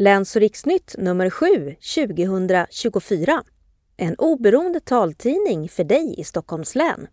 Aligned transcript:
Läns 0.00 0.36
och 0.36 0.40
riksnytt 0.40 0.94
nummer 0.98 1.30
7 1.30 1.46
2024. 1.94 3.42
En 3.96 4.14
oberoende 4.14 4.80
taltidning 4.80 5.68
för 5.68 5.84
dig 5.84 6.20
i 6.20 6.24
Stockholms 6.24 6.74
län. 6.74 7.06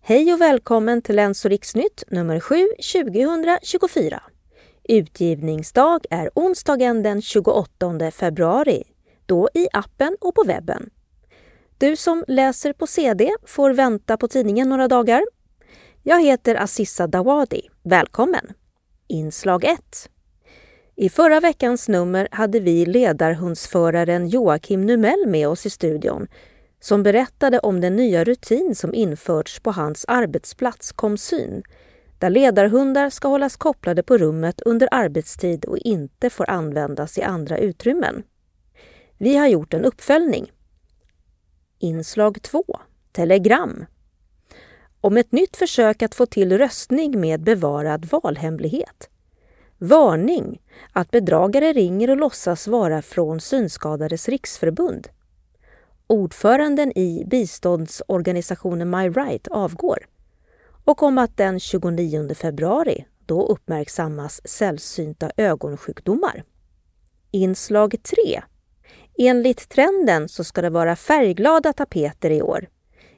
Hej 0.00 0.32
och 0.32 0.40
välkommen 0.40 1.02
till 1.02 1.16
Läns 1.16 1.44
och 1.44 1.50
riksnytt 1.50 2.04
nummer 2.10 2.40
7 2.40 2.68
2024. 2.92 4.22
Utgivningsdag 4.84 6.04
är 6.10 6.30
onsdagen 6.34 7.02
den 7.02 7.22
28 7.22 8.10
februari, 8.10 8.84
då 9.26 9.48
i 9.54 9.68
appen 9.72 10.16
och 10.20 10.34
på 10.34 10.44
webben. 10.46 10.90
Du 11.80 11.96
som 11.96 12.24
läser 12.28 12.72
på 12.72 12.86
CD 12.86 13.30
får 13.46 13.70
vänta 13.70 14.16
på 14.16 14.28
tidningen 14.28 14.68
några 14.68 14.88
dagar. 14.88 15.22
Jag 16.02 16.22
heter 16.22 16.54
Assissa 16.54 17.06
Dawadi. 17.06 17.68
Välkommen! 17.82 18.52
Inslag 19.08 19.64
1. 19.64 20.10
I 20.96 21.08
förra 21.08 21.40
veckans 21.40 21.88
nummer 21.88 22.28
hade 22.30 22.60
vi 22.60 22.86
ledarhundsföraren 22.86 24.28
Joakim 24.28 24.86
Numell 24.86 25.26
med 25.26 25.48
oss 25.48 25.66
i 25.66 25.70
studion 25.70 26.26
som 26.80 27.02
berättade 27.02 27.58
om 27.58 27.80
den 27.80 27.96
nya 27.96 28.24
rutin 28.24 28.74
som 28.74 28.94
införts 28.94 29.60
på 29.60 29.70
hans 29.70 30.04
arbetsplats 30.08 30.92
Komsyn 30.92 31.62
där 32.18 32.30
ledarhundar 32.30 33.10
ska 33.10 33.28
hållas 33.28 33.56
kopplade 33.56 34.02
på 34.02 34.18
rummet 34.18 34.60
under 34.60 34.88
arbetstid 34.90 35.64
och 35.64 35.78
inte 35.78 36.30
får 36.30 36.50
användas 36.50 37.18
i 37.18 37.22
andra 37.22 37.58
utrymmen. 37.58 38.22
Vi 39.18 39.36
har 39.36 39.46
gjort 39.46 39.74
en 39.74 39.84
uppföljning. 39.84 40.52
Inslag 41.80 42.42
2. 42.42 42.64
Telegram. 43.12 43.84
Om 45.00 45.16
ett 45.16 45.32
nytt 45.32 45.56
försök 45.56 46.02
att 46.02 46.14
få 46.14 46.26
till 46.26 46.58
röstning 46.58 47.20
med 47.20 47.42
bevarad 47.42 48.04
valhemlighet. 48.04 49.08
Varning 49.78 50.62
att 50.92 51.10
bedragare 51.10 51.72
ringer 51.72 52.10
och 52.10 52.16
låtsas 52.16 52.68
vara 52.68 53.02
från 53.02 53.40
Synskadades 53.40 54.28
riksförbund. 54.28 55.08
Ordföranden 56.06 56.98
i 56.98 57.24
biståndsorganisationen 57.26 58.90
My 58.90 59.08
Right 59.08 59.48
avgår 59.48 60.06
och 60.84 61.02
om 61.02 61.18
att 61.18 61.36
den 61.36 61.60
29 61.60 62.34
februari 62.34 63.06
då 63.26 63.46
uppmärksammas 63.46 64.40
sällsynta 64.44 65.30
ögonsjukdomar. 65.36 66.42
Inslag 67.30 67.94
3. 68.02 68.42
Enligt 69.20 69.68
trenden 69.68 70.28
så 70.28 70.44
ska 70.44 70.62
det 70.62 70.70
vara 70.70 70.96
färgglada 70.96 71.72
tapeter 71.72 72.30
i 72.30 72.42
år. 72.42 72.68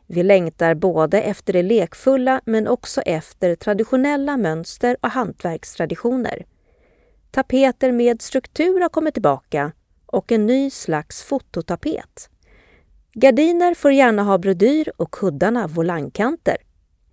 Vi 0.07 0.23
längtar 0.23 0.75
både 0.75 1.23
efter 1.23 1.53
det 1.53 1.63
lekfulla 1.63 2.41
men 2.45 2.69
också 2.69 3.01
efter 3.01 3.55
traditionella 3.55 4.37
mönster 4.37 4.97
och 5.01 5.11
hantverkstraditioner. 5.11 6.45
Tapeter 7.31 7.93
med 7.93 8.23
struktur 8.23 8.81
har 8.81 8.89
kommit 8.89 9.15
tillbaka 9.15 9.73
och 10.07 10.33
en 10.33 10.47
ny 10.47 10.71
slags 10.71 11.23
fototapet. 11.23 12.31
Gardiner 13.15 13.75
får 13.75 13.93
gärna 13.93 14.23
ha 14.23 14.39
brodyr 14.39 14.93
och 14.97 15.11
kuddarna 15.11 15.67
volangkanter. 15.67 16.57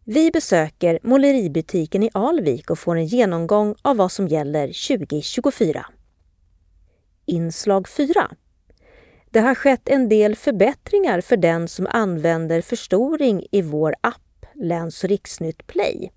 Vi 0.04 0.32
besöker 0.32 1.00
måleributiken 1.04 2.04
i 2.04 2.10
Alvik 2.14 2.70
och 2.70 2.80
får 2.80 2.96
en 2.96 3.06
genomgång 3.06 3.76
av 3.82 3.98
vad 3.98 4.12
som 4.12 4.28
gäller 4.28 4.68
2024. 4.68 5.86
Inslag 7.26 7.88
4. 7.88 8.30
Det 9.38 9.42
har 9.42 9.56
skett 9.56 9.90
en 9.90 10.10
del 10.10 10.36
förbättringar 10.36 11.22
för 11.22 11.38
den 11.38 11.68
som 11.68 11.88
använder 11.90 12.62
förstoring 12.62 13.46
i 13.52 13.62
vår 13.62 13.96
app 14.02 14.46
Läns 14.54 15.04
och 15.04 15.10
riksnytt 15.10 15.68
Play. 15.68 16.12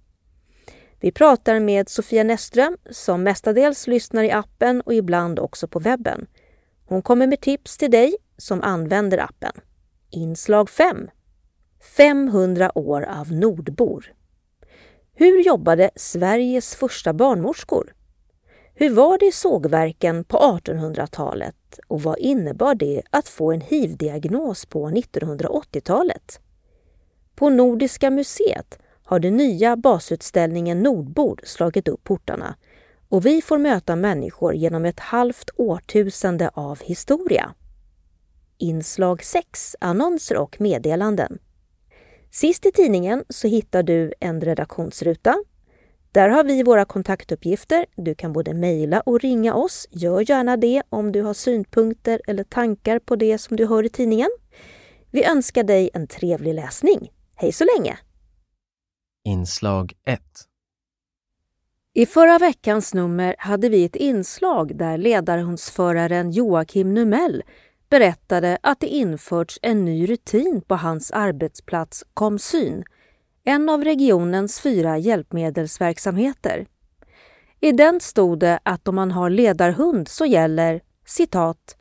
Vi 1.01 1.13
pratar 1.13 1.61
med 1.61 1.89
Sofia 1.89 2.25
Näström 2.25 2.77
som 2.91 3.23
mestadels 3.23 3.87
lyssnar 3.87 4.25
i 4.25 4.31
appen 4.31 4.81
och 4.81 4.95
ibland 4.95 5.39
också 5.39 5.69
på 5.69 5.79
webben. 5.79 6.27
Hon 6.85 7.03
kommer 7.03 7.27
med 7.27 7.41
tips 7.41 7.79
till 7.79 7.91
dig 7.91 8.17
som 8.37 8.63
använder 8.63 9.19
appen. 9.19 9.53
Inslag 10.11 10.71
5. 10.71 11.11
500 11.97 12.79
år 12.79 13.03
av 13.03 13.33
nordbor. 13.33 14.13
Hur 15.15 15.41
jobbade 15.47 15.91
Sveriges 15.97 16.75
första 16.75 17.13
barnmorskor? 17.13 17.95
Hur 18.81 18.91
var 18.91 19.19
det 19.19 19.27
i 19.27 19.33
sågverken 19.33 20.25
på 20.25 20.37
1800-talet 20.37 21.81
och 21.87 22.03
vad 22.03 22.19
innebar 22.19 22.75
det 22.75 23.03
att 23.11 23.29
få 23.29 23.53
en 23.53 23.61
hiv-diagnos 23.61 24.67
på 24.67 24.91
1980-talet? 24.91 26.41
På 27.35 27.51
Nordiska 27.51 28.11
museet 28.11 28.79
har 29.05 29.19
den 29.19 29.37
nya 29.37 29.77
basutställningen 29.77 30.83
Nordbord 30.83 31.41
slagit 31.45 31.89
upp 31.89 32.05
portarna 32.05 32.57
och 33.09 33.27
vi 33.27 33.43
får 33.43 33.59
möta 33.59 33.97
människor 33.97 34.55
genom 34.55 34.85
ett 34.85 35.01
halvt 35.01 35.51
årtusende 35.57 36.51
av 36.55 36.81
historia. 36.83 37.55
Inslag 38.59 39.25
6, 39.25 39.77
annonser 39.81 40.37
och 40.37 40.61
meddelanden. 40.61 41.39
Sist 42.31 42.67
i 42.67 42.73
tidningen 42.73 43.25
så 43.29 43.49
hittar 43.49 43.83
du 43.83 44.13
en 44.21 44.41
redaktionsruta. 44.41 45.37
Där 46.13 46.29
har 46.29 46.45
vi 46.45 46.63
våra 46.63 46.85
kontaktuppgifter. 46.85 47.87
Du 47.97 48.15
kan 48.15 48.33
både 48.33 48.55
mejla 48.55 49.01
och 49.01 49.21
ringa 49.21 49.55
oss. 49.55 49.89
Gör 49.91 50.31
gärna 50.31 50.57
det 50.57 50.83
om 50.89 51.13
du 51.13 51.23
har 51.23 51.35
synpunkter 51.35 52.21
eller 52.27 52.45
tankar 52.45 52.99
på 52.99 53.17
det 53.17 53.39
som 53.39 53.57
du 53.57 53.67
hör 53.67 53.83
i 53.83 53.89
tidningen. 53.89 54.31
Vi 55.11 55.25
önskar 55.25 55.63
dig 55.63 55.91
en 55.95 56.07
trevlig 56.07 56.55
läsning. 56.55 57.11
Hej 57.35 57.53
så 57.53 57.65
länge! 57.77 57.99
Inslag 59.25 59.93
1 60.05 60.21
I 61.93 62.07
förra 62.07 62.39
veckans 62.39 62.95
nummer 62.95 63.35
hade 63.39 63.69
vi 63.69 63.85
ett 63.85 63.97
inslag 63.97 64.77
där 64.77 64.99
ledarhundsföraren 64.99 66.31
Joakim 66.31 66.95
Numell 66.95 67.43
berättade 67.91 68.59
att 68.63 68.81
det 68.81 68.87
införts 68.87 69.59
en 69.63 69.85
ny 69.85 70.07
rutin 70.07 70.63
på 70.67 70.75
hans 70.75 71.11
arbetsplats 71.11 72.05
Komsyn, 72.15 72.85
en 73.45 73.69
av 73.69 73.85
regionens 73.85 74.61
fyra 74.61 74.99
hjälpmedelsverksamheter. 74.99 76.67
I 77.61 77.73
den 77.73 78.01
stod 78.01 78.39
det 78.39 78.59
att 78.63 78.89
om 78.89 78.95
man 78.95 79.11
har 79.11 79.31
ledarhund 79.31 80.09
så 80.09 80.27
gäller 80.27 80.81
citat 81.07 81.77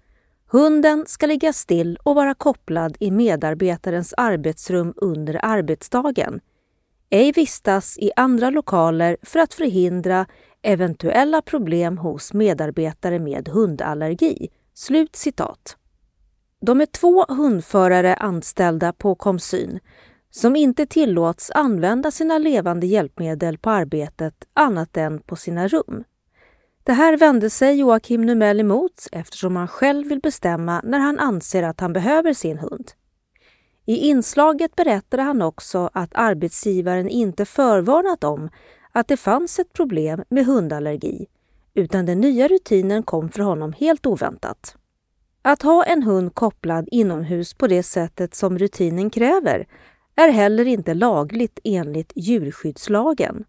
Hunden 0.52 1.06
ska 1.08 1.26
ligga 1.26 1.54
still 1.54 1.98
och 2.04 2.16
vara 2.16 2.34
kopplad 2.34 2.98
i 3.00 3.12
medarbetarens 3.12 4.14
arbetsrum 4.18 4.94
under 4.96 5.40
arbetsdagen. 5.46 6.40
Ej 7.10 7.32
vistas 7.32 7.98
i 7.98 8.12
andra 8.16 8.50
lokaler 8.50 9.18
för 9.22 9.40
att 9.40 9.54
förhindra 9.54 10.26
eventuella 10.62 11.42
problem 11.42 11.98
hos 11.98 12.34
medarbetare 12.34 13.20
med 13.20 13.48
hundallergi. 13.48 14.50
Slut 14.74 15.16
citat. 15.16 15.78
De 16.62 16.82
är 16.82 16.86
två 16.86 17.26
hundförare 17.30 18.16
anställda 18.16 18.94
på 18.94 19.16
Komsyn 19.16 19.80
som 20.32 20.56
inte 20.56 20.86
tillåts 20.86 21.52
använda 21.56 22.12
sina 22.12 22.38
levande 22.38 22.88
hjälpmedel 22.88 23.58
på 23.58 23.70
arbetet 23.70 24.34
annat 24.54 24.98
än 24.98 25.20
på 25.20 25.36
sina 25.36 25.68
rum. 25.68 26.04
Det 26.84 26.94
här 26.94 27.18
vände 27.18 27.50
sig 27.50 27.80
Joakim 27.80 28.26
Numell 28.26 28.60
emot 28.60 29.08
eftersom 29.12 29.56
han 29.56 29.68
själv 29.68 30.08
vill 30.08 30.20
bestämma 30.20 30.82
när 30.84 31.00
han 31.00 31.20
anser 31.20 31.64
att 31.64 31.80
han 31.80 31.94
behöver 31.94 32.34
sin 32.34 32.58
hund. 32.58 32.92
I 33.86 33.98
inslaget 33.98 34.76
berättade 34.76 35.24
han 35.24 35.42
också 35.42 35.90
att 35.94 36.10
arbetsgivaren 36.14 37.10
inte 37.10 37.46
förvarnat 37.46 38.24
om 38.24 38.50
att 38.92 39.08
det 39.08 39.18
fanns 39.18 39.60
ett 39.60 39.74
problem 39.74 40.24
med 40.30 40.46
hundallergi 40.46 41.28
utan 41.74 42.06
den 42.06 42.22
nya 42.22 42.48
rutinen 42.48 43.04
kom 43.04 43.30
för 43.30 43.44
honom 43.44 43.74
helt 43.74 44.06
oväntat. 44.06 44.76
Att 45.42 45.62
ha 45.62 45.84
en 45.84 46.04
hund 46.04 46.36
kopplad 46.36 46.90
inomhus 46.92 47.54
på 47.54 47.68
det 47.68 47.84
sättet 47.84 48.36
som 48.36 48.58
rutinen 48.58 49.10
kräver 49.10 49.68
är 50.20 50.30
heller 50.30 50.66
inte 50.66 50.94
lagligt 50.94 51.60
enligt 51.64 52.12
djurskyddslagen. 52.16 53.44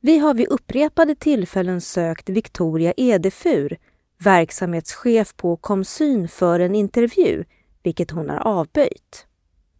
Vi 0.00 0.18
har 0.18 0.34
vid 0.34 0.48
upprepade 0.48 1.14
tillfällen 1.14 1.80
sökt 1.80 2.28
Victoria 2.28 2.92
Edefur, 2.96 3.76
verksamhetschef 4.18 5.36
på 5.36 5.56
Komsyn, 5.56 6.28
för 6.28 6.60
en 6.60 6.74
intervju, 6.74 7.44
vilket 7.82 8.10
hon 8.10 8.30
har 8.30 8.38
avböjt. 8.38 9.26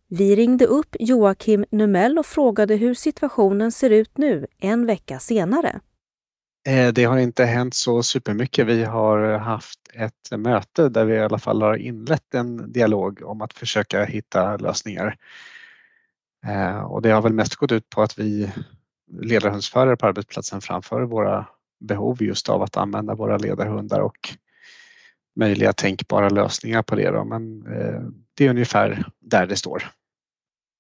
Vi 0.09 0.37
ringde 0.37 0.67
upp 0.67 0.97
Joakim 1.01 1.65
Numell 1.71 2.19
och 2.19 2.27
frågade 2.27 2.77
hur 2.77 2.95
situationen 2.95 3.73
ser 3.73 3.91
ut 3.91 4.19
nu, 4.19 4.47
en 4.59 4.87
vecka 4.87 5.19
senare. 5.19 5.81
Eh, 6.69 6.93
det 6.93 7.05
har 7.05 7.19
inte 7.19 7.45
hänt 7.45 7.75
så 7.75 8.03
supermycket. 8.03 8.67
Vi 8.67 8.85
har 8.85 9.39
haft 9.39 9.81
ett 9.95 10.39
möte 10.39 10.89
där 10.89 11.05
vi 11.05 11.15
i 11.15 11.21
alla 11.21 11.39
fall 11.39 11.63
har 11.63 11.77
inlett 11.77 12.35
en 12.35 12.73
dialog 12.73 13.23
om 13.25 13.43
att 13.43 13.53
försöka 13.53 14.05
hitta 14.05 14.57
lösningar. 14.57 15.17
Eh, 16.47 16.79
och 16.79 17.03
det 17.03 17.11
har 17.11 17.23
väl 17.23 17.33
mest 17.33 17.57
gått 17.57 17.73
ut 17.73 17.91
på 17.91 18.03
att 18.03 18.19
vi 18.19 18.53
ledarhundsförare 19.23 19.97
på 19.97 20.07
arbetsplatsen 20.07 20.61
framför 20.61 21.03
våra 21.03 21.47
behov 21.81 22.23
just 22.23 22.49
av 22.49 22.63
att 22.63 22.77
använda 22.77 23.15
våra 23.15 23.37
ledarhundar 23.37 24.01
och 24.01 24.37
möjliga 25.37 25.73
tänkbara 25.73 26.29
lösningar 26.29 26.83
på 26.83 26.95
det. 26.95 27.11
Då. 27.11 27.25
Men 27.25 27.67
eh, 27.67 28.03
det 28.35 28.47
är 28.47 28.51
ungefär 28.51 29.05
där 29.21 29.47
det 29.47 29.57
står. 29.57 29.83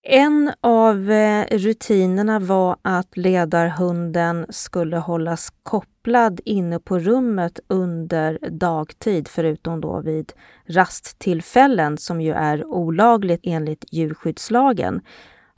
En 0.08 0.52
av 0.60 1.10
eh, 1.10 1.46
rutinerna 1.50 2.38
var 2.38 2.76
att 2.82 3.16
ledarhunden 3.16 4.46
skulle 4.48 4.96
hållas 4.96 5.52
kopplad 5.62 6.40
inne 6.44 6.78
på 6.78 6.98
rummet 6.98 7.60
under 7.68 8.38
dagtid, 8.50 9.28
förutom 9.28 9.80
då 9.80 10.00
vid 10.00 10.32
rasttillfällen 10.66 11.98
som 11.98 12.20
ju 12.20 12.32
är 12.32 12.64
olagligt 12.64 13.40
enligt 13.42 13.84
djurskyddslagen. 13.90 15.00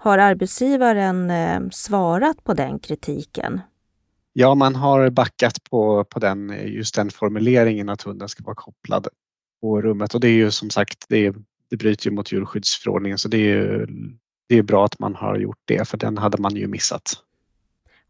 Har 0.01 0.19
arbetsgivaren 0.19 1.31
eh, 1.31 1.61
svarat 1.71 2.45
på 2.45 2.55
den 2.55 2.79
kritiken? 2.79 3.61
Ja, 4.33 4.55
man 4.55 4.75
har 4.75 5.11
backat 5.11 5.65
på, 5.71 6.05
på 6.05 6.19
den, 6.19 6.55
just 6.67 6.95
den 6.95 7.11
formuleringen 7.11 7.89
att 7.89 8.03
hunden 8.03 8.29
ska 8.29 8.45
vara 8.45 8.55
kopplad 8.55 9.09
på 9.61 9.83
rummet 9.83 10.15
och 10.15 10.21
det 10.21 10.29
är 10.29 10.33
ju 10.33 10.51
som 10.51 10.71
sagt, 10.71 11.05
det, 11.09 11.35
det 11.71 11.77
bryter 11.77 12.07
ju 12.07 12.17
mot 12.17 12.33
djurskyddsförordningen 12.33 13.19
så 13.19 13.29
det 13.29 13.37
är 13.37 13.41
ju 13.41 13.87
det 14.49 14.59
är 14.59 14.63
bra 14.63 14.85
att 14.85 14.99
man 14.99 15.15
har 15.15 15.37
gjort 15.39 15.61
det, 15.65 15.89
för 15.89 15.99
den 15.99 16.19
hade 16.19 16.39
man 16.39 16.57
ju 16.57 16.67
missat. 16.67 17.13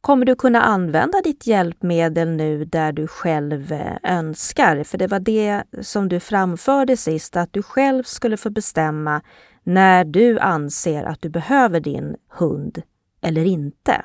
Kommer 0.01 0.27
du 0.27 0.35
kunna 0.35 0.63
använda 0.63 1.21
ditt 1.25 1.47
hjälpmedel 1.47 2.29
nu 2.29 2.65
där 2.65 2.93
du 2.93 3.07
själv 3.07 3.73
eh, 3.73 3.97
önskar? 4.03 4.85
För 4.85 4.99
det 4.99 5.07
var 5.07 5.21
det 5.21 5.63
som 5.83 6.09
du 6.09 6.21
framförde 6.21 6.97
sist, 6.97 7.37
att 7.37 7.53
du 7.53 7.63
själv 7.63 8.03
skulle 8.03 8.37
få 8.37 8.51
bestämma 8.51 9.23
när 9.69 10.05
du 10.05 10.39
anser 10.39 11.05
att 11.05 11.23
du 11.23 11.29
behöver 11.29 11.81
din 11.81 12.17
hund 12.29 12.83
eller 13.21 13.45
inte. 13.45 14.05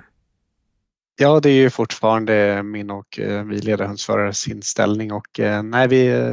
Ja, 1.15 1.39
det 1.39 1.50
är 1.50 1.62
ju 1.62 1.69
fortfarande 1.69 2.63
min 2.63 2.92
och 2.92 3.19
eh, 3.19 3.44
vi 3.44 3.60
ledarhundsförares 3.60 4.48
inställning 4.48 5.12
och 5.12 5.39
eh, 5.39 5.63
nej, 5.63 5.88
vi, 5.88 6.27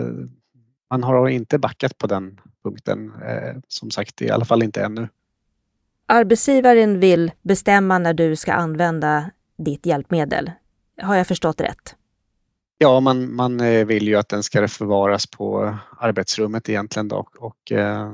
man 0.91 1.03
har 1.03 1.29
inte 1.29 1.59
backat 1.59 1.99
på 1.99 2.07
den 2.07 2.41
punkten. 2.65 3.13
Som 3.69 3.91
sagt, 3.91 4.23
i 4.23 4.31
alla 4.31 4.45
fall 4.45 4.63
inte 4.63 4.83
ännu 4.83 5.09
arbetsgivaren 6.11 7.01
vill 7.01 7.33
bestämma 7.43 7.99
när 7.99 8.15
du 8.15 8.37
ska 8.37 8.53
använda 8.53 9.31
ditt 9.59 9.87
hjälpmedel. 9.87 10.51
Har 11.03 11.15
jag 11.15 11.27
förstått 11.27 11.61
rätt? 11.61 11.97
Ja, 12.79 13.01
man, 13.01 13.35
man 13.35 13.61
eh, 13.61 13.87
vill 13.87 14.09
ju 14.09 14.17
att 14.17 14.29
den 14.29 14.43
ska 14.43 14.69
förvaras 14.69 15.27
på 15.27 15.79
arbetsrummet 15.99 16.69
egentligen 16.69 17.09
då. 17.09 17.29
och 17.39 17.73
eh, 17.73 18.13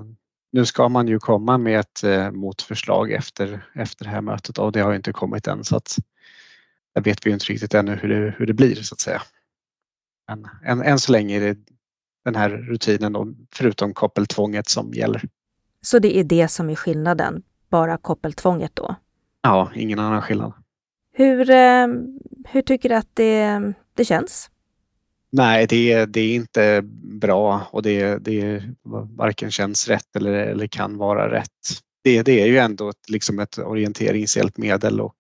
nu 0.53 0.67
ska 0.67 0.89
man 0.89 1.09
ju 1.09 1.19
komma 1.19 1.59
med 1.59 1.81
ett 1.81 2.05
eh, 2.05 2.31
motförslag 2.31 3.13
efter, 3.13 3.67
efter 3.75 4.05
det 4.05 4.11
här 4.11 4.21
mötet 4.21 4.59
och 4.59 4.73
det 4.73 4.81
har 4.81 4.95
inte 4.95 5.13
kommit 5.13 5.47
än 5.47 5.65
så 5.65 5.77
att 5.77 5.97
där 6.95 7.03
vet 7.03 7.27
vi 7.27 7.31
inte 7.31 7.45
riktigt 7.45 7.75
ännu 7.75 7.97
hur 7.97 8.09
det, 8.09 8.35
hur 8.39 8.47
det 8.47 8.55
blir 8.55 8.75
så 8.75 8.95
att 8.95 9.01
säga. 9.01 9.23
Men 10.29 10.49
än, 10.65 10.83
än 10.83 10.99
så 10.99 11.13
länge 11.13 11.37
är 11.37 11.41
det 11.41 11.59
den 12.25 12.35
här 12.35 12.51
rutinen 12.51 13.13
då, 13.13 13.35
förutom 13.55 13.95
koppeltvånget 13.95 14.69
som 14.69 14.93
gäller. 14.93 15.23
Så 15.81 15.99
det 15.99 16.19
är 16.19 16.25
det 16.25 16.49
som 16.49 16.71
är 16.71 16.75
skillnaden 16.75 17.43
bara 17.71 17.99
koppeltvånget 17.99 18.77
då? 18.77 18.97
Ja, 19.43 19.71
ingen 19.75 19.99
annan 19.99 20.23
skillnad. 20.23 20.53
Hur, 21.13 21.51
eh, 21.51 21.87
hur 22.49 22.63
tycker 22.63 22.89
du 22.89 22.95
att 22.95 23.11
det, 23.15 23.73
det 23.95 24.05
känns? 24.05 24.51
Nej, 25.33 25.67
det, 25.67 26.07
det 26.07 26.21
är 26.21 26.35
inte 26.35 26.83
bra 27.21 27.67
och 27.71 27.83
det, 27.83 28.19
det 28.19 28.63
varken 29.17 29.51
känns 29.51 29.89
rätt 29.89 30.17
eller, 30.17 30.33
eller 30.33 30.67
kan 30.67 30.97
vara 30.97 31.31
rätt. 31.31 31.51
Det, 32.05 32.23
det 32.23 32.41
är 32.43 32.47
ju 32.47 32.59
ändå 32.59 32.89
ett, 32.89 33.11
liksom 33.11 33.39
ett 33.39 33.59
orienteringshjälpmedel 33.59 35.01
och 35.01 35.17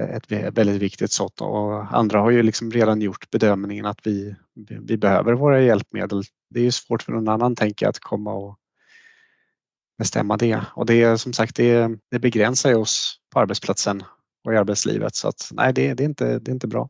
ett 0.00 0.32
väldigt 0.32 0.82
viktigt 0.82 1.12
sådant. 1.12 1.40
och 1.40 1.96
andra 1.96 2.20
har 2.20 2.30
ju 2.30 2.42
liksom 2.42 2.70
redan 2.70 3.00
gjort 3.00 3.30
bedömningen 3.30 3.86
att 3.86 4.06
vi, 4.06 4.34
vi 4.80 4.96
behöver 4.96 5.32
våra 5.32 5.60
hjälpmedel. 5.60 6.22
Det 6.50 6.60
är 6.60 6.64
ju 6.64 6.72
svårt 6.72 7.02
för 7.02 7.12
någon 7.12 7.28
annan 7.28 7.56
tänker 7.56 7.86
jag 7.86 7.90
att 7.90 7.98
komma 7.98 8.34
och 8.34 8.58
bestämma 9.98 10.36
det. 10.36 10.60
Och 10.74 10.86
det 10.86 11.02
är 11.02 11.16
som 11.16 11.32
sagt, 11.32 11.56
det, 11.56 11.88
det 12.10 12.18
begränsar 12.18 12.70
ju 12.70 12.76
oss 12.76 13.18
på 13.32 13.40
arbetsplatsen 13.40 14.02
och 14.44 14.52
i 14.52 14.56
arbetslivet 14.56 15.14
så 15.14 15.28
att 15.28 15.50
nej, 15.52 15.72
det, 15.72 15.94
det, 15.94 16.02
är, 16.02 16.08
inte, 16.08 16.38
det 16.38 16.50
är 16.50 16.52
inte 16.52 16.66
bra. 16.66 16.88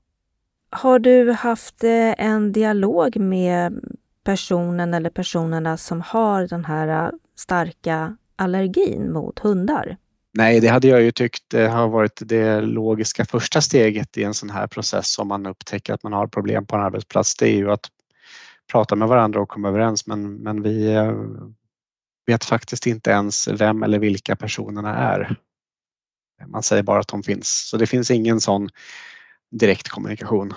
Har 0.74 0.98
du 0.98 1.32
haft 1.32 1.84
eh, 1.84 2.14
en 2.18 2.52
dialog 2.52 3.16
med 3.16 3.80
personen 4.24 4.94
eller 4.94 5.10
personerna 5.10 5.76
som 5.76 6.00
har 6.00 6.46
den 6.46 6.64
här 6.64 7.06
eh, 7.06 7.10
starka 7.36 8.16
allergin 8.36 9.12
mot 9.12 9.38
hundar? 9.38 9.96
Nej, 10.34 10.60
det 10.60 10.68
hade 10.68 10.88
jag 10.88 11.02
ju 11.02 11.12
tyckt 11.12 11.54
eh, 11.54 11.70
har 11.70 11.88
varit 11.88 12.22
det 12.24 12.60
logiska 12.60 13.24
första 13.24 13.60
steget 13.60 14.18
i 14.18 14.24
en 14.24 14.34
sån 14.34 14.50
här 14.50 14.66
process 14.66 15.18
om 15.18 15.28
man 15.28 15.46
upptäcker 15.46 15.94
att 15.94 16.02
man 16.02 16.12
har 16.12 16.26
problem 16.26 16.66
på 16.66 16.76
en 16.76 16.82
arbetsplats. 16.82 17.36
Det 17.36 17.48
är 17.48 17.56
ju 17.56 17.70
att 17.70 17.88
prata 18.72 18.96
med 18.96 19.08
varandra 19.08 19.40
och 19.40 19.48
komma 19.48 19.68
överens 19.68 20.06
men, 20.06 20.34
men 20.34 20.62
vi 20.62 20.96
vet 22.26 22.44
faktiskt 22.44 22.86
inte 22.86 23.10
ens 23.10 23.48
vem 23.48 23.82
eller 23.82 23.98
vilka 23.98 24.36
personerna 24.36 24.96
är. 24.96 25.36
Man 26.46 26.62
säger 26.62 26.82
bara 26.82 27.00
att 27.00 27.08
de 27.08 27.22
finns, 27.22 27.68
så 27.68 27.76
det 27.76 27.86
finns 27.86 28.10
ingen 28.10 28.40
sån 28.40 28.68
direkt 29.52 29.88
kommunikation. 29.88 30.54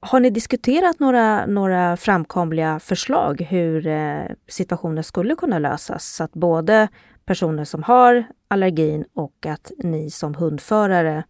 Har 0.00 0.20
ni 0.20 0.30
diskuterat 0.30 1.00
några, 1.00 1.46
några 1.46 1.96
framkomliga 1.96 2.80
förslag 2.80 3.40
hur 3.40 3.86
eh, 3.86 4.24
situationen 4.48 5.04
skulle 5.04 5.34
kunna 5.34 5.58
lösas 5.58 6.14
så 6.14 6.24
att 6.24 6.32
både 6.32 6.88
personer 7.24 7.64
som 7.64 7.82
har 7.82 8.26
allergin 8.48 9.04
och 9.14 9.46
att 9.46 9.72
ni 9.78 10.10
som 10.10 10.34
hundförare 10.34 11.24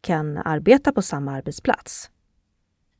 kan 0.00 0.36
arbeta 0.36 0.92
på 0.92 1.02
samma 1.02 1.32
arbetsplats? 1.32 2.10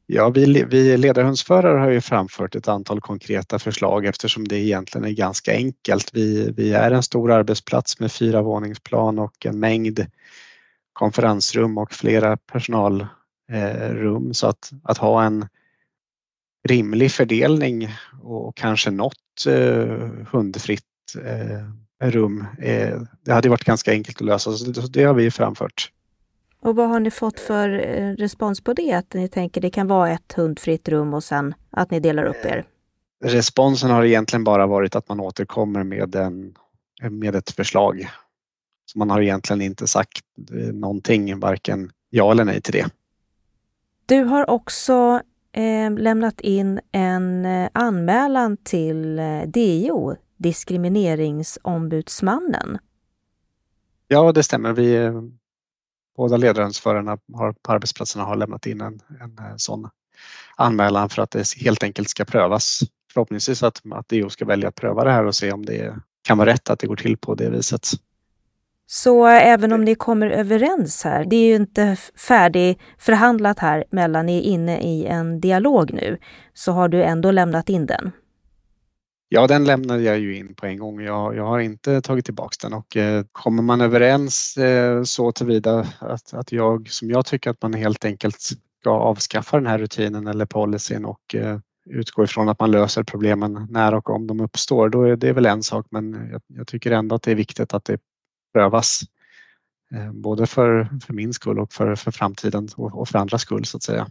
Ja, 0.07 0.29
vi, 0.29 0.65
vi 0.71 0.97
ledarhundsförare 0.97 1.79
har 1.79 1.91
ju 1.91 2.01
framfört 2.01 2.55
ett 2.55 2.69
antal 2.69 3.01
konkreta 3.01 3.59
förslag 3.59 4.07
eftersom 4.07 4.49
det 4.49 4.59
egentligen 4.59 5.05
är 5.05 5.13
ganska 5.13 5.53
enkelt. 5.53 6.11
Vi, 6.13 6.53
vi 6.57 6.73
är 6.73 6.91
en 6.91 7.03
stor 7.03 7.33
arbetsplats 7.33 8.01
med 8.01 8.13
fyra 8.13 8.43
våningsplan 8.43 9.19
och 9.19 9.47
en 9.47 9.61
mängd 9.61 10.07
konferensrum 10.97 11.79
och 11.79 11.93
flera 11.93 12.37
personalrum 12.37 14.35
så 14.35 14.47
att, 14.47 14.73
att 14.83 14.99
ha 14.99 15.25
en 15.25 15.49
rimlig 16.69 17.13
fördelning 17.13 17.89
och 18.23 18.57
kanske 18.57 18.91
något 18.91 19.47
eh, 19.49 20.09
hundfritt 20.31 20.83
eh, 21.25 22.09
rum, 22.11 22.47
eh, 22.59 23.01
det 23.25 23.33
hade 23.33 23.49
varit 23.49 23.65
ganska 23.65 23.93
enkelt 23.93 24.17
att 24.21 24.27
lösa 24.27 24.53
så 24.53 24.65
det 24.65 25.05
har 25.05 25.15
vi 25.15 25.31
framfört. 25.31 25.93
Och 26.61 26.77
vad 26.77 26.89
har 26.89 27.01
ni 27.01 27.11
fått 27.11 27.41
för 27.41 27.69
eh, 27.69 28.13
respons 28.13 28.61
på 28.61 28.73
det? 28.73 28.93
Att 28.93 29.15
ni 29.15 29.29
tänker 29.29 29.61
det 29.61 29.71
kan 29.71 29.87
vara 29.87 30.11
ett 30.11 30.33
hundfritt 30.33 30.89
rum 30.89 31.15
och 31.15 31.25
sen 31.25 31.55
att 31.71 31.91
ni 31.91 32.01
delar 32.01 32.25
upp 32.25 32.45
er? 32.45 32.65
Responsen 33.25 33.91
har 33.91 34.05
egentligen 34.05 34.45
bara 34.45 34.67
varit 34.67 34.97
att 34.97 35.09
man 35.09 35.21
återkommer 35.21 35.85
med, 35.85 36.15
en, 36.15 36.55
med 37.11 37.35
ett 37.35 37.51
förslag. 37.51 38.09
Så 38.87 38.99
man 38.99 39.11
har 39.11 39.21
egentligen 39.21 39.63
inte 39.63 39.87
sagt 39.87 40.23
eh, 40.51 40.57
någonting, 40.75 41.41
varken 41.41 41.91
ja 42.11 42.33
eller 42.33 42.45
nej 42.45 42.61
till 42.61 42.73
det. 42.73 42.87
Du 44.07 44.23
har 44.23 44.51
också 44.51 45.21
eh, 45.53 45.91
lämnat 45.91 46.41
in 46.41 46.81
en 46.93 47.45
eh, 47.45 47.69
anmälan 47.73 48.57
till 48.57 49.21
DO, 49.47 50.17
Diskrimineringsombudsmannen. 50.37 52.79
Ja, 54.09 54.33
det 54.33 54.43
stämmer. 54.43 54.73
Vi 54.73 55.13
båda 56.17 56.37
ledarhundsförarna 56.37 57.19
har, 57.35 57.53
på 57.53 57.73
arbetsplatserna 57.73 58.25
har 58.25 58.37
lämnat 58.37 58.67
in 58.67 58.81
en, 58.81 59.01
en 59.21 59.39
eh, 59.39 59.55
sån 59.57 59.89
anmälan 60.57 61.09
för 61.09 61.23
att 61.23 61.31
det 61.31 61.57
helt 61.57 61.83
enkelt 61.83 62.09
ska 62.09 62.25
prövas. 62.25 62.81
Förhoppningsvis 63.13 63.63
att, 63.63 63.83
att 63.93 64.09
DO 64.09 64.31
ska 64.31 64.45
välja 64.45 64.69
att 64.69 64.75
pröva 64.75 65.05
det 65.05 65.11
här 65.11 65.25
och 65.25 65.35
se 65.35 65.53
om 65.53 65.65
det 65.65 65.97
kan 66.23 66.39
vara 66.39 66.51
rätt 66.51 66.71
att 66.71 66.79
det 66.79 66.87
går 66.87 66.97
till 66.97 67.17
på 67.17 67.35
det 67.35 67.51
viset. 67.51 67.89
Så 68.87 69.27
även 69.27 69.73
om 69.73 69.85
ni 69.85 69.95
kommer 69.95 70.31
överens 70.31 71.05
här, 71.05 71.25
det 71.25 71.37
är 71.37 71.47
ju 71.47 71.57
inte 71.57 71.97
färdigförhandlat 72.29 73.59
här 73.59 73.85
mellan, 73.91 74.27
ni 74.27 74.39
är 74.39 74.43
inne 74.43 74.81
i 74.81 75.07
en 75.07 75.41
dialog 75.41 75.93
nu, 75.93 76.19
så 76.55 76.73
har 76.73 76.89
du 76.89 77.03
ändå 77.03 77.31
lämnat 77.31 77.69
in 77.69 77.87
den? 77.87 78.13
Ja, 79.29 79.47
den 79.47 79.65
lämnade 79.65 80.03
jag 80.03 80.19
ju 80.19 80.37
in 80.37 80.55
på 80.55 80.67
en 80.67 80.79
gång. 80.79 81.01
Jag, 81.01 81.37
jag 81.37 81.47
har 81.47 81.59
inte 81.59 82.01
tagit 82.01 82.25
tillbaks 82.25 82.59
den 82.59 82.73
och 82.73 82.97
eh, 82.97 83.25
kommer 83.33 83.63
man 83.63 83.81
överens 83.81 84.57
eh, 84.57 85.03
så 85.03 85.33
tillvida 85.33 85.87
att, 85.99 86.35
att 86.35 86.53
jag, 86.53 86.89
som 86.91 87.11
jag 87.11 87.27
tycker 87.27 87.51
att 87.51 87.63
man 87.63 87.75
helt 87.75 88.05
enkelt 88.05 88.41
ska 88.41 88.91
avskaffa 88.91 89.57
den 89.57 89.67
här 89.67 89.79
rutinen 89.79 90.27
eller 90.27 90.47
policyn 90.47 91.05
och 91.05 91.35
eh, 91.35 91.59
utgå 91.91 92.25
ifrån 92.25 92.49
att 92.49 92.61
man 92.61 92.71
löser 92.71 93.03
problemen 93.03 93.67
när 93.71 93.95
och 93.95 94.11
om 94.11 94.27
de 94.27 94.41
uppstår, 94.41 94.89
då 94.89 95.03
är 95.03 95.17
det 95.17 95.33
väl 95.33 95.47
en 95.47 95.63
sak. 95.63 95.87
Men 95.91 96.29
jag, 96.33 96.43
jag 96.47 96.67
tycker 96.67 96.91
ändå 96.91 97.15
att 97.15 97.23
det 97.23 97.31
är 97.31 97.35
viktigt 97.35 97.75
att 97.75 97.85
det 97.85 97.99
prövas. 98.57 99.01
Eh, 99.95 100.13
både 100.13 100.47
för, 100.47 100.89
för 101.07 101.13
min 101.13 101.33
skull 101.33 101.59
och 101.59 101.73
för, 101.73 101.95
för 101.95 102.11
framtiden 102.11 102.69
och, 102.77 103.01
och 103.01 103.09
för 103.09 103.19
andras 103.19 103.43
skull 103.43 103.65
så 103.65 103.77
att 103.77 103.83
säga. 103.83 104.07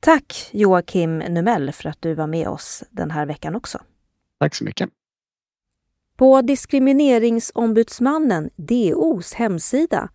Tack 0.00 0.50
Joakim 0.52 1.18
Numell 1.18 1.72
för 1.72 1.88
att 1.88 1.96
du 2.00 2.14
var 2.14 2.26
med 2.26 2.48
oss 2.48 2.84
den 2.90 3.10
här 3.10 3.26
veckan 3.26 3.54
också. 3.54 3.78
Tack 4.40 4.54
så 4.54 4.64
mycket. 4.64 4.90
På 6.16 6.42
Diskrimineringsombudsmannen, 6.42 8.50
DOs 8.56 9.34
hemsida, 9.34 10.08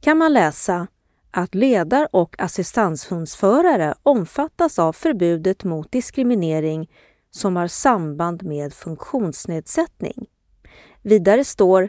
kan 0.00 0.18
man 0.18 0.32
läsa 0.32 0.86
att 1.30 1.54
ledar 1.54 2.08
och 2.12 2.40
assistanshundsförare 2.40 3.94
omfattas 4.02 4.78
av 4.78 4.92
förbudet 4.92 5.64
mot 5.64 5.92
diskriminering 5.92 6.90
som 7.30 7.56
har 7.56 7.68
samband 7.68 8.42
med 8.42 8.74
funktionsnedsättning. 8.74 10.26
Vidare 11.02 11.44
står 11.44 11.88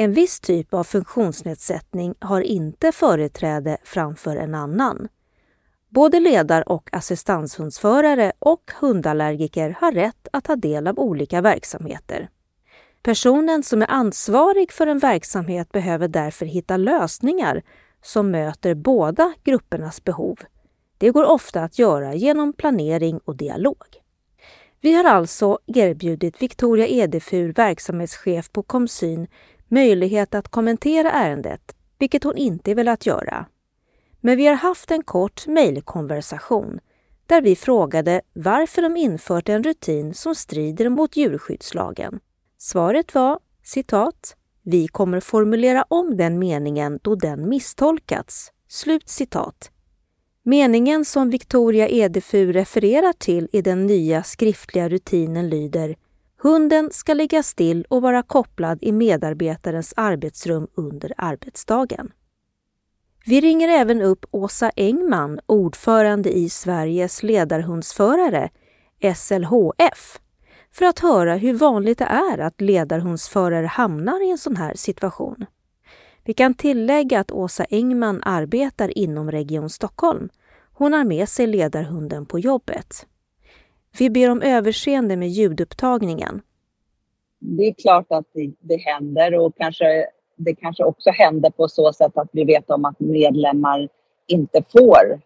en 0.00 0.12
viss 0.12 0.40
typ 0.40 0.74
av 0.74 0.84
funktionsnedsättning 0.84 2.14
har 2.20 2.40
inte 2.40 2.92
företräde 2.92 3.78
framför 3.84 4.36
en 4.36 4.54
annan. 4.54 5.08
Både 5.88 6.20
ledar 6.20 6.68
och 6.68 6.88
assistanshundsförare 6.92 8.32
och 8.38 8.70
hundallergiker 8.80 9.76
har 9.80 9.92
rätt 9.92 10.28
att 10.32 10.44
ta 10.44 10.56
del 10.56 10.86
av 10.86 10.98
olika 10.98 11.40
verksamheter. 11.40 12.28
Personen 13.02 13.62
som 13.62 13.82
är 13.82 13.90
ansvarig 13.90 14.72
för 14.72 14.86
en 14.86 14.98
verksamhet 14.98 15.72
behöver 15.72 16.08
därför 16.08 16.46
hitta 16.46 16.76
lösningar 16.76 17.62
som 18.02 18.30
möter 18.30 18.74
båda 18.74 19.34
gruppernas 19.44 20.04
behov. 20.04 20.38
Det 20.98 21.10
går 21.10 21.24
ofta 21.24 21.62
att 21.62 21.78
göra 21.78 22.14
genom 22.14 22.52
planering 22.52 23.20
och 23.24 23.36
dialog. 23.36 23.84
Vi 24.80 24.94
har 24.94 25.04
alltså 25.04 25.58
erbjudit 25.66 26.42
Victoria 26.42 26.86
Edefur, 26.86 27.52
verksamhetschef 27.52 28.52
på 28.52 28.62
Komsyn, 28.62 29.26
möjlighet 29.68 30.34
att 30.34 30.48
kommentera 30.48 31.10
ärendet, 31.10 31.76
vilket 31.98 32.24
hon 32.24 32.36
inte 32.36 32.74
velat 32.74 33.06
göra. 33.06 33.46
Men 34.20 34.36
vi 34.36 34.46
har 34.46 34.54
haft 34.54 34.90
en 34.90 35.02
kort 35.02 35.46
mejlkonversation 35.46 36.80
där 37.26 37.42
vi 37.42 37.56
frågade 37.56 38.20
varför 38.32 38.82
de 38.82 38.96
infört 38.96 39.48
en 39.48 39.62
rutin 39.62 40.14
som 40.14 40.34
strider 40.34 40.88
mot 40.88 41.16
djurskyddslagen. 41.16 42.20
Svaret 42.58 43.14
var 43.14 43.38
citat 43.62 44.34
vi 44.70 44.88
kommer 44.88 45.20
formulera 45.20 45.84
om 45.88 46.16
den 46.16 46.38
meningen 46.38 46.98
då 47.02 47.14
den 47.14 47.48
misstolkats. 47.48 48.52
Slut 48.68 49.08
citat. 49.08 49.70
Meningen 50.42 51.04
som 51.04 51.30
Victoria 51.30 51.88
Edefu 51.88 52.52
refererar 52.52 53.12
till 53.12 53.48
i 53.52 53.62
den 53.62 53.86
nya 53.86 54.22
skriftliga 54.22 54.88
rutinen 54.88 55.48
lyder 55.48 55.96
Hunden 56.40 56.90
ska 56.92 57.14
ligga 57.14 57.42
still 57.42 57.86
och 57.88 58.02
vara 58.02 58.22
kopplad 58.22 58.78
i 58.82 58.92
medarbetarens 58.92 59.94
arbetsrum 59.96 60.68
under 60.74 61.12
arbetsdagen. 61.16 62.12
Vi 63.26 63.40
ringer 63.40 63.68
även 63.68 64.02
upp 64.02 64.26
Åsa 64.30 64.70
Engman, 64.76 65.40
ordförande 65.46 66.36
i 66.36 66.48
Sveriges 66.48 67.22
ledarhundsförare, 67.22 68.50
SLHF, 69.16 70.20
för 70.70 70.84
att 70.84 70.98
höra 70.98 71.36
hur 71.36 71.54
vanligt 71.54 71.98
det 71.98 72.04
är 72.04 72.38
att 72.38 72.60
ledarhundsförare 72.60 73.66
hamnar 73.66 74.28
i 74.28 74.30
en 74.30 74.38
sån 74.38 74.56
här 74.56 74.74
situation. 74.74 75.46
Vi 76.24 76.34
kan 76.34 76.54
tillägga 76.54 77.20
att 77.20 77.32
Åsa 77.32 77.64
Engman 77.64 78.22
arbetar 78.22 78.98
inom 78.98 79.30
Region 79.30 79.70
Stockholm. 79.70 80.28
Hon 80.72 80.92
har 80.92 81.04
med 81.04 81.28
sig 81.28 81.46
ledarhunden 81.46 82.26
på 82.26 82.38
jobbet. 82.38 83.06
Vi 83.98 84.10
ber 84.10 84.30
om 84.30 84.42
överseende 84.42 85.16
med 85.16 85.28
ljudupptagningen. 85.28 86.42
Det 87.38 87.62
är 87.62 87.74
klart 87.74 88.06
att 88.08 88.26
det, 88.32 88.52
det 88.60 88.76
händer 88.76 89.38
och 89.38 89.56
kanske, 89.56 90.06
det 90.36 90.54
kanske 90.54 90.84
också 90.84 91.10
händer 91.10 91.50
på 91.50 91.68
så 91.68 91.92
sätt 91.92 92.12
att 92.14 92.28
vi 92.32 92.44
vet 92.44 92.70
om 92.70 92.84
att 92.84 93.00
medlemmar 93.00 93.88
inte 94.26 94.62
får 94.72 95.20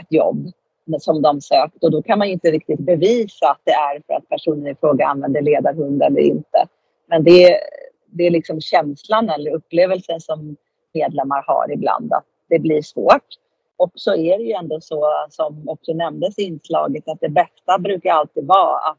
ett 0.00 0.06
jobb 0.12 0.52
som 1.00 1.22
de 1.22 1.40
sökt 1.40 1.84
och 1.84 1.90
då 1.90 2.02
kan 2.02 2.18
man 2.18 2.28
inte 2.28 2.50
riktigt 2.50 2.80
bevisa 2.80 3.50
att 3.50 3.60
det 3.64 3.72
är 3.72 4.02
för 4.06 4.14
att 4.14 4.28
personen 4.28 4.66
i 4.66 4.74
fråga 4.74 5.06
använder 5.06 5.42
ledarhund 5.42 6.02
eller 6.02 6.20
inte. 6.20 6.66
Men 7.06 7.24
det, 7.24 7.60
det 8.06 8.26
är 8.26 8.30
liksom 8.30 8.60
känslan 8.60 9.30
eller 9.30 9.50
upplevelsen 9.50 10.20
som 10.20 10.56
medlemmar 10.94 11.44
har 11.46 11.72
ibland 11.72 12.12
att 12.12 12.24
det 12.48 12.58
blir 12.58 12.82
svårt. 12.82 13.26
Och 13.76 13.92
så 13.94 14.14
är 14.14 14.38
det 14.38 14.44
ju 14.44 14.52
ändå 14.52 14.80
så 14.80 15.26
som 15.30 15.68
också 15.68 15.92
nämndes 15.92 16.38
i 16.38 16.42
inslaget 16.42 17.08
att 17.08 17.20
det 17.20 17.28
bästa 17.28 17.78
brukar 17.78 18.10
alltid 18.10 18.46
vara 18.46 18.78
att 18.78 18.98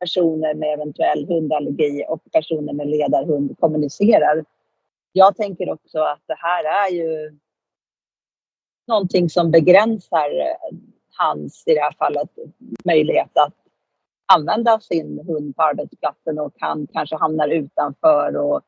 personer 0.00 0.54
med 0.54 0.74
eventuell 0.74 1.26
hundallergi 1.28 2.04
och 2.08 2.22
personer 2.32 2.72
med 2.72 2.88
ledarhund 2.88 3.56
kommunicerar. 3.60 4.44
Jag 5.12 5.36
tänker 5.36 5.72
också 5.72 5.98
att 5.98 6.22
det 6.26 6.36
här 6.38 6.64
är 6.64 6.92
ju 6.92 7.38
någonting 8.88 9.30
som 9.30 9.50
begränsar 9.50 10.40
eh, 10.40 10.78
hans, 11.16 11.64
i 11.66 11.74
det 11.74 11.80
här 11.80 11.94
fallet, 11.98 12.30
möjlighet 12.84 13.30
att 13.34 13.54
använda 14.34 14.80
sin 14.80 15.24
hund 15.26 15.56
på 15.56 15.62
arbetsplatsen 15.62 16.38
och 16.38 16.52
han 16.58 16.86
kanske 16.92 17.16
hamnar 17.16 17.48
utanför 17.48 18.36
och 18.36 18.60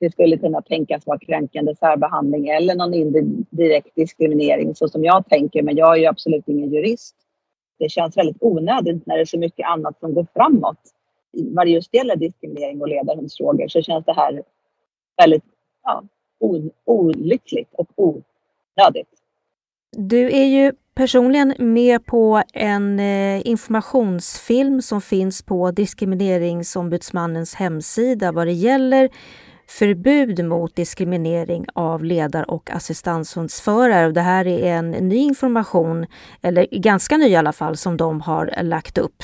det 0.00 0.10
skulle 0.10 0.38
kunna 0.38 0.62
tänkas 0.62 1.06
vara 1.06 1.18
kränkande 1.18 1.74
särbehandling 1.74 2.48
eller 2.48 2.74
någon 2.74 2.94
indirekt 2.94 3.94
diskriminering 3.94 4.74
så 4.74 4.88
som 4.88 5.04
jag 5.04 5.28
tänker. 5.28 5.62
Men 5.62 5.76
jag 5.76 5.94
är 5.96 6.00
ju 6.00 6.06
absolut 6.06 6.48
ingen 6.48 6.72
jurist. 6.72 7.16
Det 7.78 7.88
känns 7.88 8.16
väldigt 8.16 8.36
onödigt 8.40 9.06
när 9.06 9.14
det 9.14 9.20
är 9.20 9.26
så 9.26 9.38
mycket 9.38 9.66
annat 9.66 10.00
som 10.00 10.14
går 10.14 10.26
framåt. 10.34 10.78
Vad 11.32 11.66
det 11.66 11.70
just 11.70 11.94
gäller 11.94 12.16
diskriminering 12.16 12.80
och 12.80 12.88
ledarhundsfrågor 12.88 13.68
så 13.68 13.82
känns 13.82 14.04
det 14.04 14.12
här 14.12 14.42
väldigt 15.16 15.44
ja, 15.82 16.02
olyckligt 16.84 17.74
och 17.74 17.88
onödigt. 17.96 19.08
Du 19.96 20.30
är 20.30 20.44
ju 20.44 20.72
personligen 20.94 21.54
med 21.58 22.06
på 22.06 22.42
en 22.52 23.00
eh, 23.00 23.48
informationsfilm 23.48 24.82
som 24.82 25.00
finns 25.00 25.42
på 25.42 25.70
Diskrimineringsombudsmannens 25.70 27.54
hemsida 27.54 28.32
vad 28.32 28.46
det 28.46 28.52
gäller 28.52 29.10
förbud 29.66 30.44
mot 30.44 30.76
diskriminering 30.76 31.66
av 31.74 32.04
ledar 32.04 32.50
och 32.50 32.70
assistanshundsförare. 32.70 34.12
Det 34.12 34.20
här 34.20 34.46
är 34.46 34.72
en 34.72 34.90
ny 34.90 35.16
information, 35.16 36.06
eller 36.42 36.66
ganska 36.70 37.16
ny 37.16 37.26
i 37.26 37.36
alla 37.36 37.52
fall, 37.52 37.76
som 37.76 37.96
de 37.96 38.20
har 38.20 38.62
lagt 38.62 38.98
upp. 38.98 39.22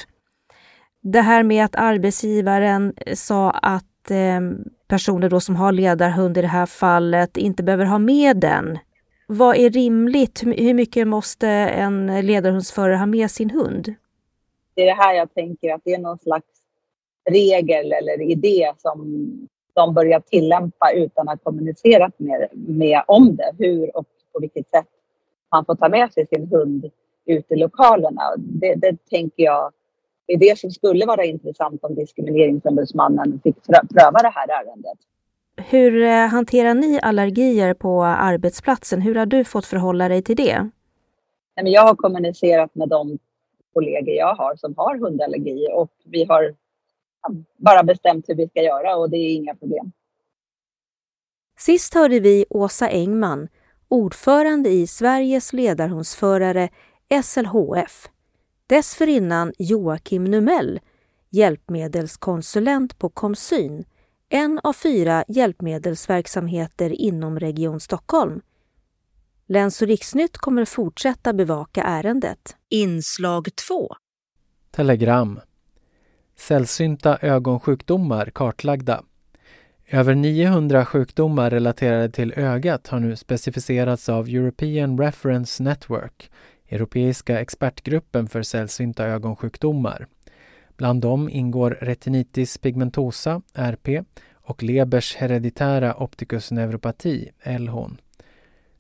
Det 1.03 1.21
här 1.21 1.43
med 1.43 1.65
att 1.65 1.77
arbetsgivaren 1.77 2.95
sa 3.15 3.51
att 3.51 4.11
eh, 4.11 4.41
personer 4.89 5.29
då 5.29 5.41
som 5.41 5.57
har 5.57 5.73
ledarhund 5.73 6.39
i 6.39 6.41
det 6.41 6.47
här 6.47 6.67
fallet 6.67 7.37
inte 7.37 7.63
behöver 7.63 7.85
ha 7.85 7.99
med 7.99 8.37
den 8.37 8.79
vad 9.33 9.57
är 9.57 9.71
rimligt? 9.71 10.43
Hur 10.43 10.75
mycket 10.75 11.09
måste 11.09 11.49
en 11.49 12.27
ledarhundsförare 12.27 12.97
ha 12.97 13.07
med 13.07 13.31
sin 13.31 13.51
hund? 13.51 13.95
Det 14.75 14.83
är 14.83 14.87
det 14.87 15.03
här 15.03 15.15
jag 15.15 15.35
tänker 15.35 15.75
att 15.75 15.81
det 15.85 15.95
är 15.95 15.99
någon 15.99 16.19
slags 16.19 16.47
regel 17.31 17.93
eller 17.93 18.23
idé 18.31 18.73
som 18.79 19.31
de 19.75 19.95
börjar 19.95 20.21
tillämpa 20.21 20.93
utan 20.95 21.29
att 21.29 21.45
kommunicera 21.45 22.11
med, 22.17 22.49
med 22.53 23.03
om 23.07 23.37
det. 23.37 23.53
Hur 23.59 23.97
och 23.97 24.07
på 24.33 24.41
vilket 24.41 24.71
sätt 24.71 24.87
man 25.53 25.65
får 25.65 25.75
ta 25.75 25.89
med 25.89 26.13
sig 26.13 26.27
sin 26.27 26.49
hund 26.49 26.91
ut 27.27 27.53
i 27.53 27.57
lokalerna. 27.57 28.23
Det, 28.37 28.75
det 28.75 28.97
tänker 29.11 29.43
jag 29.43 29.73
är 30.27 30.37
det 30.37 30.59
som 30.59 30.71
skulle 30.71 31.07
vara 31.07 31.25
intressant 31.25 31.85
om 31.85 31.95
Diskrimineringsombudsmannen 31.95 33.41
fick 33.43 33.57
pröva 33.67 34.19
det 34.23 34.33
här 34.35 34.49
ärendet. 34.49 34.99
Hur 35.57 36.03
eh, 36.03 36.27
hanterar 36.27 36.75
ni 36.75 37.01
allergier 37.03 37.75
på 37.75 38.05
arbetsplatsen? 38.05 39.01
Hur 39.01 39.15
har 39.15 39.27
du 39.27 39.45
fått 39.45 39.67
förhålla 39.67 40.09
dig 40.09 40.23
till 40.23 40.37
det? 40.37 40.71
Jag 41.55 41.83
har 41.83 41.95
kommunicerat 41.95 42.75
med 42.75 42.89
de 42.89 43.19
kollegor 43.75 44.15
jag 44.15 44.35
har 44.35 44.57
som 44.57 44.75
har 44.77 44.99
hundallergi 44.99 45.69
och 45.73 45.91
vi 46.05 46.25
har 46.25 46.55
bara 47.57 47.83
bestämt 47.83 48.29
hur 48.29 48.35
vi 48.35 48.49
ska 48.49 48.63
göra 48.63 48.97
och 48.97 49.11
det 49.11 49.17
är 49.17 49.35
inga 49.35 49.55
problem. 49.55 49.93
Sist 51.59 51.95
hörde 51.95 52.21
vi 52.21 52.45
Åsa 52.51 52.89
Engman, 52.89 53.49
ordförande 53.89 54.69
i 54.71 54.87
Sveriges 54.87 55.53
ledarhundsförare 55.53 56.69
SLHF. 57.25 58.09
Dessförinnan 58.67 59.53
Joakim 59.59 60.25
Numell, 60.25 60.81
hjälpmedelskonsulent 61.31 62.99
på 62.99 63.09
Komsyn 63.09 63.85
en 64.33 64.61
av 64.65 64.73
fyra 64.73 65.25
hjälpmedelsverksamheter 65.29 66.91
inom 66.91 67.41
Region 67.41 67.81
Stockholm. 67.81 68.41
Läns 69.47 69.83
och 69.83 69.89
riksnytt 69.89 70.39
kommer 70.39 70.65
fortsätta 70.65 71.33
bevaka 71.33 71.83
ärendet. 71.83 72.57
Inslag 72.69 73.49
2 73.69 73.89
Telegram 74.71 75.41
Sällsynta 76.41 77.19
ögonsjukdomar 77.23 78.31
kartlagda. 78.31 79.03
Över 79.91 80.15
900 80.15 80.85
sjukdomar 80.85 81.51
relaterade 81.51 82.11
till 82.11 82.33
ögat 82.37 82.89
har 82.89 83.01
nu 83.01 83.17
specificerats 83.17 84.09
av 84.09 84.29
European 84.29 84.99
Reference 84.99 85.63
Network, 85.63 86.31
Europeiska 86.69 87.41
expertgruppen 87.41 88.27
för 88.27 88.43
sällsynta 88.43 89.07
ögonsjukdomar. 89.07 90.07
Bland 90.77 91.01
dem 91.01 91.29
ingår 91.29 91.79
retinitis 91.81 92.59
pigmentosa, 92.59 93.43
RP, 93.55 94.05
och 94.35 94.63
Lebers 94.63 95.17
hereditära 95.17 96.03
optikusneuropati, 96.03 97.31
LHON. 97.45 98.01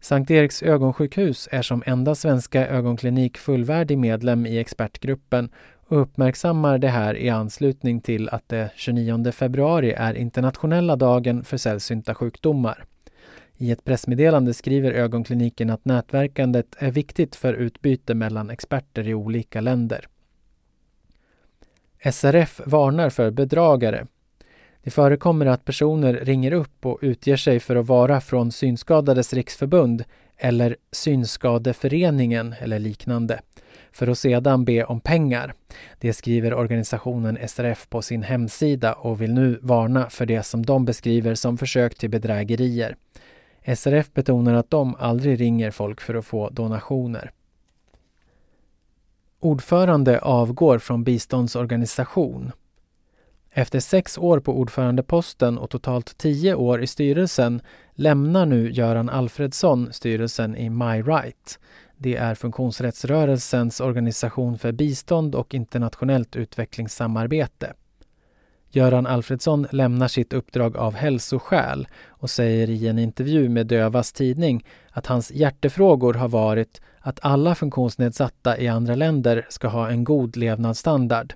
Sankt 0.01 0.31
Eriks 0.31 0.63
ögonsjukhus 0.63 1.49
är 1.53 1.63
som 1.63 1.83
enda 1.87 2.15
svenska 2.15 2.69
ögonklinik 2.69 3.39
fullvärdig 3.39 3.99
medlem 3.99 4.47
i 4.47 4.59
expertgruppen 4.59 5.51
och 5.91 6.01
uppmärksammar 6.01 6.79
det 6.79 6.89
här 6.89 7.17
i 7.17 7.29
anslutning 7.29 8.01
till 8.01 8.29
att 8.29 8.49
det 8.49 8.71
29 8.75 9.33
februari 9.33 9.93
är 9.93 10.15
internationella 10.15 10.97
dagen 10.97 11.45
för 11.45 11.57
sällsynta 11.57 12.15
sjukdomar. 12.15 12.85
I 13.57 13.71
ett 13.71 13.85
pressmeddelande 13.85 14.55
skriver 14.55 14.93
ögonkliniken 14.93 15.71
att 15.71 15.85
nätverkandet 15.85 16.67
är 16.79 16.91
viktigt 16.91 17.37
för 17.37 17.55
utbyte 17.55 18.15
mellan 18.15 18.51
experter 18.51 19.09
i 19.09 19.15
olika 19.15 19.61
länder. 19.61 20.09
SRF 22.13 22.61
varnar 22.65 23.11
för 23.11 23.31
bedragare. 23.31 24.07
Det 24.83 24.91
förekommer 24.91 25.47
att 25.47 25.65
personer 25.65 26.13
ringer 26.13 26.53
upp 26.53 26.87
och 26.87 26.99
utger 27.03 27.37
sig 27.37 27.61
för 27.61 27.77
att 27.77 27.87
vara 27.87 28.21
från 28.21 28.53
Synskadades 28.53 29.33
riksförbund 29.33 30.05
eller 30.37 30.77
Synskadeföreningen 30.93 32.55
eller 32.61 32.79
liknande 32.79 33.41
för 33.93 34.09
att 34.09 34.19
sedan 34.19 34.65
be 34.65 34.85
om 34.85 35.01
pengar. 35.01 35.55
Det 35.99 36.13
skriver 36.13 36.55
organisationen 36.55 37.49
SRF 37.49 37.89
på 37.89 38.03
sin 38.03 38.23
hemsida 38.23 38.93
och 38.93 39.21
vill 39.21 39.35
nu 39.35 39.59
varna 39.63 40.11
för 40.11 40.27
det 40.27 40.43
som 40.43 40.67
de 40.67 40.85
beskriver 40.85 41.35
som 41.35 41.59
försök 41.59 41.95
till 41.95 42.11
bedrägerier. 42.11 42.97
SRF 43.77 44.13
betonar 44.13 44.55
att 44.55 44.71
de 44.71 44.97
aldrig 44.99 45.41
ringer 45.41 45.71
folk 45.71 46.01
för 46.01 46.15
att 46.15 46.27
få 46.27 46.51
donationer. 46.51 47.33
Ordförande 49.41 50.19
avgår 50.21 50.79
från 50.79 51.05
biståndsorganisation. 51.05 52.53
Efter 53.53 53.81
sex 53.81 54.19
år 54.19 54.41
på 54.41 54.59
ordförandeposten 54.59 55.59
och 55.59 55.71
totalt 55.71 56.19
tio 56.19 56.55
år 56.55 56.83
i 56.83 56.87
styrelsen 56.87 57.63
lämnar 57.95 58.47
nu 58.47 58.71
Göran 58.71 59.09
Alfredsson 59.09 59.93
styrelsen 59.93 60.57
i 60.57 60.71
MyRight. 60.71 61.59
Det 62.03 62.17
är 62.17 62.35
funktionsrättsrörelsens 62.35 63.81
organisation 63.81 64.59
för 64.59 64.73
bistånd 64.73 65.35
och 65.35 65.55
internationellt 65.55 66.37
utvecklingssamarbete. 66.37 67.73
Göran 68.71 69.07
Alfredsson 69.07 69.67
lämnar 69.71 70.09
sitt 70.09 70.33
uppdrag 70.33 70.77
av 70.77 70.95
hälsoskäl 70.95 71.89
och 72.09 72.31
säger 72.31 72.71
i 72.71 72.89
en 72.89 72.99
intervju 72.99 73.49
med 73.49 73.67
Dövas 73.67 74.13
tidning 74.13 74.65
att 74.91 75.07
hans 75.07 75.31
hjärtefrågor 75.31 76.15
har 76.15 76.29
varit 76.29 76.81
att 76.99 77.19
alla 77.23 77.55
funktionsnedsatta 77.55 78.59
i 78.59 78.69
andra 78.69 78.95
länder 78.95 79.47
ska 79.49 79.69
ha 79.69 79.91
en 79.91 80.05
god 80.05 80.37
levnadsstandard. 80.37 81.35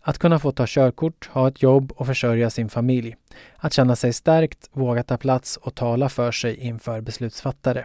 Att 0.00 0.18
kunna 0.18 0.38
få 0.38 0.52
ta 0.52 0.64
körkort, 0.66 1.28
ha 1.32 1.48
ett 1.48 1.62
jobb 1.62 1.92
och 1.96 2.06
försörja 2.06 2.50
sin 2.50 2.68
familj. 2.68 3.16
Att 3.56 3.72
känna 3.72 3.96
sig 3.96 4.12
stärkt, 4.12 4.70
våga 4.72 5.02
ta 5.02 5.16
plats 5.16 5.56
och 5.56 5.74
tala 5.74 6.08
för 6.08 6.32
sig 6.32 6.56
inför 6.56 7.00
beslutsfattare. 7.00 7.84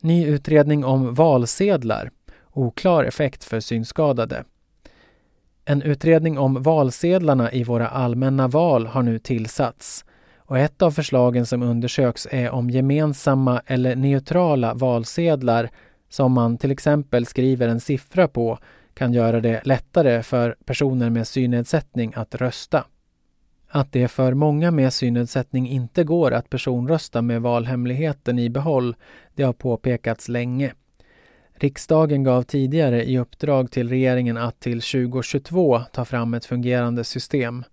Ny 0.00 0.26
utredning 0.26 0.84
om 0.84 1.14
valsedlar. 1.14 2.10
Oklar 2.52 3.04
effekt 3.04 3.44
för 3.44 3.60
synskadade. 3.60 4.44
En 5.64 5.82
utredning 5.82 6.38
om 6.38 6.62
valsedlarna 6.62 7.52
i 7.52 7.64
våra 7.64 7.88
allmänna 7.88 8.48
val 8.48 8.86
har 8.86 9.02
nu 9.02 9.18
tillsatts. 9.18 10.04
Och 10.38 10.58
ett 10.58 10.82
av 10.82 10.90
förslagen 10.90 11.46
som 11.46 11.62
undersöks 11.62 12.28
är 12.30 12.50
om 12.50 12.70
gemensamma 12.70 13.62
eller 13.66 13.96
neutrala 13.96 14.74
valsedlar 14.74 15.70
som 16.08 16.32
man 16.32 16.58
till 16.58 16.70
exempel 16.70 17.26
skriver 17.26 17.68
en 17.68 17.80
siffra 17.80 18.28
på 18.28 18.58
kan 18.94 19.12
göra 19.12 19.40
det 19.40 19.60
lättare 19.64 20.22
för 20.22 20.56
personer 20.64 21.10
med 21.10 21.26
synnedsättning 21.26 22.12
att 22.16 22.34
rösta. 22.34 22.84
Att 23.70 23.92
det 23.92 24.08
för 24.08 24.34
många 24.34 24.70
med 24.70 24.92
synnedsättning 24.92 25.68
inte 25.68 26.04
går 26.04 26.32
att 26.32 26.50
personrösta 26.50 27.22
med 27.22 27.42
valhemligheten 27.42 28.38
i 28.38 28.50
behåll, 28.50 28.96
det 29.38 29.44
har 29.44 29.52
påpekats 29.52 30.28
länge. 30.28 30.72
Riksdagen 31.54 32.24
gav 32.24 32.42
tidigare 32.42 33.04
i 33.04 33.18
uppdrag 33.18 33.70
till 33.70 33.88
regeringen 33.88 34.36
att 34.36 34.60
till 34.60 34.80
2022 34.80 35.80
ta 35.92 36.04
fram 36.04 36.34
ett 36.34 36.44
fungerande 36.44 37.04
system. 37.04 37.64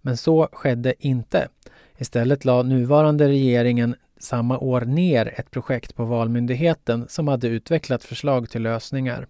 Men 0.00 0.16
så 0.16 0.48
skedde 0.52 0.94
inte. 0.98 1.48
Istället 1.98 2.44
la 2.44 2.62
nuvarande 2.62 3.28
regeringen 3.28 3.94
samma 4.18 4.58
år 4.58 4.80
ner 4.80 5.34
ett 5.36 5.50
projekt 5.50 5.96
på 5.96 6.04
Valmyndigheten 6.04 7.04
som 7.08 7.28
hade 7.28 7.48
utvecklat 7.48 8.04
förslag 8.04 8.50
till 8.50 8.62
lösningar. 8.62 9.26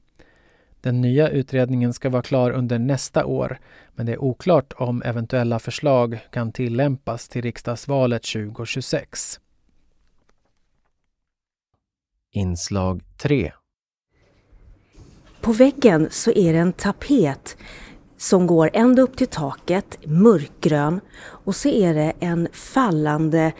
Den 0.80 1.00
nya 1.00 1.28
utredningen 1.28 1.92
ska 1.92 2.10
vara 2.10 2.22
klar 2.22 2.50
under 2.50 2.78
nästa 2.78 3.26
år, 3.26 3.58
men 3.94 4.06
det 4.06 4.12
är 4.12 4.22
oklart 4.22 4.72
om 4.76 5.02
eventuella 5.02 5.58
förslag 5.58 6.18
kan 6.30 6.52
tillämpas 6.52 7.28
till 7.28 7.42
riksdagsvalet 7.42 8.22
2026. 8.22 9.40
Inslag 12.36 13.02
3 13.22 13.52
På 15.40 15.52
väggen 15.52 16.08
så 16.10 16.30
är 16.30 16.52
det 16.52 16.58
en 16.58 16.72
tapet 16.72 17.56
som 18.16 18.46
går 18.46 18.70
ända 18.72 19.02
upp 19.02 19.16
till 19.16 19.26
taket, 19.26 19.98
mörkgrön. 20.06 21.00
Och 21.20 21.56
så 21.56 21.68
är 21.68 21.94
det 21.94 22.12
en 22.20 22.48
fallande 22.52 23.52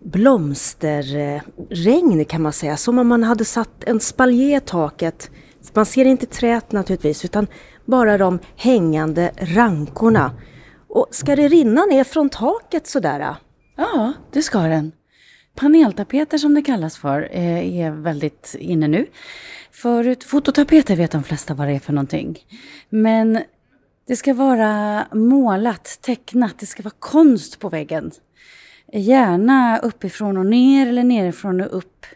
blomsterregn 0.00 2.24
kan 2.24 2.42
man 2.42 2.52
säga, 2.52 2.76
som 2.76 2.98
om 2.98 3.08
man 3.08 3.22
hade 3.22 3.44
satt 3.44 3.84
en 3.84 4.00
spaljé 4.00 4.56
i 4.56 4.60
taket 4.60 5.30
man 5.74 5.86
ser 5.86 6.04
inte 6.04 6.26
träet 6.26 6.72
naturligtvis 6.72 7.24
utan 7.24 7.46
bara 7.84 8.18
de 8.18 8.38
hängande 8.56 9.30
rankorna. 9.36 10.32
Och 10.88 11.06
ska 11.10 11.36
det 11.36 11.48
rinna 11.48 11.84
ner 11.84 12.04
från 12.04 12.28
taket 12.28 12.86
sådär? 12.86 13.36
Ja, 13.76 14.12
det 14.32 14.42
ska 14.42 14.58
den. 14.58 14.92
Paneltapeter 15.58 16.38
som 16.38 16.54
det 16.54 16.62
kallas 16.62 16.98
för 16.98 17.28
eh, 17.32 17.78
är 17.78 17.90
väldigt 17.90 18.56
inne 18.58 18.88
nu. 18.88 19.06
Förut, 19.70 20.24
fototapeter 20.24 20.96
vet 20.96 21.10
de 21.10 21.22
flesta 21.22 21.54
vad 21.54 21.68
det 21.68 21.74
är 21.74 21.78
för 21.78 21.92
någonting. 21.92 22.38
Men 22.88 23.42
det 24.06 24.16
ska 24.16 24.34
vara 24.34 25.06
målat, 25.12 25.98
tecknat, 26.02 26.58
det 26.58 26.66
ska 26.66 26.82
vara 26.82 26.94
konst 26.98 27.58
på 27.58 27.68
väggen. 27.68 28.10
Gärna 28.92 29.78
uppifrån 29.78 30.36
och 30.36 30.46
ner 30.46 30.86
eller 30.86 31.04
nerifrån 31.04 31.60
och 31.60 31.76
upp. 31.76 32.06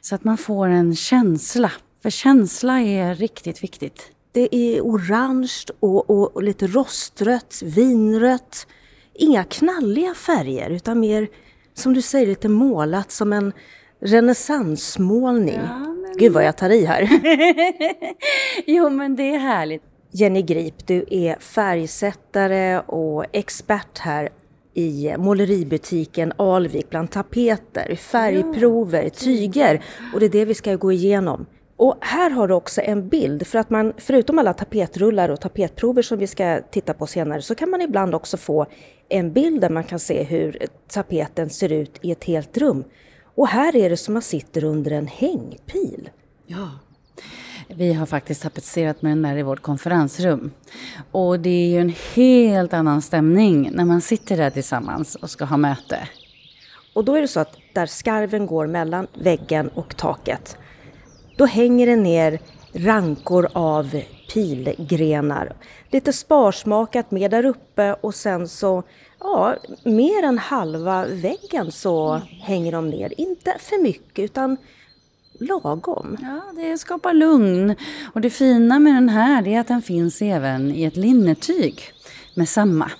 Så 0.00 0.14
att 0.14 0.24
man 0.24 0.38
får 0.38 0.68
en 0.68 0.96
känsla 0.96 1.72
för 2.06 2.10
känsla 2.10 2.80
är 2.80 3.14
riktigt 3.14 3.64
viktigt. 3.64 4.10
Det 4.32 4.54
är 4.54 4.80
orange 4.80 5.52
och, 5.80 6.10
och, 6.10 6.36
och 6.36 6.42
lite 6.42 6.66
rostrött, 6.66 7.62
vinrött. 7.64 8.66
Inga 9.14 9.44
knalliga 9.44 10.14
färger 10.14 10.70
utan 10.70 11.00
mer, 11.00 11.28
som 11.76 11.94
du 11.94 12.02
säger, 12.02 12.26
lite 12.26 12.48
målat 12.48 13.10
som 13.10 13.32
en 13.32 13.52
renässansmålning. 14.00 15.60
Ja, 15.62 15.78
men... 15.78 16.16
Gud 16.18 16.32
vad 16.32 16.44
jag 16.44 16.56
tar 16.56 16.70
i 16.70 16.84
här. 16.84 17.08
jo 18.66 18.90
men 18.90 19.16
det 19.16 19.34
är 19.34 19.38
härligt. 19.38 19.82
Jenny 20.10 20.42
Grip, 20.42 20.86
du 20.86 21.04
är 21.10 21.36
färgsättare 21.38 22.78
och 22.78 23.24
expert 23.32 23.98
här 23.98 24.28
i 24.74 25.14
måleributiken 25.18 26.32
Alvik 26.36 26.90
bland 26.90 27.10
tapeter, 27.10 27.96
färgprover, 27.96 29.08
tyger 29.08 29.84
och 30.14 30.20
det 30.20 30.26
är 30.26 30.30
det 30.30 30.44
vi 30.44 30.54
ska 30.54 30.74
gå 30.74 30.92
igenom. 30.92 31.46
Och 31.76 31.96
här 32.00 32.30
har 32.30 32.48
du 32.48 32.54
också 32.54 32.80
en 32.80 33.08
bild, 33.08 33.46
för 33.46 33.58
att 33.58 33.70
man 33.70 33.92
förutom 33.96 34.38
alla 34.38 34.54
tapetrullar 34.54 35.28
och 35.28 35.40
tapetprover 35.40 36.02
som 36.02 36.18
vi 36.18 36.26
ska 36.26 36.60
titta 36.70 36.94
på 36.94 37.06
senare 37.06 37.42
så 37.42 37.54
kan 37.54 37.70
man 37.70 37.82
ibland 37.82 38.14
också 38.14 38.36
få 38.36 38.66
en 39.08 39.32
bild 39.32 39.60
där 39.60 39.70
man 39.70 39.84
kan 39.84 39.98
se 39.98 40.22
hur 40.22 40.58
tapeten 40.88 41.50
ser 41.50 41.72
ut 41.72 41.98
i 42.02 42.12
ett 42.12 42.24
helt 42.24 42.58
rum. 42.58 42.84
Och 43.34 43.48
här 43.48 43.76
är 43.76 43.90
det 43.90 43.96
som 43.96 44.14
man 44.14 44.22
sitter 44.22 44.64
under 44.64 44.90
en 44.90 45.06
hängpil. 45.06 46.10
Ja, 46.46 46.70
vi 47.68 47.92
har 47.92 48.06
faktiskt 48.06 48.42
tapetserat 48.42 49.02
med 49.02 49.10
den 49.12 49.22
där 49.22 49.36
i 49.36 49.42
vårt 49.42 49.62
konferensrum. 49.62 50.50
Och 51.10 51.40
det 51.40 51.50
är 51.50 51.68
ju 51.68 51.80
en 51.80 51.94
helt 52.14 52.72
annan 52.72 53.02
stämning 53.02 53.70
när 53.72 53.84
man 53.84 54.00
sitter 54.00 54.36
där 54.36 54.50
tillsammans 54.50 55.14
och 55.14 55.30
ska 55.30 55.44
ha 55.44 55.56
möte. 55.56 56.08
Och 56.94 57.04
då 57.04 57.14
är 57.14 57.20
det 57.20 57.28
så 57.28 57.40
att 57.40 57.56
där 57.72 57.86
skarven 57.86 58.46
går 58.46 58.66
mellan 58.66 59.06
väggen 59.14 59.68
och 59.68 59.96
taket 59.96 60.58
då 61.36 61.44
hänger 61.44 61.86
det 61.86 61.96
ner 61.96 62.38
rankor 62.72 63.48
av 63.52 64.00
pilgrenar. 64.32 65.52
Lite 65.90 66.12
sparsmakat 66.12 67.10
med 67.10 67.30
där 67.30 67.44
uppe 67.44 67.94
och 68.00 68.14
sen 68.14 68.48
så, 68.48 68.82
ja, 69.20 69.54
mer 69.84 70.22
än 70.22 70.38
halva 70.38 71.06
väggen 71.06 71.72
så 71.72 72.20
hänger 72.42 72.72
de 72.72 72.90
ner. 72.90 73.12
Inte 73.20 73.56
för 73.58 73.82
mycket 73.82 74.24
utan 74.24 74.56
lagom. 75.40 76.16
Ja, 76.22 76.42
det 76.62 76.78
skapar 76.78 77.14
lugn. 77.14 77.74
Och 78.12 78.20
det 78.20 78.30
fina 78.30 78.78
med 78.78 78.94
den 78.94 79.08
här 79.08 79.48
är 79.48 79.60
att 79.60 79.68
den 79.68 79.82
finns 79.82 80.22
även 80.22 80.74
i 80.74 80.84
ett 80.84 80.96
linnetyg 80.96 81.80
med 82.34 82.48
samma. 82.48 82.90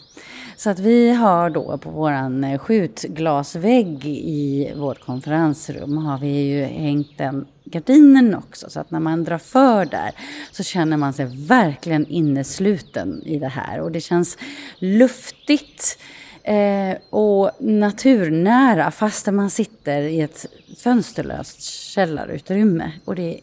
Så 0.56 0.70
att 0.70 0.78
vi 0.78 1.10
har 1.10 1.50
då 1.50 1.78
på 1.78 1.90
våran 1.90 2.58
skjutglasvägg 2.58 4.06
i 4.06 4.72
vårt 4.76 5.00
konferensrum 5.00 5.98
har 5.98 6.18
vi 6.18 6.42
ju 6.42 6.64
hängt 6.64 7.18
den 7.18 7.46
gardinen 7.66 8.34
också. 8.34 8.70
Så 8.70 8.80
att 8.80 8.90
när 8.90 9.00
man 9.00 9.24
drar 9.24 9.38
för 9.38 9.84
där 9.84 10.12
så 10.52 10.62
känner 10.62 10.96
man 10.96 11.12
sig 11.12 11.26
verkligen 11.46 12.06
innesluten 12.06 13.22
i 13.22 13.38
det 13.38 13.48
här. 13.48 13.80
Och 13.80 13.92
det 13.92 14.00
känns 14.00 14.38
luftigt 14.78 15.98
eh, 16.42 16.96
och 17.10 17.50
naturnära 17.60 18.90
fastän 18.90 19.36
man 19.36 19.50
sitter 19.50 20.02
i 20.02 20.20
ett 20.20 20.46
fönsterlöst 20.78 21.62
källarutrymme. 21.62 22.92
Och 23.04 23.14
det 23.14 23.34
är 23.34 23.40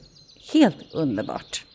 helt 0.54 0.94
underbart. 0.94 1.66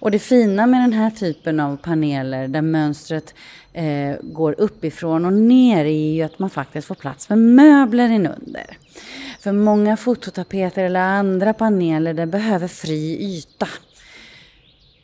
Och 0.00 0.10
det 0.10 0.18
fina 0.18 0.66
med 0.66 0.80
den 0.80 0.92
här 0.92 1.10
typen 1.10 1.60
av 1.60 1.76
paneler 1.76 2.48
där 2.48 2.62
mönstret 2.62 3.34
eh, 3.72 4.16
går 4.22 4.54
uppifrån 4.58 5.24
och 5.24 5.32
ner 5.32 5.84
är 5.84 6.14
ju 6.14 6.22
att 6.22 6.38
man 6.38 6.50
faktiskt 6.50 6.86
får 6.86 6.94
plats 6.94 7.28
med 7.28 7.38
möbler 7.38 8.08
inunder. 8.08 8.76
För 9.38 9.52
många 9.52 9.96
fototapeter 9.96 10.84
eller 10.84 11.00
andra 11.00 11.54
paneler 11.54 12.14
det 12.14 12.26
behöver 12.26 12.68
fri 12.68 13.18
yta. 13.20 13.68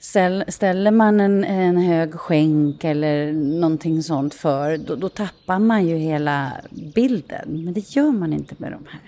Ställ, 0.01 0.44
ställer 0.49 0.90
man 0.90 1.20
en, 1.20 1.44
en 1.44 1.77
hög 1.77 2.14
skänk 2.14 2.85
eller 2.85 3.33
någonting 3.33 4.03
sånt 4.03 4.35
för, 4.35 4.77
då, 4.77 4.97
då 4.97 5.09
tappar 5.09 5.59
man 5.59 5.87
ju 5.87 5.97
hela 5.97 6.53
bilden. 6.94 7.64
Men 7.64 7.75
det 7.75 7.97
gör 7.97 8.12
man 8.12 8.33
inte 8.33 8.55
med 8.59 8.73
de 8.73 8.87
här. 8.90 9.01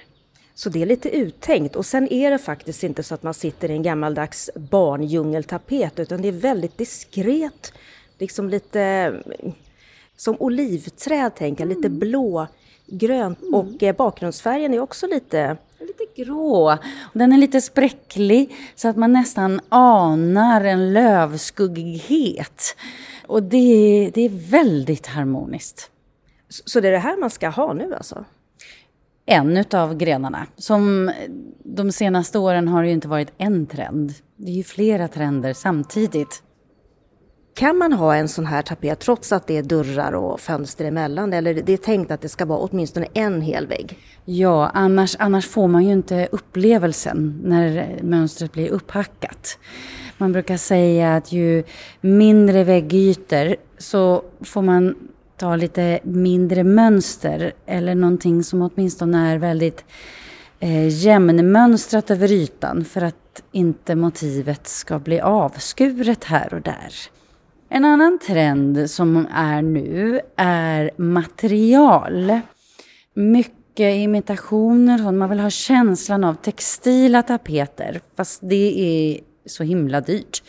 Så 0.54 0.68
det 0.68 0.82
är 0.82 0.86
lite 0.86 1.16
uttänkt 1.16 1.76
och 1.76 1.86
sen 1.86 2.12
är 2.12 2.30
det 2.30 2.38
faktiskt 2.38 2.84
inte 2.84 3.02
så 3.02 3.14
att 3.14 3.22
man 3.22 3.34
sitter 3.34 3.70
i 3.70 3.72
en 3.72 3.82
gammaldags 3.82 4.50
barndjungeltapet 4.54 5.98
utan 5.98 6.22
det 6.22 6.28
är 6.28 6.32
väldigt 6.32 6.78
diskret, 6.78 7.72
liksom 8.18 8.48
lite 8.48 9.14
som 10.16 10.36
olivträd 10.40 11.34
tänker 11.34 11.66
jag, 11.66 11.76
lite 11.76 11.88
blå, 11.90 12.46
grönt 12.86 13.38
och 13.52 13.82
eh, 13.82 13.96
bakgrundsfärgen 13.96 14.74
är 14.74 14.80
också 14.80 15.06
lite 15.06 15.56
Lite 15.78 16.22
grå. 16.22 16.78
Den 17.12 17.32
är 17.32 17.38
lite 17.38 17.60
spräcklig 17.60 18.54
så 18.74 18.88
att 18.88 18.96
man 18.96 19.12
nästan 19.12 19.60
anar 19.68 20.64
en 20.64 20.92
lövskuggighet. 20.92 22.76
Och 23.26 23.42
det, 23.42 24.10
det 24.14 24.20
är 24.20 24.50
väldigt 24.50 25.06
harmoniskt. 25.06 25.90
Så 26.48 26.80
det 26.80 26.88
är 26.88 26.92
det 26.92 26.98
här 26.98 27.16
man 27.16 27.30
ska 27.30 27.48
ha 27.48 27.72
nu 27.72 27.94
alltså? 27.94 28.24
En 29.26 29.56
utav 29.56 29.96
grenarna. 29.96 30.46
Som 30.56 31.12
de 31.62 31.92
senaste 31.92 32.38
åren 32.38 32.68
har 32.68 32.82
det 32.82 32.88
ju 32.88 32.94
inte 32.94 33.08
varit 33.08 33.32
en 33.38 33.66
trend. 33.66 34.14
Det 34.36 34.50
är 34.50 34.54
ju 34.54 34.62
flera 34.62 35.08
trender 35.08 35.52
samtidigt. 35.52 36.42
Kan 37.56 37.78
man 37.78 37.92
ha 37.92 38.14
en 38.14 38.28
sån 38.28 38.46
här 38.46 38.62
tapet 38.62 39.00
trots 39.00 39.32
att 39.32 39.46
det 39.46 39.56
är 39.56 39.62
dörrar 39.62 40.12
och 40.12 40.40
fönster 40.40 40.84
emellan? 40.84 41.32
Eller 41.32 41.54
det 41.54 41.72
är 41.72 41.76
tänkt 41.76 42.10
att 42.10 42.20
det 42.20 42.28
ska 42.28 42.44
vara 42.44 42.58
åtminstone 42.58 43.06
en 43.14 43.40
hel 43.40 43.66
vägg? 43.66 43.98
Ja, 44.24 44.70
annars, 44.74 45.16
annars 45.18 45.46
får 45.46 45.68
man 45.68 45.84
ju 45.84 45.92
inte 45.92 46.28
upplevelsen 46.32 47.40
när 47.44 47.98
mönstret 48.02 48.52
blir 48.52 48.68
upphackat. 48.68 49.58
Man 50.18 50.32
brukar 50.32 50.56
säga 50.56 51.16
att 51.16 51.32
ju 51.32 51.64
mindre 52.00 52.64
väggytor 52.64 53.56
så 53.78 54.22
får 54.40 54.62
man 54.62 54.94
ta 55.36 55.56
lite 55.56 56.00
mindre 56.02 56.64
mönster 56.64 57.52
eller 57.66 57.94
någonting 57.94 58.44
som 58.44 58.62
åtminstone 58.62 59.32
är 59.32 59.38
väldigt 59.38 59.84
eh, 60.60 60.88
jämnmönstrat 60.88 62.10
över 62.10 62.32
ytan 62.32 62.84
för 62.84 63.02
att 63.02 63.42
inte 63.52 63.94
motivet 63.94 64.66
ska 64.66 64.98
bli 64.98 65.20
avskuret 65.20 66.24
här 66.24 66.54
och 66.54 66.62
där. 66.62 67.15
En 67.76 67.84
annan 67.84 68.18
trend 68.18 68.90
som 68.90 69.26
är 69.30 69.62
nu 69.62 70.20
är 70.36 70.90
material. 70.96 72.40
Mycket 73.14 73.94
imitationer, 73.94 75.12
man 75.12 75.30
vill 75.30 75.40
ha 75.40 75.50
känslan 75.50 76.24
av 76.24 76.34
textila 76.34 77.22
tapeter 77.22 78.00
fast 78.16 78.40
det 78.42 78.80
är 78.80 79.20
så 79.46 79.62
himla 79.62 80.00
dyrt. 80.00 80.42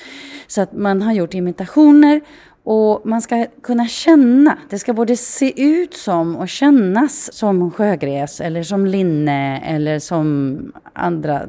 Så 0.47 0.61
att 0.61 0.73
man 0.73 1.01
har 1.01 1.13
gjort 1.13 1.33
imitationer 1.33 2.21
och 2.63 3.05
man 3.05 3.21
ska 3.21 3.45
kunna 3.63 3.87
känna. 3.87 4.57
Det 4.69 4.79
ska 4.79 4.93
både 4.93 5.17
se 5.17 5.63
ut 5.63 5.93
som 5.93 6.35
och 6.35 6.49
kännas 6.49 7.33
som 7.33 7.71
sjögräs 7.71 8.41
eller 8.41 8.63
som 8.63 8.85
linne 8.85 9.59
eller 9.59 9.99
som 9.99 10.57
andra 10.93 11.41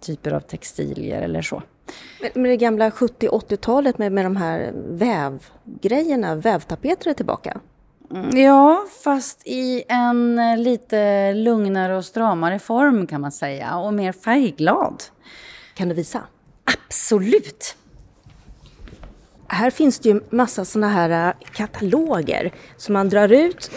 typer 0.00 0.32
av 0.32 0.40
textilier 0.40 1.22
eller 1.22 1.42
så. 1.42 1.62
Med 2.34 2.50
det 2.50 2.56
gamla 2.56 2.90
70-80-talet 2.90 3.98
med, 3.98 4.12
med 4.12 4.24
de 4.24 4.36
här 4.36 4.72
vävgrejerna, 4.74 6.34
vävtapeter 6.34 7.10
är 7.10 7.14
tillbaka? 7.14 7.60
Mm, 8.10 8.38
ja, 8.38 8.86
fast 9.04 9.42
i 9.46 9.84
en 9.88 10.40
lite 10.62 11.32
lugnare 11.32 11.96
och 11.96 12.04
stramare 12.04 12.58
form 12.58 13.06
kan 13.06 13.20
man 13.20 13.32
säga 13.32 13.76
och 13.76 13.94
mer 13.94 14.12
färgglad. 14.12 15.02
Kan 15.74 15.88
du 15.88 15.94
visa? 15.94 16.22
Absolut! 16.64 17.76
Här 19.48 19.70
finns 19.70 19.98
det 19.98 20.08
ju 20.08 20.20
massa 20.30 20.64
såna 20.64 20.88
här 20.88 21.28
äh, 21.28 21.34
kataloger 21.52 22.52
som 22.76 22.92
man 22.92 23.08
drar 23.08 23.32
ut 23.32 23.70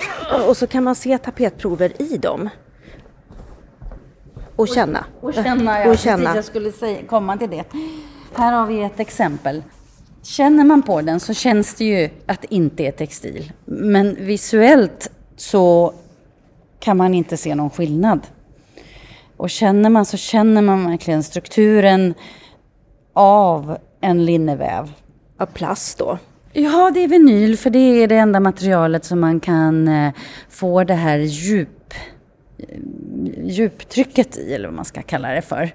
och 0.48 0.58
så 0.58 0.68
kan 0.68 0.84
man 0.84 0.96
se 0.96 1.18
tapetprover 1.18 2.02
i 2.02 2.18
dem. 2.18 2.50
Och 4.60 4.68
känna. 4.68 5.06
Och, 5.22 5.34
känna, 5.34 5.80
ja. 5.80 5.90
Och 5.90 5.98
känna. 5.98 6.36
Jag 6.36 6.46
skulle 6.46 6.72
säga, 6.72 7.00
komma 7.08 7.38
till 7.38 7.50
det. 7.50 7.64
Här 8.36 8.54
har 8.54 8.66
vi 8.66 8.84
ett 8.84 9.00
exempel. 9.00 9.64
Känner 10.24 10.64
man 10.64 10.82
på 10.82 11.02
den 11.02 11.20
så 11.20 11.34
känns 11.34 11.76
det 11.76 11.86
ju 11.86 12.10
att 12.26 12.42
det 12.42 12.56
inte 12.56 12.84
är 12.84 12.92
textil. 12.92 13.52
Men 13.66 14.16
visuellt 14.20 15.12
så 15.36 15.94
kan 16.80 16.98
man 16.98 17.14
inte 17.14 17.38
se 17.38 17.56
någon 17.56 17.70
skillnad. 17.70 18.20
Och 19.38 19.50
känner 19.50 19.90
man 19.90 20.06
så 20.06 20.18
känner 20.18 20.62
man 20.62 20.90
verkligen 20.90 21.24
strukturen 21.24 22.14
av 23.14 23.78
en 24.02 24.26
linneväv. 24.26 24.92
Av 25.38 25.46
plast 25.46 25.98
då? 25.98 26.18
Ja, 26.54 26.92
det 26.94 27.04
är 27.04 27.08
vinyl 27.08 27.58
för 27.58 27.70
det 27.70 28.04
är 28.04 28.08
det 28.08 28.18
enda 28.18 28.40
materialet 28.40 29.06
som 29.06 29.20
man 29.20 29.40
kan 29.40 29.88
eh, 29.88 30.14
få 30.50 30.84
det 30.84 30.94
här 30.94 31.18
djup, 31.18 31.94
djuptrycket 33.44 34.38
i, 34.38 34.54
eller 34.54 34.68
vad 34.68 34.76
man 34.76 34.86
ska 34.86 35.02
kalla 35.02 35.30
det 35.30 35.42
för. 35.42 35.72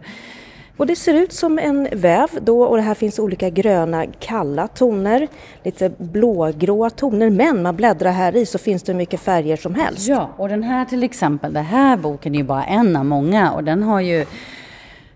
Och 0.76 0.86
det 0.86 0.96
ser 0.96 1.14
ut 1.14 1.32
som 1.32 1.58
en 1.58 1.88
väv 1.92 2.28
då 2.42 2.62
och 2.62 2.76
det 2.76 2.82
här 2.82 2.94
finns 2.94 3.18
olika 3.18 3.50
gröna 3.50 4.06
kalla 4.20 4.68
toner, 4.68 5.28
lite 5.62 5.90
blågråa 5.98 6.90
toner 6.90 7.30
men 7.30 7.62
man 7.62 7.76
bläddrar 7.76 8.10
här 8.10 8.36
i 8.36 8.46
så 8.46 8.58
finns 8.58 8.82
det 8.82 8.92
hur 8.92 8.98
mycket 8.98 9.20
färger 9.20 9.56
som 9.56 9.74
helst. 9.74 10.08
Ja, 10.08 10.30
och 10.36 10.48
den 10.48 10.62
här 10.62 10.84
till 10.84 11.02
exempel, 11.02 11.52
den 11.52 11.64
här 11.64 11.96
boken 11.96 12.34
är 12.34 12.38
ju 12.38 12.44
bara 12.44 12.64
en 12.64 12.96
av 12.96 13.04
många 13.04 13.52
och 13.52 13.64
den 13.64 13.82
har 13.82 14.00
ju 14.00 14.26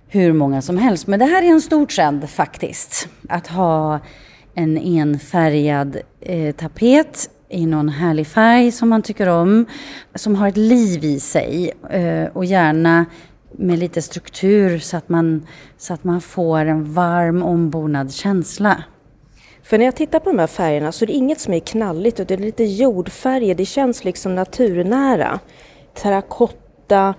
hur 0.09 0.33
många 0.33 0.63
som 0.63 0.79
helst. 0.79 1.07
Men 1.07 1.19
det 1.19 1.25
här 1.25 1.43
är 1.43 1.47
en 1.47 1.61
stor 1.61 1.87
trend 1.87 2.31
faktiskt, 2.31 3.09
att 3.29 3.47
ha 3.47 4.01
en 4.55 4.79
enfärgad 4.79 5.99
eh, 6.21 6.55
tapet 6.55 7.31
i 7.49 7.67
någon 7.67 7.89
härlig 7.89 8.27
färg 8.27 8.73
som 8.73 8.89
man 8.89 9.03
tycker 9.03 9.29
om, 9.29 9.67
som 10.15 10.35
har 10.35 10.49
ett 10.49 10.57
liv 10.57 11.05
i 11.05 11.21
sig 11.21 11.73
eh, 11.91 12.25
och 12.33 12.45
gärna 12.45 13.07
med 13.53 13.79
lite 13.79 14.03
struktur 14.03 14.79
så 14.79 14.97
att 14.97 15.09
man, 15.09 15.47
så 15.77 15.95
att 15.95 16.05
man 16.05 16.21
får 16.21 16.59
en 16.59 16.93
varm 16.95 17.43
ombonad 17.43 18.13
känsla. 18.13 18.85
För 19.63 19.79
när 19.79 19.85
jag 19.85 19.97
tittar 19.97 20.21
på 20.21 20.31
de 20.31 20.39
här 20.39 20.47
färgerna 20.47 20.93
så 20.93 21.05
är 21.05 21.07
det 21.07 21.13
inget 21.13 21.41
som 21.41 21.55
är 21.55 21.61
knalligt 21.61 22.21
utan 22.21 22.37
det 22.37 22.43
är 22.43 22.47
lite 22.47 22.65
jordfärger, 22.65 23.55
det 23.55 23.65
känns 23.65 24.05
liksom 24.05 24.35
naturnära. 24.35 25.41
Terrakotta, 25.95 27.15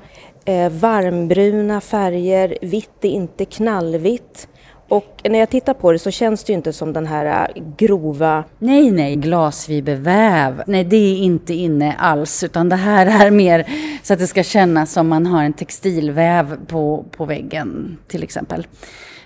eh, 0.45 0.69
varmbruna 0.69 1.81
färger, 1.81 2.57
vitt 2.61 3.05
är 3.05 3.09
inte 3.09 3.45
knallvitt. 3.45 4.47
Och 4.89 5.21
när 5.23 5.39
jag 5.39 5.49
tittar 5.49 5.73
på 5.73 5.91
det 5.91 5.99
så 5.99 6.11
känns 6.11 6.43
det 6.43 6.51
ju 6.51 6.57
inte 6.57 6.73
som 6.73 6.93
den 6.93 7.07
här 7.07 7.49
äh, 7.55 7.63
grova... 7.77 8.43
Nej, 8.59 8.91
nej, 8.91 9.15
glasfiberväv. 9.15 10.63
Nej, 10.67 10.83
det 10.83 10.95
är 10.95 11.17
inte 11.17 11.53
inne 11.53 11.95
alls, 11.99 12.43
utan 12.43 12.69
det 12.69 12.75
här 12.75 13.25
är 13.25 13.31
mer 13.31 13.67
så 14.03 14.13
att 14.13 14.19
det 14.19 14.27
ska 14.27 14.43
kännas 14.43 14.91
som 14.91 15.07
man 15.07 15.25
har 15.25 15.43
en 15.43 15.53
textilväv 15.53 16.65
på, 16.67 17.05
på 17.11 17.25
väggen, 17.25 17.97
till 18.07 18.23
exempel. 18.23 18.67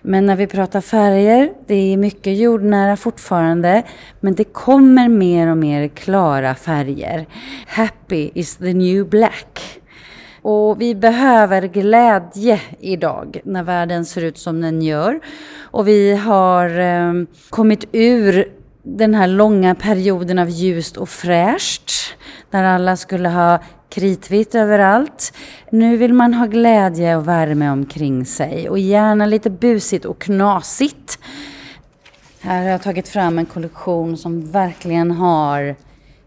Men 0.01 0.25
när 0.25 0.35
vi 0.35 0.47
pratar 0.47 0.81
färger, 0.81 1.53
det 1.67 1.93
är 1.93 1.97
mycket 1.97 2.37
jordnära 2.37 2.97
fortfarande, 2.97 3.83
men 4.19 4.35
det 4.35 4.43
kommer 4.43 5.07
mer 5.07 5.47
och 5.47 5.57
mer 5.57 5.87
klara 5.87 6.55
färger. 6.55 7.25
Happy 7.67 8.31
is 8.33 8.55
the 8.55 8.73
new 8.73 9.09
black. 9.09 9.79
Och 10.43 10.81
vi 10.81 10.95
behöver 10.95 11.61
glädje 11.61 12.61
idag 12.79 13.39
när 13.43 13.63
världen 13.63 14.05
ser 14.05 14.21
ut 14.21 14.37
som 14.37 14.61
den 14.61 14.81
gör. 14.81 15.19
Och 15.61 15.87
vi 15.87 16.15
har 16.15 16.79
eh, 16.79 17.13
kommit 17.49 17.85
ur 17.91 18.51
den 18.83 19.15
här 19.15 19.27
långa 19.27 19.75
perioden 19.75 20.39
av 20.39 20.49
ljust 20.49 20.97
och 20.97 21.09
fräscht. 21.09 21.91
Där 22.49 22.63
alla 22.63 22.95
skulle 22.95 23.29
ha 23.29 23.59
kritvitt 23.89 24.55
överallt. 24.55 25.33
Nu 25.69 25.97
vill 25.97 26.13
man 26.13 26.33
ha 26.33 26.45
glädje 26.45 27.15
och 27.15 27.27
värme 27.27 27.69
omkring 27.69 28.25
sig 28.25 28.69
och 28.69 28.79
gärna 28.79 29.25
lite 29.25 29.49
busigt 29.49 30.05
och 30.05 30.19
knasigt. 30.21 31.19
Här 32.41 32.63
har 32.63 32.69
jag 32.69 32.81
tagit 32.81 33.07
fram 33.07 33.39
en 33.39 33.45
kollektion 33.45 34.17
som 34.17 34.51
verkligen 34.51 35.11
har 35.11 35.75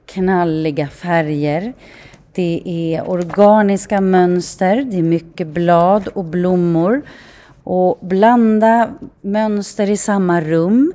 knalliga 0.06 0.88
färger. 0.88 1.72
Det 2.36 2.62
är 2.66 3.10
organiska 3.10 4.00
mönster, 4.00 4.84
det 4.90 4.98
är 4.98 5.02
mycket 5.02 5.46
blad 5.46 6.08
och 6.08 6.24
blommor. 6.24 7.02
Och 7.62 7.98
blanda 8.02 8.90
mönster 9.20 9.90
i 9.90 9.96
samma 9.96 10.40
rum 10.40 10.92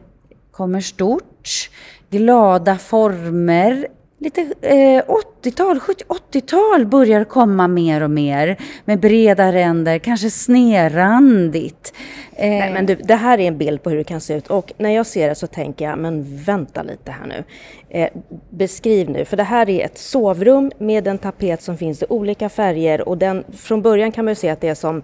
kommer 0.52 0.82
stort. 0.82 1.70
Glada 2.10 2.78
former, 2.78 3.88
lite 4.22 4.42
eh, 4.62 5.04
80-tal, 5.44 5.80
70-80-tal 5.80 6.86
börjar 6.86 7.24
komma 7.24 7.68
mer 7.68 8.04
och 8.04 8.10
mer 8.10 8.58
med 8.86 9.00
breda 9.00 9.52
ränder, 9.52 10.00
kanske 10.00 10.30
snerandigt. 10.30 11.94
Eh. 12.36 12.50
Nej, 12.50 12.74
men 12.74 12.86
du, 12.86 12.96
det 12.96 13.16
här 13.16 13.40
är 13.40 13.48
en 13.48 13.58
bild 13.58 13.84
på 13.84 13.90
hur 13.90 13.98
det 13.98 14.04
kan 14.04 14.22
se 14.22 14.34
ut 14.34 14.48
och 14.48 14.74
när 14.78 14.90
jag 14.90 15.06
ser 15.06 15.30
det 15.30 15.36
så 15.36 15.48
tänker 15.48 15.86
jag, 15.86 15.98
men 15.98 16.38
vänta 16.38 16.84
lite 16.84 17.12
här 17.12 17.28
nu. 17.28 17.44
Eh, 17.90 18.10
beskriv 18.50 19.10
nu, 19.10 19.26
för 19.26 19.38
det 19.38 19.44
här 19.44 19.70
är 19.70 19.86
ett 19.86 19.98
sovrum 19.98 20.72
med 20.78 21.08
en 21.08 21.18
tapet 21.18 21.62
som 21.62 21.78
finns 21.78 22.04
i 22.04 22.06
olika 22.10 22.50
färger 22.50 23.08
och 23.08 23.18
den, 23.18 23.44
från 23.58 23.82
början 23.82 24.12
kan 24.12 24.26
man 24.26 24.32
ju 24.32 24.36
se 24.36 24.50
att 24.50 24.62
det 24.62 24.68
är 24.68 24.76
som 24.76 25.04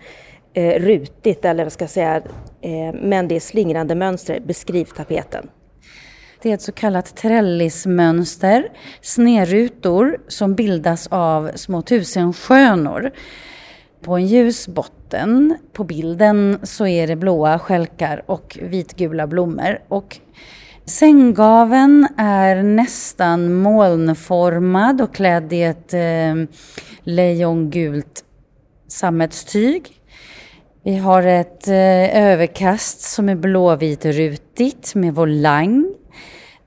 eh, 0.54 0.80
rutigt, 0.80 1.46
eller 1.46 1.64
vad 1.64 1.74
ska 1.74 1.84
jag 1.84 1.90
säga, 1.90 2.16
eh, 2.62 2.94
men 3.02 3.28
det 3.28 3.36
är 3.36 3.40
slingrande 3.40 3.96
mönster. 3.96 4.40
Beskriv 4.40 4.86
tapeten. 4.86 5.50
Det 6.42 6.50
är 6.50 6.54
ett 6.54 6.62
så 6.62 6.72
kallat 6.72 7.16
trellismönster, 7.16 8.70
snedrutor 9.02 10.18
som 10.28 10.56
bildas 10.56 11.08
av 11.08 11.52
små 11.56 11.82
tusenskönor. 11.82 13.12
På 14.02 14.16
en 14.16 14.28
ljus 14.28 14.68
botten 14.68 15.58
på 15.74 15.84
bilden 15.84 16.60
så 16.64 16.88
är 16.88 17.08
det 17.08 17.16
blåa 17.16 17.60
skälkar 17.60 18.24
och 18.26 18.58
vitgula 18.62 19.28
blommor. 19.28 19.80
Och 19.88 20.20
Sänggaven 20.86 22.08
är 22.18 22.64
nästan 22.64 23.54
molnformad 23.54 25.02
och 25.02 25.16
klädd 25.16 25.54
i 25.54 25.64
ett 25.64 25.94
eh, 25.94 26.36
lejongult 27.04 28.24
sammetstyg. 28.88 30.02
Vi 30.84 30.96
har 30.96 31.24
ett 31.24 31.68
eh, 31.68 32.18
överkast 32.32 33.02
som 33.02 33.30
är 33.30 33.36
blåvitrutigt 33.36 34.96
med 34.96 35.16
volang. 35.16 35.94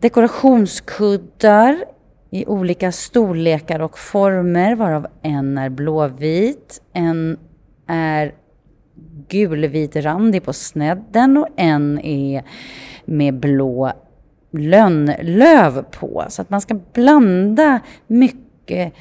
Dekorationskuddar 0.01 1.85
i 2.31 2.47
olika 2.47 2.93
storlekar 2.93 3.81
och 3.81 3.99
former 3.99 4.75
varav 4.75 5.07
en 5.23 5.59
är 5.59 5.69
blåvit, 5.69 6.83
en 6.93 7.39
är 7.87 8.35
gulvit 9.29 9.97
randig 9.97 10.45
på 10.45 10.53
snedden 10.53 11.37
och 11.37 11.49
en 11.57 11.99
är 11.99 12.45
med 13.05 13.35
blå 13.35 13.93
lönnlöv 14.53 15.83
på. 15.83 16.25
Så 16.29 16.43
att 16.43 16.51
man 16.51 16.61
ska 16.61 16.75
blanda 16.93 17.81
mycket 18.07 18.93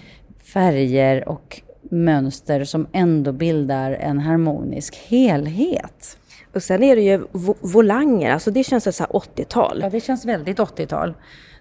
färger 0.53 1.29
och 1.29 1.61
mönster 1.81 2.63
som 2.63 2.87
ändå 2.91 3.31
bildar 3.31 3.91
en 3.91 4.19
harmonisk 4.19 4.95
helhet. 4.95 6.18
Och 6.53 6.63
sen 6.63 6.83
är 6.83 6.95
det 6.95 7.01
ju 7.01 7.25
volanger, 7.61 8.33
alltså 8.33 8.51
det 8.51 8.63
känns 8.63 8.97
så 8.97 9.03
80-tal. 9.03 9.79
Ja, 9.81 9.89
det 9.89 9.99
känns 9.99 10.25
väldigt 10.25 10.59
80-tal. 10.59 11.13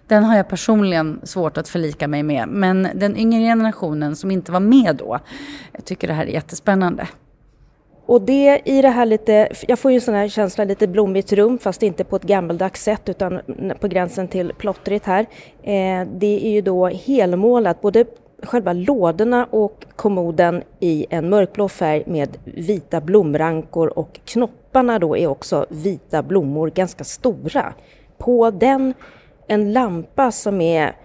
Den 0.07 0.23
har 0.23 0.37
jag 0.37 0.49
personligen 0.49 1.19
svårt 1.23 1.57
att 1.57 1.69
förlika 1.69 2.07
mig 2.07 2.23
med. 2.23 2.47
Men 2.47 2.87
den 2.95 3.17
yngre 3.17 3.39
generationen 3.39 4.15
som 4.15 4.31
inte 4.31 4.51
var 4.51 4.59
med 4.59 4.95
då, 4.95 5.19
jag 5.71 5.85
tycker 5.85 6.07
det 6.07 6.13
här 6.13 6.25
är 6.25 6.31
jättespännande. 6.31 7.07
Och 8.05 8.21
det 8.21 8.61
i 8.65 8.81
det 8.81 8.89
här 8.89 9.05
lite, 9.05 9.49
jag 9.67 9.79
får 9.79 9.91
ju 9.91 9.95
en 9.95 10.01
sån 10.01 10.13
här 10.13 10.27
känsla, 10.27 10.63
lite 10.63 10.87
blommigt 10.87 11.33
rum 11.33 11.59
fast 11.59 11.83
inte 11.83 12.03
på 12.03 12.15
ett 12.15 12.23
gammaldags 12.23 12.83
sätt 12.83 13.09
utan 13.09 13.39
på 13.79 13.87
gränsen 13.87 14.27
till 14.27 14.53
plottrigt 14.57 15.05
här. 15.05 15.25
Eh, 15.63 16.07
det 16.13 16.45
är 16.47 16.51
ju 16.51 16.61
då 16.61 16.87
helmålat, 16.87 17.81
både 17.81 18.05
själva 18.43 18.73
lådorna 18.73 19.45
och 19.45 19.85
kommoden 19.95 20.63
i 20.79 21.05
en 21.09 21.29
mörkblå 21.29 21.69
färg 21.69 22.03
med 22.07 22.37
vita 22.43 23.01
blomrankor 23.01 23.99
och 23.99 24.19
Topparna 24.69 24.99
då 24.99 25.17
är 25.17 25.27
också 25.27 25.65
vita 25.69 26.23
blommor, 26.23 26.69
ganska 26.69 27.03
stora. 27.03 27.73
På 28.17 28.51
den 28.51 28.93
en 29.47 29.73
lampa 29.73 30.31
som 30.31 30.61
är 30.61 30.95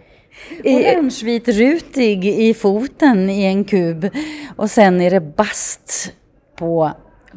Orangevit-rutig 0.64 2.24
i 2.24 2.54
foten 2.54 3.30
i 3.30 3.44
en 3.44 3.64
kub 3.64 4.08
och 4.56 4.70
sen 4.70 5.00
är 5.00 5.10
det 5.10 5.20
bast 5.20 6.12
på 6.56 6.92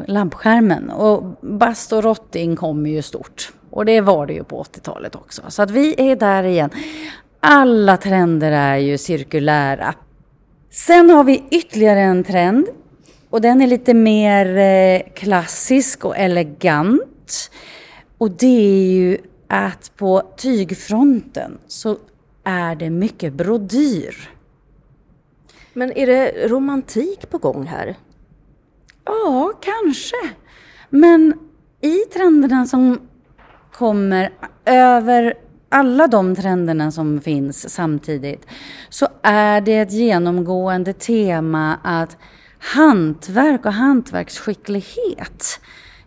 lampskärmen. 0.06 0.90
Och 0.90 1.24
bast 1.42 1.94
och 1.94 2.04
rotting 2.04 2.56
kommer 2.56 2.90
ju 2.90 3.02
stort. 3.02 3.54
Och 3.70 3.86
det 3.86 4.02
var 4.02 4.26
det 4.26 4.34
ju 4.34 4.44
på 4.44 4.63
80-talet 4.63 5.16
också. 5.16 5.42
Så 5.48 5.62
att 5.62 5.72
vi 5.72 6.12
är 6.12 6.16
där 6.16 6.44
igen. 6.44 6.70
Alla 7.40 7.98
trender 7.98 8.52
är 8.52 8.78
ju 8.78 8.98
cirkulära. 8.98 9.94
Sen 10.72 11.10
har 11.10 11.24
vi 11.24 11.44
ytterligare 11.52 12.00
en 12.00 12.24
trend. 12.24 12.68
Och 13.30 13.42
den 13.42 13.62
är 13.62 13.68
lite 13.68 13.94
mer 13.94 14.58
eh, 14.58 15.13
klassisk 15.13 16.06
och 16.06 16.18
elegant. 16.18 17.52
Och 18.18 18.32
det 18.32 18.82
är 18.82 18.92
ju 18.92 19.18
att 19.48 19.92
på 19.98 20.22
tygfronten 20.38 21.58
så 21.68 21.98
är 22.44 22.76
det 22.76 22.90
mycket 22.90 23.34
brodyr. 23.34 24.30
Men 25.74 25.92
är 25.92 26.08
det 26.08 26.48
romantik 26.48 27.30
på 27.30 27.38
gång 27.38 27.63
här? 27.63 27.96
Ja, 29.06 29.54
kanske. 29.62 30.16
Men 30.90 31.34
i 31.82 31.96
trenderna 31.98 32.66
som 32.66 33.00
kommer 33.72 34.34
över 34.66 35.34
alla 35.70 36.08
de 36.08 36.36
trenderna 36.36 36.92
som 36.92 37.22
finns 37.22 37.70
samtidigt 37.70 38.46
så 38.90 39.08
är 39.22 39.62
det 39.62 39.78
ett 39.78 39.92
genomgående 39.92 40.94
tema 40.94 41.80
att 41.84 42.18
hantverk 42.60 43.65
och 43.65 43.74
hantverksskicklighet 43.74 45.60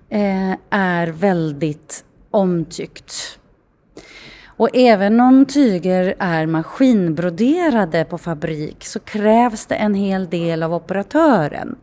eh, 0.08 0.54
är 0.70 1.06
väldigt 1.06 2.04
omtyckt. 2.30 3.40
Och 4.60 4.76
även 4.76 5.20
om 5.20 5.46
tyger 5.46 6.14
är 6.18 6.46
maskinbroderade 6.46 8.04
på 8.04 8.18
fabrik 8.18 8.84
så 8.84 9.00
krävs 9.00 9.66
det 9.66 9.74
en 9.74 9.94
hel 9.94 10.28
del 10.28 10.62
av 10.62 10.74
operatören. 10.74 11.76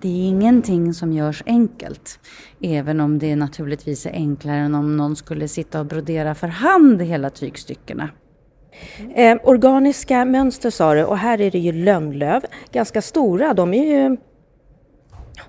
Det 0.00 0.08
är 0.08 0.28
ingenting 0.28 0.94
som 0.94 1.12
görs 1.12 1.42
enkelt. 1.46 2.20
Även 2.60 3.00
om 3.00 3.18
det 3.18 3.36
naturligtvis 3.36 4.06
är 4.06 4.12
enklare 4.12 4.56
än 4.56 4.74
om 4.74 4.96
någon 4.96 5.16
skulle 5.16 5.48
sitta 5.48 5.80
och 5.80 5.86
brodera 5.86 6.34
för 6.34 6.48
hand 6.48 7.02
hela 7.02 7.30
tygstyckena. 7.30 8.08
Eh, 9.14 9.36
organiska 9.44 10.24
mönster 10.24 10.70
sa 10.70 10.94
du 10.94 11.04
och 11.04 11.18
här 11.18 11.40
är 11.40 11.50
det 11.50 11.58
ju 11.58 11.72
lönnlöv, 11.72 12.42
ganska 12.72 13.02
stora. 13.02 13.54
De 13.54 13.74
är 13.74 13.84
ju 13.84 14.16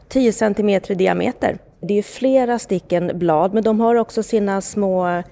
10 0.07 0.33
cm 0.33 0.69
i 0.69 0.79
diameter. 0.95 1.57
Det 1.81 1.93
är 1.93 1.95
ju 1.95 2.03
flera 2.03 2.59
stycken 2.59 3.11
blad 3.13 3.53
men 3.53 3.63
de 3.63 3.79
har 3.79 3.95
också 3.95 4.23
sina 4.23 4.61
små 4.61 5.23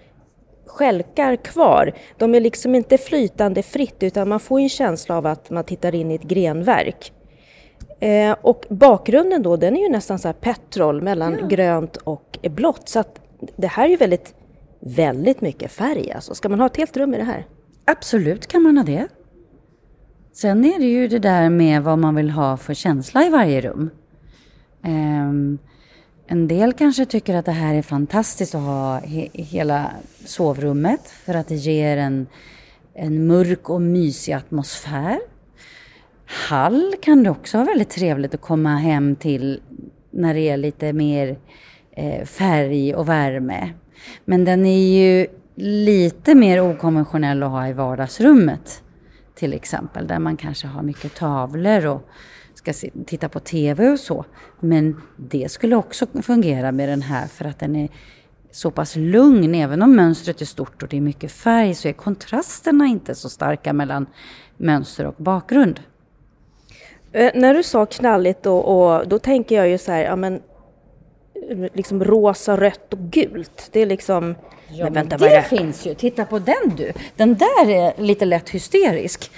skälkar 0.66 1.36
kvar. 1.36 1.94
De 2.18 2.36
är 2.36 2.40
liksom 2.40 2.76
inte 2.76 2.98
flytande 2.98 3.64
fritt 3.64 4.04
utan 4.04 4.30
man 4.30 4.40
får 4.40 4.60
en 4.60 4.70
känsla 4.70 5.18
av 5.18 5.26
att 5.26 5.50
man 5.50 5.64
tittar 5.64 5.96
in 5.96 6.12
i 6.12 6.16
ett 6.16 6.24
grenverk. 6.24 7.14
Eh, 8.00 8.36
och 8.42 8.66
bakgrunden 8.70 9.44
då, 9.44 9.56
den 9.56 9.78
är 9.78 9.82
ju 9.82 9.90
nästan 9.90 10.20
så 10.20 10.28
här 10.28 10.34
petrol 10.34 11.02
mellan 11.02 11.38
ja. 11.42 11.48
grönt 11.48 11.98
och 11.98 12.40
blått. 12.42 12.90
Så 12.90 13.00
att 13.00 13.22
det 13.56 13.68
här 13.68 13.86
är 13.86 13.90
ju 13.90 13.96
väldigt, 13.96 14.34
väldigt 14.80 15.42
mycket 15.42 15.72
färg 15.72 16.12
alltså. 16.12 16.36
Ska 16.36 16.50
man 16.50 16.60
ha 16.60 16.68
ett 16.68 16.78
helt 16.78 16.98
rum 16.98 17.14
i 17.14 17.18
det 17.18 17.24
här? 17.24 17.46
Absolut 17.86 18.48
kan 18.48 18.64
man 18.64 18.78
ha 18.78 18.84
det. 18.84 19.08
Sen 20.34 20.66
är 20.66 20.80
det 20.80 20.86
ju 20.86 21.08
det 21.08 21.20
där 21.20 21.50
med 21.50 21.84
vad 21.84 22.00
man 22.00 22.16
vill 22.16 22.30
ha 22.30 22.58
för 22.58 22.74
känsla 22.74 23.26
i 23.26 23.30
varje 23.30 23.62
rum. 23.62 23.90
Um, 24.84 25.58
en 26.28 26.48
del 26.48 26.74
kanske 26.74 27.06
tycker 27.06 27.36
att 27.36 27.46
det 27.46 27.52
här 27.52 27.76
är 27.76 27.82
fantastiskt 27.82 28.56
att 28.56 28.62
ha 28.62 29.00
he 29.00 29.30
hela 29.34 29.92
sovrummet 30.26 31.08
för 31.08 31.34
att 31.34 31.48
det 31.48 31.56
ger 31.56 31.98
en, 31.98 32.28
en 32.94 33.28
mörk 33.28 33.70
och 33.70 33.82
mysig 33.82 34.34
atmosfär. 34.34 35.20
Hall 36.26 36.96
kan 37.02 37.24
det 37.24 37.30
också 37.30 37.58
vara 37.58 37.66
väldigt 37.66 37.90
trevligt 37.90 38.34
att 38.34 38.42
komma 38.42 38.76
hem 38.76 39.16
till 39.16 39.62
när 40.12 40.34
det 40.34 40.50
är 40.50 40.58
lite 40.58 40.94
mer 40.94 41.38
eh, 41.92 42.26
färg 42.26 42.96
och 42.96 43.10
värme. 43.10 43.74
Men 44.26 44.46
den 44.46 44.66
är 44.66 44.98
ju 44.98 45.28
lite 45.62 46.36
mer 46.36 46.62
okonventionell 46.62 47.44
att 47.44 47.50
ha 47.50 47.68
i 47.68 47.74
vardagsrummet 47.74 48.84
till 49.36 49.54
exempel, 49.54 50.08
där 50.08 50.20
man 50.20 50.38
kanske 50.38 50.68
har 50.68 50.84
mycket 50.84 51.16
tavlor 51.16 51.86
och 51.86 52.10
ska 52.54 52.74
titta 53.06 53.30
på 53.30 53.40
TV 53.40 53.90
och 53.90 54.00
så. 54.00 54.26
Men 54.60 55.02
det 55.18 55.52
skulle 55.52 55.76
också 55.76 56.08
fungera 56.22 56.72
med 56.72 56.90
den 56.90 57.02
här 57.02 57.28
för 57.28 57.46
att 57.46 57.60
den 57.60 57.76
är 57.76 57.90
så 58.52 58.72
pass 58.72 58.96
lugn. 58.96 59.56
Även 59.56 59.82
om 59.82 59.96
mönstret 59.96 60.42
är 60.42 60.46
stort 60.46 60.84
och 60.84 60.90
det 60.90 60.98
är 60.98 61.02
mycket 61.02 61.32
färg 61.32 61.76
så 61.76 61.88
är 61.88 61.94
kontrasterna 61.94 62.86
inte 62.86 63.16
så 63.16 63.30
starka 63.30 63.74
mellan 63.74 64.06
mönster 64.58 65.06
och 65.06 65.16
bakgrund. 65.18 65.80
Eh, 67.12 67.32
när 67.36 67.54
du 67.54 67.64
sa 67.64 67.86
knalligt 67.86 68.44
då, 68.44 68.58
och 68.58 69.08
då 69.08 69.20
tänker 69.20 69.56
jag 69.56 69.70
ju 69.70 69.78
så 69.78 69.92
här, 69.92 70.04
ja 70.04 70.16
men 70.16 70.42
liksom 71.74 72.04
rosa, 72.04 72.58
rött 72.58 72.94
och 72.94 73.00
gult. 73.00 73.70
Det 73.72 73.80
är 73.80 73.86
liksom... 73.86 74.36
Ja, 74.72 74.84
men 74.84 74.94
vänta, 74.94 75.18
det, 75.18 75.30
det 75.30 75.42
finns 75.42 75.88
ju. 75.88 75.94
Titta 75.94 76.26
på 76.26 76.40
den 76.40 76.76
du. 76.78 76.92
Den 77.16 77.36
där 77.36 77.70
är 77.70 78.02
lite 78.02 78.26
lätt 78.26 78.50
hysterisk. 78.50 79.32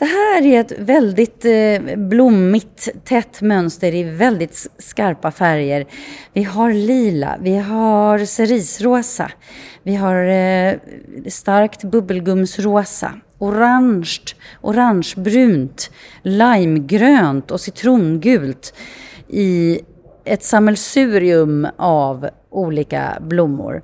Det 0.00 0.06
här 0.06 0.46
är 0.46 0.60
ett 0.60 0.72
väldigt 0.78 1.44
eh, 1.44 1.96
blommigt, 1.96 2.88
tätt 3.04 3.40
mönster 3.40 3.94
i 3.94 4.02
väldigt 4.02 4.66
skarpa 4.78 5.30
färger. 5.30 5.86
Vi 6.32 6.42
har 6.42 6.72
lila, 6.72 7.38
vi 7.40 7.56
har 7.56 8.18
cerisrosa, 8.18 9.30
vi 9.82 9.94
har 9.94 10.24
eh, 10.24 10.74
starkt 11.26 11.84
bubbelgumsrosa, 11.84 13.12
orange, 13.38 14.20
orangebrunt, 14.60 15.90
limegrönt 16.22 17.50
och 17.50 17.60
citrongult 17.60 18.74
i 19.28 19.80
ett 20.24 20.42
sammelsurium 20.44 21.66
av 21.76 22.28
olika 22.50 23.18
blommor 23.20 23.82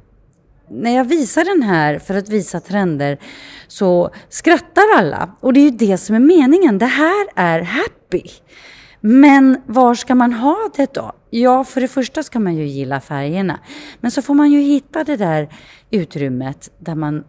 när 0.69 0.97
jag 0.97 1.05
visar 1.05 1.45
den 1.45 1.63
här 1.63 1.99
för 1.99 2.15
att 2.15 2.29
visa 2.29 2.61
trender 2.61 3.19
så 3.69 4.11
skrattar 4.29 4.85
alla. 4.97 5.31
Och 5.41 5.53
det 5.53 5.61
är 5.61 5.65
ju 5.65 5.71
det 5.71 5.99
som 5.99 6.15
är 6.15 6.21
meningen. 6.21 6.79
Det 6.79 6.87
här 6.87 7.27
är 7.37 7.61
happy. 7.61 8.23
Men 9.01 9.63
var 9.67 9.95
ska 9.95 10.15
man 10.15 10.33
ha 10.33 10.71
det 10.77 10.95
då? 10.95 11.13
Ja, 11.31 11.65
för 11.65 11.81
det 11.81 11.89
första 11.89 12.23
ska 12.23 12.39
man 12.39 12.55
ju 12.55 12.67
gilla 12.67 13.01
färgerna. 13.01 13.61
Men 14.01 14.11
så 14.11 14.23
får 14.23 14.35
man 14.35 14.51
ju 14.51 14.61
hitta 14.61 15.05
det 15.05 15.17
där 15.17 15.49
utrymmet 15.91 16.71
där 16.79 16.95
man 16.95 17.25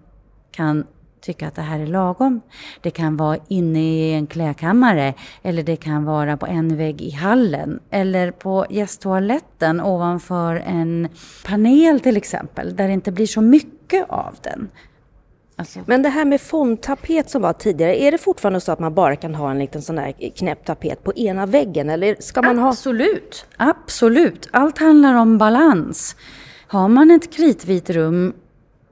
kan 0.52 0.86
tycka 1.28 1.48
att 1.48 1.56
det 1.56 1.62
här 1.62 1.80
är 1.80 1.88
lagom. 1.88 2.42
Det 2.82 2.92
kan 2.92 3.18
vara 3.18 3.38
inne 3.48 3.80
i 3.80 4.13
en 4.13 4.28
klädkammare 4.28 5.13
eller 5.44 5.63
det 5.63 5.76
kan 5.76 6.06
vara 6.06 6.38
på 6.38 6.46
en 6.46 6.78
vägg 6.78 7.02
i 7.02 7.12
hallen 7.12 7.80
eller 7.90 8.32
på 8.32 8.66
gästtoaletten 8.70 9.82
ovanför 9.82 10.56
en 10.56 11.08
panel 11.46 12.00
till 12.00 12.18
exempel 12.18 12.76
där 12.76 12.88
det 12.88 12.94
inte 12.94 13.12
blir 13.12 13.28
så 13.28 13.42
mycket 13.42 14.10
av 14.10 14.36
den. 14.42 14.70
Alltså. 15.60 15.80
Men 15.86 16.02
det 16.02 16.10
här 16.10 16.26
med 16.26 16.42
fondtapet 16.42 17.30
som 17.30 17.42
var 17.42 17.54
tidigare, 17.54 18.02
är 18.02 18.12
det 18.12 18.18
fortfarande 18.18 18.62
så 18.62 18.72
att 18.72 18.80
man 18.80 18.94
bara 18.94 19.16
kan 19.16 19.36
ha 19.36 19.52
en 19.52 19.60
liten 19.60 19.82
sån 19.82 19.96
där 19.96 20.13
knäpp 20.36 20.66
tapet 20.66 21.04
på 21.04 21.13
ena 21.13 21.46
väggen 21.46 21.90
eller 21.90 22.16
ska 22.20 22.42
man 22.42 22.60
ha? 22.60 22.70
Absolut, 22.70 23.46
absolut. 23.58 24.50
Allt 24.52 24.78
handlar 24.78 25.13
om 25.13 25.38
balans. 25.38 26.16
Har 26.68 26.88
man 26.88 27.12
ett 27.12 27.34
kritvitt 27.34 27.90
rum 27.90 28.34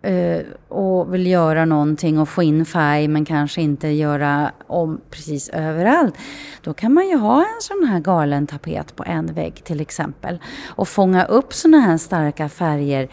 Eh, 0.05 0.41
och 0.69 1.13
vill 1.13 1.27
göra 1.27 1.65
någonting 1.65 2.19
och 2.19 2.29
få 2.29 2.43
in 2.43 2.65
färg 2.65 3.07
men 3.07 3.25
kanske 3.25 3.61
inte 3.61 3.87
göra 3.87 4.51
om 4.67 5.01
precis 5.09 5.49
överallt. 5.49 6.15
Då 6.61 6.73
kan 6.73 6.93
man 6.93 7.07
ju 7.07 7.15
ha 7.15 7.39
en 7.39 7.61
sån 7.61 7.87
här 7.87 7.99
galen 7.99 8.47
tapet 8.47 8.95
på 8.95 9.03
en 9.03 9.25
vägg 9.25 9.63
till 9.63 9.81
exempel 9.81 10.39
och 10.67 10.87
fånga 10.87 11.25
upp 11.25 11.53
såna 11.53 11.79
här 11.79 11.97
starka 11.97 12.49
färger 12.49 13.07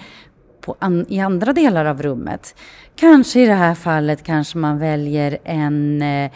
an, 0.79 1.07
i 1.09 1.21
andra 1.21 1.53
delar 1.53 1.85
av 1.85 2.03
rummet. 2.03 2.55
Kanske 2.97 3.41
i 3.41 3.47
det 3.47 3.55
här 3.55 3.75
fallet 3.75 4.23
kanske 4.23 4.59
man 4.59 4.79
väljer 4.79 5.39
en 5.45 6.03
eh, 6.03 6.31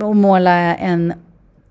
och 0.00 0.16
måla 0.16 0.76
en 0.76 1.12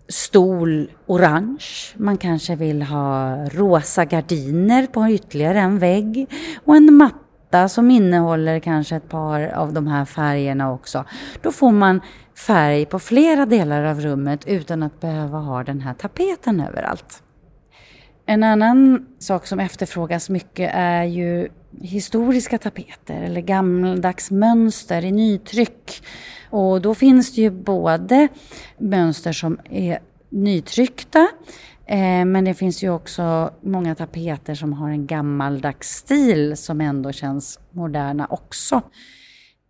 stol 0.07 0.89
orange. 1.05 1.65
Man 1.97 2.17
kanske 2.17 2.55
vill 2.55 2.81
ha 2.81 3.35
rosa 3.49 4.05
gardiner 4.05 4.87
på 4.87 5.09
ytterligare 5.09 5.59
en 5.59 5.79
vägg 5.79 6.27
och 6.65 6.75
en 6.75 6.93
matta 6.93 7.30
som 7.67 7.91
innehåller 7.91 8.59
kanske 8.59 8.95
ett 8.95 9.09
par 9.09 9.41
av 9.47 9.73
de 9.73 9.87
här 9.87 10.05
färgerna 10.05 10.71
också. 10.71 11.05
Då 11.41 11.51
får 11.51 11.71
man 11.71 12.01
färg 12.35 12.85
på 12.85 12.99
flera 12.99 13.45
delar 13.45 13.83
av 13.83 14.01
rummet 14.01 14.47
utan 14.47 14.83
att 14.83 14.99
behöva 14.99 15.37
ha 15.37 15.63
den 15.63 15.81
här 15.81 15.93
tapeten 15.93 16.59
överallt. 16.59 17.23
En 18.25 18.43
annan 18.43 19.07
sak 19.19 19.47
som 19.47 19.59
efterfrågas 19.59 20.29
mycket 20.29 20.71
är 20.73 21.03
ju 21.03 21.49
historiska 21.81 22.57
tapeter 22.57 23.21
eller 23.21 23.41
gammaldags 23.41 24.31
mönster 24.31 25.05
i 25.05 25.11
nytryck. 25.11 26.03
Och 26.49 26.81
då 26.81 26.95
finns 26.95 27.35
det 27.35 27.41
ju 27.41 27.49
både 27.49 28.27
mönster 28.77 29.31
som 29.31 29.59
är 29.69 29.99
nytryckta 30.29 31.27
Eh, 31.91 32.25
men 32.25 32.45
det 32.45 32.53
finns 32.53 32.83
ju 32.83 32.89
också 32.89 33.51
många 33.61 33.95
tapeter 33.95 34.55
som 34.55 34.73
har 34.73 34.89
en 34.89 35.07
gammaldags 35.07 35.89
stil 35.89 36.57
som 36.57 36.81
ändå 36.81 37.11
känns 37.11 37.59
moderna 37.71 38.27
också. 38.29 38.81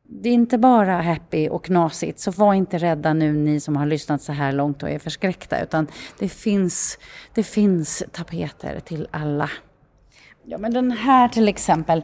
Det 0.03 0.29
är 0.29 0.33
inte 0.33 0.57
bara 0.57 1.01
happy 1.01 1.49
och 1.49 1.65
knasigt, 1.65 2.19
så 2.19 2.31
var 2.31 2.53
inte 2.53 2.77
rädda 2.77 3.13
nu 3.13 3.33
ni 3.33 3.59
som 3.59 3.75
har 3.75 3.85
lyssnat 3.85 4.21
så 4.21 4.31
här 4.31 4.51
långt 4.51 4.83
och 4.83 4.89
är 4.89 4.99
förskräckta, 4.99 5.63
utan 5.63 5.87
det 6.19 6.29
finns, 6.29 6.97
det 7.33 7.43
finns 7.43 8.03
tapeter 8.11 8.79
till 8.79 9.07
alla. 9.11 9.49
Ja, 10.45 10.57
men 10.57 10.73
den 10.73 10.91
här 10.91 11.27
till 11.27 11.47
exempel, 11.47 12.03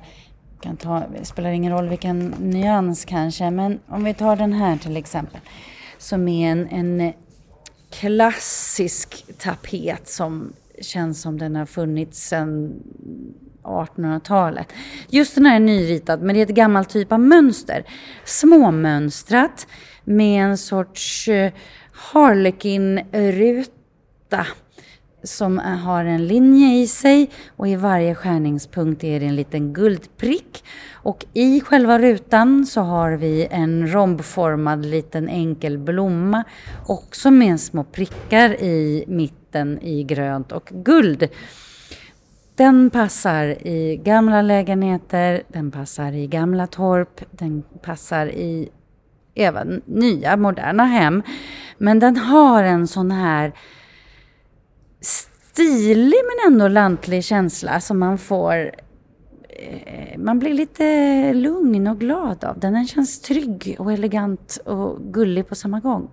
kan 0.62 0.78
ta, 0.78 1.04
det 1.20 1.26
spelar 1.26 1.50
ingen 1.50 1.74
roll 1.74 1.90
vilken 1.90 2.30
nyans 2.30 3.06
kanske, 3.06 3.52
men 3.52 3.80
om 3.88 4.04
vi 4.04 4.14
tar 4.14 4.36
den 4.36 4.54
här 4.54 4.78
till 4.78 4.98
exempel, 4.98 5.42
som 5.98 6.28
är 6.28 6.52
en, 6.52 6.68
en 6.68 7.14
klassisk 7.90 9.26
tapet 9.38 10.08
som 10.08 10.54
känns 10.82 11.22
som 11.22 11.38
den 11.38 11.56
har 11.56 11.66
funnits 11.66 12.28
sedan 12.28 12.74
1800-talet. 13.64 14.74
Just 15.10 15.36
den 15.36 15.46
här 15.46 15.56
är 15.56 15.60
nyritad, 15.60 16.22
men 16.22 16.36
det 16.36 16.42
är 16.42 16.46
ett 16.46 16.50
gammalt 16.50 16.90
typ 16.90 17.12
av 17.12 17.20
mönster. 17.20 17.84
Småmönstrat 18.26 19.68
med 20.04 20.44
en 20.44 20.58
sorts 20.58 21.28
eh, 21.28 21.54
harlekinruta 21.92 24.48
som 25.28 25.58
har 25.58 26.06
en 26.06 26.28
linje 26.28 26.82
i 26.82 26.88
sig 26.88 27.30
och 27.56 27.68
i 27.68 27.76
varje 27.76 28.16
skärningspunkt 28.16 29.04
är 29.04 29.20
det 29.20 29.26
en 29.26 29.36
liten 29.36 29.74
guldprick. 29.74 30.64
Och 30.94 31.26
i 31.34 31.62
själva 31.62 32.00
rutan 32.00 32.66
så 32.66 32.82
har 32.82 33.12
vi 33.12 33.48
en 33.52 33.94
rombformad 33.94 34.86
liten 34.86 35.30
enkel 35.30 35.78
blomma 35.78 36.44
också 36.86 37.32
med 37.32 37.60
små 37.60 37.84
prickar 37.84 38.62
i 38.62 39.04
mitten 39.08 39.80
i 39.82 40.04
grönt 40.04 40.52
och 40.52 40.70
guld. 40.74 41.30
Den 42.56 42.90
passar 42.90 43.68
i 43.68 44.02
gamla 44.04 44.42
lägenheter, 44.42 45.44
den 45.48 45.72
passar 45.72 46.12
i 46.12 46.28
gamla 46.28 46.68
torp, 46.68 47.22
den 47.32 47.64
passar 47.82 48.28
i 48.28 48.70
även 49.36 49.82
nya 49.86 50.38
moderna 50.38 50.86
hem. 50.86 51.24
Men 51.78 52.00
den 52.00 52.18
har 52.18 52.64
en 52.64 52.88
sån 52.88 53.12
här 53.12 53.54
stilig 55.02 56.20
men 56.24 56.54
ändå 56.54 56.68
lantlig 56.68 57.24
känsla 57.24 57.80
som 57.80 58.00
man 58.00 58.18
får 58.18 58.72
eh, 59.50 60.18
man 60.18 60.40
blir 60.40 60.54
lite 60.54 61.34
lugn 61.34 61.88
och 61.88 62.00
glad 62.00 62.44
av 62.44 62.60
den. 62.60 62.74
Den 62.74 62.88
känns 62.88 63.22
trygg 63.22 63.76
och 63.80 63.94
elegant 63.94 64.58
och 64.66 65.14
gullig 65.14 65.48
på 65.48 65.56
samma 65.56 65.80
gång. 65.80 66.12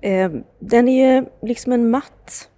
Eh, 0.00 0.30
den 0.58 0.88
är 0.88 1.16
ju 1.16 1.24
liksom 1.42 1.72
en 1.72 1.90
matt, 1.90 2.48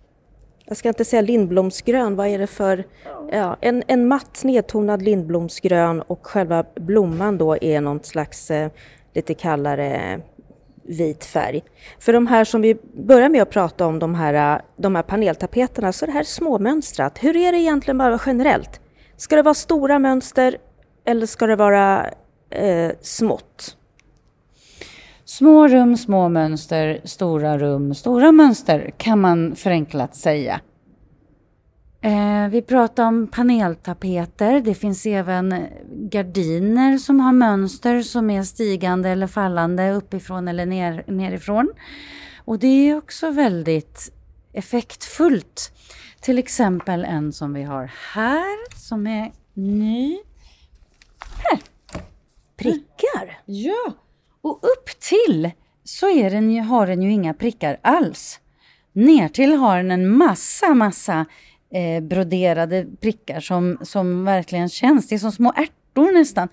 jag 0.64 0.76
ska 0.76 0.88
inte 0.88 1.04
säga 1.04 1.22
lindblomsgrön, 1.22 2.16
vad 2.16 2.26
är 2.26 2.38
det 2.38 2.46
för, 2.46 2.84
ja, 3.32 3.56
en, 3.60 3.82
en 3.86 4.08
matt 4.08 4.44
nedtonad 4.44 5.02
lindblomsgrön 5.02 6.02
och 6.02 6.26
själva 6.26 6.64
blomman 6.74 7.38
då 7.38 7.56
är 7.60 7.80
någon 7.80 8.02
slags 8.02 8.50
eh, 8.50 8.70
lite 9.14 9.34
kallare 9.34 10.20
vit 10.88 11.24
färg. 11.24 11.62
För 11.98 12.12
de 12.12 12.26
här 12.26 12.44
som 12.44 12.60
vi 12.60 12.76
börjar 12.94 13.28
med 13.28 13.42
att 13.42 13.50
prata 13.50 13.86
om, 13.86 13.98
de 13.98 14.14
här, 14.14 14.62
de 14.76 14.94
här 14.94 15.02
paneltapeterna, 15.02 15.92
så 15.92 16.04
är 16.04 16.06
det 16.06 16.12
här 16.12 16.24
småmönstrat. 16.24 17.18
Hur 17.20 17.36
är 17.36 17.52
det 17.52 17.58
egentligen 17.58 17.98
bara 17.98 18.20
generellt? 18.26 18.80
Ska 19.16 19.36
det 19.36 19.42
vara 19.42 19.54
stora 19.54 19.98
mönster 19.98 20.56
eller 21.04 21.26
ska 21.26 21.46
det 21.46 21.56
vara 21.56 22.10
eh, 22.50 22.90
smått? 23.00 23.76
Små 25.24 25.68
rum, 25.68 25.96
små 25.96 26.28
mönster, 26.28 27.00
stora 27.04 27.58
rum, 27.58 27.94
stora 27.94 28.32
mönster 28.32 28.94
kan 28.96 29.20
man 29.20 29.56
förenklat 29.56 30.16
säga. 30.16 30.60
Eh, 32.04 32.48
vi 32.48 32.62
pratar 32.62 33.06
om 33.06 33.26
paneltapeter. 33.26 34.60
Det 34.60 34.74
finns 34.74 35.06
även 35.06 35.66
gardiner 35.90 36.98
som 36.98 37.20
har 37.20 37.32
mönster 37.32 38.02
som 38.02 38.30
är 38.30 38.42
stigande 38.42 39.08
eller 39.08 39.26
fallande 39.26 39.92
uppifrån 39.92 40.48
eller 40.48 40.66
ner, 40.66 41.04
nerifrån. 41.06 41.72
Och 42.44 42.58
det 42.58 42.66
är 42.66 42.96
också 42.96 43.30
väldigt 43.30 44.12
effektfullt. 44.52 45.72
Till 46.20 46.38
exempel 46.38 47.04
en 47.04 47.32
som 47.32 47.54
vi 47.54 47.62
har 47.62 47.90
här 48.14 48.78
som 48.78 49.06
är 49.06 49.32
ny. 49.54 50.18
Här! 51.18 51.58
Prickar? 52.56 53.40
Ja, 53.44 53.92
och 54.40 54.60
upp 54.62 55.00
till 55.00 55.50
så 55.84 56.10
är 56.10 56.30
den, 56.30 56.60
har 56.60 56.86
den 56.86 57.02
ju 57.02 57.12
inga 57.12 57.34
prickar 57.34 57.76
alls. 57.82 58.40
Ner 58.92 59.28
till 59.28 59.54
har 59.54 59.76
den 59.76 59.90
en 59.90 60.16
massa, 60.16 60.74
massa 60.74 61.26
eh, 61.70 62.02
broderade 62.02 62.86
prickar 63.00 63.40
som, 63.40 63.78
som 63.82 64.24
verkligen 64.24 64.68
känns. 64.68 65.08
Det 65.08 65.14
är 65.14 65.18
som 65.18 65.32
små 65.32 65.52
ärtor 65.56 66.12
nästan 66.12 66.48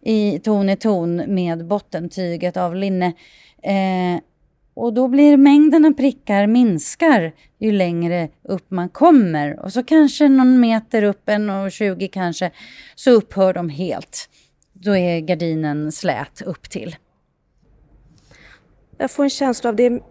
i 0.00 0.38
ton 0.38 0.70
i 0.70 0.76
ton 0.76 1.34
med 1.34 1.66
bottentyget 1.66 2.56
av 2.56 2.74
linne. 2.74 3.06
Eh, 3.62 4.20
och 4.74 4.92
då 4.92 5.08
blir 5.08 5.36
mängden 5.36 5.84
av 5.84 5.90
prickar 5.90 6.46
minskar 6.46 7.32
ju 7.58 7.72
längre 7.72 8.28
upp 8.42 8.70
man 8.70 8.88
kommer. 8.88 9.60
Och 9.60 9.72
så 9.72 9.82
kanske 9.82 10.28
någon 10.28 10.60
meter 10.60 11.02
upp, 11.02 11.28
en 11.28 11.50
och 11.50 11.72
20 11.72 12.08
kanske, 12.08 12.50
så 12.94 13.10
upphör 13.10 13.52
de 13.52 13.68
helt. 13.68 14.28
Då 14.72 14.96
är 14.96 15.20
gardinen 15.20 15.92
slät 15.92 16.42
upp 16.42 16.70
till. 16.70 16.96
Jag 18.98 19.10
får 19.10 19.24
en 19.24 19.30
känsla 19.30 19.70
av 19.70 19.76
det, 19.76 20.02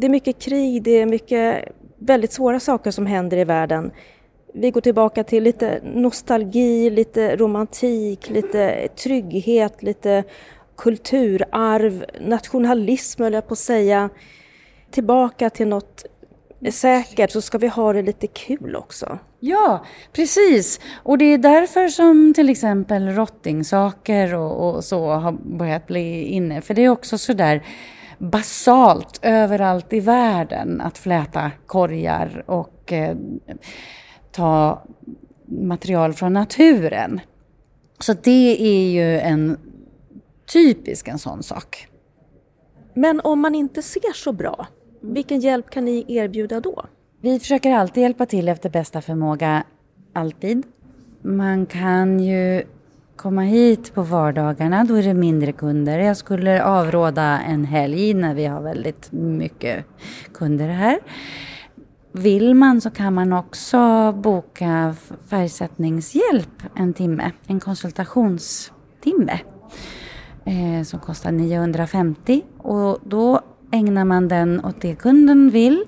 det 0.00 0.06
är 0.06 0.10
mycket 0.10 0.38
krig, 0.38 0.82
det 0.82 0.90
är 0.90 1.06
mycket 1.06 1.64
väldigt 2.06 2.32
svåra 2.32 2.60
saker 2.60 2.90
som 2.90 3.06
händer 3.06 3.36
i 3.36 3.44
världen. 3.44 3.90
Vi 4.54 4.70
går 4.70 4.80
tillbaka 4.80 5.24
till 5.24 5.42
lite 5.42 5.80
nostalgi, 5.84 6.90
lite 6.90 7.36
romantik, 7.36 8.30
lite 8.30 8.88
trygghet, 8.88 9.82
lite 9.82 10.24
kulturarv, 10.76 12.04
nationalism 12.20 13.22
höll 13.22 13.32
jag 13.32 13.48
på 13.48 13.52
att 13.52 13.58
säga. 13.58 14.10
Tillbaka 14.90 15.50
till 15.50 15.68
något 15.68 16.04
säkert 16.70 17.30
så 17.30 17.40
ska 17.40 17.58
vi 17.58 17.68
ha 17.68 17.92
det 17.92 18.02
lite 18.02 18.26
kul 18.26 18.76
också. 18.76 19.18
Ja, 19.40 19.84
precis. 20.12 20.80
Och 21.02 21.18
det 21.18 21.24
är 21.24 21.38
därför 21.38 21.88
som 21.88 22.34
till 22.34 22.48
exempel 22.48 23.08
rottingsaker 23.08 24.34
och, 24.34 24.74
och 24.74 24.84
så 24.84 25.08
har 25.08 25.32
börjat 25.32 25.86
bli 25.86 26.22
inne. 26.22 26.60
För 26.60 26.74
det 26.74 26.84
är 26.84 26.88
också 26.88 27.18
sådär 27.18 27.62
basalt 28.18 29.20
överallt 29.22 29.92
i 29.92 30.00
världen 30.00 30.80
att 30.80 30.98
fläta 30.98 31.50
korgar 31.66 32.44
och 32.46 32.92
eh, 32.92 33.16
ta 34.32 34.82
material 35.46 36.12
från 36.12 36.32
naturen. 36.32 37.20
Så 37.98 38.12
det 38.12 38.56
är 38.60 38.90
ju 38.90 39.18
en 39.18 39.58
typisk 40.52 41.08
en 41.08 41.18
sån 41.18 41.42
sak. 41.42 41.88
Men 42.94 43.20
om 43.20 43.40
man 43.40 43.54
inte 43.54 43.82
ser 43.82 44.12
så 44.14 44.32
bra, 44.32 44.66
vilken 45.00 45.40
hjälp 45.40 45.70
kan 45.70 45.84
ni 45.84 46.04
erbjuda 46.08 46.60
då? 46.60 46.84
Vi 47.20 47.38
försöker 47.38 47.72
alltid 47.72 48.02
hjälpa 48.02 48.26
till 48.26 48.48
efter 48.48 48.70
bästa 48.70 49.00
förmåga, 49.00 49.64
alltid. 50.12 50.62
Man 51.22 51.66
kan 51.66 52.20
ju 52.20 52.64
komma 53.26 53.42
hit 53.42 53.94
på 53.94 54.02
vardagarna, 54.02 54.84
då 54.84 54.94
är 54.94 55.02
det 55.02 55.14
mindre 55.14 55.52
kunder. 55.52 55.98
Jag 55.98 56.16
skulle 56.16 56.64
avråda 56.64 57.40
en 57.40 57.64
helg 57.64 58.14
när 58.14 58.34
vi 58.34 58.46
har 58.46 58.60
väldigt 58.60 59.12
mycket 59.12 59.84
kunder 60.34 60.68
här. 60.68 60.98
Vill 62.12 62.54
man 62.54 62.80
så 62.80 62.90
kan 62.90 63.14
man 63.14 63.32
också 63.32 64.12
boka 64.12 64.94
färgsättningshjälp 65.28 66.62
en 66.74 66.94
timme, 66.94 67.30
en 67.46 67.60
konsultationstimme 67.60 69.40
eh, 70.44 70.84
som 70.84 71.00
kostar 71.00 71.32
950 71.32 72.42
och 72.58 72.98
då 73.04 73.40
ägnar 73.72 74.04
man 74.04 74.28
den 74.28 74.64
åt 74.64 74.80
det 74.80 74.94
kunden 74.94 75.50
vill. 75.50 75.84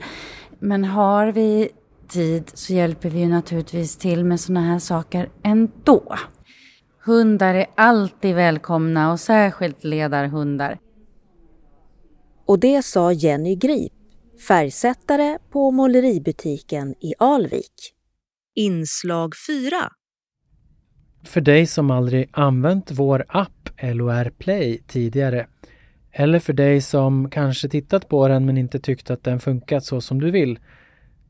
Men 0.58 0.84
har 0.84 1.26
vi 1.26 1.68
tid 2.08 2.50
så 2.54 2.72
hjälper 2.72 3.10
vi 3.10 3.18
ju 3.20 3.28
naturligtvis 3.28 3.96
till 3.96 4.24
med 4.24 4.40
sådana 4.40 4.66
här 4.66 4.78
saker 4.78 5.28
ändå. 5.42 6.16
Hundar 7.08 7.54
är 7.54 7.66
alltid 7.74 8.34
välkomna 8.34 9.12
och 9.12 9.20
särskilt 9.20 9.84
ledarhundar. 9.84 10.78
Och 12.46 12.58
det 12.58 12.84
sa 12.84 13.12
Jenny 13.12 13.56
Grip, 13.56 13.92
färgsättare 14.48 15.38
på 15.50 15.70
måleributiken 15.70 16.90
i 16.90 17.14
Alvik. 17.18 17.72
Inslag 18.54 19.34
4 19.46 19.76
För 21.24 21.40
dig 21.40 21.66
som 21.66 21.90
aldrig 21.90 22.28
använt 22.32 22.90
vår 22.90 23.24
app 23.28 23.70
LOR 23.82 24.30
Play 24.30 24.82
tidigare 24.86 25.46
eller 26.12 26.38
för 26.38 26.52
dig 26.52 26.80
som 26.80 27.30
kanske 27.30 27.68
tittat 27.68 28.08
på 28.08 28.28
den 28.28 28.46
men 28.46 28.58
inte 28.58 28.80
tyckt 28.80 29.10
att 29.10 29.24
den 29.24 29.40
funkat 29.40 29.84
så 29.84 30.00
som 30.00 30.20
du 30.20 30.30
vill 30.30 30.58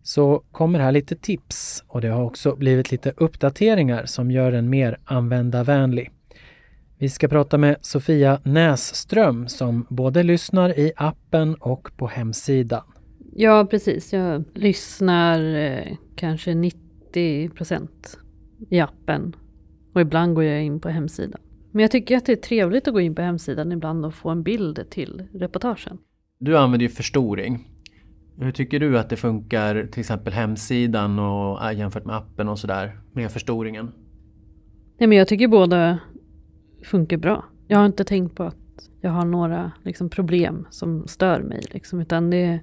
så 0.08 0.42
kommer 0.52 0.78
här 0.78 0.92
lite 0.92 1.16
tips 1.16 1.84
och 1.86 2.00
det 2.00 2.08
har 2.08 2.24
också 2.24 2.56
blivit 2.56 2.90
lite 2.90 3.12
uppdateringar 3.16 4.06
som 4.06 4.30
gör 4.30 4.52
den 4.52 4.70
mer 4.70 4.98
användarvänlig. 5.04 6.10
Vi 6.98 7.08
ska 7.08 7.28
prata 7.28 7.58
med 7.58 7.76
Sofia 7.80 8.40
Näsström 8.44 9.48
som 9.48 9.86
både 9.88 10.22
lyssnar 10.22 10.78
i 10.78 10.92
appen 10.96 11.54
och 11.54 11.88
på 11.96 12.06
hemsidan. 12.06 12.82
Ja, 13.32 13.66
precis. 13.70 14.12
Jag 14.12 14.44
lyssnar 14.54 15.54
eh, 15.54 15.96
kanske 16.16 16.54
90 16.54 17.48
procent 17.48 18.18
i 18.70 18.80
appen 18.80 19.36
och 19.94 20.00
ibland 20.00 20.34
går 20.34 20.44
jag 20.44 20.62
in 20.62 20.80
på 20.80 20.88
hemsidan. 20.88 21.40
Men 21.72 21.82
jag 21.82 21.90
tycker 21.90 22.16
att 22.16 22.26
det 22.26 22.32
är 22.32 22.36
trevligt 22.36 22.88
att 22.88 22.94
gå 22.94 23.00
in 23.00 23.14
på 23.14 23.22
hemsidan 23.22 23.72
ibland 23.72 24.04
och 24.04 24.14
få 24.14 24.30
en 24.30 24.42
bild 24.42 24.90
till 24.90 25.22
reportagen. 25.32 25.98
Du 26.38 26.58
använder 26.58 26.86
ju 26.86 26.88
förstoring. 26.88 27.68
Hur 28.40 28.52
tycker 28.52 28.80
du 28.80 28.98
att 28.98 29.10
det 29.10 29.16
funkar 29.16 29.88
till 29.92 30.00
exempel 30.00 30.32
hemsidan 30.32 31.18
och 31.18 31.70
äh, 31.70 31.78
jämfört 31.78 32.04
med 32.04 32.16
appen 32.16 32.48
och 32.48 32.58
sådär 32.58 32.98
med 33.12 33.30
förstoringen? 33.30 33.92
Nej, 34.98 35.06
men 35.08 35.18
jag 35.18 35.28
tycker 35.28 35.48
båda 35.48 35.98
funkar 36.84 37.16
bra. 37.16 37.44
Jag 37.68 37.78
har 37.78 37.86
inte 37.86 38.04
tänkt 38.04 38.36
på 38.36 38.42
att 38.42 38.56
jag 39.00 39.10
har 39.10 39.24
några 39.24 39.72
liksom, 39.82 40.08
problem 40.08 40.66
som 40.70 41.06
stör 41.06 41.40
mig. 41.40 41.62
Liksom, 41.70 42.00
utan 42.00 42.30
det, 42.30 42.60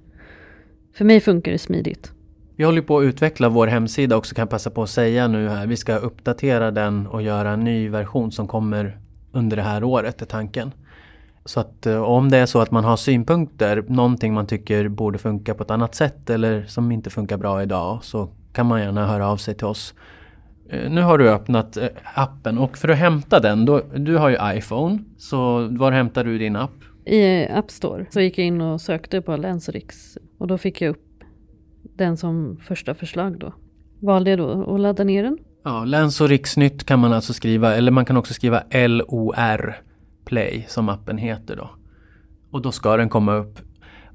för 0.94 1.06
mig 1.06 1.20
funkar 1.20 1.52
det 1.52 1.58
smidigt. 1.58 2.12
Vi 2.56 2.64
håller 2.64 2.82
på 2.82 2.98
att 2.98 3.04
utveckla 3.04 3.50
vår 3.50 3.68
hemsida 3.68 4.18
också 4.18 4.36
kan 4.36 4.42
jag 4.42 4.50
passa 4.50 4.70
på 4.70 4.84
att 4.84 4.90
säga 4.90 5.28
nu 5.28 5.50
här. 5.50 5.68
Vi 5.68 5.78
ska 5.78 5.96
uppdatera 5.96 6.72
den 6.72 7.08
och 7.08 7.22
göra 7.22 7.52
en 7.52 7.64
ny 7.64 7.90
version 7.90 8.32
som 8.32 8.48
kommer 8.48 9.00
under 9.32 9.58
det 9.58 9.64
här 9.64 9.84
året 9.84 10.22
är 10.22 10.26
tanken. 10.26 10.72
Så 11.46 11.60
att 11.60 11.86
eh, 11.86 12.02
om 12.02 12.32
det 12.32 12.38
är 12.38 12.46
så 12.46 12.62
att 12.62 12.72
man 12.72 12.84
har 12.84 12.98
synpunkter, 12.98 13.84
någonting 13.88 14.34
man 14.34 14.48
tycker 14.48 14.88
borde 14.88 15.18
funka 15.18 15.54
på 15.54 15.64
ett 15.64 15.72
annat 15.72 15.96
sätt 15.96 16.30
eller 16.30 16.64
som 16.64 16.92
inte 16.92 17.10
funkar 17.10 17.38
bra 17.38 17.64
idag 17.64 18.04
så 18.04 18.30
kan 18.54 18.66
man 18.66 18.82
gärna 18.82 19.08
höra 19.08 19.28
av 19.28 19.38
sig 19.38 19.56
till 19.56 19.68
oss. 19.68 19.94
Eh, 20.70 20.92
nu 20.92 21.02
har 21.02 21.18
du 21.18 21.30
öppnat 21.30 21.78
eh, 21.78 21.88
appen 22.14 22.58
och 22.58 22.78
för 22.78 22.88
att 22.88 22.98
hämta 22.98 23.40
den, 23.40 23.66
då, 23.66 23.82
du 23.96 24.18
har 24.18 24.30
ju 24.30 24.58
iPhone, 24.58 25.00
så 25.18 25.68
var 25.68 25.92
hämtar 25.92 26.24
du 26.24 26.38
din 26.38 26.56
app? 26.56 26.72
I 27.06 27.48
App 27.48 27.72
Store 27.72 28.06
så 28.10 28.22
gick 28.22 28.38
jag 28.38 28.48
in 28.48 28.62
och 28.62 28.82
sökte 28.82 29.22
på 29.22 29.38
Länsrix 29.38 30.18
och 30.38 30.48
då 30.48 30.58
fick 30.58 30.82
jag 30.82 30.90
upp 30.90 31.24
den 31.96 32.18
som 32.18 32.58
första 32.58 32.94
förslag 32.94 33.40
då. 33.40 33.54
Valde 34.00 34.30
jag 34.30 34.40
då 34.40 34.76
att 34.76 34.80
ladda 34.80 35.04
ner 35.04 35.24
den. 35.24 35.38
Ja, 35.64 35.86
Läns 35.86 36.22
och 36.22 36.30
riksnytt 36.30 36.84
kan 36.84 37.00
man 37.00 37.14
alltså 37.14 37.34
skriva, 37.34 37.76
eller 37.76 37.92
man 37.92 38.06
kan 38.06 38.18
också 38.18 38.34
skriva 38.34 38.64
LOR 38.72 39.76
Play 40.26 40.66
som 40.68 40.90
appen 40.90 41.18
heter 41.18 41.56
då. 41.56 41.70
Och 42.52 42.62
då 42.62 42.72
ska 42.72 42.98
den 42.98 43.10
komma 43.10 43.36
upp. 43.36 43.60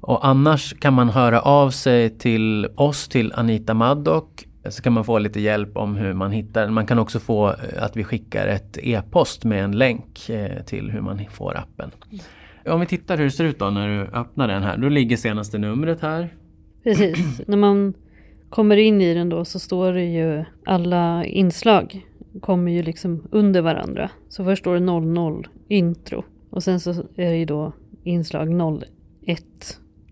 Och 0.01 0.27
annars 0.27 0.79
kan 0.79 0.93
man 0.93 1.09
höra 1.09 1.41
av 1.41 1.69
sig 1.69 2.17
till 2.17 2.67
oss, 2.75 3.07
till 3.07 3.33
Anita 3.33 3.73
Maddock. 3.73 4.45
Så 4.69 4.81
kan 4.81 4.93
man 4.93 5.03
få 5.03 5.19
lite 5.19 5.39
hjälp 5.39 5.77
om 5.77 5.95
hur 5.95 6.13
man 6.13 6.31
hittar 6.31 6.61
den. 6.61 6.73
Man 6.73 6.85
kan 6.85 6.99
också 6.99 7.19
få 7.19 7.49
eh, 7.49 7.83
att 7.83 7.97
vi 7.97 8.03
skickar 8.03 8.47
ett 8.47 8.77
e-post 8.81 9.43
med 9.43 9.63
en 9.63 9.71
länk 9.71 10.29
eh, 10.29 10.63
till 10.63 10.91
hur 10.91 11.01
man 11.01 11.25
får 11.31 11.57
appen. 11.57 11.91
Om 12.65 12.79
vi 12.79 12.85
tittar 12.85 13.17
hur 13.17 13.23
det 13.23 13.31
ser 13.31 13.43
ut 13.43 13.59
då 13.59 13.69
när 13.69 13.87
du 13.87 14.01
öppnar 14.01 14.47
den 14.47 14.63
här. 14.63 14.77
Då 14.77 14.89
ligger 14.89 15.17
senaste 15.17 15.57
numret 15.57 16.01
här. 16.01 16.29
Precis, 16.83 17.41
när 17.47 17.57
man 17.57 17.93
kommer 18.49 18.77
in 18.77 19.01
i 19.01 19.13
den 19.13 19.29
då 19.29 19.45
så 19.45 19.59
står 19.59 19.93
det 19.93 20.05
ju 20.05 20.45
alla 20.65 21.25
inslag 21.25 22.05
kommer 22.39 22.71
ju 22.71 22.83
liksom 22.83 23.27
under 23.31 23.61
varandra. 23.61 24.09
Så 24.29 24.43
först 24.43 24.63
står 24.63 24.73
det 24.73 24.79
00 24.79 25.47
intro 25.67 26.23
och 26.49 26.63
sen 26.63 26.79
så 26.79 26.91
är 26.91 27.31
det 27.31 27.37
ju 27.37 27.45
då 27.45 27.73
inslag 28.03 28.49
01. 29.25 29.43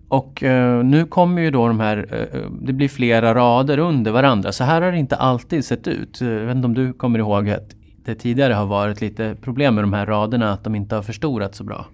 Och 0.07 0.43
eh, 0.43 0.83
nu 0.83 1.05
kommer 1.05 1.41
ju 1.41 1.51
då 1.51 1.67
de 1.67 1.79
här, 1.79 2.27
eh, 2.33 2.51
det 2.61 2.73
blir 2.73 2.87
flera 2.87 3.35
rader 3.35 3.77
under 3.77 4.11
varandra. 4.11 4.51
Så 4.51 4.63
här 4.63 4.81
har 4.81 4.91
det 4.91 4.97
inte 4.97 5.15
alltid 5.15 5.65
sett 5.65 5.87
ut. 5.87 6.21
Jag 6.21 6.45
vet 6.45 6.55
inte 6.55 6.65
om 6.65 6.73
du 6.73 6.93
kommer 6.93 7.19
ihåg 7.19 7.49
att 7.49 7.75
det 8.05 8.15
tidigare 8.15 8.53
har 8.53 8.65
varit 8.65 9.01
lite 9.01 9.35
problem 9.41 9.75
med 9.75 9.83
de 9.83 9.93
här 9.93 10.05
raderna, 10.05 10.53
att 10.53 10.63
de 10.63 10.75
inte 10.75 10.95
har 10.95 11.03
förstorat 11.03 11.55
så 11.55 11.63
bra. 11.63 11.85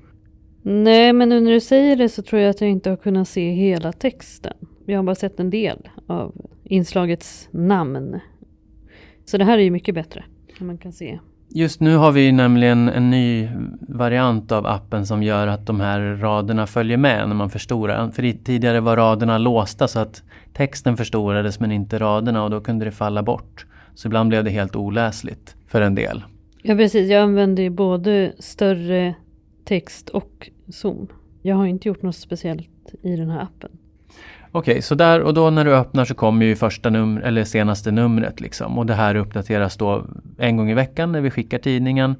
Nej, 0.62 1.14
men 1.14 1.30
nu 1.30 1.40
när 1.40 1.52
du 1.52 1.60
säger 1.60 1.96
det 1.96 2.10
så 2.10 2.22
tror 2.22 2.42
jag 2.42 2.50
att 2.50 2.62
jag 2.62 2.70
inte 2.70 2.90
har 2.90 2.98
kunnat 2.98 3.28
se 3.28 3.52
hela 3.52 3.92
texten. 3.92 4.54
Jag 4.86 4.98
har 4.98 5.04
bara 5.04 5.16
sett 5.16 5.40
en 5.40 5.50
del 5.50 5.90
av 6.08 6.34
inslagets 6.64 7.50
namn. 7.52 8.20
Så 9.26 9.38
det 9.38 9.46
här 9.46 9.58
är 9.58 9.64
ju 9.64 9.72
mycket 9.72 9.96
bättre. 9.96 10.24
Man 10.60 10.78
kan 10.78 10.92
se. 10.92 11.20
Just 11.50 11.80
nu 11.80 11.96
har 11.96 12.12
vi 12.12 12.32
nämligen 12.32 12.90
en 12.90 13.10
ny 13.10 13.50
variant 13.80 14.52
av 14.52 14.66
appen 14.66 15.06
som 15.06 15.24
gör 15.24 15.48
att 15.48 15.66
de 15.66 15.80
här 15.80 16.00
raderna 16.00 16.68
följer 16.68 16.98
med 16.98 17.28
när 17.28 17.36
man 17.36 17.50
förstorar. 17.50 18.12
För 18.12 18.44
tidigare 18.44 18.80
var 18.80 18.98
raderna 18.98 19.38
låsta 19.38 19.88
så 19.88 20.00
att 20.00 20.24
texten 20.54 20.98
förstorades 20.98 21.60
men 21.60 21.72
inte 21.72 22.00
raderna 22.00 22.44
och 22.44 22.50
då 22.50 22.62
kunde 22.62 22.86
det 22.86 22.92
falla 22.92 23.24
bort. 23.24 23.66
Så 23.96 24.08
ibland 24.08 24.30
blev 24.30 24.44
det 24.44 24.50
helt 24.50 24.76
oläsligt 24.76 25.56
för 25.68 25.82
en 25.82 25.96
del. 25.96 26.24
Ja 26.62 26.76
precis, 26.76 27.10
jag 27.10 27.22
använder 27.22 27.64
ju 27.64 27.70
både 27.70 28.34
större 28.40 29.16
text 29.64 30.10
och 30.10 30.50
zoom. 30.70 31.08
Jag 31.42 31.56
har 31.56 31.66
inte 31.66 31.88
gjort 31.88 32.02
något 32.02 32.16
speciellt 32.16 32.94
i 33.02 33.16
den 33.16 33.30
här 33.30 33.42
appen. 33.42 33.70
Okej, 34.56 34.72
okay, 34.72 34.82
så 34.82 34.96
där 34.96 35.22
och 35.22 35.34
då 35.34 35.50
när 35.50 35.66
du 35.66 35.76
öppnar 35.76 36.06
så 36.06 36.14
kommer 36.14 36.46
ju 36.46 36.56
första 36.56 36.90
nummer 36.90 37.22
eller 37.22 37.44
senaste 37.44 37.92
numret 37.92 38.42
liksom 38.42 38.78
och 38.78 38.86
det 38.86 38.94
här 38.94 39.16
uppdateras 39.16 39.78
då 39.78 40.06
en 40.38 40.58
gång 40.58 40.70
i 40.70 40.74
veckan 40.74 41.12
när 41.12 41.22
vi 41.22 41.32
skickar 41.32 41.58
tidningen. 41.58 42.16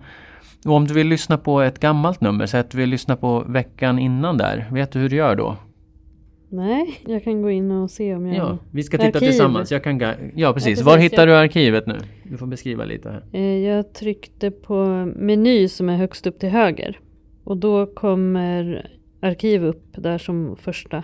Och 0.66 0.74
om 0.74 0.88
du 0.88 0.94
vill 0.94 1.08
lyssna 1.08 1.38
på 1.38 1.62
ett 1.62 1.80
gammalt 1.80 2.22
nummer, 2.22 2.46
så 2.46 2.58
att 2.58 2.70
du 2.70 2.78
vill 2.78 2.90
lyssna 2.90 3.16
på 3.16 3.44
veckan 3.48 4.00
innan 4.00 4.38
där, 4.38 4.68
vet 4.72 4.92
du 4.92 5.00
hur 5.00 5.10
du 5.10 5.16
gör 5.16 5.36
då? 5.36 5.58
Nej, 6.50 7.00
jag 7.08 7.24
kan 7.24 7.42
gå 7.42 7.50
in 7.50 7.72
och 7.72 7.92
se 7.92 8.16
om 8.16 8.28
jag... 8.28 8.36
Ja, 8.36 8.58
vi 8.72 8.84
ska 8.84 8.98
titta 8.98 9.18
Arkiv. 9.18 9.28
tillsammans. 9.28 9.72
Jag 9.72 9.84
kan 9.84 10.02
ja, 10.36 10.54
precis. 10.54 10.82
Var 10.82 10.98
hittar 10.98 11.28
du 11.28 11.36
arkivet 11.36 11.88
nu? 11.88 11.98
Du 12.24 12.38
får 12.38 12.48
beskriva 12.48 12.86
lite 12.86 13.10
här. 13.10 13.24
Eh, 13.32 13.42
jag 13.42 13.94
tryckte 13.94 14.52
på 14.52 14.86
meny 15.16 15.68
som 15.68 15.90
är 15.90 15.98
högst 15.98 16.28
upp 16.28 16.40
till 16.40 16.50
höger. 16.50 17.00
Och 17.44 17.58
då 17.58 17.86
kommer 17.86 18.88
arkiv 19.22 19.66
upp 19.66 19.84
där 19.98 20.18
som 20.18 20.56
första 20.56 21.04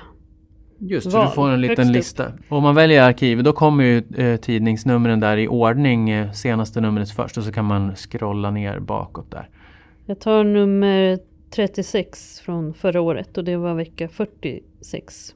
Just 0.84 1.12
så 1.12 1.24
du 1.24 1.30
får 1.30 1.50
en 1.50 1.62
liten 1.62 1.92
lista. 1.92 2.32
Och 2.50 2.58
om 2.58 2.64
man 2.64 2.76
väljer 2.76 3.04
arkiv 3.04 3.44
då 3.44 3.54
kommer 3.54 3.84
ju 3.84 4.04
eh, 4.16 4.38
tidningsnumren 4.38 5.20
där 5.20 5.38
i 5.38 5.48
ordning, 5.48 6.10
eh, 6.10 6.32
senaste 6.32 6.82
numret 6.82 7.12
först 7.12 7.38
och 7.38 7.44
så 7.44 7.52
kan 7.52 7.66
man 7.66 7.96
scrolla 7.96 8.52
ner 8.52 8.80
bakåt 8.80 9.32
där. 9.32 9.50
Jag 10.06 10.20
tar 10.20 10.44
nummer 10.44 11.20
36 11.56 12.40
från 12.40 12.74
förra 12.74 13.02
året 13.02 13.38
och 13.38 13.44
det 13.44 13.58
var 13.58 13.74
vecka 13.74 14.08
46. 14.08 15.36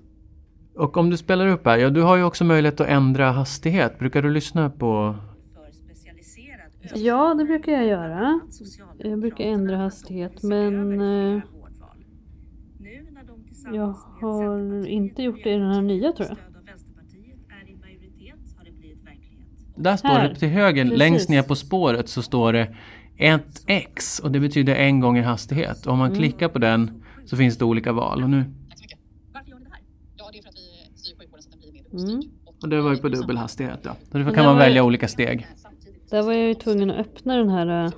Och 0.76 0.98
om 0.98 1.10
du 1.10 1.18
spelar 1.18 1.48
upp 1.48 1.66
här, 1.66 1.78
ja 1.78 1.89
du 1.89 2.02
har 2.02 2.16
ju 2.16 2.24
också 2.24 2.43
möjlighet 2.43 2.82
att 2.82 2.88
ändra 2.88 3.32
hastighet. 3.32 4.00
Brukar 4.00 4.22
du 4.22 4.30
lyssna 4.30 4.70
på 4.70 5.16
Ja, 6.93 7.34
det 7.34 7.46
brukar 7.46 7.72
jag 7.72 7.86
göra. 7.86 8.39
Jag 8.98 9.20
brukar 9.20 9.43
ändra 9.43 9.78
hastighet 9.78 10.43
men 10.43 11.02
eh, 11.02 11.41
jag 13.74 13.95
har 14.22 14.88
inte 14.88 15.24
gjort 15.24 15.43
det 15.43 15.49
i 15.49 15.57
den 15.57 15.72
här 15.72 15.82
nya 15.82 16.11
tror 16.11 16.28
jag. 16.30 16.38
Där 19.78 19.97
står 19.97 20.09
Här. 20.09 20.30
det 20.30 20.36
till 20.36 20.47
höger, 20.49 20.84
Precis. 20.84 20.99
längst 20.99 21.30
ner 21.30 21.41
på 21.43 21.55
spåret 21.55 22.09
så 22.09 22.22
står 22.22 22.53
det 22.53 22.76
1x 23.18 24.22
och 24.24 24.32
det 24.32 24.39
betyder 24.39 24.76
en 24.76 24.99
gånger 24.99 25.24
hastighet. 25.24 25.86
Och 25.86 25.93
om 25.93 25.99
man 25.99 26.07
Mm. 26.07 26.20
klickar 26.20 26.47
på 26.49 26.59
den 26.59 27.03
så 27.26 27.38
finns 27.38 27.57
det 27.57 27.66
olika 27.66 27.91
val. 27.93 28.24
Och, 28.24 28.30
nu. 28.30 28.43
Varför 29.34 29.49
gör 29.49 29.57
ni 29.59 29.63
det 29.66 29.70
här? 29.72 29.80
Ja, 30.18 30.30
det 30.32 30.38
är 30.38 30.41
för 30.41 30.49
att 30.49 30.55
vi 30.55 30.97
styr 30.97 31.16
sjukvården 31.20 31.43
så 31.43 31.49
att 31.49 31.61
den 31.61 31.72
blir 31.72 32.05
mer 32.07 32.13
Mm. 32.13 32.22
och 32.61 32.70
det 32.70 32.82
var 32.82 32.91
ju 32.91 32.97
på 32.97 33.09
dubbel 33.09 33.38
hastighet. 33.38 33.80
Ja. 33.84 33.95
Så 34.11 34.32
kan 34.32 34.45
man 34.45 34.57
välja 34.57 34.84
olika 34.84 35.07
steg. 35.07 35.47
Där 36.09 36.22
var 36.24 36.34
jag 36.34 36.47
ju 36.47 36.53
tvungen 36.53 36.91
att 36.91 36.97
öppna 36.97 37.38
den 37.38 37.49
här 37.49 37.91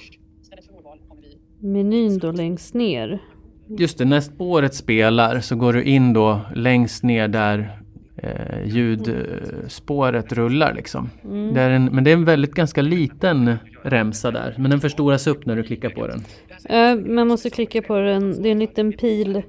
vi 1.61 1.67
menyn 1.67 2.17
då 2.19 2.31
längst 2.31 2.73
ner. 2.73 3.21
Just 3.69 3.97
det, 3.97 4.05
när 4.05 4.21
spåret 4.21 4.73
spelar 4.73 5.39
så 5.39 5.55
går 5.55 5.73
du 5.73 5.83
in 5.83 6.13
då 6.13 6.41
längst 6.55 7.03
ner 7.03 7.27
där 7.27 7.81
eh, 8.17 8.65
ljudspåret 8.65 10.33
rullar 10.33 10.73
liksom. 10.73 11.09
Mm. 11.23 11.53
Det 11.53 11.61
en, 11.61 11.85
men 11.85 12.03
det 12.03 12.11
är 12.11 12.13
en 12.13 12.25
väldigt 12.25 12.53
ganska 12.53 12.81
liten 12.81 13.55
remsa 13.83 14.31
där. 14.31 14.55
Men 14.57 14.71
den 14.71 14.79
förstoras 14.79 15.27
upp 15.27 15.45
när 15.45 15.55
du 15.55 15.63
klickar 15.63 15.89
på 15.89 16.07
den. 16.07 16.23
Äh, 16.69 17.13
man 17.15 17.27
måste 17.27 17.49
klicka 17.49 17.81
på 17.81 17.99
den, 17.99 18.41
det 18.41 18.49
är 18.49 18.51
en 18.51 18.59
liten 18.59 18.93
pil 18.93 19.41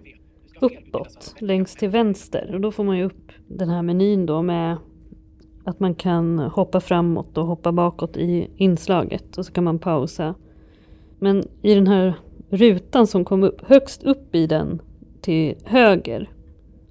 uppåt 0.61 1.35
längst 1.39 1.79
till 1.79 1.89
vänster 1.89 2.51
och 2.55 2.61
då 2.61 2.73
får 2.73 2.85
man 2.85 2.99
ju 2.99 3.05
upp 3.05 3.33
den 3.47 3.69
här 3.69 3.83
menyn 3.83 4.27
då 4.27 4.43
med 4.43 4.77
att 5.65 5.81
man 5.81 5.95
kan 5.95 6.39
hoppa 6.39 6.81
framåt 6.81 7.39
och 7.39 7.47
hoppa 7.47 7.73
bakåt 7.73 8.17
i 8.17 8.51
inslaget 8.57 9.39
och 9.39 9.47
så 9.47 9.53
kan 9.53 9.65
man 9.65 9.79
pausa. 9.79 10.35
Men 11.19 11.45
i 11.63 11.75
den 11.75 11.87
här 11.87 12.15
rutan 12.51 13.07
som 13.07 13.25
kom 13.25 13.43
upp, 13.43 13.61
högst 13.67 14.03
upp 14.03 14.35
i 14.35 14.47
den 14.47 14.83
till 15.21 15.55
höger 15.65 16.31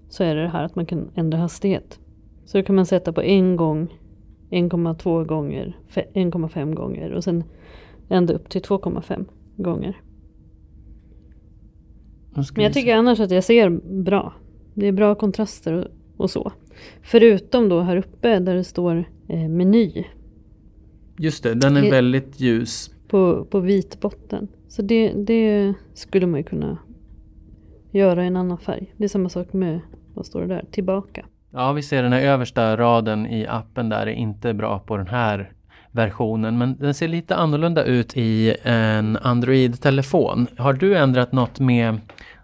så 0.10 0.24
är 0.24 0.36
det 0.36 0.42
det 0.42 0.50
här 0.50 0.64
att 0.64 0.76
man 0.76 0.86
kan 0.86 1.10
ändra 1.16 1.38
hastighet. 1.38 2.00
Så 2.46 2.58
då 2.58 2.64
kan 2.64 2.76
man 2.76 2.86
sätta 2.86 3.14
på 3.14 3.22
en 3.22 3.56
gång, 3.56 3.88
1,2 4.50 5.26
gånger, 5.26 5.78
fe- 5.90 6.12
1,5 6.14 6.74
gånger 6.74 7.12
och 7.12 7.24
sen 7.24 7.44
ända 8.10 8.34
upp 8.34 8.50
till 8.50 8.62
2,5 8.62 9.26
gånger. 9.56 10.02
Men 12.56 12.64
jag 12.64 12.74
tycker 12.74 12.96
annars 12.96 13.20
att 13.20 13.32
jag 13.32 13.44
ser 13.44 13.70
bra. 14.04 14.34
Det 14.74 14.88
är 14.88 14.92
bra 14.92 15.16
kontraster 15.16 15.74
och, 15.74 15.86
och 16.18 16.30
så. 16.30 16.52
Förutom 17.02 17.70
då 17.70 17.80
här 17.80 17.98
uppe 17.98 18.40
där 18.40 18.56
det 18.56 18.64
står 18.64 19.06
eh, 19.28 19.50
meny 19.50 20.06
Just 21.20 21.44
det, 21.44 21.54
den 21.54 21.78
är 21.78 21.92
väldigt 21.92 22.40
ljus. 22.40 22.92
på, 23.08 23.46
på 23.46 23.60
vit 23.60 24.02
botten. 24.02 24.48
Så 24.68 24.82
det, 24.82 25.14
det 25.14 25.74
skulle 25.94 26.28
man 26.28 26.40
ju 26.40 26.44
kunna 26.44 26.78
göra 27.92 28.24
i 28.24 28.28
en 28.28 28.36
annan 28.38 28.58
färg. 28.58 28.94
Det 28.98 29.04
är 29.04 29.08
samma 29.08 29.30
sak 29.30 29.54
med, 29.54 29.80
vad 30.14 30.26
står 30.26 30.42
det 30.42 30.48
där, 30.48 30.66
tillbaka. 30.72 31.26
Ja, 31.52 31.72
vi 31.74 31.82
ser 31.82 32.04
den 32.04 32.14
här 32.14 32.22
översta 32.22 32.78
raden 32.78 33.28
i 33.28 33.48
appen 33.48 33.90
där 33.90 34.02
är 34.08 34.12
inte 34.12 34.54
bra 34.54 34.80
på 34.80 34.98
den 34.98 35.08
här 35.08 35.52
versionen. 35.92 36.58
Men 36.58 36.78
den 36.78 36.94
ser 36.94 37.08
lite 37.08 37.36
annorlunda 37.36 37.84
ut 37.84 38.18
i 38.18 38.56
en 38.64 39.18
Android-telefon. 39.22 40.48
Har 40.58 40.74
du 40.74 40.98
ändrat 40.98 41.32
något 41.32 41.60
med 41.60 41.98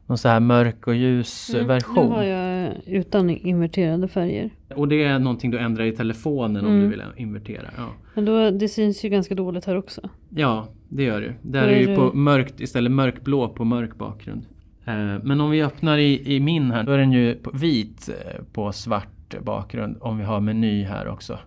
någon 0.07 0.17
så 0.17 0.27
här 0.29 0.39
mörk 0.39 0.87
och 0.87 0.95
ljus 0.95 1.49
Nu 1.53 1.63
version? 1.63 2.11
har 2.11 2.23
jag 2.23 2.71
utan 2.85 3.29
inverterade 3.29 4.07
färger. 4.07 4.49
Och 4.75 4.87
det 4.87 5.03
är 5.03 5.19
någonting 5.19 5.51
du 5.51 5.59
ändrar 5.59 5.83
i 5.85 5.91
telefonen 5.91 6.65
om 6.65 6.71
Mm. 6.71 6.83
du 6.83 6.87
vill 6.89 7.03
invertera? 7.17 7.69
Ja, 7.77 7.89
Men 8.15 8.25
då, 8.25 8.49
det 8.51 8.67
syns 8.67 9.05
ju 9.05 9.09
ganska 9.09 9.35
dåligt 9.35 9.65
här 9.65 9.77
också. 9.77 10.01
ja 10.29 10.67
det 10.95 11.03
gör 11.03 11.21
du. 11.21 11.33
Där 11.41 11.67
är 11.67 11.87
det- 11.87 11.95
på 11.95 12.13
mörkt 12.13 12.59
istället 12.59 12.91
mörkblå 12.91 13.49
på 13.49 13.65
mörk 13.65 13.95
bakgrund. 13.97 14.45
Eh, 14.85 14.93
Men 15.23 15.41
om 15.41 15.49
vi 15.51 15.63
öppnar 15.63 15.97
i, 15.97 16.35
i 16.35 16.39
min 16.39 16.71
här, 16.71 16.83
då 16.83 16.91
är 16.91 16.97
den 16.97 17.11
ju 17.11 17.37
vit 17.53 18.09
eh, 18.09 18.43
på 18.53 18.71
svart 18.71 19.35
bakgrund. 19.41 19.97
Om 20.01 20.17
vi 20.17 20.23
har 20.23 20.39
meny 20.39 20.83
här 20.83 21.07
också. 21.07 21.39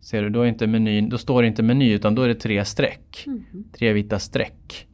Ser 0.00 0.22
du, 0.22 0.28
då, 0.30 0.40
är 0.42 0.46
inte 0.46 0.66
menyn, 0.66 1.08
då 1.08 1.18
står 1.18 1.42
det 1.42 1.48
inte 1.48 1.62
meny 1.62 1.92
utan 1.92 2.14
då 2.14 2.22
är 2.22 2.28
det 2.28 2.34
tre 2.34 2.64
streck. 2.64 3.26
Tre 3.78 3.92
vita 3.92 4.18
streck. 4.18 4.86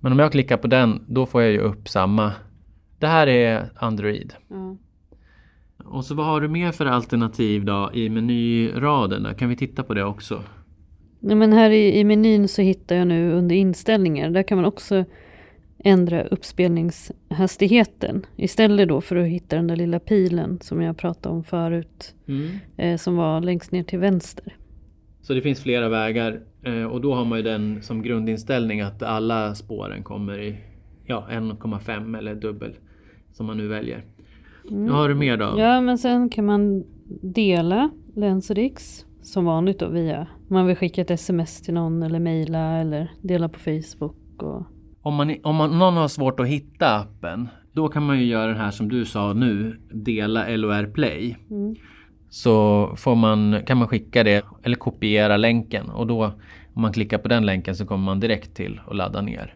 Men 0.00 0.12
om 0.12 0.18
jag 0.18 0.32
klickar 0.32 0.56
på 0.56 0.66
den, 0.66 1.00
då 1.08 1.26
får 1.26 1.42
jag 1.42 1.52
ju 1.52 1.58
upp 1.58 1.88
samma. 1.88 2.32
Det 2.98 3.06
här 3.06 3.26
är 3.26 3.68
Android. 3.76 4.34
Ja. 4.48 4.76
Och 5.84 6.04
så 6.04 6.14
vad 6.14 6.26
har 6.26 6.40
du 6.40 6.48
mer 6.48 6.72
för 6.72 6.86
alternativ 6.86 7.64
då 7.64 7.90
i 7.94 8.08
menyraden? 8.10 9.26
Kan 9.38 9.48
vi 9.48 9.56
titta 9.56 9.82
på 9.82 9.94
det 9.94 10.04
också? 10.04 10.42
Men 11.20 11.52
här 11.52 11.70
i, 11.70 11.98
i 11.98 12.04
menyn 12.04 12.48
så 12.48 12.62
hittar 12.62 12.96
jag 12.96 13.06
nu 13.06 13.32
under 13.32 13.56
inställningar. 13.56 14.30
Där 14.30 14.42
kan 14.42 14.58
man 14.58 14.64
också 14.64 15.04
ändra 15.78 16.24
uppspelningshastigheten. 16.24 18.26
Istället 18.36 18.88
då 18.88 19.00
för 19.00 19.16
att 19.16 19.26
hitta 19.26 19.56
den 19.56 19.66
där 19.66 19.76
lilla 19.76 19.98
pilen 19.98 20.58
som 20.60 20.82
jag 20.82 20.96
pratade 20.96 21.34
om 21.34 21.44
förut. 21.44 22.14
Eh, 22.76 22.96
som 22.96 23.16
var 23.16 23.40
längst 23.40 23.72
ner 23.72 23.82
till 23.82 23.98
vänster. 23.98 24.56
Så 25.22 25.34
det 25.34 25.42
finns 25.42 25.62
flera 25.62 25.88
vägar 25.88 26.40
eh, 26.62 26.84
och 26.84 27.00
då 27.00 27.14
har 27.14 27.24
man 27.24 27.38
ju 27.38 27.42
den 27.42 27.82
som 27.82 28.02
grundinställning 28.02 28.80
att 28.80 29.02
alla 29.02 29.54
spåren 29.54 30.02
kommer 30.02 30.42
i 30.42 30.56
ja, 31.06 31.26
1,5 31.30 32.18
eller 32.18 32.34
dubbel 32.34 32.74
som 33.32 33.46
man 33.46 33.56
nu 33.56 33.68
väljer. 33.68 34.04
Vad 34.68 34.90
har 34.90 35.08
du 35.08 35.14
mer 35.14 35.36
då? 35.36 35.54
Ja 35.58 35.80
men 35.80 35.98
sen 35.98 36.28
kan 36.28 36.44
man 36.44 36.84
dela 37.22 37.90
Länsrix 38.14 39.06
som 39.22 39.44
vanligt 39.44 39.78
då 39.78 39.88
via 39.88 40.26
man 40.48 40.66
vill 40.66 40.76
skicka 40.76 41.00
ett 41.00 41.10
sms 41.10 41.62
till 41.62 41.74
någon 41.74 42.02
eller 42.02 42.18
mejla 42.18 42.78
eller 42.78 43.10
dela 43.22 43.48
på 43.48 43.58
Facebook. 43.58 44.42
Och, 44.42 44.62
Om, 45.02 45.14
man, 45.14 45.36
om 45.42 45.56
man, 45.56 45.78
någon 45.78 45.94
har 45.96 46.08
svårt 46.08 46.40
att 46.40 46.46
hitta 46.46 46.96
appen 46.96 47.48
då 47.72 47.88
kan 47.88 48.06
man 48.06 48.18
ju 48.18 48.24
göra 48.24 48.46
den 48.46 48.56
här 48.56 48.70
som 48.70 48.88
du 48.88 49.04
sa 49.04 49.32
nu, 49.32 49.80
dela 49.92 50.48
LOR 50.48 50.86
Play. 50.92 51.36
mm. 51.50 51.76
Så 52.28 52.92
får 52.96 53.14
man, 53.14 53.62
kan 53.66 53.78
man 53.78 53.88
skicka 53.88 54.24
det 54.24 54.44
eller 54.62 54.76
kopiera 54.76 55.36
länken 55.36 55.90
och 55.90 56.06
då 56.06 56.24
om 56.74 56.82
man 56.82 56.92
klickar 56.92 57.18
på 57.18 57.28
den 57.28 57.46
länken 57.46 57.76
så 57.76 57.86
kommer 57.86 58.04
man 58.04 58.20
direkt 58.20 58.54
till 58.54 58.80
att 58.86 58.96
ladda 58.96 59.20
ner. 59.20 59.54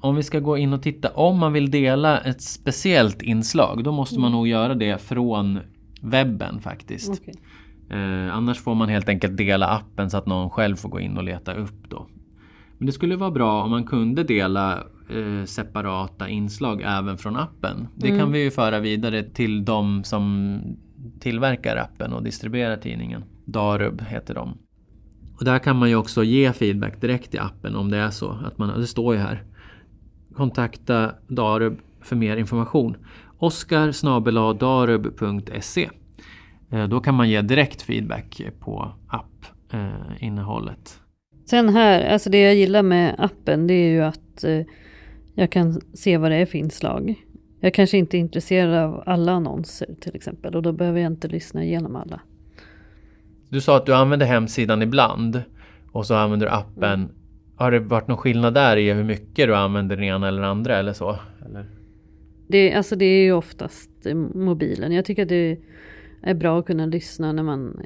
Om 0.00 0.16
vi 0.16 0.22
ska 0.22 0.40
gå 0.40 0.56
in 0.58 0.72
och 0.72 0.82
titta, 0.82 1.10
om 1.10 1.38
man 1.38 1.52
vill 1.52 1.70
dela 1.70 2.20
ett 2.20 2.42
speciellt 2.42 3.22
inslag 3.22 3.84
då 3.84 3.92
måste 3.92 4.20
man 4.20 4.32
nog 4.32 4.48
göra 4.48 4.74
det 4.74 5.02
från 5.02 5.58
webben 6.00 6.60
faktiskt. 6.60 7.20
Okej. 7.22 7.34
Eh, 7.90 8.36
annars 8.36 8.58
får 8.58 8.74
man 8.74 8.88
helt 8.88 9.08
enkelt 9.08 9.36
dela 9.36 9.66
appen 9.66 10.10
så 10.10 10.16
att 10.16 10.26
någon 10.26 10.50
själv 10.50 10.76
får 10.76 10.88
gå 10.88 11.00
in 11.00 11.16
och 11.16 11.24
leta 11.24 11.54
upp 11.54 11.88
då. 11.88 12.06
Men 12.78 12.86
det 12.86 12.92
skulle 12.92 13.16
vara 13.16 13.30
bra 13.30 13.62
om 13.62 13.70
man 13.70 13.84
kunde 13.84 14.24
dela 14.24 14.84
eh, 15.10 15.44
separata 15.44 16.28
inslag 16.28 16.82
även 16.84 17.18
från 17.18 17.36
appen. 17.36 17.88
Det 17.94 18.18
kan 18.18 18.32
vi 18.32 18.42
ju 18.42 18.50
föra 18.50 18.80
vidare 18.80 19.22
till 19.22 19.64
de 19.64 20.04
som 20.04 20.58
tillverkar 21.20 21.76
appen 21.76 22.12
och 22.12 22.22
distribuerar 22.22 22.76
tidningen. 22.76 23.24
Darub 23.44 24.02
heter 24.02 24.34
de. 24.34 24.58
Och 25.38 25.44
där 25.44 25.58
kan 25.58 25.76
man 25.76 25.88
ju 25.88 25.96
också 25.96 26.24
ge 26.24 26.52
feedback 26.52 27.00
direkt 27.00 27.34
i 27.34 27.38
appen 27.38 27.76
om 27.76 27.90
det 27.90 27.96
är 27.96 28.10
så. 28.10 28.30
Att 28.30 28.58
man, 28.58 28.80
det 28.80 28.86
står 28.86 29.14
ju 29.14 29.20
här. 29.20 29.42
Kontakta 30.34 31.12
Darub 31.28 31.78
för 32.00 32.16
mer 32.16 32.36
information. 32.36 32.96
Oskar 33.38 34.58
darub.se 34.58 35.90
Då 36.90 37.00
kan 37.00 37.14
man 37.14 37.30
ge 37.30 37.42
direkt 37.42 37.82
feedback 37.82 38.42
på 38.60 38.92
app-innehållet. 39.08 41.00
Sen 41.46 41.68
här, 41.68 42.12
alltså 42.12 42.30
det 42.30 42.42
jag 42.42 42.54
gillar 42.54 42.82
med 42.82 43.14
appen 43.18 43.66
det 43.66 43.74
är 43.74 43.90
ju 43.90 44.00
att 44.00 44.44
eh, 44.44 44.60
jag 45.34 45.50
kan 45.52 45.80
se 45.94 46.16
vad 46.16 46.30
det 46.30 46.36
är 46.36 46.46
för 46.46 46.58
inslag. 46.58 47.14
Jag 47.60 47.74
kanske 47.74 47.98
inte 47.98 48.16
är 48.16 48.18
intresserad 48.18 48.74
av 48.74 49.02
alla 49.06 49.32
annonser 49.32 49.88
till 50.00 50.16
exempel 50.16 50.56
och 50.56 50.62
då 50.62 50.72
behöver 50.72 51.00
jag 51.00 51.12
inte 51.12 51.28
lyssna 51.28 51.64
igenom 51.64 51.96
alla. 51.96 52.20
Du 53.48 53.60
sa 53.60 53.76
att 53.76 53.86
du 53.86 53.94
använder 53.94 54.26
hemsidan 54.26 54.82
ibland 54.82 55.42
och 55.92 56.06
så 56.06 56.14
använder 56.14 56.46
du 56.46 56.52
appen. 56.52 57.08
Har 57.56 57.70
det 57.70 57.78
varit 57.78 58.08
någon 58.08 58.16
skillnad 58.16 58.54
där 58.54 58.76
i 58.76 58.92
hur 58.92 59.04
mycket 59.04 59.46
du 59.46 59.56
använder 59.56 59.96
den 59.96 60.04
ena 60.04 60.28
eller 60.28 60.42
andra 60.42 60.76
eller 60.76 60.92
så? 60.92 61.18
Eller? 61.46 61.66
Det, 62.48 62.74
alltså 62.74 62.96
det 62.96 63.04
är 63.04 63.22
ju 63.22 63.32
oftast 63.32 64.06
eh, 64.06 64.14
mobilen. 64.14 64.92
Jag 64.92 65.04
tycker 65.04 65.22
att 65.22 65.28
det 65.28 65.58
är 66.22 66.34
bra 66.34 66.58
att 66.58 66.66
kunna 66.66 66.86
lyssna 66.86 67.32
när 67.32 67.42
man, 67.42 67.80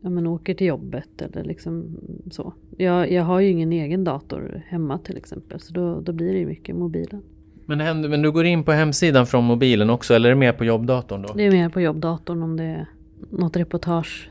ja, 0.00 0.10
man 0.10 0.26
åker 0.26 0.54
till 0.54 0.66
jobbet 0.66 1.22
eller 1.22 1.44
liksom 1.44 1.96
så. 2.30 2.52
Jag, 2.76 3.12
jag 3.12 3.22
har 3.22 3.40
ju 3.40 3.48
ingen 3.48 3.72
egen 3.72 4.04
dator 4.04 4.62
hemma 4.66 4.98
till 4.98 5.16
exempel 5.16 5.60
så 5.60 5.72
då, 5.72 6.00
då 6.00 6.12
blir 6.12 6.32
det 6.32 6.38
ju 6.38 6.46
mycket 6.46 6.76
mobilen. 6.76 7.22
Men, 7.66 7.80
händer, 7.80 8.08
men 8.08 8.22
du 8.22 8.32
går 8.32 8.44
in 8.44 8.64
på 8.64 8.72
hemsidan 8.72 9.26
från 9.26 9.44
mobilen 9.44 9.90
också 9.90 10.14
eller 10.14 10.28
är 10.28 10.34
det 10.34 10.38
mer 10.40 10.52
på 10.52 10.64
jobbdatorn 10.64 11.22
då? 11.22 11.32
Det 11.34 11.42
är 11.42 11.50
mer 11.50 11.68
på 11.68 11.80
jobbdatorn 11.80 12.42
om 12.42 12.56
det 12.56 12.64
är 12.64 12.86
något 13.30 13.56
reportage 13.56 14.30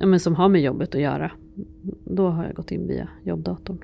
ja, 0.00 0.06
men 0.06 0.20
som 0.20 0.34
har 0.34 0.48
med 0.48 0.62
jobbet 0.62 0.94
att 0.94 1.00
göra. 1.00 1.30
Då 2.04 2.28
har 2.28 2.44
jag 2.44 2.54
gått 2.54 2.70
in 2.70 2.88
via 2.88 3.08
jobbdatorn. 3.24 3.78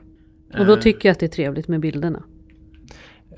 Och 0.59 0.67
då 0.67 0.73
Eh. 0.73 0.79
tycker 0.79 1.09
jag 1.09 1.13
att 1.13 1.19
det 1.21 1.27
är 1.27 1.29
trevligt 1.29 1.69
med 1.69 1.81
bilderna. 1.81 2.23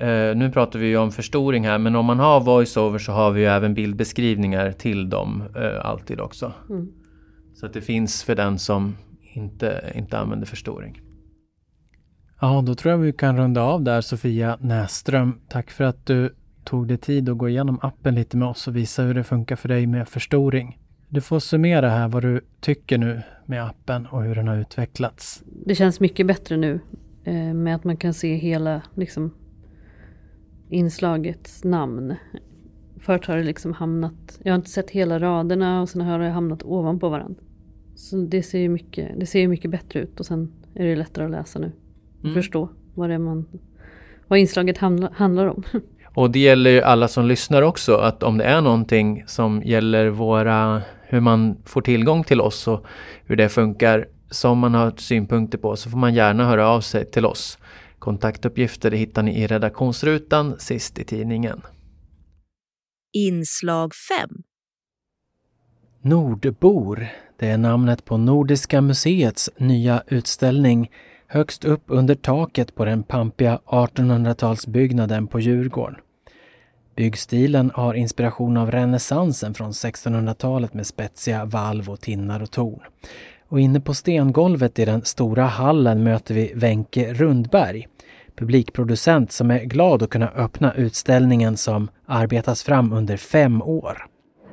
Eh, 0.03 0.35
nu 0.35 0.51
pratar 0.51 0.79
vi 0.79 0.87
ju 0.87 0.97
om 0.97 1.11
förstoring 1.11 1.65
här 1.65 1.77
men 1.77 1.95
om 1.95 2.05
man 2.05 2.19
har 2.19 2.41
voiceover 2.41 2.99
så 2.99 3.11
har 3.11 3.31
vi 3.31 3.41
ju 3.41 3.47
även 3.47 3.73
bildbeskrivningar 3.73 4.71
till 4.71 5.09
dem 5.09 5.43
eh, 5.55 5.85
alltid 5.85 6.19
också. 6.19 6.53
Mm. 6.69 6.87
Så 7.53 7.65
att 7.65 7.73
det 7.73 7.81
finns 7.81 8.23
för 8.23 8.35
den 8.35 8.59
som 8.59 8.97
inte, 9.33 9.91
inte 9.95 10.19
använder 10.19 10.45
förstoring. 10.45 11.01
Ja, 12.41 12.63
då 12.65 12.75
tror 12.75 12.91
jag 12.91 12.97
vi 12.97 13.13
kan 13.13 13.37
runda 13.37 13.61
av 13.61 13.83
där 13.83 14.01
Sofia 14.01 14.57
Näström. 14.61 15.39
Tack 15.49 15.71
för 15.71 15.83
att 15.83 16.05
du 16.05 16.35
tog 16.63 16.87
dig 16.87 16.97
tid 16.97 17.29
att 17.29 17.37
gå 17.37 17.49
igenom 17.49 17.79
appen 17.81 18.15
lite 18.15 18.37
med 18.37 18.47
oss 18.47 18.67
och 18.67 18.75
visa 18.75 19.03
hur 19.03 19.13
det 19.13 19.23
funkar 19.23 19.55
för 19.55 19.69
dig 19.69 19.87
med 19.87 20.07
förstoring. 20.07 20.79
Du 21.09 21.21
får 21.21 21.39
summera 21.39 21.89
här 21.89 22.07
vad 22.07 22.23
du 22.23 22.41
tycker 22.61 22.97
nu 22.97 23.21
med 23.45 23.65
appen 23.65 24.05
och 24.05 24.23
hur 24.23 24.35
den 24.35 24.47
har 24.47 24.55
utvecklats. 24.55 25.43
Det 25.65 25.75
känns 25.75 25.99
mycket 25.99 26.27
bättre 26.27 26.57
nu 26.57 26.79
eh, 27.23 27.53
med 27.53 27.75
att 27.75 27.83
man 27.83 27.97
kan 27.97 28.13
se 28.13 28.35
hela 28.35 28.81
liksom, 28.95 29.33
inslagets 30.73 31.63
namn. 31.63 32.15
Förut 32.99 33.25
har 33.25 33.37
det 33.37 33.43
liksom 33.43 33.73
hamnat, 33.73 34.39
jag 34.43 34.51
har 34.51 34.55
inte 34.55 34.69
sett 34.69 34.89
hela 34.89 35.19
raderna 35.19 35.81
och 35.81 35.89
sen 35.89 36.01
har 36.01 36.19
det 36.19 36.29
hamnat 36.29 36.63
ovanpå 36.63 37.09
varandra. 37.09 37.41
Så 37.95 38.15
det 38.15 38.43
ser 38.43 38.59
ju 38.59 38.69
mycket, 38.69 39.19
det 39.19 39.25
ser 39.25 39.47
mycket 39.47 39.71
bättre 39.71 39.99
ut 39.99 40.19
och 40.19 40.25
sen 40.25 40.51
är 40.75 40.85
det 40.85 40.95
lättare 40.95 41.25
att 41.25 41.31
läsa 41.31 41.59
nu. 41.59 41.71
Och 42.19 42.23
Mm. 42.23 42.33
förstå 42.35 42.69
vad 42.95 43.09
det 43.09 43.13
är 43.13 43.19
man, 43.19 43.45
vad 44.27 44.39
inslaget 44.39 44.77
handla, 44.77 45.09
handlar 45.15 45.45
om. 45.45 45.63
Och 46.15 46.31
det 46.31 46.39
gäller 46.39 46.69
ju 46.71 46.81
alla 46.81 47.07
som 47.07 47.25
lyssnar 47.25 47.61
också 47.61 47.95
att 47.95 48.23
om 48.23 48.37
det 48.37 48.43
är 48.43 48.61
någonting 48.61 49.23
som 49.27 49.61
gäller 49.65 50.09
våra, 50.09 50.81
hur 51.03 51.19
man 51.19 51.57
får 51.65 51.81
tillgång 51.81 52.23
till 52.23 52.41
oss 52.41 52.67
och 52.67 52.85
hur 53.25 53.35
det 53.35 53.49
funkar 53.49 54.05
som 54.29 54.59
man 54.59 54.73
har 54.73 54.93
synpunkter 54.97 55.57
på 55.57 55.75
så 55.75 55.89
får 55.89 55.97
man 55.97 56.13
gärna 56.13 56.45
höra 56.45 56.67
av 56.69 56.81
sig 56.81 57.05
till 57.05 57.25
oss. 57.25 57.57
Kontaktuppgifter 58.03 58.91
hittar 58.91 59.23
ni 59.23 59.41
i 59.41 59.47
redaktionsrutan 59.47 60.59
sist 60.59 60.99
i 60.99 61.03
tidningen. 61.03 61.61
Inslag 63.13 63.91
5. 64.19 64.29
Nordbor, 66.01 67.07
det 67.39 67.49
är 67.49 67.57
namnet 67.57 68.05
på 68.05 68.17
Nordiska 68.17 68.81
museets 68.81 69.49
nya 69.57 70.03
utställning 70.07 70.91
högst 71.27 71.65
upp 71.65 71.83
under 71.87 72.15
taket 72.15 72.75
på 72.75 72.85
den 72.85 73.03
pampiga 73.03 73.59
1800-talsbyggnaden 73.65 75.27
på 75.27 75.39
Djurgården. 75.39 75.99
Byggstilen 76.95 77.71
har 77.73 77.93
inspiration 77.93 78.57
av 78.57 78.71
renässansen 78.71 79.53
från 79.53 79.71
1600-talet 79.71 80.73
med 80.73 80.87
spetsiga 80.87 81.45
valv 81.45 81.89
och 81.89 82.01
tinnar 82.01 82.43
och 82.43 82.51
torn. 82.51 82.81
Och 83.49 83.59
inne 83.59 83.79
på 83.79 83.93
stengolvet 83.93 84.79
i 84.79 84.85
den 84.85 85.05
stora 85.05 85.43
hallen 85.43 86.03
möter 86.03 86.33
vi 86.33 86.51
Wenke 86.55 87.13
Rundberg, 87.13 87.87
publikproducent 88.35 89.31
som 89.31 89.51
är 89.51 89.63
glad 89.63 90.03
att 90.03 90.09
kunna 90.09 90.29
öppna 90.29 90.73
utställningen 90.73 91.57
som 91.57 91.89
arbetas 92.05 92.63
fram 92.63 92.93
under 92.93 93.17
fem 93.17 93.61
år. 93.61 94.07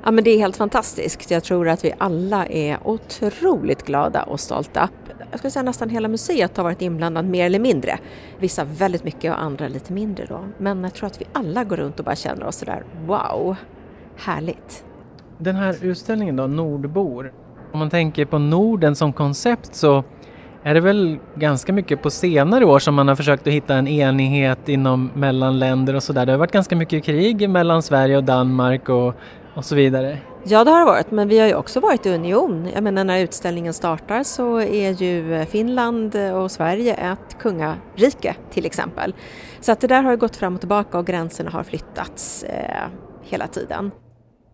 Ja, 0.04 0.10
men 0.10 0.24
det 0.24 0.30
är 0.30 0.38
helt 0.38 0.56
fantastiskt. 0.56 1.30
Jag 1.30 1.44
tror 1.44 1.68
att 1.68 1.84
vi 1.84 1.94
alla 1.98 2.46
är 2.46 2.78
otroligt 2.84 3.86
glada 3.86 4.22
och 4.22 4.40
stolta. 4.40 4.88
Jag 5.30 5.38
skulle 5.38 5.50
säga 5.50 5.62
nästan 5.62 5.88
hela 5.88 6.08
museet 6.08 6.56
har 6.56 6.64
varit 6.64 6.82
inblandad 6.82 7.24
mer 7.24 7.46
eller 7.46 7.58
mindre. 7.58 7.98
Vissa 8.38 8.64
väldigt 8.64 9.04
mycket 9.04 9.32
och 9.32 9.42
andra 9.42 9.68
lite 9.68 9.92
mindre 9.92 10.26
då. 10.26 10.44
Men 10.58 10.84
jag 10.84 10.94
tror 10.94 11.06
att 11.06 11.20
vi 11.20 11.24
alla 11.32 11.64
går 11.64 11.76
runt 11.76 11.98
och 11.98 12.04
bara 12.04 12.16
känner 12.16 12.46
oss 12.46 12.56
sådär 12.56 12.84
wow, 13.06 13.56
härligt. 14.16 14.84
Den 15.38 15.56
här 15.56 15.76
utställningen 15.84 16.36
då, 16.36 16.46
Nordbor. 16.46 17.32
Om 17.72 17.78
man 17.78 17.90
tänker 17.90 18.24
på 18.24 18.38
Norden 18.38 18.96
som 18.96 19.12
koncept 19.12 19.74
så 19.74 20.04
är 20.62 20.74
det 20.74 20.80
väl 20.80 21.18
ganska 21.34 21.72
mycket 21.72 22.02
på 22.02 22.10
senare 22.10 22.64
år 22.64 22.78
som 22.78 22.94
man 22.94 23.08
har 23.08 23.16
försökt 23.16 23.46
att 23.46 23.52
hitta 23.52 23.74
en 23.74 23.88
enighet 23.88 24.68
inom 24.68 25.10
mellan 25.14 25.58
länder 25.58 25.94
och 25.94 26.02
sådär. 26.02 26.26
Det 26.26 26.32
har 26.32 26.38
varit 26.38 26.52
ganska 26.52 26.76
mycket 26.76 27.04
krig 27.04 27.50
mellan 27.50 27.82
Sverige 27.82 28.16
och 28.16 28.24
Danmark 28.24 28.88
och, 28.88 29.14
och 29.54 29.64
så 29.64 29.74
vidare. 29.74 30.18
Ja, 30.44 30.64
det 30.64 30.70
har 30.70 30.78
det 30.78 30.84
varit, 30.84 31.10
men 31.10 31.28
vi 31.28 31.38
har 31.38 31.46
ju 31.46 31.54
också 31.54 31.80
varit 31.80 32.06
i 32.06 32.14
union. 32.14 32.68
Jag 32.74 32.82
menar, 32.82 33.04
när 33.04 33.20
utställningen 33.20 33.74
startar 33.74 34.22
så 34.22 34.60
är 34.60 35.02
ju 35.02 35.44
Finland 35.44 36.16
och 36.34 36.50
Sverige 36.50 36.94
ett 36.94 37.38
kungarike 37.38 38.36
till 38.50 38.66
exempel. 38.66 39.14
Så 39.60 39.72
att 39.72 39.80
det 39.80 39.86
där 39.86 40.02
har 40.02 40.10
ju 40.10 40.16
gått 40.16 40.36
fram 40.36 40.54
och 40.54 40.60
tillbaka 40.60 40.98
och 40.98 41.06
gränserna 41.06 41.50
har 41.50 41.62
flyttats 41.62 42.42
eh, 42.42 42.88
hela 43.22 43.46
tiden. 43.46 43.90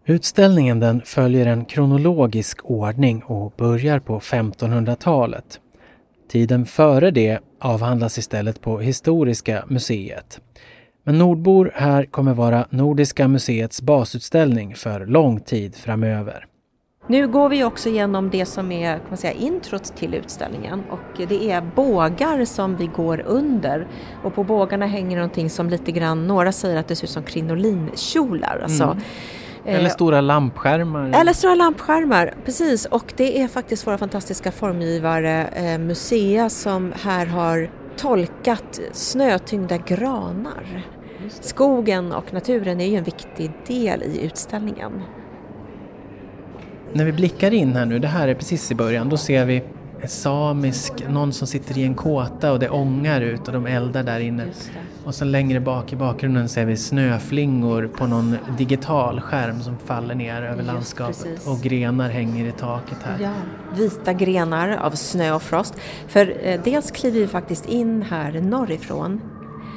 Utställningen 0.09 0.81
den 0.81 1.03
följer 1.05 1.47
en 1.47 1.65
kronologisk 1.65 2.59
ordning 2.65 3.23
och 3.23 3.53
börjar 3.57 3.99
på 3.99 4.21
1500-talet. 4.21 5.61
Tiden 6.31 6.67
före 6.67 7.11
det 7.11 7.39
avhandlas 7.61 8.19
istället 8.19 8.61
på 8.61 8.79
Historiska 8.79 9.65
museet. 9.69 10.41
Men 11.05 11.19
Nordbor 11.19 11.73
här 11.75 12.05
kommer 12.05 12.35
vara 12.35 12.67
Nordiska 12.71 13.29
museets 13.29 13.83
basutställning 13.83 14.75
för 14.75 15.07
lång 15.07 15.41
tid 15.41 15.75
framöver. 15.75 16.47
Nu 17.07 17.29
går 17.29 17.49
vi 17.49 17.65
också 17.65 17.89
igenom 17.89 18.31
det 18.31 18.47
som 18.47 18.73
är 18.73 18.99
kan 18.99 19.09
man 19.09 19.17
säga, 19.17 19.33
introt 19.33 19.97
till 19.97 20.15
utställningen 20.15 20.83
och 20.91 21.29
det 21.29 21.51
är 21.51 21.63
bågar 21.75 22.45
som 22.45 22.77
vi 22.77 22.87
går 22.87 23.23
under 23.27 23.87
och 24.25 24.35
på 24.35 24.45
bågarna 24.45 24.87
hänger 24.87 25.17
någonting 25.17 25.51
som 25.51 25.71
lite 25.71 25.93
grann, 25.93 26.27
några 26.27 26.53
säger 26.53 26.77
att 26.77 26.89
det 26.89 26.97
ser 26.97 27.05
ut 27.05 27.11
som 27.11 27.23
krinolinkjolar. 27.23 28.61
Alltså, 28.63 28.85
Mm. 28.85 28.99
Eller 29.67 29.85
eh, 29.85 29.91
stora 29.91 30.21
lampskärmar. 30.21 31.21
Eller 31.21 31.33
stora 31.33 31.55
lampskärmar, 31.55 32.35
precis. 32.45 32.85
Och 32.87 33.13
det 33.17 33.43
är 33.43 33.49
faktiskt 33.49 33.87
våra 33.87 33.99
fantastiska 33.99 34.53
formgivare 34.53 35.47
eh, 35.47 35.79
Musea 35.79 36.51
som 36.51 36.93
här 37.03 37.27
har 37.27 37.71
tolkat 37.97 38.81
snötyngda 38.93 39.77
granar. 39.77 40.87
Skogen 41.41 42.13
och 42.13 42.33
naturen 42.33 42.81
är 42.81 42.87
ju 42.87 42.97
en 42.97 43.05
viktig 43.05 43.53
del 43.67 44.03
i 44.03 44.25
utställningen. 44.25 45.03
När 46.93 47.05
vi 47.05 47.13
blickar 47.13 47.55
in 47.55 47.77
här 47.77 47.87
nu, 47.87 47.99
det 47.99 48.09
här 48.09 48.29
är 48.29 48.35
precis 48.35 48.71
i 48.71 48.75
början, 48.75 49.09
då 49.09 49.17
ser 49.17 49.45
vi 49.45 49.65
en 50.01 50.09
samisk, 50.09 50.93
någon 51.09 51.33
som 51.33 51.47
sitter 51.47 51.79
i 51.79 51.85
en 51.85 51.95
kåta 51.95 52.53
och 52.53 52.59
det 52.59 52.69
ångar 52.69 53.21
ut 53.21 53.47
och 53.47 53.53
de 53.53 53.67
eldar 53.67 54.03
där 54.03 54.21
inne. 54.21 54.47
Och 55.07 55.15
sen 55.15 55.31
längre 55.31 55.61
bak 55.61 55.93
i 55.93 55.97
bakgrunden 55.97 56.49
ser 56.49 56.65
vi 56.65 56.77
snöflingor 56.77 57.87
på 57.87 58.07
någon 58.07 58.37
digital 58.59 59.21
skärm 59.21 59.61
som 59.61 59.79
faller 59.79 60.15
ner 60.15 60.43
över 60.43 60.57
Just 60.57 60.67
landskapet 60.67 61.23
precis. 61.23 61.47
och 61.47 61.61
grenar 61.61 62.09
hänger 62.09 62.49
i 62.49 62.53
taket 62.53 62.99
här. 63.05 63.19
Ja, 63.23 63.33
vita 63.77 64.13
grenar 64.13 64.77
av 64.77 64.91
snö 64.91 65.33
och 65.33 65.43
frost. 65.43 65.75
För 66.09 66.37
eh, 66.43 66.61
dels 66.65 66.91
kliver 66.91 67.21
vi 67.21 67.27
faktiskt 67.27 67.67
in 67.67 68.03
här 68.03 68.41
norrifrån 68.41 69.21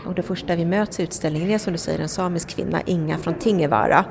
och 0.05 0.15
det 0.15 0.21
första 0.21 0.55
vi 0.55 0.65
möts 0.65 0.99
i 0.99 1.03
utställningen 1.03 1.49
är 1.49 1.57
som 1.57 1.73
du 1.73 1.79
säger 1.79 1.99
en 1.99 2.09
samisk 2.09 2.49
kvinna, 2.49 2.81
Inga 2.85 3.17
från 3.17 3.33
Tingevara, 3.33 4.05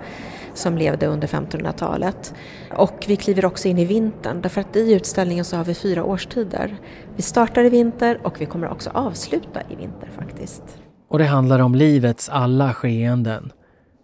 som 0.54 0.78
levde 0.78 1.06
under 1.06 1.28
1500-talet. 1.28 2.34
Och 2.76 3.04
vi 3.08 3.16
kliver 3.16 3.44
också 3.44 3.68
in 3.68 3.78
i 3.78 3.84
vintern 3.84 4.40
därför 4.42 4.60
att 4.60 4.76
i 4.76 4.92
utställningen 4.92 5.44
så 5.44 5.56
har 5.56 5.64
vi 5.64 5.74
fyra 5.74 6.04
årstider. 6.04 6.76
Vi 7.16 7.22
startar 7.22 7.64
i 7.64 7.68
vinter 7.68 8.20
och 8.22 8.40
vi 8.40 8.46
kommer 8.46 8.68
också 8.68 8.90
avsluta 8.90 9.60
i 9.70 9.76
vinter 9.76 10.10
faktiskt. 10.16 10.78
Och 11.08 11.18
det 11.18 11.24
handlar 11.24 11.58
om 11.58 11.74
livets 11.74 12.28
alla 12.28 12.74
skeenden. 12.74 13.52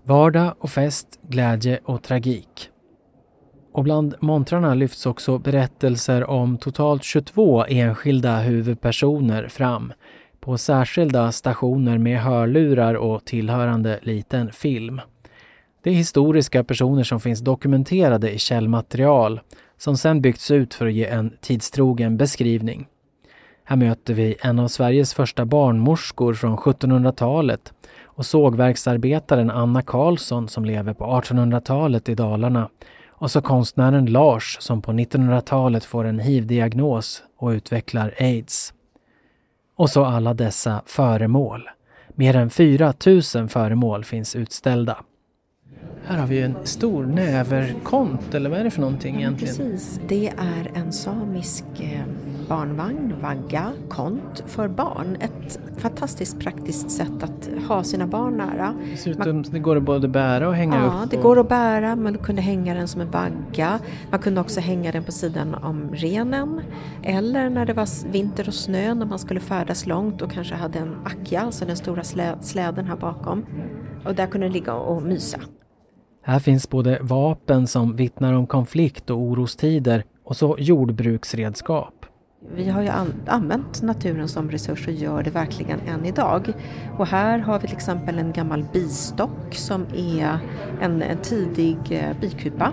Vardag 0.05 0.55
och 0.59 0.71
fest, 0.71 1.19
glädje 1.23 1.81
och 1.85 2.03
tragik. 2.03 2.71
Och 3.73 3.85
bland 3.85 4.15
montrarna 4.21 4.75
lyfts 4.75 5.07
också 5.07 5.39
berättelser 5.39 6.31
om 6.31 6.59
totalt 6.59 7.05
22 7.05 7.65
enskilda 7.69 8.39
huvudpersoner 8.39 9.49
fram 9.49 9.93
på 10.41 10.59
särskilda 10.59 11.33
stationer 11.33 11.99
med 11.99 12.21
hörlurar 12.21 12.95
och 12.95 13.25
tillhörande 13.25 13.99
liten 14.03 14.53
film. 14.53 15.01
Det 15.83 15.91
är 15.91 15.95
historiska 15.95 16.65
personer 16.65 17.03
som 17.03 17.21
finns 17.21 17.41
dokumenterade 17.41 18.31
i 18.31 18.39
källmaterial 18.39 19.41
som 19.77 19.97
sedan 19.97 20.21
byggts 20.21 20.51
ut 20.51 20.75
för 20.75 20.87
att 20.87 20.93
ge 20.93 21.07
en 21.07 21.33
tidstrogen 21.41 22.17
beskrivning. 22.17 22.87
Här 23.67 23.77
möter 23.77 24.15
vi 24.15 24.37
en 24.41 24.59
av 24.59 24.69
Sveriges 24.69 25.15
första 25.15 25.45
barnmorskor 25.45 26.35
från 26.35 26.57
1700-talet 26.57 27.73
och 28.05 28.27
sågverksarbetaren 28.27 29.51
Anna 29.51 29.83
Karlsson 29.83 30.49
som 30.49 30.65
lever 30.65 30.95
på 30.95 31.05
1800-talet 31.05 32.09
i 32.09 32.15
Dalarna 32.15 32.69
och 33.09 33.31
så 33.31 33.43
konstnären 33.43 34.07
Lars 34.07 34.57
som 34.61 34.83
på 34.83 34.93
1900-talet 34.93 35.85
får 35.85 36.05
en 36.05 36.19
hiv-diagnos 36.19 37.23
och 37.39 37.49
utvecklar 37.49 38.15
aids. 38.19 38.75
Och 39.77 39.91
så 39.91 40.05
alla 40.05 40.35
dessa 40.35 40.83
föremål. 40.87 41.69
Mer 42.09 42.37
än 42.37 42.51
4 42.51 42.95
000 43.07 43.49
föremål 43.49 44.05
finns 44.05 44.37
utställda. 44.37 44.97
Här 46.07 46.19
har 46.19 46.27
vi 46.27 46.43
en 46.43 46.55
stor 46.65 47.07
näverkont, 47.07 48.35
eller 48.35 48.51
vad 48.51 48.59
är 48.61 48.65
det 48.65 48.71
för 48.71 48.81
någonting 48.81 49.17
egentligen? 49.17 49.55
Precis, 49.57 50.01
det 50.09 50.29
är 50.29 50.71
en 50.75 50.93
samisk 50.93 51.65
eh, 51.81 52.01
barnvagn, 52.49 53.15
vagga, 53.23 53.73
kont 53.89 54.45
för 54.47 54.69
barn. 54.69 55.17
Ett 55.21 55.59
fantastiskt 55.77 56.39
praktiskt 56.41 56.91
sätt 56.91 57.23
att 57.23 57.49
ha 57.69 57.85
sina 57.85 58.07
barn 58.07 58.37
nära. 58.37 58.75
Det 59.05 59.11
ut 59.11 59.23
som 59.23 59.43
det 59.43 59.59
går 59.59 59.77
att 59.77 59.83
både 59.83 60.09
bära 60.09 60.49
och 60.49 60.55
hänga 60.55 60.77
Ja, 60.77 61.03
upp. 61.05 61.11
det 61.11 61.17
och- 61.17 61.23
går 61.23 61.39
att 61.41 61.49
bära, 61.49 61.97
man 61.97 62.19
kunde 62.19 62.43
hänga 62.43 62.75
den 62.75 62.89
som 62.89 63.01
en 63.01 63.11
vagga. 63.11 63.79
Man 64.11 64.21
kunde 64.21 64.41
också 64.41 64.61
hänga 64.61 64.93
den 64.93 65.05
på 65.05 65.13
sidan 65.13 65.55
om 65.55 65.89
renen. 65.93 66.61
Eller 67.03 67.51
när 67.51 67.67
det 67.67 67.73
var 67.73 68.11
vinter 68.13 68.49
och 68.49 68.55
snö, 68.55 68.95
när 68.95 69.07
man 69.07 69.19
skulle 69.19 69.41
färdas 69.41 69.87
långt 69.87 70.23
och 70.23 70.31
kanske 70.33 70.55
hade 70.55 70.79
en 70.79 70.97
akja, 71.05 71.41
alltså 71.41 71.65
den 71.65 71.77
stora 71.77 72.05
slä, 72.05 72.35
släden 72.41 72.87
här 72.87 72.97
bakom. 72.97 73.47
Och 74.05 74.15
där 74.15 74.27
kunde 74.27 74.47
den 74.47 74.53
ligga 74.53 74.75
och 74.75 75.03
mysa. 75.03 75.39
Här 76.27 76.39
finns 76.39 76.71
både 76.71 76.99
vapen 77.01 77.67
som 77.67 77.97
vittnar 77.97 78.33
om 78.33 78.47
konflikt 78.47 79.11
och 79.11 79.19
orostider 79.19 80.05
och 80.25 80.37
så 80.37 80.57
jordbruksredskap. 80.59 82.07
Vi 82.55 82.69
har 82.69 82.83
ju 82.83 82.89
an 82.89 83.13
använt 83.27 83.83
naturen 83.83 84.29
som 84.29 84.51
resurs 84.51 84.87
och 84.89 84.93
gör 84.93 85.23
det 85.23 85.31
verkligen 85.31 85.81
än 85.81 86.05
idag. 86.05 86.53
Och 86.99 87.07
här 87.07 87.39
har 87.39 87.59
vi 87.59 87.67
till 87.67 87.77
exempel 87.77 88.19
en 88.19 88.33
gammal 88.33 88.65
bistock 88.73 89.55
som 89.55 89.87
är 89.97 90.39
en, 90.81 91.03
en 91.03 91.19
tidig 91.19 91.79
eh, 91.91 92.21
bikupa. 92.21 92.73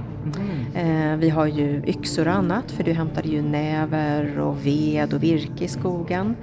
Eh, 0.76 1.16
vi 1.18 1.30
har 1.30 1.46
ju 1.46 1.84
yxor 1.88 2.28
och 2.28 2.34
annat 2.34 2.72
för 2.72 2.84
du 2.84 2.94
hämtade 2.94 3.28
ju 3.28 3.42
näver 3.42 4.40
och 4.40 4.66
ved 4.66 5.14
och 5.14 5.24
virke 5.24 5.64
i 5.64 5.68
skogen. 5.68 6.36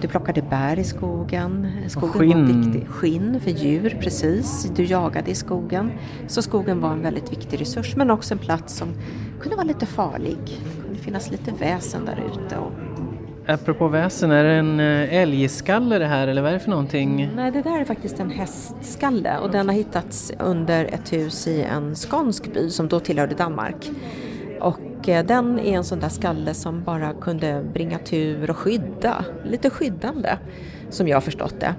Du 0.00 0.08
plockade 0.08 0.42
bär 0.42 0.78
i 0.78 0.84
skogen. 0.84 1.72
Skogen 1.88 2.12
skinn. 2.12 2.46
Var 2.46 2.62
viktig. 2.62 2.88
Skinn 2.88 3.40
för 3.40 3.50
djur, 3.50 3.98
precis. 4.00 4.70
Du 4.76 4.84
jagade 4.84 5.30
i 5.30 5.34
skogen. 5.34 5.90
Så 6.26 6.42
skogen 6.42 6.80
var 6.80 6.90
en 6.90 7.02
väldigt 7.02 7.32
viktig 7.32 7.60
resurs 7.60 7.96
men 7.96 8.10
också 8.10 8.34
en 8.34 8.38
plats 8.38 8.76
som 8.76 8.88
kunde 9.40 9.56
vara 9.56 9.66
lite 9.66 9.86
farlig. 9.86 10.38
Det 10.76 10.82
kunde 10.82 10.98
finnas 10.98 11.30
lite 11.30 11.52
väsen 11.60 12.04
där 12.04 12.24
ute. 12.32 12.56
Och... 12.56 12.72
Apropå 13.46 13.88
väsen, 13.88 14.30
är 14.30 14.44
det 14.44 14.52
en 14.52 14.80
eh, 14.80 15.14
älgskalle 15.14 15.98
det 15.98 16.06
här 16.06 16.28
eller 16.28 16.42
vad 16.42 16.50
är 16.50 16.54
det 16.54 16.60
för 16.60 16.70
någonting? 16.70 17.30
Nej, 17.36 17.50
det 17.50 17.62
där 17.62 17.80
är 17.80 17.84
faktiskt 17.84 18.20
en 18.20 18.30
hästskalle 18.30 19.38
och 19.38 19.50
den 19.50 19.68
har 19.68 19.74
hittats 19.74 20.32
under 20.38 20.84
ett 20.84 21.12
hus 21.12 21.46
i 21.46 21.62
en 21.62 21.94
skånsk 21.94 22.54
by 22.54 22.70
som 22.70 22.88
då 22.88 23.00
tillhörde 23.00 23.34
Danmark. 23.34 23.90
Och 24.60 24.78
den 25.06 25.58
är 25.58 25.76
en 25.76 25.84
sån 25.84 26.00
där 26.00 26.08
skalle 26.08 26.54
som 26.54 26.84
bara 26.84 27.12
kunde 27.12 27.64
bringa 27.72 27.98
tur 27.98 28.50
och 28.50 28.56
skydda, 28.56 29.24
lite 29.44 29.70
skyddande 29.70 30.36
som 30.90 31.08
jag 31.08 31.16
har 31.16 31.20
förstått 31.20 31.60
det. 31.60 31.74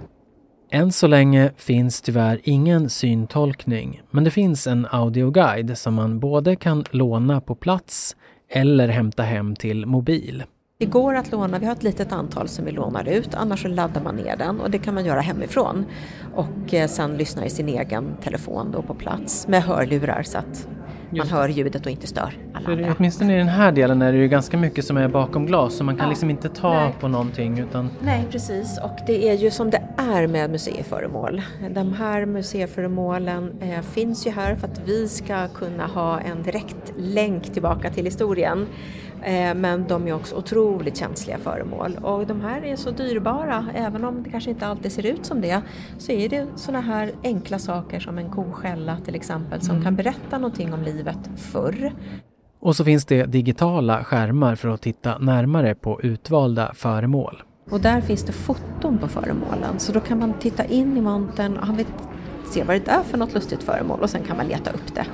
Än 0.72 0.92
så 0.92 1.08
länge 1.08 1.52
finns 1.58 2.02
tyvärr 2.02 2.40
ingen 2.44 2.90
syntolkning, 2.90 4.02
men 4.12 4.24
det 4.24 4.32
finns 4.32 4.68
en 4.68 4.88
audioguide 4.92 5.78
som 5.78 5.94
man 5.94 6.20
både 6.20 6.56
kan 6.56 6.84
låna 6.92 7.42
på 7.42 7.56
plats 7.56 8.16
eller 8.50 8.88
hämta 8.88 9.24
hem 9.24 9.56
till 9.56 9.86
mobil. 9.86 10.44
Det 10.80 10.86
går 10.86 11.16
att 11.16 11.32
låna, 11.32 11.60
vi 11.60 11.66
har 11.66 11.74
ett 11.74 11.84
litet 11.84 12.12
antal 12.12 12.48
som 12.48 12.66
vi 12.66 12.72
lånar 12.72 13.10
ut, 13.10 13.36
annars 13.36 13.62
så 13.62 13.68
laddar 13.68 14.02
man 14.02 14.16
ner 14.16 14.38
den 14.38 14.60
och 14.60 14.72
det 14.72 14.78
kan 14.78 14.94
man 14.94 15.06
göra 15.06 15.22
hemifrån. 15.22 15.86
Och 16.36 16.74
eh, 16.74 16.88
sen 16.88 17.18
lyssna 17.18 17.46
i 17.46 17.50
sin 17.50 17.70
egen 17.70 18.16
telefon 18.24 18.72
då 18.72 18.82
på 18.82 18.94
plats 18.94 19.48
med 19.48 19.64
hörlurar 19.64 20.24
så 20.24 20.38
att 20.38 20.68
man 21.18 21.28
hör 21.28 21.50
ljudet 21.50 21.86
och 21.86 21.92
inte 21.92 22.08
stör 22.08 22.34
alla 22.54 22.66
För 22.66 22.72
andra. 22.72 22.96
åtminstone 22.98 23.36
i 23.36 23.38
den 23.38 23.48
här 23.48 23.72
delen 23.72 24.02
är 24.02 24.12
det 24.12 24.18
ju 24.18 24.28
ganska 24.28 24.58
mycket 24.58 24.86
som 24.86 24.98
är 24.98 25.08
bakom 25.08 25.46
glas 25.46 25.76
så 25.78 25.84
man 25.84 25.96
kan 25.96 26.06
Ja. 26.06 26.10
liksom 26.10 26.30
inte 26.30 26.50
ta 26.50 26.74
Nej. 26.74 26.94
på 27.00 27.08
någonting 27.08 27.60
utan 27.60 27.90
Nej, 28.02 28.26
precis. 28.32 28.80
Och 28.84 28.98
det 29.08 29.30
är 29.30 29.34
ju 29.34 29.52
som 29.52 29.70
det 29.70 29.82
är 29.98 30.28
med 30.28 30.50
museiföremål. 30.50 31.42
De 31.70 31.94
här 31.94 32.26
museiföremålen 32.26 33.52
eh, 33.62 33.82
finns 33.82 34.28
ju 34.28 34.32
här 34.32 34.56
för 34.56 34.68
att 34.68 34.82
vi 34.86 35.08
ska 35.08 35.48
kunna 35.48 35.86
ha 35.88 36.20
en 36.20 36.44
direkt 36.44 36.94
länk 36.98 37.54
tillbaka 37.54 37.90
till 37.90 38.06
historien. 38.06 38.68
Eh, 39.24 39.56
men 39.56 39.88
de 39.88 40.08
är 40.08 40.14
också 40.14 40.36
otroligt 40.36 40.98
känsliga 40.98 41.38
föremål 41.38 41.98
och 42.02 42.28
de 42.28 42.42
här 42.42 42.66
är 42.66 42.76
så 42.76 42.92
dyrbara. 42.92 43.66
Även 43.76 44.06
om 44.06 44.24
det 44.24 44.30
kanske 44.30 44.50
inte 44.50 44.68
alltid 44.68 44.92
ser 44.92 45.06
ut 45.06 45.26
som 45.26 45.42
det 45.42 45.62
så 45.98 46.12
är 46.12 46.30
det 46.30 46.48
sådana 46.56 46.82
här 46.82 47.12
enkla 47.24 47.60
saker 47.60 48.00
som 48.00 48.18
en 48.18 48.30
koskälla 48.30 48.98
till 49.06 49.16
exempel 49.16 49.62
som 49.62 49.84
kan 49.84 49.96
berätta 49.96 50.38
någonting 50.38 50.74
om 50.74 50.84
livet 50.84 51.30
förr. 51.36 51.92
Och 52.60 52.76
så 52.76 52.86
finns 52.86 53.06
det 53.06 53.26
digitala 53.26 54.04
skärmar 54.04 54.56
för 54.56 54.70
att 54.70 54.82
titta 54.82 55.18
närmare 55.18 55.76
på 55.76 56.02
utvalda 56.02 56.74
föremål. 56.74 57.44
Och 57.70 57.80
där 57.80 58.02
finns 58.02 58.24
det 58.24 58.34
foton 58.34 58.98
på 58.98 59.08
föremålen 59.08 59.80
så 59.80 59.92
då 59.92 60.00
kan 60.00 60.20
man 60.20 60.34
titta 60.34 60.66
in 60.66 60.98
i 60.98 61.02
montern 61.02 61.58
och 61.58 61.68
se 62.54 62.64
vad 62.64 62.76
det 62.76 62.92
är 62.92 63.04
för 63.04 63.18
något 63.18 63.34
lustigt 63.34 63.64
föremål 63.64 64.00
och 64.00 64.10
sen 64.10 64.24
kan 64.24 64.38
man 64.38 64.48
leta 64.48 64.72
upp 64.72 64.96
det. 64.96 65.06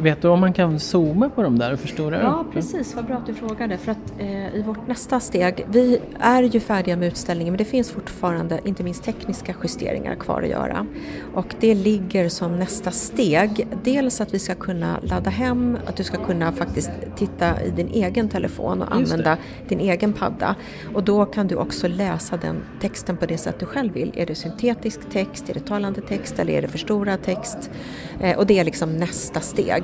Vet 0.00 0.22
du 0.22 0.28
om 0.28 0.40
man 0.40 0.52
kan 0.52 0.80
zooma 0.80 1.28
på 1.30 1.42
dem 1.42 1.58
där 1.58 1.72
och 1.72 1.78
förstora 1.80 2.22
Ja, 2.22 2.44
upp? 2.46 2.52
precis. 2.52 2.94
Vad 2.94 3.04
bra 3.04 3.16
att 3.16 3.26
du 3.26 3.34
frågade. 3.34 3.78
För 3.78 3.92
att 3.92 4.12
eh, 4.18 4.54
i 4.54 4.62
vårt 4.66 4.86
nästa 4.88 5.20
steg, 5.20 5.66
vi 5.70 5.98
är 6.18 6.42
ju 6.42 6.60
färdiga 6.60 6.96
med 6.96 7.08
utställningen 7.08 7.52
men 7.52 7.58
det 7.58 7.64
finns 7.64 7.90
fortfarande 7.90 8.60
inte 8.64 8.82
minst 8.82 9.04
tekniska 9.04 9.54
justeringar 9.62 10.14
kvar 10.14 10.42
att 10.42 10.48
göra. 10.48 10.86
Och 11.34 11.54
det 11.60 11.74
ligger 11.74 12.28
som 12.28 12.56
nästa 12.56 12.90
steg. 12.90 13.66
Dels 13.84 14.20
att 14.20 14.34
vi 14.34 14.38
ska 14.38 14.54
kunna 14.54 14.98
ladda 15.02 15.30
hem, 15.30 15.78
att 15.86 15.96
du 15.96 16.04
ska 16.04 16.24
kunna 16.24 16.52
faktiskt 16.52 16.90
titta 17.16 17.62
i 17.62 17.70
din 17.70 17.88
egen 17.88 18.28
telefon 18.28 18.82
och 18.82 19.00
Just 19.00 19.10
det. 19.10 19.14
använda 19.16 19.36
din 19.68 19.80
egen 19.80 20.12
padda. 20.12 20.56
Och 20.94 21.02
då 21.04 21.24
kan 21.24 21.46
du 21.46 21.54
också 21.56 21.88
läsa 21.88 22.36
den 22.36 22.56
texten 22.80 23.16
på 23.16 23.26
det 23.26 23.38
sätt 23.38 23.56
du 23.58 23.66
själv 23.66 23.92
vill. 23.92 24.12
Är 24.14 24.26
det 24.26 24.34
syntetisk 24.34 25.00
text, 25.12 25.48
är 25.50 25.54
det 25.54 25.60
talande 25.60 26.00
text 26.00 26.38
eller 26.38 26.52
är 26.52 26.62
det 26.62 26.68
förstorad 26.68 27.22
text? 27.22 27.70
Eh, 28.20 28.38
och 28.38 28.46
det 28.46 28.58
är 28.58 28.64
liksom 28.64 28.96
nästa 28.96 29.40
steg. 29.40 29.83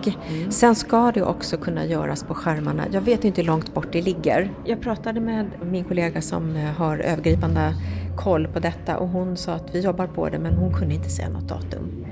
Sen 0.51 0.75
ska 0.75 1.13
det 1.13 1.23
också 1.23 1.57
kunna 1.57 1.85
göras 1.87 2.25
på 2.25 2.35
skärmarna. 2.35 2.85
Jag 2.93 3.01
vet 3.01 3.25
inte 3.25 3.41
hur 3.41 3.47
långt 3.47 3.75
bort 3.75 3.89
det 3.93 4.03
ligger. 4.03 4.51
Jag 4.65 4.81
pratade 4.81 5.21
med 5.21 5.47
min 5.63 5.85
kollega 5.85 6.21
som 6.21 6.57
eh, 6.57 6.63
har 6.63 6.99
övergripande 6.99 7.75
koll 8.17 8.49
på 8.49 8.59
detta 8.61 8.99
och 8.99 9.09
hon 9.09 9.37
sa 9.37 9.53
att 9.53 9.75
vi 9.75 9.81
jobbar 9.81 10.07
på 10.07 10.29
det 10.29 10.39
men 10.39 10.55
hon 10.55 10.75
kunde 10.75 10.95
inte 10.95 11.09
säga 11.09 11.29
något 11.29 11.49
datum. 11.49 12.05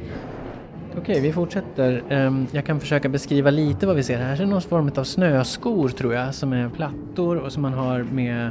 Okej, 0.99 1.21
vi 1.21 1.33
fortsätter. 1.33 2.03
Ehm, 2.09 2.47
Jag 2.53 2.65
kan 2.65 2.81
försöka 2.81 3.09
beskriva 3.09 3.51
lite 3.51 3.87
vad 3.87 3.97
vi 3.97 4.03
ser. 4.03 4.19
Här 4.19 4.43
är 4.43 4.47
någon 4.47 4.63
form 4.63 4.91
av 4.97 5.05
snöskor 5.05 5.89
tror 5.89 6.15
jag 6.15 6.35
som 6.35 6.53
är 6.53 6.69
plattor 6.69 7.37
och 7.37 7.53
som 7.53 7.63
man 7.63 7.73
har 7.73 8.03
med... 8.03 8.51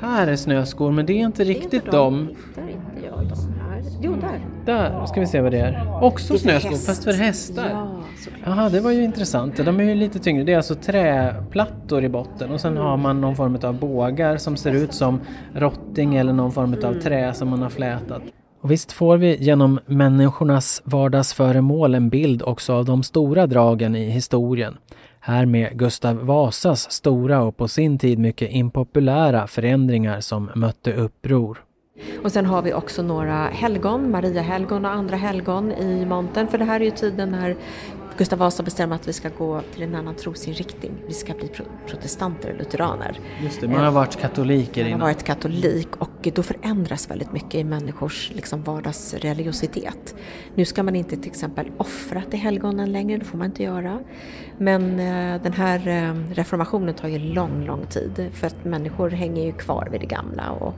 Här 0.00 0.26
är 0.26 0.36
snöskor 0.36 0.92
men 0.92 1.06
det 1.06 1.12
är 1.12 1.24
inte 1.26 1.44
riktigt 1.44 1.90
dem. 1.90 2.28
Hittar 2.28 2.62
inte 2.68 3.06
jag 3.06 3.28
dem 3.28 3.54
här. 3.60 3.71
Jo, 4.00 4.16
där. 4.20 4.40
Där 4.64 5.06
ska 5.06 5.20
vi 5.20 5.26
se 5.26 5.40
vad 5.40 5.52
det 5.52 5.58
är. 5.58 6.04
Också 6.04 6.38
snöskor 6.38 6.70
fast 6.70 7.04
för 7.04 7.12
hästar. 7.12 7.70
Ja, 7.70 7.88
såklart. 8.24 8.40
Jaha, 8.44 8.68
det 8.68 8.80
var 8.80 8.90
ju 8.90 9.04
intressant. 9.04 9.56
De 9.56 9.80
är 9.80 9.84
ju 9.84 9.94
lite 9.94 10.18
tyngre. 10.18 10.44
Det 10.44 10.52
är 10.52 10.56
alltså 10.56 10.74
träplattor 10.74 12.04
i 12.04 12.08
botten 12.08 12.50
och 12.50 12.60
sen 12.60 12.76
har 12.76 12.96
man 12.96 13.20
någon 13.20 13.36
form 13.36 13.58
av 13.62 13.78
bågar 13.78 14.36
som 14.36 14.56
ser 14.56 14.72
ut 14.72 14.94
som 14.94 15.20
rotting 15.54 16.16
eller 16.16 16.32
någon 16.32 16.52
form 16.52 16.76
av 16.84 17.00
trä 17.00 17.34
som 17.34 17.48
man 17.48 17.62
har 17.62 17.70
flätat. 17.70 18.22
Och 18.60 18.70
visst 18.70 18.92
får 18.92 19.16
vi 19.16 19.36
genom 19.36 19.80
människornas 19.86 20.82
vardagsföremål 20.84 21.94
en 21.94 22.08
bild 22.08 22.42
också 22.42 22.72
av 22.72 22.84
de 22.84 23.02
stora 23.02 23.46
dragen 23.46 23.96
i 23.96 24.10
historien. 24.10 24.76
Här 25.20 25.46
med 25.46 25.78
Gustav 25.78 26.16
Vasas 26.16 26.90
stora 26.92 27.42
och 27.42 27.56
på 27.56 27.68
sin 27.68 27.98
tid 27.98 28.18
mycket 28.18 28.50
impopulära 28.50 29.46
förändringar 29.46 30.20
som 30.20 30.50
mötte 30.54 30.92
uppror. 30.92 31.58
Och 32.24 32.32
sen 32.32 32.46
har 32.46 32.62
vi 32.62 32.72
också 32.74 33.02
några 33.02 33.46
helgon, 33.46 34.10
Maria 34.10 34.42
helgon 34.42 34.84
och 34.84 34.90
andra 34.90 35.16
helgon 35.16 35.72
i 35.72 36.06
montern. 36.06 36.48
För 36.48 36.58
det 36.58 36.64
här 36.64 36.80
är 36.80 36.84
ju 36.84 36.90
tiden 36.90 37.30
när 37.30 37.56
Gustav 38.18 38.38
Vasa 38.38 38.62
bestämmer 38.62 38.96
att 38.96 39.08
vi 39.08 39.12
ska 39.12 39.28
gå 39.38 39.60
till 39.74 39.82
en 39.82 39.94
annan 39.94 40.14
trosinriktning. 40.14 40.92
Vi 41.06 41.12
ska 41.14 41.34
bli 41.34 41.48
pro- 41.48 41.64
protestanter 41.86 42.54
lutheraner. 42.58 43.18
Just 43.42 43.60
det, 43.60 43.68
man 43.68 43.84
har 43.84 43.90
varit 43.92 44.16
katoliker 44.20 44.80
Man 44.82 44.90
har 44.90 44.96
innan. 44.96 45.00
varit 45.08 45.22
katolik 45.24 45.88
och 45.98 46.28
då 46.34 46.42
förändras 46.42 47.10
väldigt 47.10 47.32
mycket 47.32 47.54
i 47.54 47.64
människors 47.64 48.30
liksom, 48.34 48.62
vardagsreligiositet. 48.62 50.14
Nu 50.54 50.64
ska 50.64 50.82
man 50.82 50.96
inte 50.96 51.16
till 51.16 51.30
exempel 51.30 51.66
offra 51.76 52.22
till 52.30 52.38
helgonen 52.38 52.92
längre, 52.92 53.18
det 53.18 53.24
får 53.24 53.38
man 53.38 53.46
inte 53.46 53.62
göra. 53.62 53.98
Men 54.58 55.00
eh, 55.00 55.42
den 55.42 55.52
här 55.52 55.88
eh, 55.88 56.34
reformationen 56.34 56.94
tar 56.94 57.08
ju 57.08 57.18
lång, 57.18 57.64
lång 57.66 57.86
tid 57.86 58.30
för 58.32 58.46
att 58.46 58.64
människor 58.64 59.10
hänger 59.10 59.44
ju 59.46 59.52
kvar 59.52 59.88
vid 59.92 60.00
det 60.00 60.06
gamla 60.06 60.50
och 60.50 60.74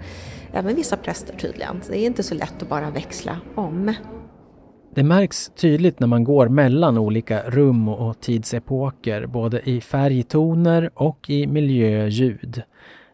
även 0.54 0.76
vissa 0.76 0.96
präster 0.96 1.36
tydligen. 1.36 1.82
Så 1.82 1.92
det 1.92 1.98
är 1.98 2.06
inte 2.06 2.22
så 2.22 2.34
lätt 2.34 2.62
att 2.62 2.68
bara 2.68 2.90
växla 2.90 3.36
om. 3.54 3.94
Det 4.94 5.02
märks 5.02 5.50
tydligt 5.56 6.00
när 6.00 6.06
man 6.06 6.24
går 6.24 6.48
mellan 6.48 6.98
olika 6.98 7.42
rum 7.50 7.88
och 7.88 8.20
tidsepoker, 8.20 9.26
både 9.26 9.70
i 9.70 9.80
färgtoner 9.80 10.90
och 10.94 11.30
i 11.30 11.46
miljöljud. 11.46 12.62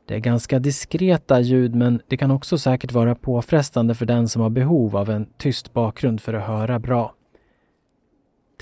Det 0.07 0.14
är 0.14 0.18
ganska 0.18 0.59
diskreta 0.59 1.41
ljud 1.41 1.74
men 1.74 2.01
det 2.09 2.16
kan 2.16 2.30
också 2.30 2.59
säkert 2.59 2.93
vara 2.93 3.14
påfrestande 3.14 3.95
för 3.95 4.07
den 4.07 4.28
som 4.28 4.43
har 4.43 4.51
behov 4.51 4.97
av 4.97 5.11
en 5.11 5.26
tyst 5.38 5.72
bakgrund 5.72 6.20
för 6.20 6.34
att 6.34 6.47
höra 6.47 6.78
bra. 6.78 7.14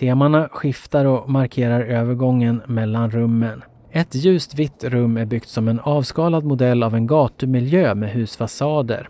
Temana 0.01 0.49
skiftar 0.49 1.05
och 1.05 1.31
markerar 1.31 1.81
övergången 1.81 2.63
mellan 2.67 3.11
rummen. 3.11 3.63
Ett 3.93 4.15
ljust 4.15 4.55
vitt 4.55 4.85
rum 4.85 5.17
är 5.17 5.25
byggt 5.25 5.49
som 5.49 5.69
en 5.69 5.81
avskalad 5.81 6.45
modell 6.45 6.83
av 6.83 6.95
en 6.95 7.07
gatumiljö 7.07 7.95
med 7.95 8.11
husfasader. 8.11 9.09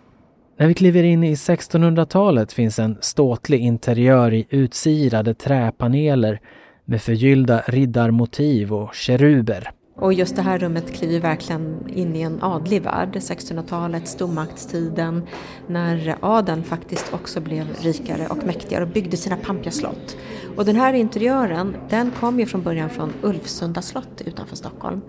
När 0.57 0.67
vi 0.67 0.73
kliver 0.73 1.03
in 1.03 1.23
i 1.23 1.35
1600-talet 1.35 2.53
finns 2.53 2.79
en 2.79 2.97
ståtlig 3.01 3.59
interiör 3.59 4.33
i 4.33 4.45
utsirade 4.49 5.33
träpaneler 5.33 6.39
med 6.85 7.01
förgyllda 7.01 7.63
riddarmotiv 7.67 8.73
och 8.73 8.95
keruber. 8.95 9.71
Och 9.99 10.13
just 10.13 10.35
det 10.35 10.41
här 10.41 10.59
rummet 10.59 10.93
kliver 10.93 11.19
verkligen 11.19 11.89
in 11.89 12.15
i 12.15 12.21
en 12.21 12.43
adlig 12.43 12.81
värld, 12.81 13.15
1600-talet, 13.15 14.07
stormaktstiden, 14.07 15.27
när 15.67 16.17
adeln 16.21 16.63
faktiskt 16.63 17.13
också 17.13 17.41
blev 17.41 17.67
rikare 17.81 18.27
och 18.27 18.45
mäktigare 18.45 18.83
och 18.83 18.89
byggde 18.89 19.17
sina 19.17 19.37
pampiga 19.37 19.71
slott. 19.71 20.17
Och 20.57 20.65
den 20.65 20.75
här 20.75 20.93
interiören, 20.93 21.75
den 21.89 22.11
kom 22.11 22.39
ju 22.39 22.45
från 22.45 22.61
början 22.61 22.89
från 22.89 23.13
Ulvsunda 23.21 23.81
slott 23.81 24.21
utanför 24.25 24.55
Stockholm. 24.55 25.01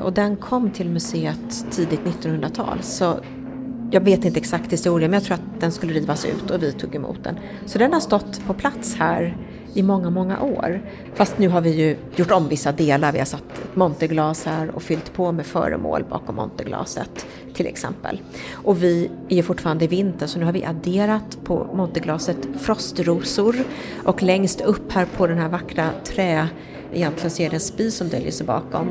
Och 0.00 0.12
den 0.12 0.36
kom 0.36 0.70
till 0.70 0.88
museet 0.88 1.66
tidigt 1.70 2.00
1900-tal, 2.00 2.82
så 2.82 3.14
jag 3.90 4.00
vet 4.00 4.24
inte 4.24 4.38
exakt 4.38 4.72
historien, 4.72 5.10
men 5.10 5.20
jag 5.20 5.24
tror 5.24 5.34
att 5.34 5.60
den 5.60 5.72
skulle 5.72 5.92
rivas 5.92 6.24
ut 6.24 6.50
och 6.50 6.62
vi 6.62 6.72
tog 6.72 6.94
emot 6.94 7.24
den. 7.24 7.38
Så 7.66 7.78
den 7.78 7.92
har 7.92 8.00
stått 8.00 8.46
på 8.46 8.54
plats 8.54 8.94
här 8.94 9.36
i 9.78 9.82
många, 9.82 10.10
många 10.10 10.42
år. 10.42 10.80
Fast 11.14 11.38
nu 11.38 11.48
har 11.48 11.60
vi 11.60 11.70
ju 11.70 11.96
gjort 12.16 12.30
om 12.30 12.48
vissa 12.48 12.72
delar. 12.72 13.12
Vi 13.12 13.18
har 13.18 13.26
satt 13.26 13.42
ett 13.52 13.76
monterglas 13.76 14.44
här 14.44 14.70
och 14.70 14.82
fyllt 14.82 15.12
på 15.12 15.32
med 15.32 15.46
föremål 15.46 16.04
bakom 16.10 16.36
monterglaset 16.36 17.26
till 17.54 17.66
exempel. 17.66 18.20
Och 18.52 18.82
vi 18.82 19.10
är 19.28 19.36
ju 19.36 19.42
fortfarande 19.42 19.84
i 19.84 19.88
vinter 19.88 20.26
så 20.26 20.38
nu 20.38 20.44
har 20.44 20.52
vi 20.52 20.64
adderat 20.64 21.38
på 21.44 21.66
monterglaset 21.74 22.36
frostrosor 22.58 23.56
och 24.04 24.22
längst 24.22 24.60
upp 24.60 24.92
här 24.92 25.06
på 25.16 25.26
den 25.26 25.38
här 25.38 25.48
vackra 25.48 25.90
trä, 26.04 26.48
egentligen 26.92 27.30
så 27.30 27.42
är 27.42 27.50
det 27.50 27.56
en 27.56 27.60
spis 27.60 27.96
som 27.96 28.08
döljer 28.08 28.30
sig 28.30 28.46
bakom, 28.46 28.88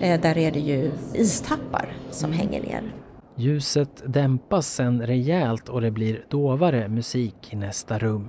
eh, 0.00 0.20
där 0.20 0.38
är 0.38 0.50
det 0.50 0.60
ju 0.60 0.90
istappar 1.14 1.96
som 2.10 2.32
hänger 2.32 2.62
ner. 2.62 2.94
Ljuset 3.36 4.02
dämpas 4.06 4.74
sen 4.74 5.06
rejält 5.06 5.68
och 5.68 5.80
det 5.80 5.90
blir 5.90 6.24
dovare 6.28 6.88
musik 6.88 7.52
i 7.52 7.56
nästa 7.56 7.98
rum. 7.98 8.28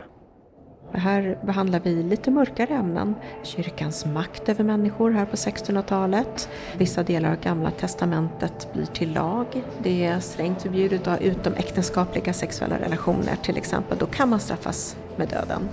Här 0.93 1.37
behandlar 1.41 1.79
vi 1.79 2.03
lite 2.03 2.31
mörkare 2.31 2.73
ämnen. 2.73 3.15
Kyrkans 3.43 4.05
makt 4.05 4.49
över 4.49 4.63
människor 4.63 5.11
här 5.11 5.25
på 5.25 5.35
1600-talet. 5.35 6.49
Vissa 6.77 7.03
delar 7.03 7.31
av 7.31 7.39
Gamla 7.43 7.71
Testamentet 7.71 8.73
blir 8.73 8.85
till 8.85 9.13
lag. 9.13 9.63
Det 9.83 10.05
är 10.05 10.19
strängt 10.19 10.61
förbjudet 10.61 11.01
att 11.01 11.19
ha 11.19 11.27
utomäktenskapliga 11.27 12.33
sexuella 12.33 12.79
relationer 12.79 13.35
till 13.35 13.57
exempel. 13.57 13.97
Då 13.97 14.05
kan 14.05 14.29
man 14.29 14.39
straffas 14.39 14.95
med 15.15 15.27
döden. 15.27 15.69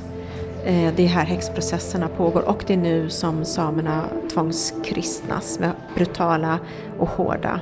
Eh, 0.64 0.94
det 0.96 1.04
är 1.04 1.08
här 1.08 1.24
häxprocesserna 1.24 2.08
pågår 2.08 2.48
och 2.48 2.64
det 2.66 2.72
är 2.72 2.78
nu 2.78 3.10
som 3.10 3.44
samerna 3.44 4.04
tvångskristnas 4.32 5.58
med 5.58 5.72
brutala 5.94 6.58
och 6.98 7.08
hårda 7.08 7.60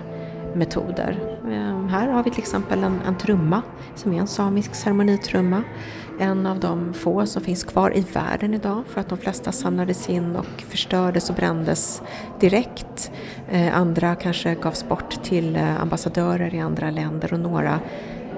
metoder. 0.54 1.18
Eh, 1.44 1.86
här 1.86 2.08
har 2.08 2.22
vi 2.22 2.30
till 2.30 2.42
exempel 2.42 2.84
en, 2.84 3.00
en 3.06 3.18
trumma 3.18 3.62
som 3.94 4.12
är 4.12 4.20
en 4.20 4.26
samisk 4.26 4.74
ceremonitrumma. 4.74 5.62
En 6.18 6.46
av 6.46 6.60
de 6.60 6.94
få 6.94 7.26
som 7.26 7.42
finns 7.42 7.64
kvar 7.64 7.96
i 7.96 8.00
världen 8.00 8.54
idag 8.54 8.82
för 8.86 9.00
att 9.00 9.08
de 9.08 9.18
flesta 9.18 9.52
samlades 9.52 10.08
in 10.08 10.36
och 10.36 10.62
förstördes 10.68 11.30
och 11.30 11.36
brändes 11.36 12.02
direkt. 12.40 13.10
Eh, 13.50 13.78
andra 13.78 14.14
kanske 14.14 14.54
gavs 14.54 14.88
bort 14.88 15.22
till 15.22 15.56
eh, 15.56 15.82
ambassadörer 15.82 16.54
i 16.54 16.60
andra 16.60 16.90
länder 16.90 17.32
och 17.32 17.40
några 17.40 17.80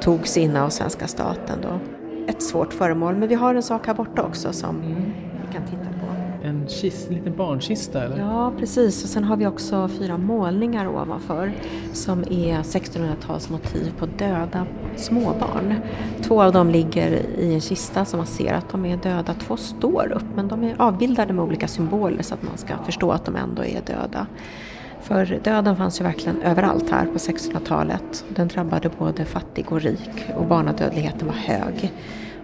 togs 0.01 0.37
in 0.37 0.57
av 0.57 0.68
svenska 0.68 1.07
staten. 1.07 1.59
Då. 1.62 1.81
Ett 2.26 2.43
svårt 2.43 2.72
föremål, 2.72 3.16
men 3.16 3.29
vi 3.29 3.35
har 3.35 3.55
en 3.55 3.62
sak 3.62 3.87
här 3.87 3.95
borta 3.95 4.22
också 4.22 4.53
som 4.53 4.81
vi 4.81 5.53
kan 5.53 5.66
titta 5.66 5.85
på. 5.85 5.88
En 6.43 6.68
kist, 6.68 7.11
liten 7.11 7.36
barnkista 7.36 8.05
eller? 8.05 8.18
Ja, 8.18 8.53
precis. 8.59 9.05
Och 9.05 9.09
sen 9.09 9.24
har 9.24 9.36
vi 9.36 9.47
också 9.47 9.89
fyra 9.89 10.18
målningar 10.18 10.89
ovanför 10.89 11.53
som 11.93 12.20
är 12.20 12.62
1600-talsmotiv 12.62 13.93
på 13.99 14.07
döda 14.07 14.66
småbarn. 14.97 15.74
Två 16.22 16.43
av 16.43 16.53
dem 16.53 16.70
ligger 16.70 17.11
i 17.39 17.55
en 17.55 17.61
kista 17.61 18.05
så 18.05 18.16
man 18.16 18.26
ser 18.26 18.53
att 18.53 18.68
de 18.70 18.84
är 18.86 18.97
döda. 18.97 19.34
Två 19.34 19.57
står 19.57 20.12
upp 20.12 20.26
men 20.34 20.49
de 20.49 20.64
är 20.64 20.74
avbildade 20.78 21.32
med 21.32 21.45
olika 21.45 21.68
symboler 21.68 22.22
så 22.22 22.34
att 22.34 22.43
man 22.43 22.59
ska 22.59 22.74
förstå 22.84 23.11
att 23.11 23.24
de 23.24 23.36
ändå 23.36 23.64
är 23.64 23.80
döda. 23.86 24.26
För 25.01 25.41
döden 25.45 25.76
fanns 25.76 26.01
ju 26.01 26.05
verkligen 26.05 26.43
överallt 26.43 26.91
här 26.91 27.07
på 27.07 27.18
1600-talet. 27.18 28.24
Den 28.28 28.49
drabbade 28.49 28.91
både 28.99 29.24
fattig 29.24 29.72
och 29.72 29.80
rik 29.80 30.30
och 30.36 30.47
barnadödligheten 30.47 31.26
var 31.26 31.34
hög. 31.34 31.93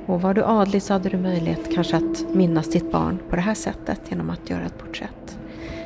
Och 0.07 0.23
var 0.23 0.35
du 0.35 0.45
adlig 0.45 0.83
så 0.83 0.93
hade 0.93 1.09
du 1.09 1.19
möjlighet 1.19 1.75
kanske 1.75 1.97
att 1.97 2.35
minnas 2.35 2.71
ditt 2.71 2.93
barn 2.93 3.19
på 3.31 3.37
det 3.37 3.43
här 3.43 3.55
sättet 3.55 4.01
genom 4.09 4.31
att 4.31 4.51
göra 4.51 4.65
ett 4.65 4.79
porträtt. 4.79 5.39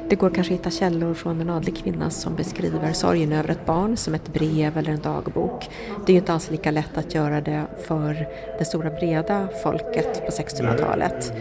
Det 0.09 0.17
går 0.17 0.31
kanske 0.31 0.55
att 0.55 0.61
hitta 0.61 0.71
källor 0.71 1.15
från 1.15 1.41
en 1.41 1.51
adlig 1.51 1.77
kvinna 1.77 2.11
som 2.11 2.35
beskriver 2.35 2.93
sorgen 2.93 3.33
över 3.33 3.49
ett 3.49 3.67
barn 3.67 3.97
som 3.97 4.15
ett 4.15 4.33
brev 4.33 4.79
eller 4.79 4.93
en 4.93 5.01
dagbok. 5.01 5.71
Det 6.07 6.13
är 6.13 6.15
ju 6.15 6.21
inte 6.21 6.33
alls 6.33 6.51
lika 6.51 6.71
lätt 6.71 6.99
att 6.99 7.15
göra 7.15 7.41
det 7.41 7.63
för 7.87 8.29
det 8.59 8.65
stora 8.65 8.91
breda 8.91 9.49
folket 9.63 10.27
på 10.27 10.33
1600-talet. 10.33 11.33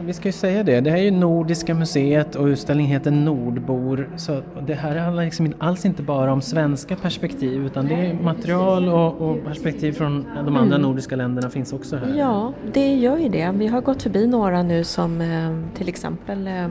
Vi 0.00 0.12
ska 0.12 0.28
ju 0.28 0.32
säga 0.32 0.62
det, 0.62 0.80
det 0.80 0.90
här 0.90 0.98
är 0.98 1.02
ju 1.02 1.10
Nordiska 1.10 1.74
museet 1.74 2.34
och 2.34 2.46
utställningen 2.46 2.92
heter 2.92 3.10
Nordbor. 3.10 4.08
Så 4.16 4.42
det 4.66 4.74
här 4.74 4.96
handlar 4.96 5.24
liksom 5.24 5.52
alls 5.58 5.84
inte 5.84 6.02
bara 6.02 6.32
om 6.32 6.40
svenska 6.40 6.96
perspektiv 6.96 7.66
utan 7.66 7.88
det 7.88 7.94
är 7.94 8.14
material 8.14 8.88
och, 8.88 9.20
och 9.20 9.44
perspektiv 9.44 9.92
från 9.92 10.26
de 10.34 10.56
andra 10.56 10.76
mm. 10.76 10.82
nordiska 10.82 11.16
länderna 11.16 11.50
finns 11.50 11.72
också 11.72 11.96
här. 11.96 12.14
Ja, 12.18 12.52
det 12.72 12.94
gör 12.94 13.18
ju 13.18 13.28
det. 13.28 13.52
Vi 13.54 13.66
har 13.66 13.80
gått 13.80 14.02
förbi 14.02 14.26
några 14.26 14.62
nu 14.62 14.84
som 14.84 15.20
eh, 15.20 15.76
till 15.78 15.88
exempel 15.88 16.46
eh, 16.46 16.68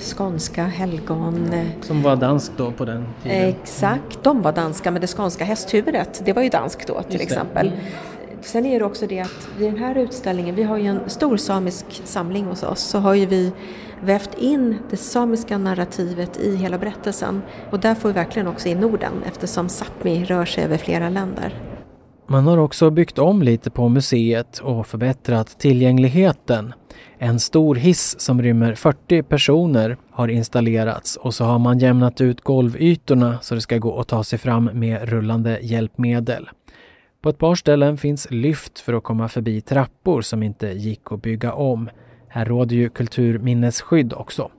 skånska 0.00 0.64
helgon. 0.64 1.50
Som 1.80 2.02
var 2.02 2.16
dansk 2.16 2.52
då 2.56 2.70
på 2.70 2.84
den 2.84 3.06
tiden? 3.22 3.48
Exakt, 3.48 4.22
de 4.22 4.42
var 4.42 4.52
danska 4.52 4.90
men 4.90 5.00
det 5.00 5.06
skånska 5.06 5.44
hästhuvudet 5.44 6.22
det 6.24 6.32
var 6.32 6.42
ju 6.42 6.48
danskt 6.48 6.86
då 6.86 7.02
till 7.02 7.20
exempel. 7.20 7.66
Mm. 7.66 7.80
Sen 8.42 8.66
är 8.66 8.78
det 8.78 8.84
också 8.84 9.06
det 9.06 9.20
att 9.20 9.48
i 9.58 9.64
den 9.64 9.76
här 9.78 9.98
utställningen, 9.98 10.54
vi 10.54 10.62
har 10.62 10.78
ju 10.78 10.86
en 10.86 11.10
stor 11.10 11.36
samisk 11.36 12.02
samling 12.04 12.44
hos 12.44 12.62
oss, 12.62 12.80
så 12.80 12.98
har 12.98 13.14
ju 13.14 13.26
vi 13.26 13.52
vävt 14.02 14.38
in 14.38 14.78
det 14.90 14.96
samiska 14.96 15.58
narrativet 15.58 16.40
i 16.40 16.56
hela 16.56 16.78
berättelsen. 16.78 17.42
Och 17.70 17.80
där 17.80 17.94
får 17.94 18.08
vi 18.08 18.12
verkligen 18.12 18.48
också 18.48 18.68
in 18.68 18.80
Norden 18.80 19.12
eftersom 19.26 19.68
Sápmi 19.68 20.24
rör 20.24 20.44
sig 20.44 20.64
över 20.64 20.76
flera 20.76 21.08
länder. 21.08 21.62
Man 22.26 22.46
har 22.46 22.58
också 22.58 22.90
byggt 22.90 23.18
om 23.18 23.42
lite 23.42 23.70
på 23.70 23.88
museet 23.88 24.58
och 24.58 24.86
förbättrat 24.86 25.58
tillgängligheten. 25.58 26.72
En 27.18 27.40
stor 27.40 27.74
hiss 27.74 28.20
som 28.20 28.42
rymmer 28.42 28.74
40 28.74 29.22
personer 29.22 29.96
har 30.10 30.28
installerats 30.28 31.16
och 31.16 31.34
så 31.34 31.44
har 31.44 31.58
man 31.58 31.78
jämnat 31.78 32.20
ut 32.20 32.40
golvytorna 32.40 33.38
så 33.42 33.54
det 33.54 33.60
ska 33.60 33.78
gå 33.78 34.00
att 34.00 34.08
ta 34.08 34.24
sig 34.24 34.38
fram 34.38 34.70
med 34.74 35.08
rullande 35.08 35.58
hjälpmedel. 35.62 36.48
På 37.22 37.28
ett 37.28 37.38
par 37.38 37.54
ställen 37.54 37.96
finns 37.96 38.30
lyft 38.30 38.80
för 38.80 38.92
att 38.92 39.02
komma 39.02 39.28
förbi 39.28 39.60
trappor 39.60 40.22
som 40.22 40.42
inte 40.42 40.66
gick 40.68 41.12
att 41.12 41.22
bygga 41.22 41.52
om. 41.52 41.90
Här 42.28 42.44
råder 42.44 42.76
ju 42.76 42.88
kulturminnesskydd 42.88 44.12
också. 44.12 44.50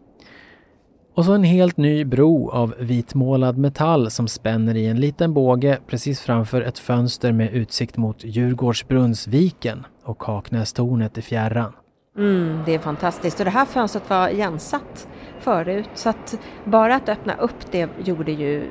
Och 1.14 1.26
så 1.26 1.34
en 1.34 1.43
helt 1.43 1.78
ny 1.78 2.05
bro 2.05 2.49
av 2.49 2.76
vitmålad 2.80 3.57
metall 3.57 4.12
som 4.12 4.28
spänner 4.28 4.76
i 4.76 4.88
en 4.88 4.99
liten 4.99 5.34
båge 5.34 5.80
precis 5.88 6.22
framför 6.22 6.62
ett 6.62 6.80
fönster 6.80 7.32
med 7.32 7.53
utsikt 7.53 7.97
mot 7.97 8.24
Djurgårdsbrunnsviken 8.24 9.86
och 10.03 10.20
Kaknästornet 10.20 11.18
i 11.18 11.22
fjärran. 11.22 11.74
Mm, 12.18 12.59
det 12.66 12.76
är 12.76 12.80
fantastiskt 12.80 13.39
och 13.39 13.45
det 13.45 13.51
här 13.51 13.66
fönstret 13.66 14.09
var 14.09 14.30
igensatt 14.30 15.07
förut 15.39 15.89
så 15.93 16.09
att 16.09 16.39
bara 16.66 16.95
att 16.95 17.09
öppna 17.09 17.36
upp 17.36 17.72
det 17.72 17.89
gjorde 18.05 18.32
ju 18.32 18.64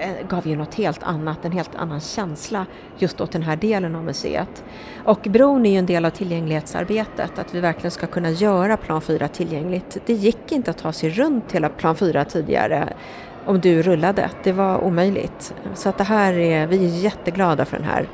Eh, 0.00 0.28
gav 0.28 0.46
ju 0.46 0.56
något 0.56 0.74
helt 0.74 1.02
annat, 1.02 1.44
en 1.44 1.52
helt 1.52 1.74
annan 1.74 2.00
känsla 2.00 2.66
just 2.98 3.20
åt 3.20 3.32
den 3.32 3.42
här 3.42 3.56
delen 3.56 3.94
av 3.94 4.04
museet. 4.04 4.64
Och 5.04 5.20
bron 5.30 5.66
är 5.66 5.70
ju 5.70 5.76
en 5.76 5.86
del 5.86 6.04
av 6.04 6.10
tillgänglighetsarbetet, 6.10 7.38
att 7.38 7.54
vi 7.54 7.60
verkligen 7.60 7.90
ska 7.90 8.06
kunna 8.06 8.30
göra 8.30 8.76
plan 8.76 9.00
4 9.00 9.28
tillgängligt. 9.28 9.96
Det 10.06 10.12
gick 10.12 10.52
inte 10.52 10.70
att 10.70 10.78
ta 10.78 10.92
sig 10.92 11.10
runt 11.10 11.52
hela 11.52 11.68
plan 11.68 11.96
4 11.96 12.24
tidigare 12.24 12.92
om 13.48 13.60
du 13.60 13.82
rullade, 13.82 14.30
det 14.44 14.52
var 14.52 14.84
omöjligt. 14.84 15.54
Så 15.74 15.88
att 15.88 15.98
det 15.98 16.04
här 16.04 16.32
är, 16.32 16.66
vi 16.66 16.84
är 16.84 17.02
jätteglada 17.02 17.64
för 17.64 17.76
den 17.76 17.86
här. 17.86 18.08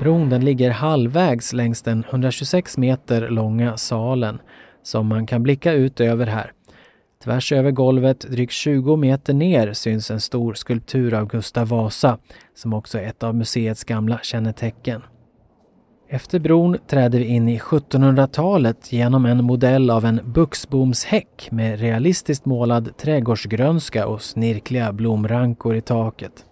Bron 0.00 0.28
den 0.28 0.44
ligger 0.44 0.70
halvvägs 0.70 1.52
längs 1.52 1.82
den 1.82 2.04
126 2.10 2.78
meter 2.78 3.28
långa 3.28 3.76
salen 3.76 4.40
som 4.82 5.06
man 5.06 5.26
kan 5.26 5.42
blicka 5.42 5.72
ut 5.72 6.00
över 6.00 6.26
här. 6.26 6.52
Tvärs 7.24 7.52
över 7.52 7.70
golvet, 7.70 8.20
drygt 8.20 8.52
20 8.52 8.96
meter 8.96 9.34
ner, 9.34 9.72
syns 9.72 10.10
en 10.10 10.20
stor 10.20 10.54
skulptur 10.54 11.14
av 11.14 11.26
Gustav 11.26 11.68
Vasa, 11.68 12.18
som 12.54 12.72
också 12.72 12.98
är 12.98 13.02
ett 13.02 13.22
av 13.22 13.34
museets 13.34 13.84
gamla 13.84 14.18
kännetecken. 14.22 15.02
Efter 16.08 16.38
bron 16.38 16.78
träder 16.86 17.18
vi 17.18 17.24
in 17.24 17.48
i 17.48 17.58
1700-talet 17.58 18.92
genom 18.92 19.26
en 19.26 19.44
modell 19.44 19.90
av 19.90 20.04
en 20.04 20.20
buxbomshäck 20.24 21.48
med 21.50 21.80
realistiskt 21.80 22.44
målad 22.44 22.96
trädgårdsgrönska 22.96 24.06
och 24.06 24.22
snirkliga 24.22 24.92
blomrankor 24.92 25.76
i 25.76 25.80
taket. 25.80 26.44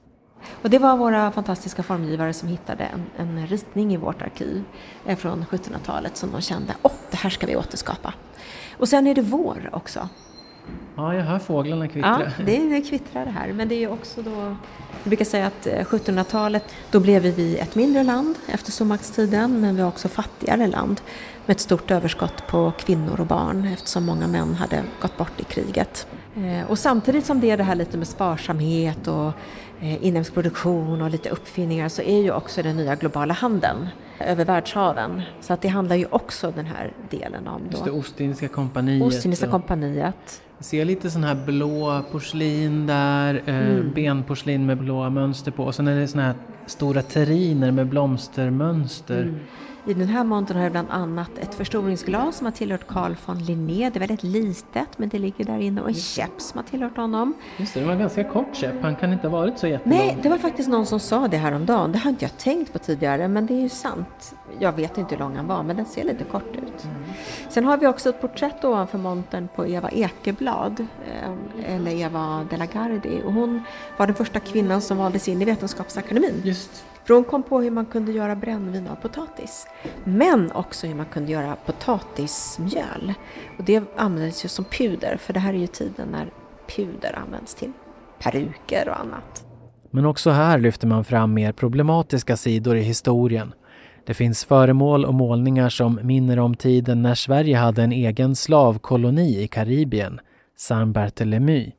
Och 0.63 0.71
det 0.71 0.79
var 0.79 0.97
våra 0.97 1.33
fantastiska 1.33 1.83
formgivare 1.83 2.33
som 2.33 2.49
hittade 2.49 2.85
en, 2.85 3.05
en 3.17 3.47
ritning 3.47 3.95
i 3.95 3.97
vårt 3.97 4.23
arkiv 4.23 4.65
eh, 5.07 5.17
från 5.17 5.45
1700-talet 5.45 6.17
som 6.17 6.33
de 6.33 6.41
kände, 6.41 6.75
åh, 6.83 6.93
det 7.11 7.17
här 7.17 7.31
ska 7.31 7.47
vi 7.47 7.57
återskapa. 7.57 8.15
Och 8.79 8.89
sen 8.89 9.07
är 9.07 9.15
det 9.15 9.23
vår 9.23 9.71
också. 9.73 10.09
Ja, 10.97 11.15
jag 11.15 11.23
hör 11.23 11.39
fåglarna 11.39 11.89
kvittra. 11.89 12.33
Ja, 12.39 12.45
det, 12.45 12.59
det 12.59 12.81
kvittrar 12.81 13.27
här. 13.27 13.53
Men 13.53 13.69
det 13.69 13.75
är 13.75 13.81
ju 13.81 13.89
också 13.89 14.23
då... 14.23 14.57
Jag 15.03 15.11
brukar 15.11 15.25
säga 15.25 15.47
att 15.47 15.67
eh, 15.67 15.73
1700-talet, 15.73 16.65
då 16.91 17.01
blev 17.01 17.23
vi 17.23 17.59
ett 17.59 17.75
mindre 17.75 18.03
land 18.03 18.35
efter 18.47 18.73
stormaktstiden, 18.73 19.61
men 19.61 19.77
vi 19.77 19.83
var 19.83 19.89
också 19.89 20.09
fattigare 20.09 20.67
land 20.67 21.01
med 21.47 21.55
ett 21.55 21.61
stort 21.61 21.91
överskott 21.91 22.47
på 22.47 22.73
kvinnor 22.79 23.21
och 23.21 23.27
barn 23.27 23.65
eftersom 23.75 24.05
många 24.05 24.27
män 24.27 24.55
hade 24.55 24.83
gått 25.01 25.17
bort 25.17 25.41
i 25.41 25.45
kriget. 25.45 26.07
Eh, 26.37 26.71
och 26.71 26.79
samtidigt 26.79 27.27
som 27.27 27.41
det 27.41 27.51
är 27.51 27.57
det 27.57 27.63
här 27.63 27.75
lite 27.75 27.99
med 27.99 28.09
sparsamhet 28.09 29.09
och 29.09 29.33
inhemsk 29.81 30.35
produktion 30.35 31.03
och 31.03 31.11
lite 31.11 31.31
uppfinningar 31.31 31.89
så 31.89 32.03
är 32.03 32.23
ju 32.23 32.33
också 32.33 32.63
den 32.63 32.77
nya 32.77 32.95
globala 32.95 33.35
handeln 33.35 33.89
över 34.21 34.45
världshaven. 34.45 35.23
Så 35.41 35.53
att 35.53 35.63
det 35.63 35.69
handlar 35.69 35.97
ju 35.97 36.07
också 36.11 36.53
den 36.57 36.67
här 36.67 36.93
delen 37.11 37.49
om. 37.49 37.61
Då. 37.65 37.71
Just 37.71 37.85
det, 37.85 37.91
Ostindiska 37.91 38.49
kompaniet. 38.49 39.03
Ostindiska 39.03 39.47
kompaniet. 39.47 40.43
Jag 40.59 40.65
ser 40.65 40.85
lite 40.85 41.11
sån 41.11 41.25
här 41.25 41.35
blå 41.47 42.03
porslin 42.13 42.87
där, 42.87 43.43
eh, 43.47 43.57
mm. 43.57 43.93
benporslin 43.95 44.67
med 44.67 44.79
blåa 44.79 45.11
mönster 45.11 45.51
på 45.51 45.65
och 45.65 45.75
sen 45.75 45.89
är 45.89 46.01
det 46.01 46.09
såna 46.09 46.23
här 46.23 46.35
stora 46.67 47.03
terriner 47.03 47.71
med 47.71 47.87
blomstermönster. 47.87 49.23
Mm. 49.23 49.39
I 49.89 49.95
den 49.95 50.09
här 50.09 50.25
montern 50.25 50.57
har 50.57 50.65
jag 50.65 50.73
bland 50.73 50.91
annat 50.91 51.39
ett 51.39 51.55
förstoringsglas 51.55 52.37
som 52.37 52.45
har 52.45 52.53
tillhört 52.53 52.87
Carl 52.87 53.17
von 53.27 53.39
Linné. 53.39 53.91
Det 53.91 53.97
är 53.97 54.01
väldigt 54.01 54.23
litet 54.23 54.99
men 54.99 55.09
det 55.09 55.19
ligger 55.19 55.45
där 55.45 55.59
inne 55.59 55.81
och 55.81 55.89
en 55.89 55.95
käpp 55.95 56.41
som 56.41 56.59
har 56.59 56.65
tillhört 56.65 56.97
honom. 56.97 57.35
Just 57.57 57.75
det, 57.75 57.81
det 57.81 57.87
var 57.87 57.93
en 57.93 57.99
ganska 57.99 58.25
kort 58.25 58.57
käpp. 58.57 58.83
Han 58.83 58.97
kan 58.97 59.13
inte 59.13 59.29
ha 59.29 59.39
varit 59.39 59.59
så 59.59 59.67
jättelång. 59.67 59.99
Nej, 59.99 60.19
det 60.23 60.29
var 60.29 60.39
faktiskt 60.39 60.69
någon 60.69 60.87
som 60.87 61.01
sa 61.01 61.29
det 61.29 61.37
häromdagen. 61.37 61.93
Det 61.93 61.99
har 61.99 62.11
inte 62.11 62.25
jag 62.25 62.39
tänkt 62.39 62.73
på 62.73 62.79
tidigare 62.79 63.29
men 63.29 63.47
det 63.47 63.55
är 63.55 63.61
ju 63.61 63.69
sant. 63.69 64.35
Jag 64.59 64.73
vet 64.73 64.99
inte 64.99 65.15
hur 65.15 65.21
lång 65.21 65.37
han 65.37 65.47
var 65.47 65.63
men 65.63 65.77
den 65.77 65.87
ser 65.87 66.05
lite 66.05 66.25
kort 66.25 66.57
ut. 66.57 66.87
Sen 67.49 67.65
har 67.65 67.77
vi 67.77 67.87
också 67.87 68.09
ett 68.09 68.21
porträtt 68.21 68.65
ovanför 68.65 68.99
montern 68.99 69.49
på 69.57 69.67
Eva 69.67 69.91
Ekeblad, 69.91 70.81
eh, 70.81 71.75
eller 71.75 71.91
Eva 71.91 72.47
de 72.51 72.57
la 72.57 72.67
Gardie. 72.67 73.23
Och 73.23 73.33
hon 73.33 73.63
var 73.97 74.07
den 74.07 74.17
första 74.17 74.41
kvinnan 74.41 74.81
som 74.81 74.97
valdes 74.97 75.29
in 75.29 75.43
i 75.43 75.45
Vetenskapsakademin. 75.45 76.43
Just. 76.45 76.85
För 77.07 77.15
hon 77.15 77.25
kom 77.25 77.43
på 77.43 77.61
hur 77.61 77.71
man 77.71 77.87
kunde 77.87 78.13
göra 78.13 78.37
brännvin 78.37 78.89
av 78.89 78.95
potatis. 78.95 79.67
Men 80.05 80.53
också 80.53 80.87
hur 80.87 80.95
man 80.95 81.07
kunde 81.07 81.33
göra 81.33 81.57
potatismjöl. 81.67 83.15
Och 83.59 83.65
det 83.65 83.83
användes 83.97 84.45
ju 84.45 84.49
som 84.49 84.65
puder, 84.65 85.17
för 85.17 85.33
det 85.33 85.41
här 85.41 85.55
är 85.55 85.59
ju 85.59 85.67
tiden 85.67 86.09
när 86.09 86.31
puder 86.77 87.19
används 87.19 87.55
till 87.55 87.73
peruker 88.19 88.89
och 88.89 89.01
annat. 89.01 89.45
Men 89.91 90.07
också 90.07 90.31
här 90.31 90.59
lyfter 90.59 90.87
man 90.87 91.05
fram 91.05 91.35
mer 91.35 91.53
problematiska 91.53 92.37
sidor 92.37 92.77
i 92.77 92.83
historien. 92.83 93.55
Det 94.07 94.15
finns 94.15 94.45
föremål 94.45 95.05
och 95.05 95.15
målningar 95.15 95.69
som 95.69 96.01
minner 96.03 96.39
om 96.39 96.55
tiden 96.55 97.03
när 97.03 97.15
Sverige 97.15 97.57
hade 97.57 97.83
en 97.83 97.93
egen 97.93 98.37
slavkoloni 98.37 99.43
i 99.43 99.49
Karibien, 99.49 100.21
Saint-Barthélemy 100.57 101.73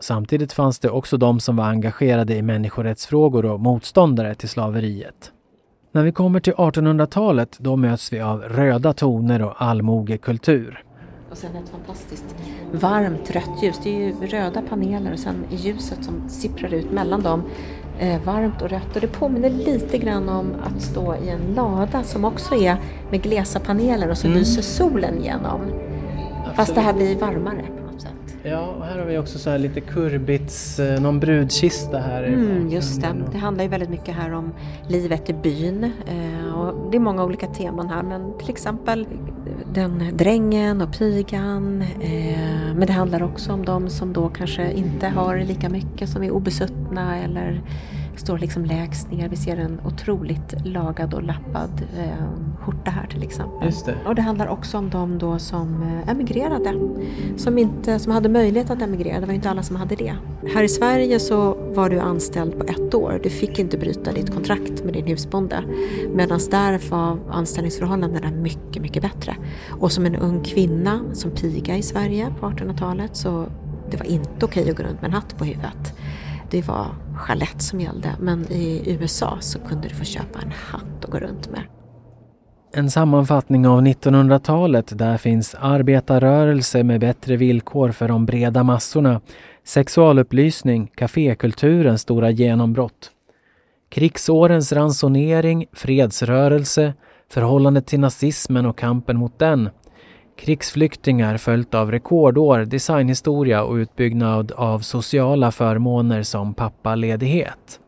samtidigt 0.00 0.52
fanns 0.52 0.78
det 0.78 0.90
också 0.90 1.16
de 1.16 1.40
som 1.40 1.56
var 1.56 1.64
engagerade 1.64 2.34
i 2.34 2.42
människorättsfrågor 2.42 3.44
och 3.44 3.60
motståndare 3.60 4.34
till 4.34 4.48
slaveriet. 4.48 5.32
När 5.92 6.02
vi 6.02 6.12
kommer 6.12 6.40
till 6.40 6.52
1800-talet 6.52 7.56
då 7.58 7.76
möts 7.76 8.12
vi 8.12 8.20
av 8.20 8.40
röda 8.42 8.92
toner 8.92 9.42
och 9.42 9.62
allmogekultur. 9.62 10.84
Och 11.30 11.36
sen 11.38 11.56
ett 11.56 11.68
fantastiskt 11.68 12.34
varmt 12.72 13.30
rött 13.30 13.62
ljus. 13.62 13.80
Det 13.82 13.90
är 13.90 13.98
ju 14.06 14.26
röda 14.26 14.62
paneler 14.62 15.12
och 15.12 15.18
sen 15.18 15.44
ljuset 15.50 16.04
som 16.04 16.28
sipprar 16.28 16.74
ut 16.74 16.92
mellan 16.92 17.22
dem 17.22 17.42
eh, 17.98 18.22
varmt 18.22 18.62
och 18.62 18.68
rött. 18.70 18.94
Och 18.94 19.00
det 19.00 19.06
påminner 19.08 19.50
lite 19.50 19.98
grann 19.98 20.28
om 20.28 20.46
att 20.64 20.82
stå 20.82 21.14
i 21.14 21.28
en 21.28 21.54
lada 21.54 22.02
som 22.02 22.24
också 22.24 22.54
är 22.54 22.76
med 23.10 23.22
glesa 23.22 23.60
paneler 23.60 24.10
och 24.10 24.18
så 24.18 24.26
Mm. 24.26 24.38
lyser 24.38 24.62
solen 24.62 25.18
igenom. 25.18 25.60
Fast 26.54 26.74
det 26.74 26.80
här 26.80 26.92
blir 26.92 27.16
varmare. 27.18 27.64
Ja, 28.42 28.74
och 28.78 28.84
här 28.84 28.98
har 28.98 29.06
vi 29.06 29.18
också 29.18 29.38
så 29.38 29.50
här 29.50 29.58
lite 29.58 29.80
kurbits, 29.80 30.78
eh, 30.78 31.00
någon 31.00 31.20
brudkista 31.20 31.98
här. 31.98 32.24
Mm, 32.24 32.68
just 32.68 33.00
det. 33.00 33.14
Det 33.32 33.38
handlar 33.38 33.64
ju 33.64 33.70
väldigt 33.70 33.90
mycket 33.90 34.14
här 34.14 34.32
om 34.32 34.52
livet 34.88 35.30
i 35.30 35.32
byn. 35.32 35.84
Eh, 35.84 36.54
och 36.54 36.90
det 36.90 36.96
är 36.96 37.00
många 37.00 37.24
olika 37.24 37.46
teman 37.46 37.88
här 37.88 38.02
men 38.02 38.38
till 38.38 38.50
exempel 38.50 39.06
den 39.74 40.16
drängen 40.16 40.82
och 40.82 40.98
pigan. 40.98 41.82
Eh, 42.00 42.74
men 42.74 42.86
det 42.86 42.92
handlar 42.92 43.22
också 43.22 43.52
om 43.52 43.64
de 43.64 43.90
som 43.90 44.12
då 44.12 44.28
kanske 44.28 44.72
inte 44.72 45.08
har 45.08 45.38
lika 45.38 45.68
mycket, 45.68 46.08
som 46.08 46.22
är 46.22 46.30
obesuttna 46.30 47.18
eller 47.18 47.62
står 48.18 48.38
liksom 48.38 48.64
lägst 48.64 49.10
ner. 49.10 49.28
Vi 49.28 49.36
ser 49.36 49.56
en 49.56 49.80
otroligt 49.84 50.66
lagad 50.66 51.14
och 51.14 51.22
lappad 51.22 51.82
eh, 51.98 52.58
skjorta 52.60 52.90
här 52.90 53.06
till 53.06 53.22
exempel. 53.22 53.66
Just 53.66 53.86
det. 53.86 53.94
Och 54.06 54.14
det 54.14 54.22
handlar 54.22 54.46
också 54.46 54.78
om 54.78 54.90
de 54.90 55.18
då 55.18 55.38
som 55.38 55.82
eh, 55.82 56.10
emigrerade. 56.10 56.74
Som, 57.36 57.58
inte, 57.58 57.98
som 57.98 58.12
hade 58.12 58.28
möjlighet 58.28 58.70
att 58.70 58.82
emigrera, 58.82 59.20
det 59.20 59.26
var 59.26 59.32
ju 59.32 59.36
inte 59.36 59.50
alla 59.50 59.62
som 59.62 59.76
hade 59.76 59.94
det. 59.94 60.14
Här 60.54 60.62
i 60.62 60.68
Sverige 60.68 61.20
så 61.20 61.54
var 61.54 61.90
du 61.90 61.98
anställd 61.98 62.58
på 62.58 62.64
ett 62.64 62.94
år. 62.94 63.20
Du 63.22 63.30
fick 63.30 63.58
inte 63.58 63.78
bryta 63.78 64.12
ditt 64.12 64.34
kontrakt 64.34 64.84
med 64.84 64.94
din 64.94 65.06
husbonde. 65.06 65.62
Medan 66.14 66.40
där 66.50 66.90
var 66.90 67.18
anställningsförhållandena 67.30 68.30
mycket, 68.30 68.82
mycket 68.82 69.02
bättre. 69.02 69.36
Och 69.70 69.92
som 69.92 70.06
en 70.06 70.16
ung 70.16 70.44
kvinna, 70.44 71.00
som 71.12 71.30
piga 71.30 71.76
i 71.76 71.82
Sverige 71.82 72.34
på 72.40 72.46
1800-talet 72.46 73.16
så 73.16 73.46
det 73.90 73.96
var 73.96 74.06
inte 74.06 74.44
okej 74.44 74.70
att 74.70 74.76
gå 74.76 74.82
runt 74.82 75.00
med 75.00 75.08
en 75.08 75.14
hatt 75.14 75.38
på 75.38 75.44
huvudet. 75.44 75.94
Det 76.50 76.68
var 76.68 76.86
chalett 77.14 77.62
som 77.62 77.80
gällde. 77.80 78.16
Men 78.20 78.52
i 78.52 78.96
USA 79.00 79.38
så 79.40 79.58
kunde 79.58 79.88
du 79.88 79.94
få 79.94 80.04
köpa 80.04 80.38
en 80.42 80.52
hatt 80.52 81.04
och 81.04 81.12
gå 81.12 81.18
runt 81.18 81.50
med. 81.50 81.62
En 82.72 82.90
sammanfattning 82.90 83.66
av 83.66 83.82
1900-talet 83.82 84.98
där 84.98 85.16
finns 85.16 85.56
arbetarrörelse 85.60 86.84
med 86.84 87.00
bättre 87.00 87.36
villkor 87.36 87.92
för 87.92 88.08
de 88.08 88.26
breda 88.26 88.62
massorna, 88.62 89.20
sexualupplysning, 89.64 90.90
kafékulturens 90.94 92.00
stora 92.00 92.30
genombrott. 92.30 93.10
Krigsårens 93.88 94.72
ransonering, 94.72 95.66
fredsrörelse, 95.72 96.94
förhållandet 97.30 97.86
till 97.86 98.00
nazismen 98.00 98.66
och 98.66 98.78
kampen 98.78 99.16
mot 99.16 99.38
den. 99.38 99.70
Krigsflyktingar 100.38 101.36
följt 101.36 101.74
av 101.74 101.90
rekordår, 101.90 102.58
designhistoria 102.58 103.62
och 103.62 103.74
utbyggnad 103.74 104.52
av 104.52 104.78
sociala 104.78 105.52
förmåner 105.52 106.22
som 106.22 106.54
pappaledighet. 106.54 107.80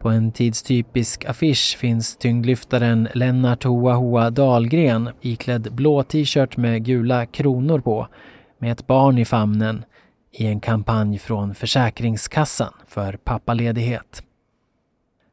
På 0.00 0.08
en 0.08 0.32
tidstypisk 0.32 1.24
affisch 1.24 1.76
finns 1.78 2.16
tyngdlyftaren 2.16 3.08
Lennart 3.14 3.64
Hoa 3.64 3.94
Hoa 3.94 4.30
Dahlgren 4.30 5.10
iklädd 5.20 5.72
blå 5.72 6.02
t-shirt 6.02 6.56
med 6.56 6.84
gula 6.84 7.26
kronor 7.26 7.80
på 7.80 8.08
med 8.58 8.72
ett 8.72 8.86
barn 8.86 9.18
i 9.18 9.24
famnen 9.24 9.84
i 10.32 10.46
en 10.46 10.60
kampanj 10.60 11.18
från 11.18 11.54
Försäkringskassan 11.54 12.72
för 12.86 13.12
pappaledighet. 13.12 14.22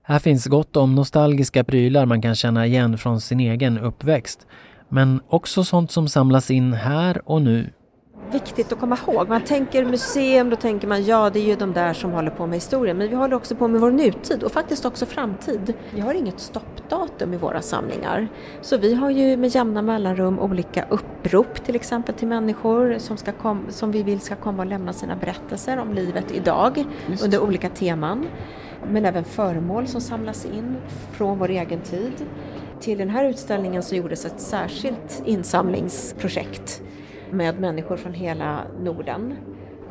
Här 0.04 0.20
finns 0.20 0.46
gott 0.46 0.78
om 0.78 0.96
nostalgiska 0.96 1.64
prylar 1.64 2.06
man 2.06 2.22
kan 2.22 2.36
känna 2.36 2.66
igen 2.66 2.98
från 2.98 3.22
sin 3.22 3.40
egen 3.40 3.78
uppväxt 3.78 4.48
men 4.90 5.22
också 5.28 5.64
sånt 5.64 5.92
som 5.92 6.08
samlas 6.08 6.52
in 6.52 6.74
här 6.74 7.22
och 7.26 7.42
nu 7.42 7.70
viktigt 8.32 8.72
att 8.72 8.80
komma 8.80 8.98
ihåg. 9.08 9.30
Man 9.30 9.42
tänker 9.42 9.86
museum, 9.86 10.50
då 10.50 10.56
tänker 10.56 10.88
man 10.88 11.06
ja 11.06 11.30
det 11.30 11.40
är 11.40 11.44
ju 11.44 11.56
de 11.56 11.74
där 11.74 11.94
som 11.94 12.12
håller 12.12 12.32
på 12.32 12.48
med 12.48 12.56
historien. 12.56 12.98
Men 12.98 13.10
vi 13.10 13.16
håller 13.16 13.36
också 13.36 13.56
på 13.56 13.68
med 13.68 13.82
vår 13.82 13.92
nutid 13.92 14.44
och 14.44 14.52
faktiskt 14.52 14.86
också 14.86 15.06
framtid. 15.06 15.74
Vi 15.94 16.02
har 16.02 16.14
inget 16.14 16.40
stoppdatum 16.40 17.34
i 17.34 17.38
våra 17.38 17.62
samlingar. 17.62 18.28
Så 18.62 18.78
vi 18.78 18.94
har 18.94 19.10
ju 19.10 19.38
med 19.38 19.56
jämna 19.56 19.82
mellanrum 19.82 20.40
olika 20.40 20.86
upprop 20.90 21.66
till 21.66 21.76
exempel 21.76 22.16
till 22.16 22.28
människor 22.28 22.98
som, 23.00 23.18
ska 23.18 23.32
kom, 23.32 23.66
som 23.70 23.92
vi 23.92 24.04
vill 24.04 24.20
ska 24.20 24.36
komma 24.36 24.64
och 24.64 24.70
lämna 24.70 24.94
sina 24.94 25.16
berättelser 25.16 25.78
om 25.78 25.94
livet 25.94 26.32
idag 26.32 26.86
under 27.24 27.40
olika 27.40 27.70
teman. 27.70 28.26
Men 28.88 29.06
även 29.06 29.24
föremål 29.24 29.88
som 29.88 30.02
samlas 30.02 30.46
in 30.46 30.78
från 31.12 31.40
vår 31.40 31.50
egen 31.50 31.80
tid. 31.80 32.14
Till 32.80 32.98
den 32.98 33.10
här 33.10 33.26
utställningen 33.26 33.84
så 33.84 33.96
gjordes 33.96 34.26
ett 34.26 34.40
särskilt 34.40 35.24
insamlingsprojekt 35.26 36.82
med 37.32 37.60
människor 37.60 37.98
från 37.98 38.14
hela 38.14 38.64
Norden. 38.82 39.36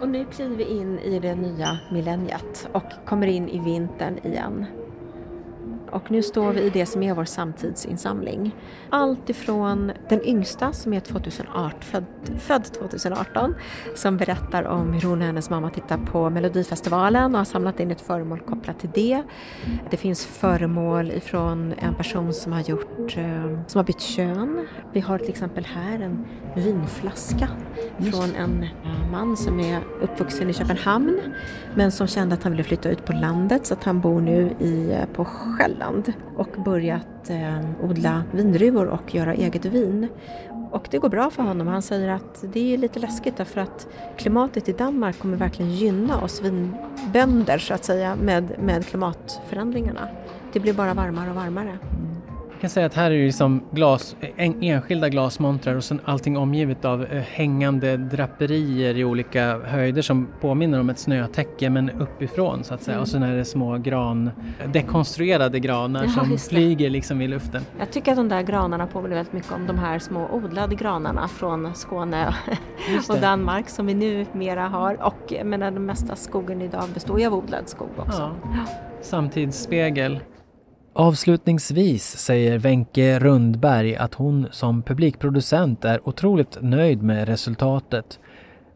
Och 0.01 0.09
nu 0.09 0.25
kliver 0.25 0.57
vi 0.57 0.65
in 0.65 0.99
i 0.99 1.19
det 1.19 1.35
nya 1.35 1.79
millenniet 1.93 2.69
och 2.73 3.07
kommer 3.07 3.27
in 3.27 3.49
i 3.49 3.59
vintern 3.59 4.19
igen. 4.25 4.67
Och 5.91 6.11
nu 6.11 6.23
står 6.23 6.53
vi 6.53 6.61
i 6.61 6.71
det 6.71 6.87
som 6.87 7.03
är 7.03 7.15
vår 7.15 7.25
samtidsinsamling. 7.25 8.55
Allt 8.91 9.31
ifrån 9.31 9.93
den 10.09 10.25
yngsta 10.25 10.73
som 10.73 10.93
är 10.93 11.01
2018, 11.01 11.81
född, 11.81 12.05
född 12.39 12.65
2018 12.65 13.55
som 13.95 14.17
berättar 14.17 14.65
om 14.65 14.93
hur 14.93 15.09
hon 15.09 15.21
och 15.21 15.27
hennes 15.27 15.51
mamma 15.51 15.71
tittar 15.71 15.99
på 15.99 16.31
Melodifestivalen 16.31 17.35
och 17.35 17.39
har 17.39 17.45
samlat 17.45 17.81
in 17.81 17.91
ett 17.91 18.01
föremål 18.01 18.41
kopplat 18.41 18.81
till 18.81 18.91
det. 18.95 19.23
Det 19.91 19.97
finns 19.97 20.27
föremål 20.27 21.11
ifrån 21.11 21.75
en 21.79 21.95
person 21.95 22.33
som 22.33 22.53
har 22.53 22.61
gjort, 22.61 23.17
eh, 23.17 23.61
som 23.67 23.79
har 23.79 23.85
bytt 23.85 24.01
kön. 24.01 24.67
Vi 24.93 25.01
har 25.01 25.19
till 25.19 25.29
exempel 25.29 25.65
här 25.65 26.01
en 26.01 26.27
vinflaska 26.57 27.49
från 27.99 28.35
en 28.35 28.63
eh, 28.63 29.11
man 29.11 29.37
som 29.37 29.61
är 29.61 29.81
uppvuxen 30.01 30.51
i 30.51 30.53
Köpenhamn 30.53 31.21
men 31.75 31.93
som 31.93 32.07
kände 32.07 32.35
att 32.35 32.43
han 32.43 32.53
ville 32.53 32.65
flytta 32.65 32.91
ut 32.91 33.05
på 33.05 33.13
landet 33.13 33.67
så 33.67 33.75
att 33.75 33.85
han 33.85 34.01
bor 34.01 34.21
nu 34.21 34.55
i, 34.59 34.93
eh, 34.93 35.07
på 35.15 35.25
Finland 35.79 36.13
och 36.37 36.49
börjat 36.65 37.31
eh, 37.31 37.85
odla 37.85 38.23
vindruvor 38.33 38.87
och 38.87 39.15
göra 39.15 39.35
eget 39.35 39.65
vin. 39.65 40.09
Och 40.71 40.89
det 40.91 40.99
går 40.99 41.09
bra 41.09 41.31
för 41.31 41.43
honom. 41.43 41.67
Han 41.67 41.83
säger 41.83 42.09
att 42.09 42.45
det 42.53 42.75
är 42.75 42.79
lite 42.79 42.99
läskigt 42.99 43.37
därför 43.37 43.61
att 43.61 43.89
klimatet 44.17 44.69
i 44.69 44.73
Danmark 44.73 45.19
kommer 45.19 45.37
verkligen 45.37 45.73
gynna 45.73 46.21
oss 46.21 46.43
vinbönder 46.43 47.59
så 47.59 47.75
att 47.75 47.85
säga 47.85 48.17
med, 48.17 48.55
med 48.59 48.87
klimatförändringarna. 48.87 50.09
Det 50.53 50.61
blir 50.61 50.73
bara 50.73 50.95
varmare 50.95 51.31
och 51.31 51.37
varmare. 51.37 51.79
Jag 52.59 52.61
kan 52.61 52.71
säga 52.71 52.87
att 52.87 52.95
här 52.95 53.11
är 53.11 53.19
det 53.19 53.25
liksom 53.25 53.63
glas, 53.71 54.17
en, 54.37 54.63
enskilda 54.63 55.09
glasmontrar 55.09 55.75
och 55.75 55.85
sen 55.85 56.01
allting 56.05 56.37
omgivet 56.37 56.85
av 56.85 57.05
eh, 57.05 57.23
hängande 57.23 57.97
draperier 57.97 58.99
i 58.99 59.05
olika 59.05 59.59
höjder 59.59 60.03
som 60.03 60.29
påminner 60.41 60.81
om 60.81 60.91
ett 60.91 60.99
snötäcke 60.99 61.71
men 61.71 61.91
uppifrån 61.91 62.65
så 62.65 62.75
att 62.75 62.83
säga. 62.83 62.95
Mm. 62.95 63.03
Och 63.03 63.09
sen 63.09 63.23
är 63.23 63.37
det 63.37 63.45
små 63.45 63.79
gran, 63.79 64.31
dekonstruerade 64.73 65.61
granar 65.61 66.05
Ja, 66.05 66.11
som 66.11 66.39
flyger 66.39 66.91
liksom 66.91 67.21
i 67.21 67.29
luften. 67.29 67.63
Jag 67.79 67.91
tycker 67.91 68.13
att 68.13 68.17
de 68.17 68.29
där 68.29 68.43
granarna 68.43 68.87
påminner 68.87 69.17
väldigt 69.17 69.35
mycket 69.35 69.53
om 69.53 69.67
de 69.67 69.79
här 69.79 69.99
små 69.99 70.29
odlade 70.33 70.75
granarna 70.75 71.29
från 71.29 71.75
Skåne 71.75 72.35
och. 73.09 73.21
Danmark 73.21 73.69
som 73.69 73.87
vi 73.87 73.95
nu 73.95 74.27
mera 74.33 74.69
har. 74.69 75.03
Och 75.03 75.23
jag 75.29 75.47
menar, 75.47 75.71
den 75.71 75.87
mesta 75.87 76.17
skogen 76.17 76.63
idag 76.63 76.85
består 76.95 77.21
ju 77.21 77.27
av 77.27 77.35
odlad 77.35 77.69
skog 77.69 77.91
också. 77.97 78.37
Ja. 78.45 78.65
Samtidsspegel. 79.03 80.21
Avslutningsvis 81.01 82.17
säger 82.17 82.59
Wenke 82.59 83.19
Rundberg 83.19 83.97
att 83.97 84.15
hon 84.15 84.47
som 84.51 84.83
publikproducent 84.83 85.85
är 85.85 86.09
otroligt 86.09 86.59
nöjd 86.61 87.03
med 87.03 87.29
resultatet 87.29 88.19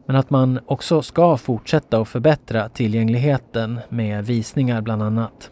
men 0.05 0.15
att 0.15 0.29
man 0.29 0.59
också 0.65 1.01
ska 1.01 1.37
fortsätta 1.37 2.01
att 2.01 2.07
förbättra 2.07 2.69
tillgängligheten 2.69 3.79
med 3.89 4.25
visningar 4.25 4.81
bland 4.81 5.03
annat. 5.03 5.51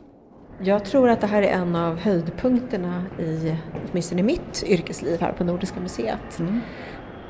Jag 0.64 0.86
tror 0.86 1.10
att 1.10 1.22
det 1.22 1.28
här 1.28 1.42
är 1.42 1.52
en 1.52 1.76
av 1.76 1.98
höjdpunkterna 1.98 3.04
i 3.20 3.56
åtminstone 3.92 4.24
mitt 4.24 4.64
yrkesliv 4.68 5.22
här 5.22 5.32
på 5.32 5.44
Nordiska 5.44 5.80
museet. 5.80 6.40
Mm. 6.40 6.60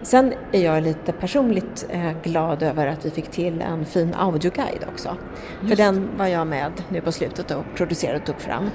Sen 0.02 0.34
är 0.52 0.64
jag 0.64 0.84
lite 0.84 1.12
personligt 1.12 1.88
eh, 1.90 2.12
glad 2.24 2.64
över 2.64 2.88
att 2.88 3.06
vi 3.06 3.10
fick 3.10 3.32
till 3.32 3.62
en 3.62 3.86
fin 3.86 4.14
audioguide 4.14 4.86
också. 4.94 5.18
Just. 5.62 5.70
För 5.70 5.84
den 5.84 6.10
var 6.18 6.28
jag 6.28 6.48
med 6.48 6.72
nu 6.90 7.02
på 7.02 7.12
slutet 7.12 7.52
och 7.52 7.64
producerade 7.76 8.20
och 8.20 8.26
tog 8.26 8.40
fram. 8.40 8.70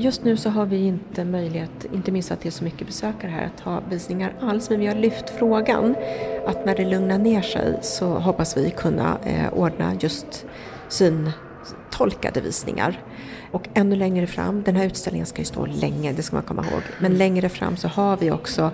Just 0.00 0.24
nu 0.24 0.36
så 0.36 0.50
har 0.50 0.66
vi 0.66 0.86
inte 0.86 1.24
möjlighet, 1.24 1.86
inte 1.92 2.12
minst 2.12 2.30
att 2.30 2.40
det 2.40 2.48
är 2.48 2.50
så 2.50 2.64
mycket 2.64 2.86
besökare 2.86 3.30
här, 3.30 3.50
att 3.54 3.60
ha 3.60 3.82
visningar 3.90 4.34
alls. 4.40 4.70
Men 4.70 4.80
vi 4.80 4.86
har 4.86 4.94
lyft 4.94 5.30
frågan 5.30 5.94
att 6.46 6.66
när 6.66 6.76
det 6.76 6.84
lugnar 6.84 7.18
ner 7.18 7.42
sig 7.42 7.78
så 7.82 8.06
hoppas 8.06 8.56
vi 8.56 8.70
kunna 8.70 9.18
eh, 9.24 9.52
ordna 9.52 9.94
just 10.00 10.46
syntolkade 10.88 12.40
visningar. 12.40 13.02
Och 13.52 13.68
ännu 13.74 13.96
längre 13.96 14.26
fram, 14.26 14.62
den 14.62 14.76
här 14.76 14.86
utställningen 14.86 15.26
ska 15.26 15.38
ju 15.38 15.44
stå 15.44 15.66
länge, 15.66 16.12
det 16.12 16.22
ska 16.22 16.36
man 16.36 16.44
komma 16.44 16.64
ihåg, 16.70 16.82
men 17.00 17.18
längre 17.18 17.48
fram 17.48 17.76
så 17.76 17.88
har 17.88 18.16
vi 18.16 18.30
också 18.30 18.70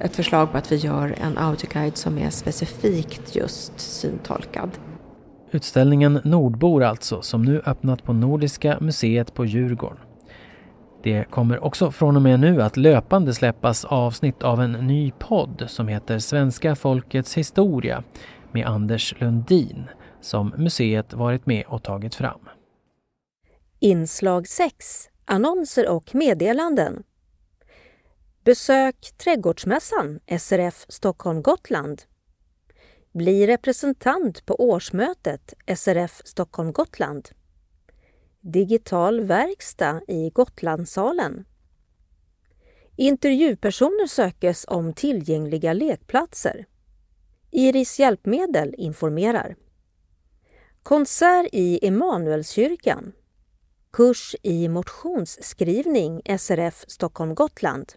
ett 0.00 0.16
förslag 0.16 0.52
på 0.52 0.58
att 0.58 0.72
vi 0.72 0.76
gör 0.76 1.14
en 1.22 1.38
audioguide 1.38 1.96
som 1.96 2.18
är 2.18 2.30
specifikt 2.30 3.36
just 3.36 3.80
syntolkad. 3.80 4.70
Utställningen 5.50 6.20
Nordbor 6.24 6.82
alltså, 6.82 7.22
som 7.22 7.42
nu 7.42 7.62
öppnat 7.66 8.04
på 8.04 8.12
Nordiska 8.12 8.78
museet 8.80 9.34
på 9.34 9.44
Djurgården. 9.44 10.07
Det 11.02 11.24
kommer 11.30 11.64
också 11.64 11.90
från 11.90 12.16
och 12.16 12.22
med 12.22 12.40
nu 12.40 12.62
att 12.62 12.76
löpande 12.76 13.34
släppas 13.34 13.84
avsnitt 13.84 14.42
av 14.42 14.60
en 14.60 14.72
ny 14.72 15.12
podd 15.18 15.64
som 15.66 15.88
heter 15.88 16.18
Svenska 16.18 16.76
folkets 16.76 17.34
historia 17.34 18.04
med 18.52 18.66
Anders 18.66 19.20
Lundin 19.20 19.84
som 20.20 20.54
museet 20.56 21.12
varit 21.12 21.46
med 21.46 21.64
och 21.66 21.82
tagit 21.82 22.14
fram. 22.14 22.40
Inslag 23.78 24.48
6 24.48 25.08
Annonser 25.24 25.88
och 25.88 26.14
meddelanden. 26.14 27.02
Besök 28.44 28.96
Trädgårdsmässan 29.18 30.20
SRF 30.40 30.86
Stockholm 30.88 31.42
Gotland. 31.42 32.02
Bli 33.12 33.46
representant 33.46 34.46
på 34.46 34.54
årsmötet 34.60 35.54
SRF 35.76 36.22
Stockholm 36.24 36.72
Gotland. 36.72 37.28
Digital 38.40 39.20
verkstad 39.20 40.00
i 40.08 40.30
Gotlandssalen. 40.30 41.44
Intervjupersoner 42.96 44.06
sökes 44.06 44.64
om 44.68 44.92
tillgängliga 44.92 45.72
lekplatser. 45.72 46.66
Iris 47.50 47.98
Hjälpmedel 47.98 48.74
informerar. 48.78 49.56
Konsert 50.82 51.46
i 51.52 51.86
Emanuelskyrkan. 51.86 53.12
Kurs 53.92 54.36
i 54.42 54.68
motionsskrivning 54.68 56.22
SRF 56.38 56.84
Stockholm 56.88 57.34
Gotland. 57.34 57.92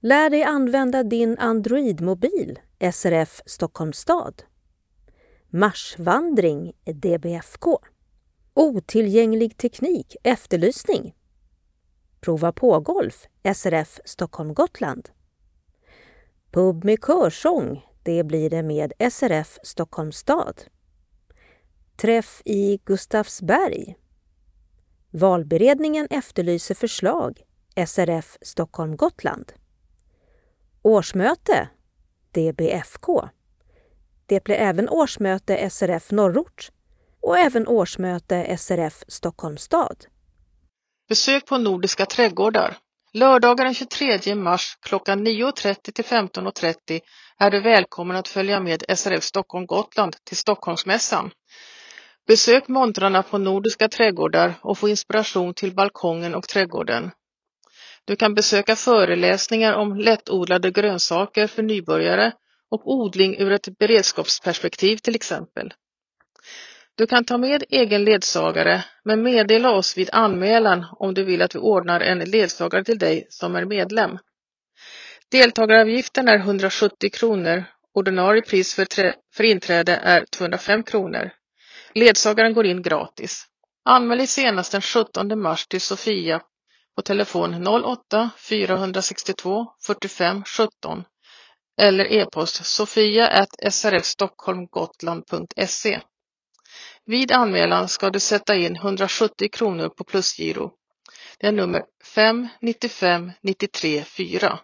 Lär 0.00 0.30
dig 0.30 0.42
använda 0.42 1.02
din 1.02 1.38
Android-mobil 1.38 2.58
SRF 2.92 3.42
Stockholms 3.46 3.98
stad. 3.98 4.42
Marsvandring 5.50 6.72
DBFK. 6.84 7.78
Otillgänglig 8.60 9.56
teknik 9.56 10.16
efterlysning. 10.22 11.14
Prova 12.20 12.52
på 12.52 12.80
golf 12.80 13.26
SRF 13.54 14.00
Stockholm 14.04 14.54
Gotland. 14.54 15.08
Pub 16.50 16.84
med 16.84 16.98
körsång, 17.06 17.86
det 18.02 18.24
blir 18.24 18.50
det 18.50 18.62
med 18.62 18.92
SRF 19.10 19.58
Stockholms 19.62 20.16
stad. 20.16 20.62
Träff 21.96 22.42
i 22.44 22.80
Gustavsberg. 22.84 23.96
Valberedningen 25.10 26.06
efterlyser 26.10 26.74
förslag 26.74 27.42
SRF 27.86 28.38
Stockholm 28.42 28.96
Gotland. 28.96 29.52
Årsmöte 30.82 31.68
DBFK. 32.32 33.28
Det 34.26 34.44
blir 34.44 34.56
även 34.56 34.88
årsmöte 34.88 35.70
SRF 35.70 36.10
Norrort 36.10 36.70
och 37.22 37.38
även 37.38 37.68
årsmöte 37.68 38.56
SRF 38.58 39.04
Stockholms 39.08 39.62
stad. 39.62 40.04
Besök 41.08 41.46
på 41.46 41.58
Nordiska 41.58 42.06
trädgårdar. 42.06 42.76
Lördagar 43.12 43.64
den 43.64 43.74
23 43.74 44.34
mars 44.34 44.78
klockan 44.80 45.26
9.30 45.26 45.92
till 45.92 46.04
15.30 46.04 47.00
är 47.38 47.50
du 47.50 47.60
välkommen 47.60 48.16
att 48.16 48.28
följa 48.28 48.60
med 48.60 48.84
SRF 48.96 49.24
Stockholm 49.24 49.66
Gotland 49.66 50.16
till 50.24 50.36
Stockholmsmässan. 50.36 51.30
Besök 52.26 52.68
montrarna 52.68 53.22
på 53.22 53.38
Nordiska 53.38 53.88
trädgårdar 53.88 54.54
och 54.62 54.78
få 54.78 54.88
inspiration 54.88 55.54
till 55.54 55.74
balkongen 55.74 56.34
och 56.34 56.48
trädgården. 56.48 57.10
Du 58.04 58.16
kan 58.16 58.34
besöka 58.34 58.76
föreläsningar 58.76 59.72
om 59.72 59.96
lättodlade 59.96 60.70
grönsaker 60.70 61.46
för 61.46 61.62
nybörjare 61.62 62.32
och 62.70 62.82
odling 62.84 63.36
ur 63.38 63.52
ett 63.52 63.78
beredskapsperspektiv 63.78 64.96
till 64.96 65.14
exempel. 65.14 65.72
Du 66.98 67.06
kan 67.06 67.24
ta 67.24 67.38
med 67.38 67.64
egen 67.68 68.04
ledsagare, 68.04 68.84
men 69.04 69.22
meddela 69.22 69.70
oss 69.70 69.96
vid 69.96 70.10
anmälan 70.12 70.86
om 70.92 71.14
du 71.14 71.24
vill 71.24 71.42
att 71.42 71.54
vi 71.54 71.58
ordnar 71.58 72.00
en 72.00 72.18
ledsagare 72.18 72.84
till 72.84 72.98
dig 72.98 73.26
som 73.30 73.56
är 73.56 73.64
medlem. 73.64 74.18
Deltagaravgiften 75.30 76.28
är 76.28 76.38
170 76.38 77.10
kronor. 77.10 77.64
Ordinarie 77.94 78.42
pris 78.42 78.74
för, 78.74 78.86
för 79.34 79.44
inträde 79.44 79.96
är 79.96 80.24
205 80.24 80.82
kronor. 80.82 81.30
Ledsagaren 81.94 82.54
går 82.54 82.66
in 82.66 82.82
gratis. 82.82 83.46
Anmäl 83.84 84.18
dig 84.18 84.26
senast 84.26 84.72
den 84.72 84.82
17 84.82 85.40
mars 85.40 85.66
till 85.66 85.80
Sofia 85.80 86.40
på 86.96 87.02
telefon 87.02 87.66
08 87.66 88.30
462 88.36 89.66
45 89.86 90.44
17 90.44 91.04
eller 91.80 92.12
e-post 92.12 92.64
sofia 92.64 93.46
srfstockholmgotland.se. 93.70 96.00
Vid 97.08 97.32
anmälan 97.32 97.88
ska 97.88 98.10
du 98.10 98.20
sätta 98.20 98.54
in 98.54 98.76
170 98.76 99.48
kronor 99.52 99.88
på 99.88 100.04
plusgiro. 100.04 100.72
Det 101.38 101.46
är 101.46 101.52
nummer 101.52 101.82
595 102.04 103.32
93 103.42 104.04
4. 104.04 104.58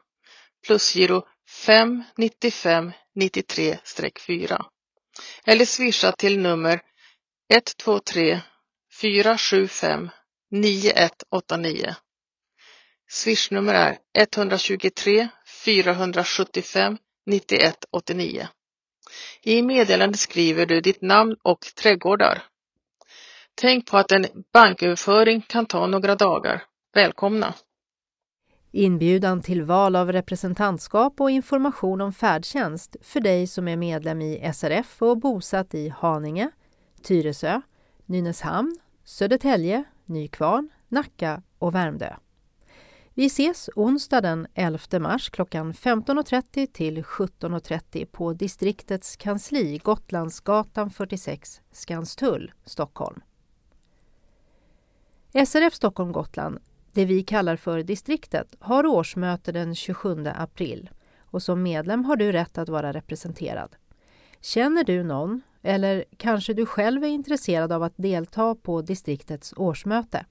Plusgiro 0.67 1.23
595 1.51 2.93
93-4. 3.21 4.65
Eller 5.47 5.65
swisha 5.65 6.13
till 6.13 6.39
nummer 6.39 6.81
123 7.55 8.41
475 9.01 10.11
9189. 10.51 11.95
Swishnummer 13.11 13.75
är 13.75 13.99
123 14.19 15.29
475 15.65 16.99
9189. 17.27 18.49
I 19.43 19.63
meddelandet 19.63 20.21
skriver 20.21 20.67
du 20.67 20.81
ditt 20.81 21.03
namn 21.03 21.37
och 21.43 21.61
trädgårdar. 21.83 22.43
Tänk 23.55 23.91
på 23.91 23.99
att 23.99 24.13
en 24.13 24.27
banköverföring 24.53 25.41
kan 25.41 25.67
ta 25.67 25.87
några 25.87 26.15
dagar. 26.15 26.63
Välkomna! 26.95 27.55
Inbjudan 28.73 29.43
till 29.43 29.63
val 29.63 29.97
av 29.97 30.13
representantskap 30.13 31.21
och 31.21 31.31
information 31.31 32.01
om 32.01 32.13
färdtjänst 32.13 32.97
för 33.03 33.21
dig 33.21 33.47
som 33.47 33.69
är 33.69 33.77
medlem 33.77 34.23
i 34.23 34.53
SRF 34.55 35.03
och 35.03 35.19
bosatt 35.19 35.75
i 35.75 35.89
Haninge, 35.89 36.51
Tyresö, 37.03 37.61
Nynäshamn, 38.07 38.77
Södertälje, 39.05 39.85
Nykvarn, 40.05 40.71
Nacka 40.89 41.43
och 41.59 41.75
Värmdö. 41.75 42.15
Vi 43.17 43.27
ses 43.27 43.71
onsdag 43.77 44.21
den 44.21 44.47
11 44.55 44.99
mars 44.99 45.31
klockan 45.31 45.73
15.30 45.73 46.67
till 46.67 47.03
17.30 47.03 48.05
på 48.05 48.33
distriktets 48.33 49.17
kansli 49.17 49.79
Gotlandsgatan 49.79 50.91
46, 50.91 51.61
Skanstull, 51.73 52.53
Stockholm. 52.65 53.21
SRF 55.47 55.75
Stockholm 55.75 56.13
Gotland, 56.13 56.59
det 56.93 57.05
vi 57.05 57.23
kallar 57.23 57.57
för 57.57 57.83
distriktet, 57.83 58.55
har 58.59 58.87
årsmöte 58.87 59.53
den 59.53 59.75
27 59.75 60.27
april 60.27 60.91
och 61.25 61.43
som 61.43 61.63
medlem 61.63 62.05
har 62.05 62.17
du 62.17 62.33
rätt 62.33 62.59
att 62.59 62.69
vara 62.69 62.93
representerad. 62.93 63.77
Känner 64.41 64.85
du 64.85 65.03
någon, 65.03 65.43
eller 65.63 66.05
kanske 66.17 66.55
du 66.55 66.67
själv 66.67 67.05
är 67.05 67.09
intresserad 67.09 67.73
av 67.73 67.83
att 67.83 67.95
delta 67.97 68.55
på 68.55 68.83
distriktets 68.83 69.55
årsmöte? 69.57 70.27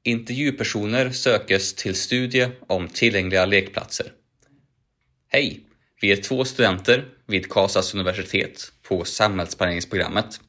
Intervjupersoner 0.03 1.09
sökes 1.09 1.73
till 1.73 1.95
studie 1.95 2.47
om 2.67 2.87
tillgängliga 2.87 3.45
lekplatser. 3.45 4.13
Hej! 5.27 5.64
Vi 6.05 6.11
är 6.11 6.15
två 6.15 6.45
studenter 6.45 7.05
vid 7.27 7.49
Karlstads 7.49 7.93
universitet 7.93 8.71
på 8.87 9.05
samhällsplaneringsprogrammet. 9.05 10.39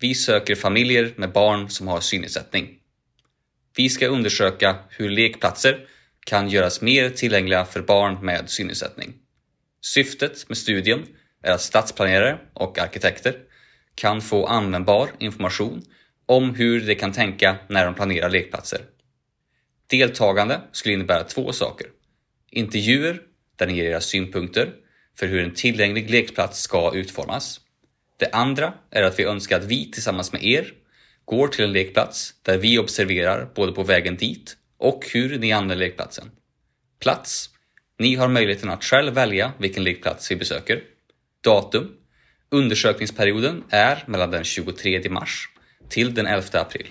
Vi 0.00 0.14
söker 0.14 0.54
familjer 0.54 1.14
med 1.16 1.32
barn 1.32 1.70
som 1.70 1.88
har 1.88 2.00
synnedsättning. 2.00 2.78
Vi 3.76 3.88
ska 3.88 4.06
undersöka 4.06 4.76
hur 4.88 5.10
lekplatser 5.10 5.86
kan 6.26 6.48
göras 6.48 6.80
mer 6.80 7.10
tillgängliga 7.10 7.64
för 7.64 7.82
barn 7.82 8.24
med 8.24 8.50
synnedsättning. 8.50 9.14
Syftet 9.80 10.48
med 10.48 10.58
studien 10.58 11.06
är 11.42 11.52
att 11.52 11.60
stadsplanerare 11.60 12.38
och 12.54 12.78
arkitekter 12.78 13.36
kan 13.94 14.20
få 14.20 14.46
användbar 14.46 15.10
information 15.18 15.82
om 16.26 16.54
hur 16.54 16.80
de 16.80 16.94
kan 16.94 17.12
tänka 17.12 17.56
när 17.68 17.84
de 17.84 17.94
planerar 17.94 18.30
lekplatser. 18.30 18.80
Deltagande 19.86 20.60
skulle 20.72 20.94
innebära 20.94 21.24
två 21.24 21.52
saker. 21.52 21.86
Intervjuer 22.50 23.20
där 23.56 23.66
ni 23.66 23.76
ger 23.76 23.90
era 23.90 24.00
synpunkter 24.00 24.74
för 25.18 25.26
hur 25.26 25.44
en 25.44 25.54
tillgänglig 25.54 26.10
lekplats 26.10 26.60
ska 26.60 26.94
utformas. 26.94 27.60
Det 28.16 28.30
andra 28.32 28.74
är 28.90 29.02
att 29.02 29.18
vi 29.18 29.24
önskar 29.24 29.58
att 29.58 29.64
vi 29.64 29.90
tillsammans 29.90 30.32
med 30.32 30.44
er 30.44 30.72
går 31.24 31.48
till 31.48 31.64
en 31.64 31.72
lekplats 31.72 32.34
där 32.42 32.58
vi 32.58 32.78
observerar 32.78 33.48
både 33.54 33.72
på 33.72 33.82
vägen 33.82 34.16
dit 34.16 34.56
och 34.78 35.06
hur 35.12 35.38
ni 35.38 35.52
använder 35.52 35.76
lekplatsen. 35.76 36.30
Plats. 37.00 37.50
Ni 37.98 38.14
har 38.14 38.28
möjligheten 38.28 38.70
att 38.70 38.84
själv 38.84 39.14
välja 39.14 39.52
vilken 39.58 39.84
lekplats 39.84 40.30
vi 40.30 40.36
besöker. 40.36 40.82
Datum. 41.44 41.94
Undersökningsperioden 42.50 43.64
är 43.70 44.04
mellan 44.06 44.30
den 44.30 44.44
23 44.44 45.10
mars 45.10 45.48
till 45.88 46.14
den 46.14 46.26
11 46.26 46.46
april. 46.52 46.88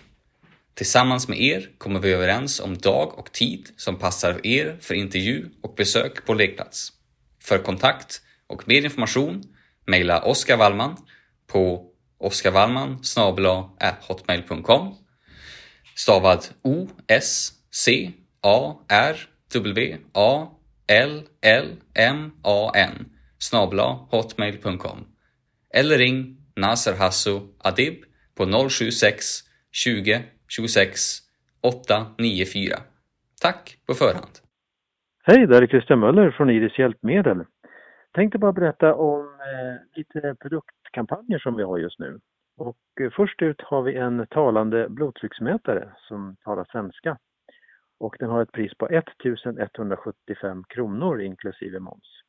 Tillsammans 0.74 1.28
med 1.28 1.41
er 1.41 1.70
kommer 1.78 1.99
vi 1.99 2.12
överens 2.12 2.60
om 2.60 2.78
dag 2.78 3.20
och 3.20 3.32
tid 3.32 3.70
som 3.78 3.99
passar 3.99 4.45
er 4.48 4.78
för 4.82 4.94
intervju 4.94 5.45
och 5.62 5.74
besök 5.76 6.26
på 6.26 6.34
lekplats. 6.34 6.97
För 7.48 7.57
kontakt 7.57 8.22
och 8.48 8.68
mer 8.68 8.86
information 8.86 9.44
mejla 9.86 10.22
Oskar 10.22 10.57
Wallman 10.57 10.98
på 11.48 11.91
oskarwallman 12.18 13.02
hotmail.com 14.07 14.95
stavad 15.95 16.45
O 16.61 16.88
S 17.07 17.52
C 17.72 18.11
A 18.41 18.76
R 18.90 19.30
W 19.53 19.98
A 20.14 20.48
L 20.88 21.24
L 21.41 21.76
M 21.94 22.32
A 22.44 22.72
N 22.76 23.06
snabla 23.40 24.07
hotmail.com 24.11 25.07
eller 25.74 25.98
ring 25.98 26.38
Nasser 26.56 26.94
Hasso 26.94 27.48
Adib 27.60 28.03
på 28.36 28.69
076 28.69 29.44
20 29.72 30.24
26 30.48 31.19
894. 31.61 32.82
Tack 33.41 33.78
på 33.86 33.94
förhand. 33.94 34.47
Hej, 35.30 35.48
det 35.48 35.58
är 35.58 35.68
Christian 35.68 35.99
Möller 35.99 36.32
från 36.32 36.49
Iris 36.49 36.80
Hjälpmedel. 36.80 37.45
Tänkte 38.14 38.38
bara 38.40 38.54
berätta 38.54 38.95
om 38.95 39.26
eh, 39.26 39.98
lite 39.98 40.36
produktkampanjer 40.40 41.40
som 41.40 41.56
vi 41.56 41.64
har 41.64 41.78
just 41.78 41.99
nu. 41.99 42.20
Och 42.58 42.78
eh, 43.02 43.12
först 43.12 43.41
ut 43.41 43.62
har 43.62 43.82
vi 43.82 43.95
en 43.95 44.28
talande 44.30 44.90
blodtrycksmätare 44.90 45.90
som 45.98 46.36
talar 46.44 46.68
svenska. 46.72 47.18
Och 47.99 48.16
den 48.20 48.30
har 48.30 48.41
ett 48.41 48.52
pris 48.52 48.74
på 48.78 48.88
1175 48.88 50.64
kronor 50.70 51.22
inklusive 51.22 51.80
moms. 51.80 52.22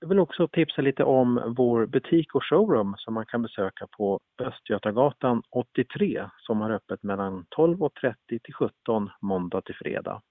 Jag 0.00 0.08
vill 0.08 0.18
också 0.18 0.48
tipsa 0.48 0.82
lite 0.82 1.04
om 1.04 1.54
vår 1.56 1.86
butik 1.86 2.34
och 2.34 2.44
showroom 2.44 2.94
som 2.98 3.14
man 3.14 3.26
kan 3.26 3.42
besöka 3.42 3.86
på 3.96 4.20
Östgötagatan 4.42 5.42
83 5.50 6.24
som 6.38 6.60
har 6.60 6.70
öppet 6.70 7.02
mellan 7.02 7.46
12.30 7.56 8.14
till 8.28 8.54
17 8.54 9.10
måndag 9.20 9.60
till 9.60 9.74
fredag. 9.74 10.22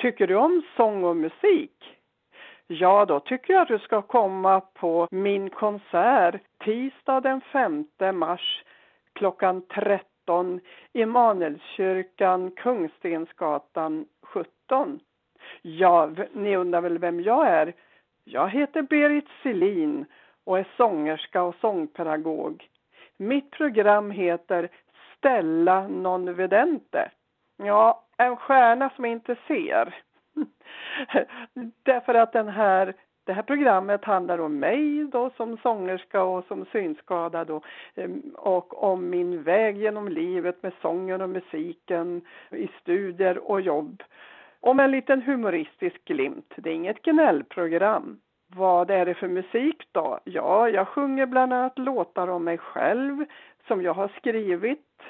Tycker 0.00 0.26
du 0.26 0.36
om 0.36 0.62
sång 0.76 1.04
och 1.04 1.16
musik? 1.16 2.01
Ja, 2.74 3.04
då 3.04 3.20
tycker 3.20 3.52
jag 3.52 3.62
att 3.62 3.68
du 3.68 3.78
ska 3.78 4.02
komma 4.02 4.60
på 4.60 5.08
min 5.10 5.50
konsert 5.50 6.40
tisdag 6.64 7.20
den 7.20 7.40
5 7.40 7.86
mars 8.12 8.64
klockan 9.12 9.62
13 9.62 10.60
i 10.92 11.06
Manelskyrkan, 11.06 12.50
Kungstensgatan 12.50 14.06
17. 14.22 15.00
Ja, 15.62 16.10
ni 16.32 16.56
undrar 16.56 16.80
väl 16.80 16.98
vem 16.98 17.20
jag 17.20 17.48
är? 17.48 17.72
Jag 18.24 18.48
heter 18.48 18.82
Berit 18.82 19.28
Selin 19.42 20.04
och 20.44 20.58
är 20.58 20.66
sångerska 20.76 21.42
och 21.42 21.54
sångpedagog. 21.60 22.68
Mitt 23.16 23.50
program 23.50 24.10
heter 24.10 24.68
Stella 25.16 25.88
non 25.88 26.34
vedente. 26.34 27.10
Ja, 27.56 28.04
en 28.16 28.36
stjärna 28.36 28.90
som 28.96 29.04
inte 29.04 29.36
ser. 29.46 30.02
Därför 31.82 32.14
att 32.14 32.32
den 32.32 32.48
här, 32.48 32.94
det 33.24 33.32
här 33.32 33.42
programmet 33.42 34.04
handlar 34.04 34.38
om 34.38 34.58
mig 34.58 35.04
då 35.12 35.30
som 35.36 35.56
sångerska 35.56 36.22
och 36.22 36.44
som 36.44 36.64
synskadad 36.72 37.50
och, 37.50 37.64
ehm, 37.94 38.22
och 38.36 38.82
om 38.82 39.10
min 39.10 39.42
väg 39.42 39.76
genom 39.76 40.08
livet 40.08 40.62
med 40.62 40.72
sången 40.82 41.20
och 41.20 41.30
musiken 41.30 42.22
i 42.50 42.68
studier 42.80 43.50
och 43.50 43.60
jobb. 43.60 44.02
Och 44.60 44.76
med 44.76 44.84
en 44.84 44.90
liten 44.90 45.22
humoristisk 45.22 46.04
glimt. 46.04 46.52
Det 46.56 46.70
är 46.70 46.74
inget 46.74 47.02
gnällprogram. 47.02 48.20
Vad 48.54 48.90
är 48.90 49.06
det 49.06 49.14
för 49.14 49.28
musik 49.28 49.88
då? 49.92 50.18
Ja, 50.24 50.68
jag 50.68 50.88
sjunger 50.88 51.26
bland 51.26 51.52
annat 51.52 51.78
låtar 51.78 52.28
om 52.28 52.44
mig 52.44 52.58
själv 52.58 53.24
som 53.66 53.82
jag 53.82 53.94
har 53.94 54.08
skrivit. 54.08 55.02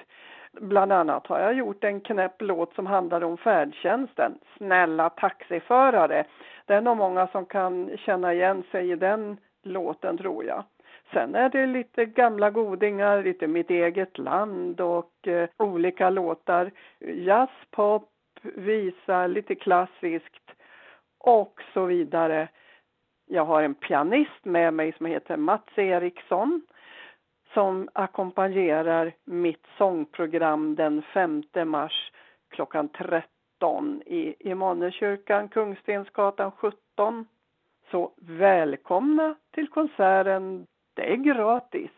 Bland 0.61 0.93
annat 0.93 1.27
har 1.27 1.41
jag 1.41 1.55
gjort 1.55 1.85
en 1.85 2.01
knäpp 2.01 2.43
låt 2.43 2.75
som 2.75 2.87
handlar 2.87 3.25
om 3.25 3.37
färdtjänsten. 3.37 4.39
Snälla 4.57 5.11
taxiförare. 5.11 6.25
Det 6.67 6.75
är 6.75 6.81
nog 6.81 6.97
många 6.97 7.27
som 7.27 7.47
kan 7.47 7.91
känna 7.97 8.35
igen 8.35 8.63
sig 8.71 8.91
i 8.91 8.97
den 8.97 9.37
låten 9.63 10.19
tror 10.19 10.45
jag. 10.45 10.65
Sen 11.13 11.35
är 11.35 11.49
det 11.49 11.67
lite 11.67 12.05
gamla 12.05 12.51
godingar, 12.51 13.23
lite 13.23 13.47
mitt 13.47 13.71
eget 13.71 14.19
land 14.19 14.81
och 14.81 15.29
eh, 15.29 15.49
olika 15.57 16.11
låtar. 16.11 16.71
Jazz, 16.99 17.51
pop, 17.71 18.11
visa, 18.43 19.27
lite 19.27 19.55
klassiskt 19.55 20.51
och 21.19 21.61
så 21.75 21.85
vidare. 21.85 22.49
Jag 23.27 23.45
har 23.45 23.63
en 23.63 23.75
pianist 23.75 24.45
med 24.45 24.75
mig 24.75 24.93
som 24.93 25.07
heter 25.07 25.37
Mats 25.37 25.79
Eriksson 25.79 26.63
som 27.55 27.89
ackompanjerar 27.93 29.15
mitt 29.25 29.67
sångprogram 29.79 30.75
den 30.75 31.03
5 31.15 31.43
mars 31.67 32.13
klockan 32.51 32.89
13 32.89 34.03
i 34.07 34.35
Immanuelskyrkan, 34.39 35.49
Kungstensgatan 35.49 36.53
17. 36.53 37.27
Så 37.91 38.13
välkomna 38.17 39.35
till 39.55 39.69
konserten. 39.69 40.67
Det 40.95 41.13
är 41.13 41.17
gratis. 41.17 41.91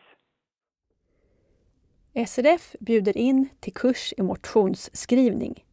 SRF 2.27 2.75
bjuder 2.79 3.17
in 3.17 3.49
till 3.59 3.73
kurs 3.73 4.13
i 4.17 4.21
motionsskrivning. 4.21 5.65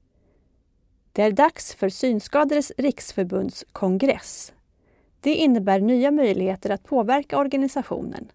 Det 1.13 1.23
är 1.23 1.33
dags 1.33 1.75
för 1.75 1.89
Synskadades 1.89 2.73
riksförbunds 2.79 3.65
kongress. 3.73 4.55
Det 5.21 5.35
innebär 5.35 5.81
nya 5.81 6.11
möjligheter 6.11 6.71
att 6.71 6.85
påverka 6.85 7.39
organisationen. 7.39 8.33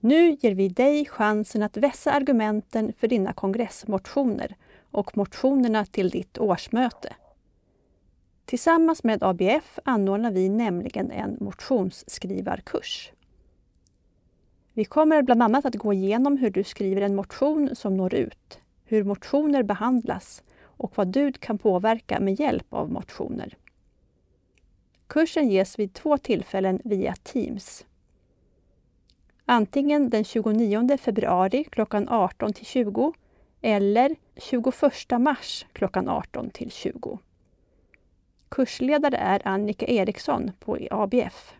Nu 0.00 0.36
ger 0.40 0.54
vi 0.54 0.68
dig 0.68 1.06
chansen 1.06 1.62
att 1.62 1.76
vässa 1.76 2.12
argumenten 2.12 2.92
för 2.98 3.08
dina 3.08 3.32
kongressmotioner 3.32 4.56
och 4.90 5.16
motionerna 5.16 5.84
till 5.84 6.10
ditt 6.10 6.38
årsmöte. 6.38 7.14
Tillsammans 8.44 9.04
med 9.04 9.22
ABF 9.22 9.78
anordnar 9.84 10.30
vi 10.30 10.48
nämligen 10.48 11.10
en 11.10 11.36
motionsskrivarkurs. 11.40 13.12
Vi 14.72 14.84
kommer 14.84 15.22
bland 15.22 15.42
annat 15.42 15.64
att 15.64 15.74
gå 15.74 15.92
igenom 15.92 16.36
hur 16.36 16.50
du 16.50 16.64
skriver 16.64 17.00
en 17.00 17.14
motion 17.14 17.76
som 17.76 17.96
når 17.96 18.14
ut, 18.14 18.58
hur 18.84 19.04
motioner 19.04 19.62
behandlas 19.62 20.42
och 20.60 20.92
vad 20.94 21.08
du 21.08 21.32
kan 21.32 21.58
påverka 21.58 22.20
med 22.20 22.40
hjälp 22.40 22.66
av 22.74 22.92
motioner. 22.92 23.56
Kursen 25.06 25.48
ges 25.48 25.78
vid 25.78 25.94
två 25.94 26.18
tillfällen 26.18 26.80
via 26.84 27.14
Teams. 27.14 27.84
Antingen 29.50 30.08
den 30.08 30.24
29 30.24 30.98
februari 30.98 31.64
klockan 31.64 32.08
18 32.08 32.52
till 32.52 32.66
20 32.66 33.14
eller 33.60 34.16
21 34.36 35.20
mars 35.20 35.66
klockan 35.72 36.08
18 36.08 36.50
till 36.50 36.70
20. 36.70 37.18
Kursledare 38.48 39.16
är 39.16 39.48
Annika 39.48 39.86
Eriksson 39.86 40.50
på 40.60 40.78
ABF. 40.90 41.54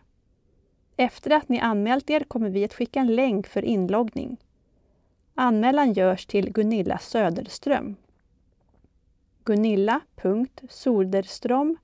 Efter 0.97 1.31
att 1.31 1.49
ni 1.49 1.59
anmält 1.59 2.09
er 2.09 2.19
kommer 2.19 2.49
vi 2.49 2.63
att 2.63 2.73
skicka 2.73 2.99
en 2.99 3.15
länk 3.15 3.47
för 3.47 3.65
inloggning. 3.65 4.37
Anmälan 5.35 5.93
görs 5.93 6.25
till 6.25 6.51
Gunilla 6.51 6.97
Söderström. 6.97 7.95
Gunilla.soderström 9.43 11.77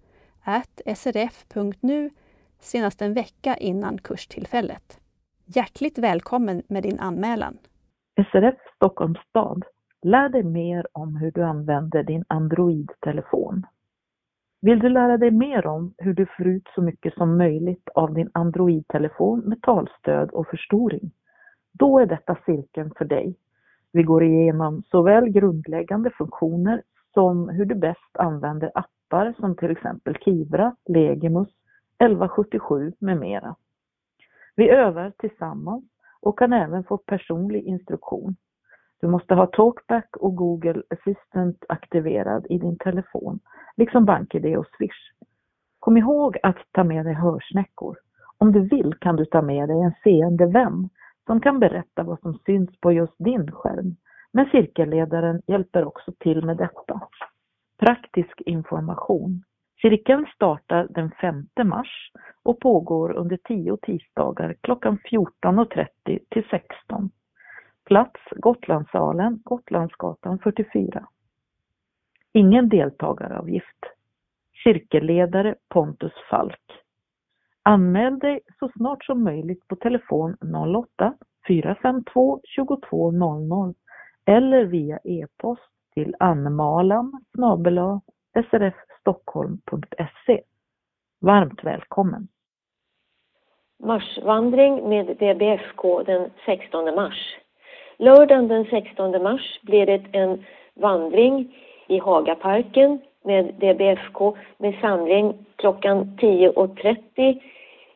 srf.nu 0.96 2.10
senast 2.60 3.02
en 3.02 3.14
vecka 3.14 3.58
innan 3.58 3.98
kurstillfället. 3.98 5.00
Hjärtligt 5.48 5.98
välkommen 5.98 6.62
med 6.68 6.84
din 6.84 7.00
anmälan. 7.00 7.58
SRF 8.32 8.56
Stockholms 8.76 9.20
stad. 9.30 9.64
Lär 10.02 10.30
dig 10.30 10.44
mer 10.44 10.88
om 10.92 11.16
hur 11.16 11.32
du 11.32 11.44
använder 11.44 12.04
din 12.04 12.24
Android-telefon. 12.28 13.66
Vill 14.62 14.80
du 14.80 14.90
lära 14.90 15.18
dig 15.18 15.32
mer 15.32 15.68
om 15.68 15.94
hur 15.98 16.14
du 16.14 16.26
får 16.38 16.48
ut 16.48 16.68
så 16.76 16.82
mycket 16.82 17.14
som 17.14 17.38
möjligt 17.38 17.90
av 17.96 18.14
din 18.14 18.30
Android-telefon 18.34 19.40
med 19.40 19.62
talstöd 19.62 20.30
och 20.30 20.48
förstoring? 20.48 21.12
Då 21.72 22.00
är 22.00 22.06
detta 22.06 22.38
cirkeln 22.46 22.92
för 22.98 23.06
dig. 23.06 23.36
Vi 23.92 24.04
går 24.04 24.24
igenom 24.24 24.84
såväl 24.92 25.30
grundläggande 25.30 26.10
funktioner 26.10 26.82
som 27.14 27.50
hur 27.50 27.66
du 27.66 27.76
bäst 27.76 28.18
använder 28.20 28.72
appar 28.74 29.34
som 29.40 29.56
till 29.56 29.72
exempel 29.72 30.16
Kivra, 30.16 30.76
Legimus, 30.86 31.50
1177 32.00 32.94
med 33.00 33.20
mera. 33.20 33.56
Vi 34.56 34.70
övar 34.70 35.12
tillsammans 35.18 35.84
och 36.22 36.40
kan 36.40 36.54
även 36.54 36.84
få 36.84 36.98
personlig 36.98 37.64
instruktion. 37.64 38.36
Du 39.02 39.08
måste 39.08 39.36
ha 39.36 39.46
Talkback 39.46 40.18
och 40.18 40.36
Google 40.36 40.82
Assistant 40.90 41.66
aktiverad 41.70 42.46
i 42.50 42.58
din 42.58 42.78
telefon, 42.78 43.40
liksom 43.78 44.06
BankID 44.06 44.58
och 44.58 44.68
Swish. 44.78 45.12
Kom 45.80 45.98
ihåg 45.98 46.38
att 46.44 46.58
ta 46.72 46.84
med 46.84 47.06
dig 47.06 47.14
hörsnäckor. 47.14 47.98
Om 48.38 48.52
du 48.52 48.60
vill 48.60 48.94
kan 49.00 49.16
du 49.16 49.26
ta 49.26 49.42
med 49.42 49.70
dig 49.70 49.82
en 49.82 49.94
seende 50.04 50.46
vän 50.46 50.90
som 51.26 51.42
kan 51.42 51.60
berätta 51.60 52.04
vad 52.04 52.20
som 52.20 52.34
syns 52.46 52.80
på 52.80 52.92
just 52.92 53.16
din 53.18 53.52
skärm. 53.52 53.96
Men 54.32 54.50
cirkelledaren 54.50 55.42
hjälper 55.48 55.86
också 55.86 56.12
till 56.20 56.46
med 56.46 56.58
detta. 56.58 57.02
Praktisk 57.80 58.42
information. 58.42 59.44
Cirkeln 59.86 60.26
startar 60.36 60.88
den 60.90 61.12
5 61.22 61.46
mars 61.64 62.12
och 62.44 62.60
pågår 62.60 63.12
under 63.12 63.38
10 63.38 63.78
tisdagar 63.78 64.56
klockan 64.62 64.98
14.30 64.98 65.88
till 66.30 66.44
16. 66.50 67.10
Plats 67.84 68.22
Gotlandssalen, 68.32 69.42
Gotlandsgatan 69.44 70.40
44. 70.40 71.08
Ingen 72.34 72.70
deltagaravgift. 72.70 73.78
Cirkelledare 74.64 75.56
Pontus 75.70 76.14
Falk. 76.30 76.84
Anmäl 77.64 78.20
dig 78.20 78.40
så 78.60 78.70
snart 78.78 79.04
som 79.04 79.24
möjligt 79.24 79.68
på 79.68 79.76
telefon 79.76 80.38
08 80.98 81.14
452 81.48 82.42
2200 82.58 83.74
eller 84.26 84.66
via 84.66 85.00
e-post 85.04 85.72
till 85.94 86.16
anmalan 86.20 87.22
stockholm.se. 89.06 90.42
Varmt 91.22 91.64
välkommen! 91.64 92.28
Marsvandring 93.84 94.90
med 94.90 95.06
DBFK 95.06 96.04
den 96.04 96.30
16 96.46 96.96
mars. 96.96 97.36
Lördagen 97.98 98.48
den 98.48 98.66
16 98.66 99.24
mars 99.24 99.60
blir 99.62 99.86
det 99.86 100.02
en 100.12 100.46
vandring 100.74 101.58
i 101.88 102.00
Hagaparken 102.00 103.00
med 103.24 103.46
DBFK 103.46 104.38
med 104.58 104.80
samling 104.82 105.46
klockan 105.56 106.18
10.30 106.22 107.42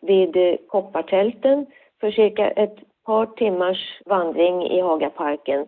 vid 0.01 0.57
Koppartälten 0.67 1.65
för 1.99 2.11
cirka 2.11 2.49
ett 2.51 2.77
par 3.05 3.25
timmars 3.25 4.01
vandring 4.05 4.63
i 4.63 4.81
Hagaparken. 4.81 5.67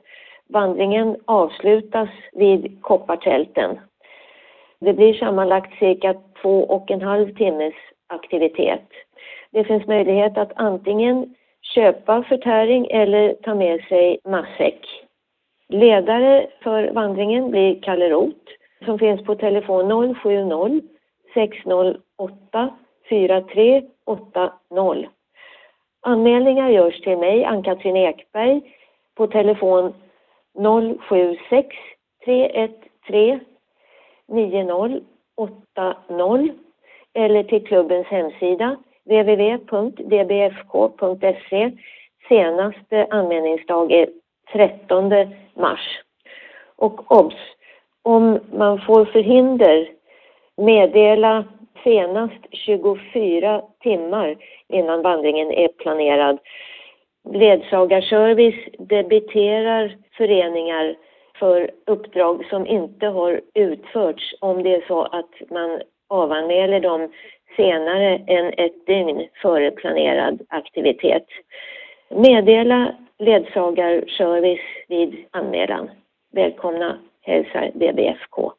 Vandringen 0.50 1.18
avslutas 1.26 2.10
vid 2.34 2.82
Koppartälten. 2.82 3.80
Det 4.82 4.94
blir 4.94 5.14
sammanlagt 5.14 5.80
cirka 5.80 6.16
två 6.42 6.64
och 6.64 6.92
en 6.92 7.02
halv 7.02 7.36
timmes 7.36 7.74
aktivitet. 8.08 8.88
Det 9.52 9.64
finns 9.64 9.88
möjlighet 9.88 10.38
att 10.38 10.52
antingen 10.56 11.36
köpa 11.62 12.24
förtäring 12.24 12.88
eller 12.92 13.34
ta 13.34 13.56
med 13.56 13.84
sig 13.84 14.20
matsäck. 14.26 14.88
Ledare 15.70 16.48
för 16.64 16.92
vandringen 16.92 17.52
blir 17.52 17.82
Kalle 17.82 18.10
Roth 18.10 18.52
som 18.86 19.00
finns 19.00 19.26
på 19.26 19.36
telefon 19.36 20.16
070 20.16 20.82
608 21.34 22.70
4380. 23.10 25.10
Anmälningar 26.02 26.70
görs 26.70 27.02
till 27.02 27.18
mig, 27.18 27.46
Ann-Katrin 27.46 27.98
Ekberg, 27.98 28.62
på 29.16 29.28
telefon 29.28 29.94
076 31.10 31.68
313 32.26 33.51
9080 34.32 36.56
eller 37.14 37.44
till 37.44 37.68
klubbens 37.68 38.08
hemsida 38.08 38.78
www.dbfk.se. 39.06 39.72
Senaste 42.28 43.08
anmälningsdag 43.10 43.92
är 43.92 44.10
13 44.54 45.12
mars. 45.54 46.00
Och 46.76 47.12
obs! 47.12 47.36
Om 48.04 48.40
man 48.54 48.82
får 48.82 49.06
förhinder 49.06 49.90
meddela 50.58 51.46
senast 51.84 52.46
24 52.52 53.62
timmar 53.84 54.36
innan 54.68 55.02
vandringen 55.02 55.52
är 55.52 55.68
planerad. 55.68 56.40
Ledsagarservice 57.30 58.70
debiterar 58.80 59.98
föreningar 60.18 60.96
för 61.42 61.72
uppdrag 61.88 62.46
som 62.50 62.68
inte 62.68 63.08
har 63.08 63.42
utförts 63.54 64.36
om 64.40 64.64
det 64.64 64.76
är 64.76 64.88
så 64.88 65.02
att 65.02 65.50
man 65.50 65.82
avanmäler 66.08 66.80
dem 66.80 67.12
senare 67.56 68.22
än 68.28 68.54
ett 68.58 68.86
dygn 68.86 69.28
före 69.42 69.72
planerad 69.72 70.42
aktivitet. 70.50 71.26
Meddela 72.10 72.96
ledsagarservice 73.20 74.86
vid 74.88 75.26
anmälan. 75.32 75.90
Välkomna 76.32 76.98
hälsar 77.22 77.72
DBFK. 77.74 78.52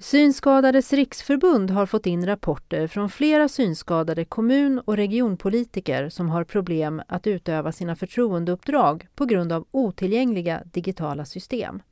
Synskadades 0.00 0.92
riksförbund 0.92 1.70
har 1.70 1.86
fått 1.86 2.06
in 2.06 2.26
rapporter 2.26 2.86
från 2.86 3.10
flera 3.10 3.48
synskadade 3.48 4.24
kommun 4.24 4.78
och 4.78 4.96
regionpolitiker 4.96 6.08
som 6.08 6.28
har 6.28 6.44
problem 6.44 7.02
att 7.08 7.26
utöva 7.26 7.72
sina 7.72 7.96
förtroendeuppdrag 7.96 9.08
på 9.14 9.24
grund 9.24 9.52
av 9.52 9.66
otillgängliga 9.70 10.62
digitala 10.64 11.24
system. 11.24 11.82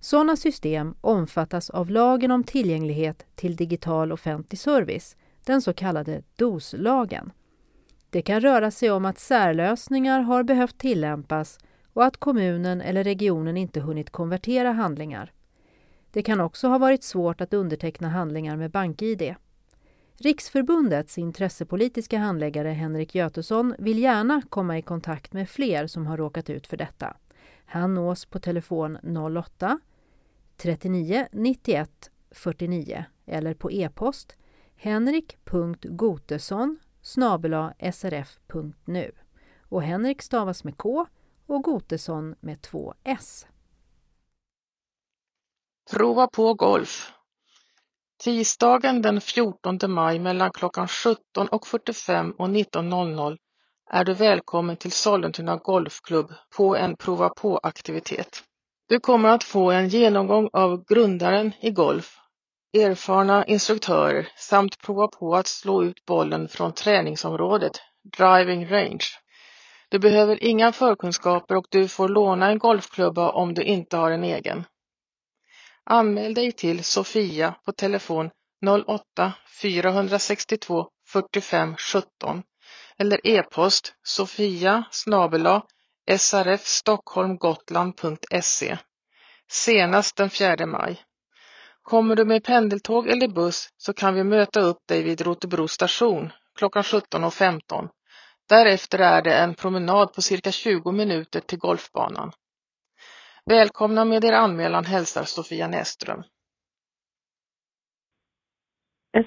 Sådana 0.00 0.36
system 0.36 0.94
omfattas 1.00 1.70
av 1.70 1.90
lagen 1.90 2.30
om 2.30 2.44
tillgänglighet 2.44 3.26
till 3.34 3.56
digital 3.56 4.12
offentlig 4.12 4.58
service, 4.58 5.16
den 5.44 5.62
så 5.62 5.72
kallade 5.72 6.22
DOS-lagen. 6.36 7.32
Det 8.10 8.22
kan 8.22 8.40
röra 8.40 8.70
sig 8.70 8.90
om 8.90 9.04
att 9.04 9.18
särlösningar 9.18 10.20
har 10.20 10.42
behövt 10.42 10.78
tillämpas 10.78 11.58
och 11.92 12.04
att 12.04 12.16
kommunen 12.16 12.80
eller 12.80 13.04
regionen 13.04 13.56
inte 13.56 13.80
hunnit 13.80 14.10
konvertera 14.10 14.72
handlingar. 14.72 15.32
Det 16.10 16.22
kan 16.22 16.40
också 16.40 16.68
ha 16.68 16.78
varit 16.78 17.04
svårt 17.04 17.40
att 17.40 17.54
underteckna 17.54 18.08
handlingar 18.08 18.56
med 18.56 18.70
BankID. 18.70 19.34
Riksförbundets 20.20 21.18
intressepolitiska 21.18 22.18
handläggare 22.18 22.68
Henrik 22.68 23.14
Götesson 23.14 23.74
vill 23.78 23.98
gärna 23.98 24.42
komma 24.50 24.78
i 24.78 24.82
kontakt 24.82 25.32
med 25.32 25.48
fler 25.48 25.86
som 25.86 26.06
har 26.06 26.16
råkat 26.16 26.50
ut 26.50 26.66
för 26.66 26.76
detta. 26.76 27.16
Han 27.64 27.94
nås 27.94 28.26
på 28.26 28.38
telefon 28.38 28.98
08 29.36 29.80
39 30.56 31.26
91 31.32 32.10
49 32.30 33.04
eller 33.26 33.54
på 33.54 33.72
e-post 33.72 34.36
henrik.gotesson 34.76 36.78
srf.nu 37.92 39.12
och 39.60 39.82
Henrik 39.82 40.22
stavas 40.22 40.64
med 40.64 40.76
K 40.76 41.06
och 41.46 41.62
Gotesson 41.62 42.34
med 42.40 42.62
två 42.62 42.94
S. 43.04 43.46
Prova 45.90 46.26
på 46.26 46.54
golf. 46.54 47.12
Tisdagen 48.22 49.02
den 49.02 49.20
14 49.20 49.78
maj 49.88 50.18
mellan 50.18 50.50
klockan 50.50 50.86
17.45 50.86 52.32
och 52.38 52.48
19.00 52.48 53.36
är 53.90 54.04
du 54.04 54.14
välkommen 54.14 54.76
till 54.76 54.92
Sollentuna 54.92 55.56
Golfklubb 55.56 56.32
på 56.56 56.76
en 56.76 56.96
prova 56.96 57.28
på-aktivitet. 57.28 58.42
Du 58.88 59.00
kommer 59.00 59.28
att 59.28 59.44
få 59.44 59.70
en 59.70 59.88
genomgång 59.88 60.48
av 60.52 60.84
grundaren 60.84 61.52
i 61.60 61.70
golf, 61.70 62.16
erfarna 62.78 63.44
instruktörer 63.44 64.28
samt 64.36 64.78
prova 64.78 65.08
på 65.08 65.36
att 65.36 65.46
slå 65.46 65.82
ut 65.84 66.04
bollen 66.06 66.48
från 66.48 66.72
träningsområdet, 66.72 67.72
driving 68.16 68.66
range. 68.70 69.06
Du 69.88 69.98
behöver 69.98 70.44
inga 70.44 70.72
förkunskaper 70.72 71.56
och 71.56 71.66
du 71.70 71.88
får 71.88 72.08
låna 72.08 72.50
en 72.50 72.58
golfklubba 72.58 73.30
om 73.30 73.54
du 73.54 73.62
inte 73.62 73.96
har 73.96 74.10
en 74.10 74.24
egen. 74.24 74.64
Anmäl 75.90 76.34
dig 76.34 76.52
till 76.52 76.84
Sofia 76.84 77.54
på 77.64 77.72
telefon 77.72 78.30
08 78.86 79.32
462 79.62 80.86
45 81.08 81.76
17 81.76 82.42
eller 82.98 83.26
e-post 83.26 83.94
sofia 84.02 84.84
snabela 84.90 85.62
srfstockholmgotland.se 86.18 88.78
senast 89.50 90.16
den 90.16 90.30
4 90.30 90.66
maj. 90.66 91.02
Kommer 91.82 92.16
du 92.16 92.24
med 92.24 92.44
pendeltåg 92.44 93.08
eller 93.08 93.28
buss 93.28 93.68
så 93.76 93.92
kan 93.92 94.14
vi 94.14 94.24
möta 94.24 94.60
upp 94.60 94.78
dig 94.88 95.02
vid 95.02 95.20
Rotebro 95.20 95.68
station 95.68 96.32
klockan 96.58 96.82
17.15. 96.82 97.88
Därefter 98.48 98.98
är 98.98 99.22
det 99.22 99.34
en 99.34 99.54
promenad 99.54 100.12
på 100.12 100.22
cirka 100.22 100.52
20 100.52 100.92
minuter 100.92 101.40
till 101.40 101.58
golfbanan. 101.58 102.32
Välkomna 103.48 104.04
med 104.04 104.24
er 104.24 104.32
anmälan 104.32 104.84
hälsar 104.84 105.22
Sofia 105.22 105.68
Näsström. 105.68 106.22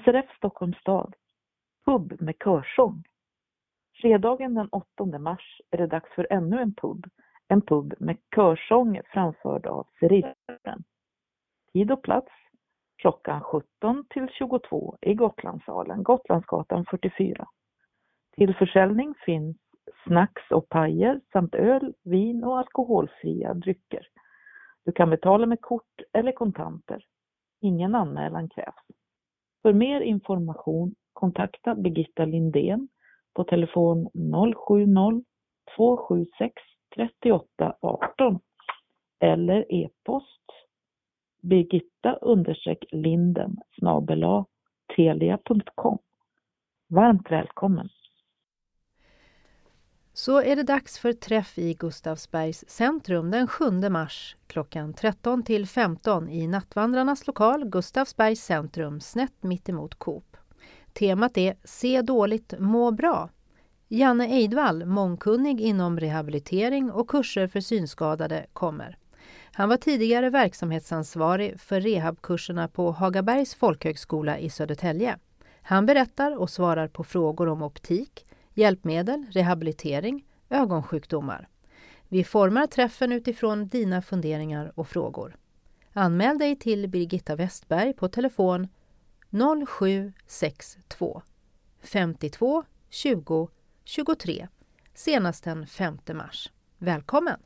SRF 0.04 0.36
Stockholms 0.36 0.76
stad. 0.76 1.14
Pub 1.84 2.20
med 2.20 2.34
körsång. 2.44 3.04
Fredagen 4.00 4.54
den 4.54 4.68
8 4.68 5.18
mars 5.18 5.60
är 5.70 5.78
det 5.78 5.86
dags 5.86 6.14
för 6.14 6.26
ännu 6.30 6.60
en 6.60 6.74
pub. 6.74 7.06
En 7.48 7.62
pub 7.62 7.94
med 7.98 8.16
körsång 8.34 9.00
framförd 9.12 9.66
av 9.66 9.86
Cerillen. 10.00 10.84
Tid 11.72 11.90
och 11.92 12.02
plats 12.02 12.32
klockan 12.96 13.40
17 13.40 14.04
till 14.10 14.28
22 14.28 14.96
i 15.00 15.14
Gotlandssalen, 15.14 16.02
Gotlandsgatan 16.02 16.84
44. 16.90 17.48
Till 18.36 18.54
försäljning 18.54 19.14
finns 19.24 19.56
snacks 20.06 20.50
och 20.50 20.68
pajer 20.68 21.20
samt 21.32 21.54
öl, 21.54 21.94
vin 22.02 22.44
och 22.44 22.58
alkoholfria 22.58 23.54
drycker. 23.54 24.06
Du 24.84 24.92
kan 24.92 25.10
betala 25.10 25.46
med 25.46 25.60
kort 25.60 26.00
eller 26.12 26.32
kontanter. 26.32 27.04
Ingen 27.60 27.94
anmälan 27.94 28.48
krävs. 28.48 28.86
För 29.62 29.72
mer 29.72 30.00
information 30.00 30.94
kontakta 31.12 31.74
Birgitta 31.74 32.24
Lindén 32.24 32.88
på 33.34 33.44
telefon 33.44 34.08
070 34.54 35.24
276 35.76 36.52
38 36.96 37.76
18 37.80 38.40
eller 39.20 39.72
e-post 39.74 40.42
birgitta 41.42 42.18
linden 42.90 43.56
snabela 43.78 44.46
telia.com. 44.96 45.98
Varmt 46.88 47.30
välkommen! 47.30 47.88
Så 50.14 50.42
är 50.42 50.56
det 50.56 50.62
dags 50.62 50.98
för 50.98 51.12
träff 51.12 51.58
i 51.58 51.74
Gustavsbergs 51.74 52.64
centrum 52.68 53.30
den 53.30 53.46
7 53.46 53.70
mars 53.70 54.36
klockan 54.46 54.94
13 54.94 55.42
till 55.42 55.66
15 55.66 56.28
i 56.28 56.46
Nattvandrarnas 56.46 57.26
lokal 57.26 57.64
Gustavsbergs 57.64 58.44
centrum 58.44 59.00
snett 59.00 59.42
mittemot 59.42 59.94
Coop. 59.94 60.36
Temat 60.92 61.38
är 61.38 61.56
Se 61.64 62.02
dåligt, 62.02 62.54
må 62.58 62.90
bra. 62.90 63.30
Janne 63.88 64.26
Eidvall, 64.26 64.84
mångkunnig 64.86 65.60
inom 65.60 66.00
rehabilitering 66.00 66.90
och 66.90 67.10
kurser 67.10 67.46
för 67.46 67.60
synskadade, 67.60 68.46
kommer. 68.52 68.98
Han 69.52 69.68
var 69.68 69.76
tidigare 69.76 70.30
verksamhetsansvarig 70.30 71.60
för 71.60 71.80
rehabkurserna 71.80 72.68
på 72.68 72.90
Hagabergs 72.90 73.54
folkhögskola 73.54 74.38
i 74.38 74.50
Södertälje. 74.50 75.18
Han 75.62 75.86
berättar 75.86 76.36
och 76.36 76.50
svarar 76.50 76.88
på 76.88 77.04
frågor 77.04 77.48
om 77.48 77.62
optik, 77.62 78.26
hjälpmedel, 78.54 79.26
rehabilitering, 79.30 80.24
ögonsjukdomar. 80.50 81.48
Vi 82.08 82.24
formar 82.24 82.66
träffen 82.66 83.12
utifrån 83.12 83.68
dina 83.68 84.02
funderingar 84.02 84.72
och 84.74 84.88
frågor. 84.88 85.36
Anmäl 85.92 86.38
dig 86.38 86.56
till 86.56 86.88
Birgitta 86.88 87.36
Westberg 87.36 87.92
på 87.92 88.08
telefon 88.08 88.68
0762 89.66 91.22
52 91.82 92.64
20 92.90 93.48
23 93.84 94.48
senast 94.94 95.44
den 95.44 95.66
5 95.66 95.98
mars. 96.14 96.50
Välkommen! 96.78 97.40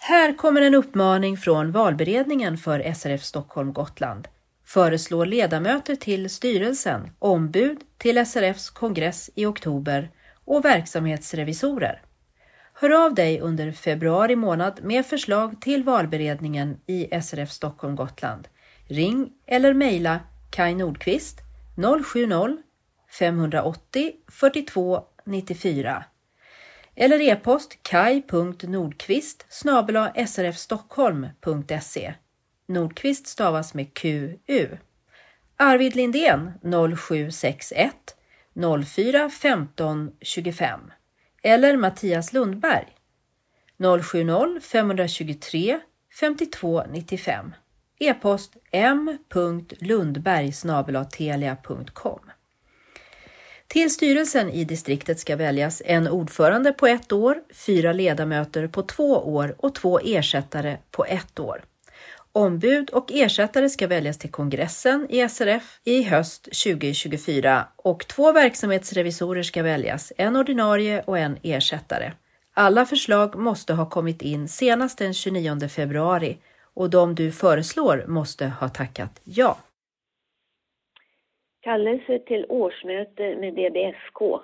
Här 0.00 0.36
kommer 0.36 0.62
en 0.62 0.74
uppmaning 0.74 1.36
från 1.36 1.70
valberedningen 1.72 2.58
för 2.58 2.92
SRF 2.92 3.22
Stockholm 3.22 3.72
Gotland. 3.72 4.28
Föreslår 4.72 5.26
ledamöter 5.26 5.96
till 5.96 6.30
styrelsen, 6.30 7.10
ombud 7.18 7.78
till 7.98 8.26
SRFs 8.26 8.70
kongress 8.70 9.30
i 9.34 9.46
oktober 9.46 10.10
och 10.44 10.64
verksamhetsrevisorer. 10.64 12.02
Hör 12.74 13.04
av 13.04 13.14
dig 13.14 13.40
under 13.40 13.72
februari 13.72 14.36
månad 14.36 14.80
med 14.82 15.06
förslag 15.06 15.60
till 15.60 15.84
valberedningen 15.84 16.80
i 16.86 17.20
SRF 17.22 17.50
Stockholm 17.50 17.96
Gotland. 17.96 18.48
Ring 18.88 19.32
eller 19.46 19.74
mejla 19.74 20.20
Kai 20.50 20.74
Nordqvist 20.74 21.40
070 22.04 22.56
580 23.18 24.12
42 24.28 25.00
94 25.26 26.04
eller 26.94 27.20
e-post 27.20 27.78
kaj.nordqvist 27.82 29.46
srfstockholm.se 30.26 32.14
Nordqvist 32.70 33.26
stavas 33.26 33.74
med 33.74 33.94
QU. 33.94 34.76
Arvid 35.56 35.96
Lindén 35.96 36.52
0761 36.62 37.92
04 38.86 39.30
15 39.30 40.10
25 40.20 40.80
eller 41.42 41.76
Mattias 41.76 42.32
Lundberg 42.32 42.96
070 44.02 44.60
523 44.60 45.80
52 46.20 46.82
95 46.92 47.54
e-post 47.98 48.56
m.lundberg 48.70 50.52
telia.com 51.10 52.20
till 53.72 53.90
styrelsen 53.90 54.50
i 54.50 54.64
distriktet 54.64 55.20
ska 55.20 55.36
väljas 55.36 55.82
en 55.84 56.08
ordförande 56.08 56.72
på 56.72 56.86
ett 56.86 57.12
år, 57.12 57.38
fyra 57.66 57.92
ledamöter 57.92 58.68
på 58.68 58.82
två 58.82 59.34
år 59.34 59.54
och 59.58 59.74
två 59.74 60.00
ersättare 60.04 60.78
på 60.90 61.04
ett 61.04 61.40
år. 61.40 61.64
Ombud 62.32 62.90
och 62.90 63.12
ersättare 63.12 63.68
ska 63.68 63.86
väljas 63.86 64.18
till 64.18 64.30
kongressen 64.30 65.06
i 65.10 65.28
SRF 65.28 65.80
i 65.84 66.02
höst 66.02 66.44
2024 66.44 67.66
och 67.76 68.06
två 68.08 68.32
verksamhetsrevisorer 68.32 69.42
ska 69.42 69.62
väljas, 69.62 70.12
en 70.16 70.36
ordinarie 70.36 71.02
och 71.06 71.18
en 71.18 71.38
ersättare. 71.42 72.12
Alla 72.54 72.86
förslag 72.86 73.36
måste 73.38 73.72
ha 73.74 73.90
kommit 73.90 74.22
in 74.22 74.48
senast 74.48 74.98
den 74.98 75.14
29 75.14 75.68
februari 75.68 76.38
och 76.74 76.90
de 76.90 77.14
du 77.14 77.32
föreslår 77.32 78.04
måste 78.08 78.46
ha 78.46 78.68
tackat 78.68 79.20
ja. 79.24 79.58
Kallelse 81.60 82.18
till 82.18 82.46
årsmöte 82.48 83.36
med 83.36 83.54
DBFK. 83.54 84.40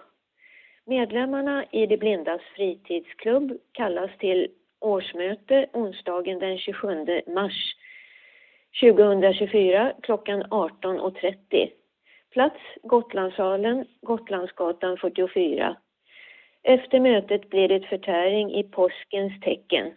Medlemmarna 0.87 1.65
i 1.73 1.87
De 1.87 1.97
blindas 1.97 2.41
fritidsklubb 2.57 3.53
kallas 3.73 4.11
till 4.19 4.49
årsmöte 4.81 5.67
onsdagen 5.73 6.39
den 6.39 6.59
27 6.59 6.89
mars 7.27 7.76
2024 8.81 9.93
klockan 10.03 10.43
18.30. 10.43 11.71
Plats 12.31 12.61
Gotlandssalen, 12.83 13.87
Gotlandsgatan 14.01 14.97
44. 14.99 15.77
Efter 16.63 17.01
mötet 17.01 17.51
blir 17.51 17.69
det 17.69 17.81
förtäring 17.81 18.55
i 18.55 18.63
påskens 18.65 19.41
tecken. 19.41 19.93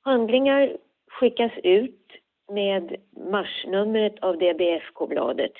Handlingar 0.00 0.76
skickas 1.10 1.52
ut 1.62 2.12
med 2.52 2.96
marsnumret 3.30 4.18
av 4.18 4.38
DBFK-bladet 4.38 5.52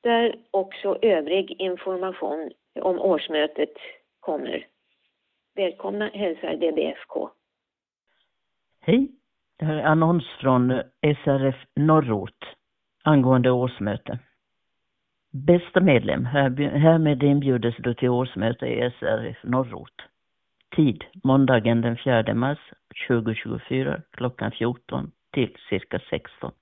där 0.00 0.36
också 0.50 0.98
övrig 1.02 1.60
information 1.60 2.50
om 2.80 3.00
årsmötet 3.00 3.72
kommer. 4.20 4.66
Välkomna 5.54 6.08
hälsar 6.08 6.56
DBFK. 6.56 7.30
Hej, 8.80 9.08
annons 9.62 10.24
från 10.40 10.82
SRF 11.02 11.56
Norrort 11.76 12.54
angående 13.04 13.50
årsmöte. 13.50 14.18
Bästa 15.32 15.80
medlem, 15.80 16.26
härmed 16.26 17.22
inbjudes 17.22 17.74
du 17.78 17.94
till 17.94 18.08
årsmöte 18.08 18.66
i 18.66 18.90
SRF 18.90 19.36
Norrort. 19.42 20.06
Tid, 20.76 21.04
måndagen 21.24 21.80
den 21.80 21.96
4 21.96 22.34
mars 22.34 22.58
2024 23.08 24.00
klockan 24.10 24.50
14 24.50 25.10
till 25.32 25.56
cirka 25.68 26.00
16. 26.10 26.52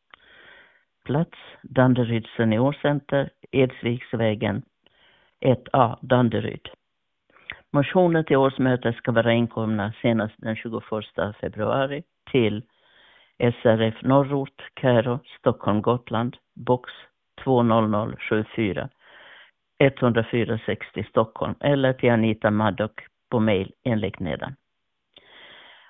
Plats, 1.05 1.39
Danderyd 1.63 2.27
seniorcenter, 2.37 3.31
Edsviksvägen 3.51 4.63
1A, 5.41 5.97
Danderyd. 6.03 6.69
Motioner 7.71 8.23
till 8.23 8.37
årsmötet 8.37 8.97
ska 8.97 9.13
vara 9.13 9.33
inkomna 9.33 9.93
senast 10.03 10.35
den 10.37 10.57
21 10.57 10.83
februari 11.41 12.03
till 12.31 12.63
SRF 13.43 14.03
Norrort, 14.03 14.71
Kärå, 14.81 15.19
Stockholm, 15.39 15.83
Gotland, 15.83 16.37
box 16.55 16.91
20074 17.45 18.89
10460 19.79 21.05
Stockholm 21.09 21.55
eller 21.61 21.93
till 21.93 22.11
Anita 22.11 22.51
Maddock 22.51 23.01
på 23.31 23.41
mail 23.41 23.73
enligt 23.85 24.21
nedan. 24.21 24.55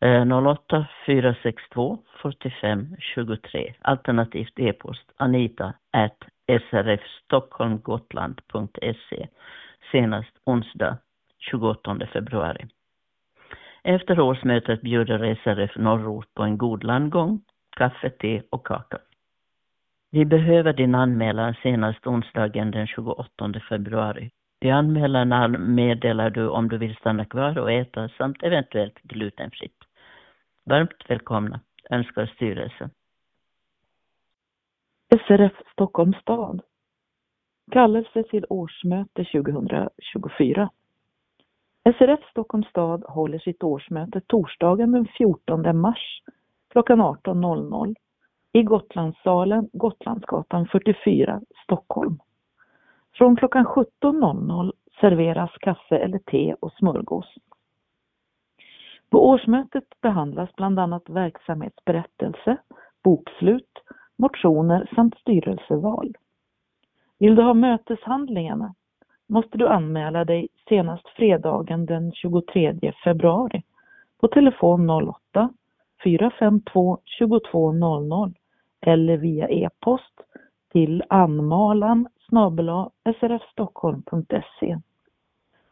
08 0.00 0.86
462 1.06 1.98
45 2.22 2.96
23 2.98 3.74
alternativt 3.80 4.58
e-post 4.58 5.12
anita 5.16 5.74
at 5.92 6.16
srfstockholmgotland.se 6.70 9.28
senast 9.92 10.30
onsdag 10.44 10.98
28 11.38 12.06
februari. 12.12 12.66
Efter 13.82 14.20
årsmötet 14.20 14.82
bjuder 14.82 15.34
SRF 15.34 15.76
Norrort 15.76 16.34
på 16.34 16.42
en 16.42 16.58
god 16.58 16.84
landgång, 16.84 17.40
kaffe, 17.76 18.10
te 18.10 18.42
och 18.50 18.66
kaka. 18.66 18.98
Vi 20.10 20.24
behöver 20.24 20.72
din 20.72 20.94
anmälan 20.94 21.54
senast 21.62 22.06
onsdagen 22.06 22.70
den 22.70 22.86
28 22.86 23.60
februari. 23.68 24.30
I 24.60 24.70
anmälan 24.70 25.74
meddelar 25.74 26.30
du 26.30 26.48
om 26.48 26.68
du 26.68 26.78
vill 26.78 26.96
stanna 26.96 27.24
kvar 27.24 27.58
och 27.58 27.72
äta 27.72 28.08
samt 28.08 28.42
eventuellt 28.42 29.02
glutenfritt. 29.02 29.78
Varmt 30.64 31.10
välkomna, 31.10 31.60
önskar 31.90 32.26
styrelsen. 32.26 32.90
SRF 35.26 35.52
Stockholms 35.72 36.16
stad. 36.16 36.62
Kallelse 37.72 38.22
till 38.22 38.46
årsmöte 38.48 39.24
2024. 39.24 40.70
SRF 41.98 42.20
Stockholms 42.30 42.66
stad 42.66 43.04
håller 43.08 43.38
sitt 43.38 43.62
årsmöte 43.62 44.20
torsdagen 44.26 44.92
den 44.92 45.06
14 45.18 45.80
mars 45.80 46.22
klockan 46.68 47.00
18.00 47.00 47.94
i 48.52 48.62
Gotlandssalen, 48.62 49.68
Gotlandsgatan 49.72 50.66
44, 50.66 51.40
Stockholm. 51.64 52.18
Från 53.18 53.36
klockan 53.36 53.66
17.00 53.66 54.72
serveras 55.00 55.50
kaffe 55.60 55.96
eller 55.96 56.18
te 56.18 56.54
och 56.60 56.72
smörgås. 56.72 57.34
På 59.10 59.28
årsmötet 59.28 59.84
behandlas 60.00 60.50
bland 60.56 60.78
annat 60.78 61.08
verksamhetsberättelse, 61.08 62.56
bokslut, 63.02 63.82
motioner 64.16 64.90
samt 64.94 65.18
styrelseval. 65.18 66.14
Vill 67.18 67.34
du 67.34 67.42
ha 67.42 67.54
möteshandlingarna 67.54 68.74
måste 69.28 69.58
du 69.58 69.68
anmäla 69.68 70.24
dig 70.24 70.48
senast 70.68 71.08
fredagen 71.08 71.86
den 71.86 72.12
23 72.12 72.92
februari 73.04 73.62
på 74.20 74.28
telefon 74.28 74.90
08 74.90 75.50
452 76.04 76.98
2200 77.18 78.32
eller 78.80 79.16
via 79.16 79.48
e-post 79.48 80.20
till 80.72 81.02
anmalan 81.08 82.08
snabel 82.28 82.90
srfstockholm.se. 83.20 84.78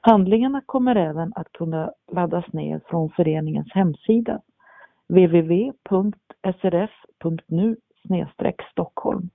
Handlingarna 0.01 0.61
kommer 0.67 0.97
även 0.97 1.33
att 1.35 1.53
kunna 1.53 1.93
laddas 2.13 2.53
ner 2.53 2.81
från 2.87 3.11
föreningens 3.11 3.73
hemsida 3.73 4.41
www.srf.nu 5.09 6.17
Stockholm. 8.71 9.31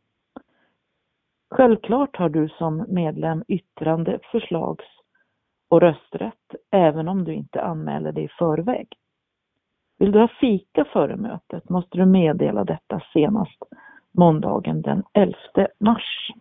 Självklart 1.52 2.18
har 2.18 2.30
du 2.30 2.50
som 2.50 2.86
medlem 2.88 3.44
yttrande, 3.48 4.20
förslags 4.32 4.86
och 5.70 5.82
rösträtt 5.82 6.56
även 6.72 7.08
om 7.08 7.24
du 7.24 7.34
inte 7.34 7.62
anmäler 7.62 8.12
dig 8.12 8.24
i 8.24 8.30
förväg. 8.30 8.88
Vill 9.98 10.12
du 10.12 10.20
ha 10.20 10.28
fika 10.28 10.86
före 10.86 11.16
mötet 11.16 11.70
måste 11.70 11.98
du 11.98 12.06
meddela 12.06 12.64
detta 12.64 13.02
senast 13.14 13.64
måndagen 14.12 14.82
den 14.82 15.04
11 15.14 15.36
mars. 15.80 16.32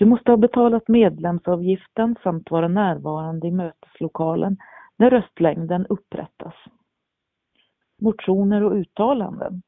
Du 0.00 0.06
måste 0.06 0.32
ha 0.32 0.36
betalat 0.36 0.88
medlemsavgiften 0.88 2.16
samt 2.22 2.50
vara 2.50 2.68
närvarande 2.68 3.46
i 3.46 3.50
möteslokalen 3.50 4.56
när 4.96 5.10
röstlängden 5.10 5.86
upprättas. 5.86 6.54
Motioner 8.02 8.62
och 8.62 8.72
uttalanden. 8.72 9.62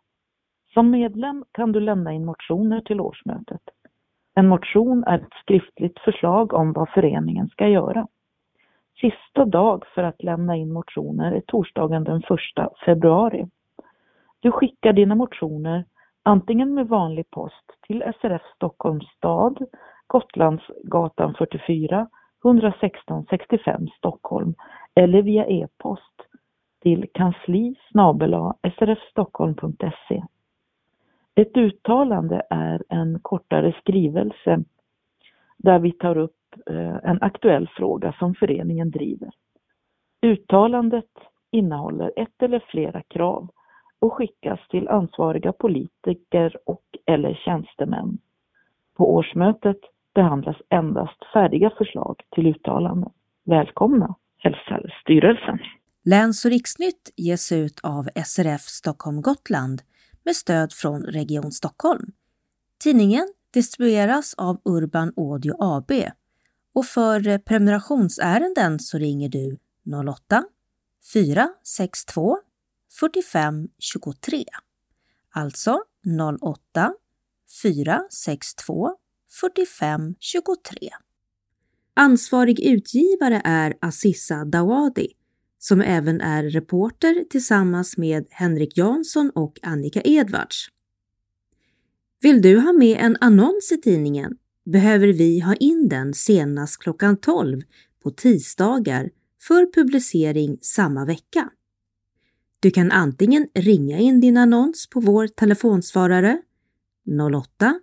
Som 0.75 0.91
medlem 0.91 1.45
kan 1.53 1.73
du 1.73 1.81
lämna 1.81 2.13
in 2.13 2.25
motioner 2.25 2.81
till 2.81 3.01
årsmötet. 3.01 3.61
En 4.35 4.49
motion 4.49 5.05
är 5.05 5.19
ett 5.19 5.35
skriftligt 5.43 5.99
förslag 5.99 6.53
om 6.53 6.73
vad 6.73 6.89
föreningen 6.89 7.49
ska 7.49 7.69
göra. 7.69 8.07
Sista 9.01 9.45
dag 9.45 9.85
för 9.95 10.03
att 10.03 10.23
lämna 10.23 10.57
in 10.57 10.73
motioner 10.73 11.33
är 11.33 11.43
torsdagen 11.47 12.05
den 12.05 12.19
1 12.19 12.25
februari. 12.85 13.47
Du 14.41 14.51
skickar 14.53 14.93
dina 14.93 15.15
motioner 15.15 15.85
antingen 16.23 16.75
med 16.75 16.89
vanlig 16.89 17.31
post 17.31 17.71
till 17.87 18.03
SRF 18.21 18.43
Stockholms 18.55 19.07
stad, 19.17 19.67
Gotlandsgatan 20.13 21.35
44, 21.35 22.07
116 22.45 23.27
65 23.31 23.89
Stockholm 23.99 24.55
eller 24.95 25.23
via 25.23 25.47
e-post 25.47 26.23
till 26.83 27.07
kansli 27.15 27.75
srfstockholm.se. 28.79 30.23
Ett 31.35 31.57
uttalande 31.57 32.43
är 32.51 32.83
en 32.89 33.19
kortare 33.23 33.75
skrivelse 33.81 34.65
där 35.57 35.79
vi 35.79 35.93
tar 35.93 36.17
upp 36.17 36.37
eh, 36.71 36.97
en 37.03 37.23
aktuell 37.23 37.69
fråga 37.69 38.15
som 38.19 38.35
föreningen 38.35 38.91
driver. 38.91 39.31
Uttalandet 40.23 41.11
innehåller 41.51 42.13
ett 42.17 42.43
eller 42.43 42.65
flera 42.67 43.03
krav 43.03 43.49
och 43.99 44.13
skickas 44.13 44.61
till 44.69 44.89
ansvariga 44.89 45.53
politiker 45.53 46.57
och 46.67 46.85
eller 47.07 47.35
tjänstemän. 47.35 48.19
På 48.95 49.15
årsmötet 49.15 49.79
behandlas 50.15 50.57
endast 50.71 51.19
färdiga 51.33 51.71
förslag 51.79 52.21
till 52.35 52.47
uttalanden. 52.47 53.11
Välkomna, 53.45 54.15
hälsar 54.39 55.01
styrelsen. 55.03 55.59
Läns 56.05 56.45
och 56.45 56.51
riksnytt 56.51 57.13
ges 57.17 57.53
ut 57.53 57.81
av 57.83 58.09
SRF 58.25 58.61
Stockholm 58.61 59.23
Gotland 59.23 59.83
med 60.25 60.37
stöd 60.37 60.73
från 60.73 61.03
Region 61.03 61.53
Stockholm. 61.53 62.13
Tidningen 62.85 63.29
distribueras 63.53 64.35
av 64.35 64.61
Urban 64.65 65.13
Audio 65.17 65.55
AB 65.59 65.91
och 66.75 66.85
för 66.85 67.39
prenumerationsärenden 67.39 68.79
så 68.79 68.99
ringer 68.99 69.29
du 69.29 69.57
08 70.09 70.45
462 71.13 72.39
45 73.01 73.69
23. 73.79 74.45
Alltså 75.35 75.79
08 76.41 76.95
462 77.63 78.97
45 79.41 80.15
23. 80.19 80.91
Ansvarig 81.95 82.61
utgivare 82.61 83.43
är 83.45 83.75
Assissa 83.81 84.45
Dawadi 84.45 85.09
som 85.59 85.81
även 85.81 86.21
är 86.21 86.43
reporter 86.43 87.25
tillsammans 87.31 87.97
med 87.97 88.27
Henrik 88.31 88.77
Jansson 88.77 89.31
och 89.35 89.59
Annika 89.63 90.01
Edvards. 90.05 90.69
Vill 92.21 92.43
du 92.43 92.59
ha 92.59 92.73
med 92.73 92.97
en 93.01 93.17
annons 93.21 93.73
i 93.73 93.81
tidningen 93.81 94.37
behöver 94.65 95.09
vi 95.09 95.41
ha 95.41 95.55
in 95.55 95.89
den 95.89 96.15
senast 96.15 96.79
klockan 96.79 97.17
12 97.17 97.61
på 98.03 98.11
tisdagar 98.11 99.11
för 99.41 99.73
publicering 99.73 100.59
samma 100.61 101.05
vecka. 101.05 101.51
Du 102.61 102.71
kan 102.71 102.91
antingen 102.93 103.49
ringa 103.55 103.99
in 103.99 104.21
din 104.21 104.37
annons 104.37 104.89
på 104.91 105.01
vår 105.01 105.27
telefonsvarare 105.27 106.43
08 107.35 107.81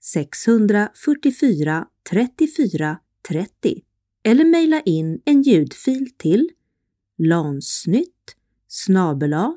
644 0.00 1.86
34 2.10 2.98
30 3.28 3.82
eller 4.22 4.44
mejla 4.44 4.80
in 4.80 5.20
en 5.24 5.42
ljudfil 5.42 6.10
till 6.16 6.50
lansnytt 7.18 8.36
snabela 8.68 9.56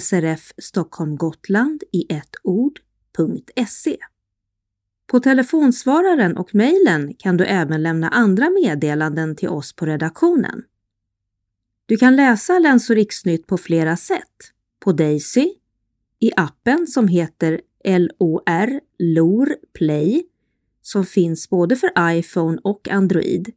srf 0.00 0.52
Stockholm 0.58 1.16
Gotland 1.16 1.82
i 1.92 2.14
ett 2.14 2.36
ord.se. 2.42 3.96
På 5.06 5.20
telefonsvararen 5.20 6.36
och 6.36 6.54
mejlen 6.54 7.14
kan 7.14 7.36
du 7.36 7.44
även 7.44 7.82
lämna 7.82 8.08
andra 8.08 8.50
meddelanden 8.50 9.36
till 9.36 9.48
oss 9.48 9.72
på 9.72 9.86
redaktionen. 9.86 10.62
Du 11.86 11.96
kan 11.96 12.16
läsa 12.16 12.58
Läns 12.58 12.90
och 12.90 12.96
riksnytt 12.96 13.46
på 13.46 13.58
flera 13.58 13.96
sätt. 13.96 14.52
På 14.80 14.92
Daisy, 14.92 15.48
i 16.18 16.30
appen 16.36 16.86
som 16.86 17.08
heter 17.08 17.60
LOR, 17.84 18.80
LOR 18.98 19.56
Play, 19.74 20.26
som 20.82 21.04
finns 21.04 21.50
både 21.50 21.76
för 21.76 21.90
iPhone 22.00 22.58
och 22.64 22.88
Android. 22.88 23.52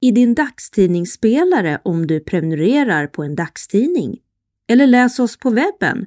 I 0.00 0.10
din 0.10 0.34
dagstidningsspelare 0.34 1.80
om 1.84 2.06
du 2.06 2.20
prenumererar 2.20 3.06
på 3.06 3.22
en 3.22 3.36
dagstidning. 3.36 4.20
Eller 4.66 4.86
läs 4.86 5.18
oss 5.18 5.36
på 5.36 5.50
webben 5.50 6.06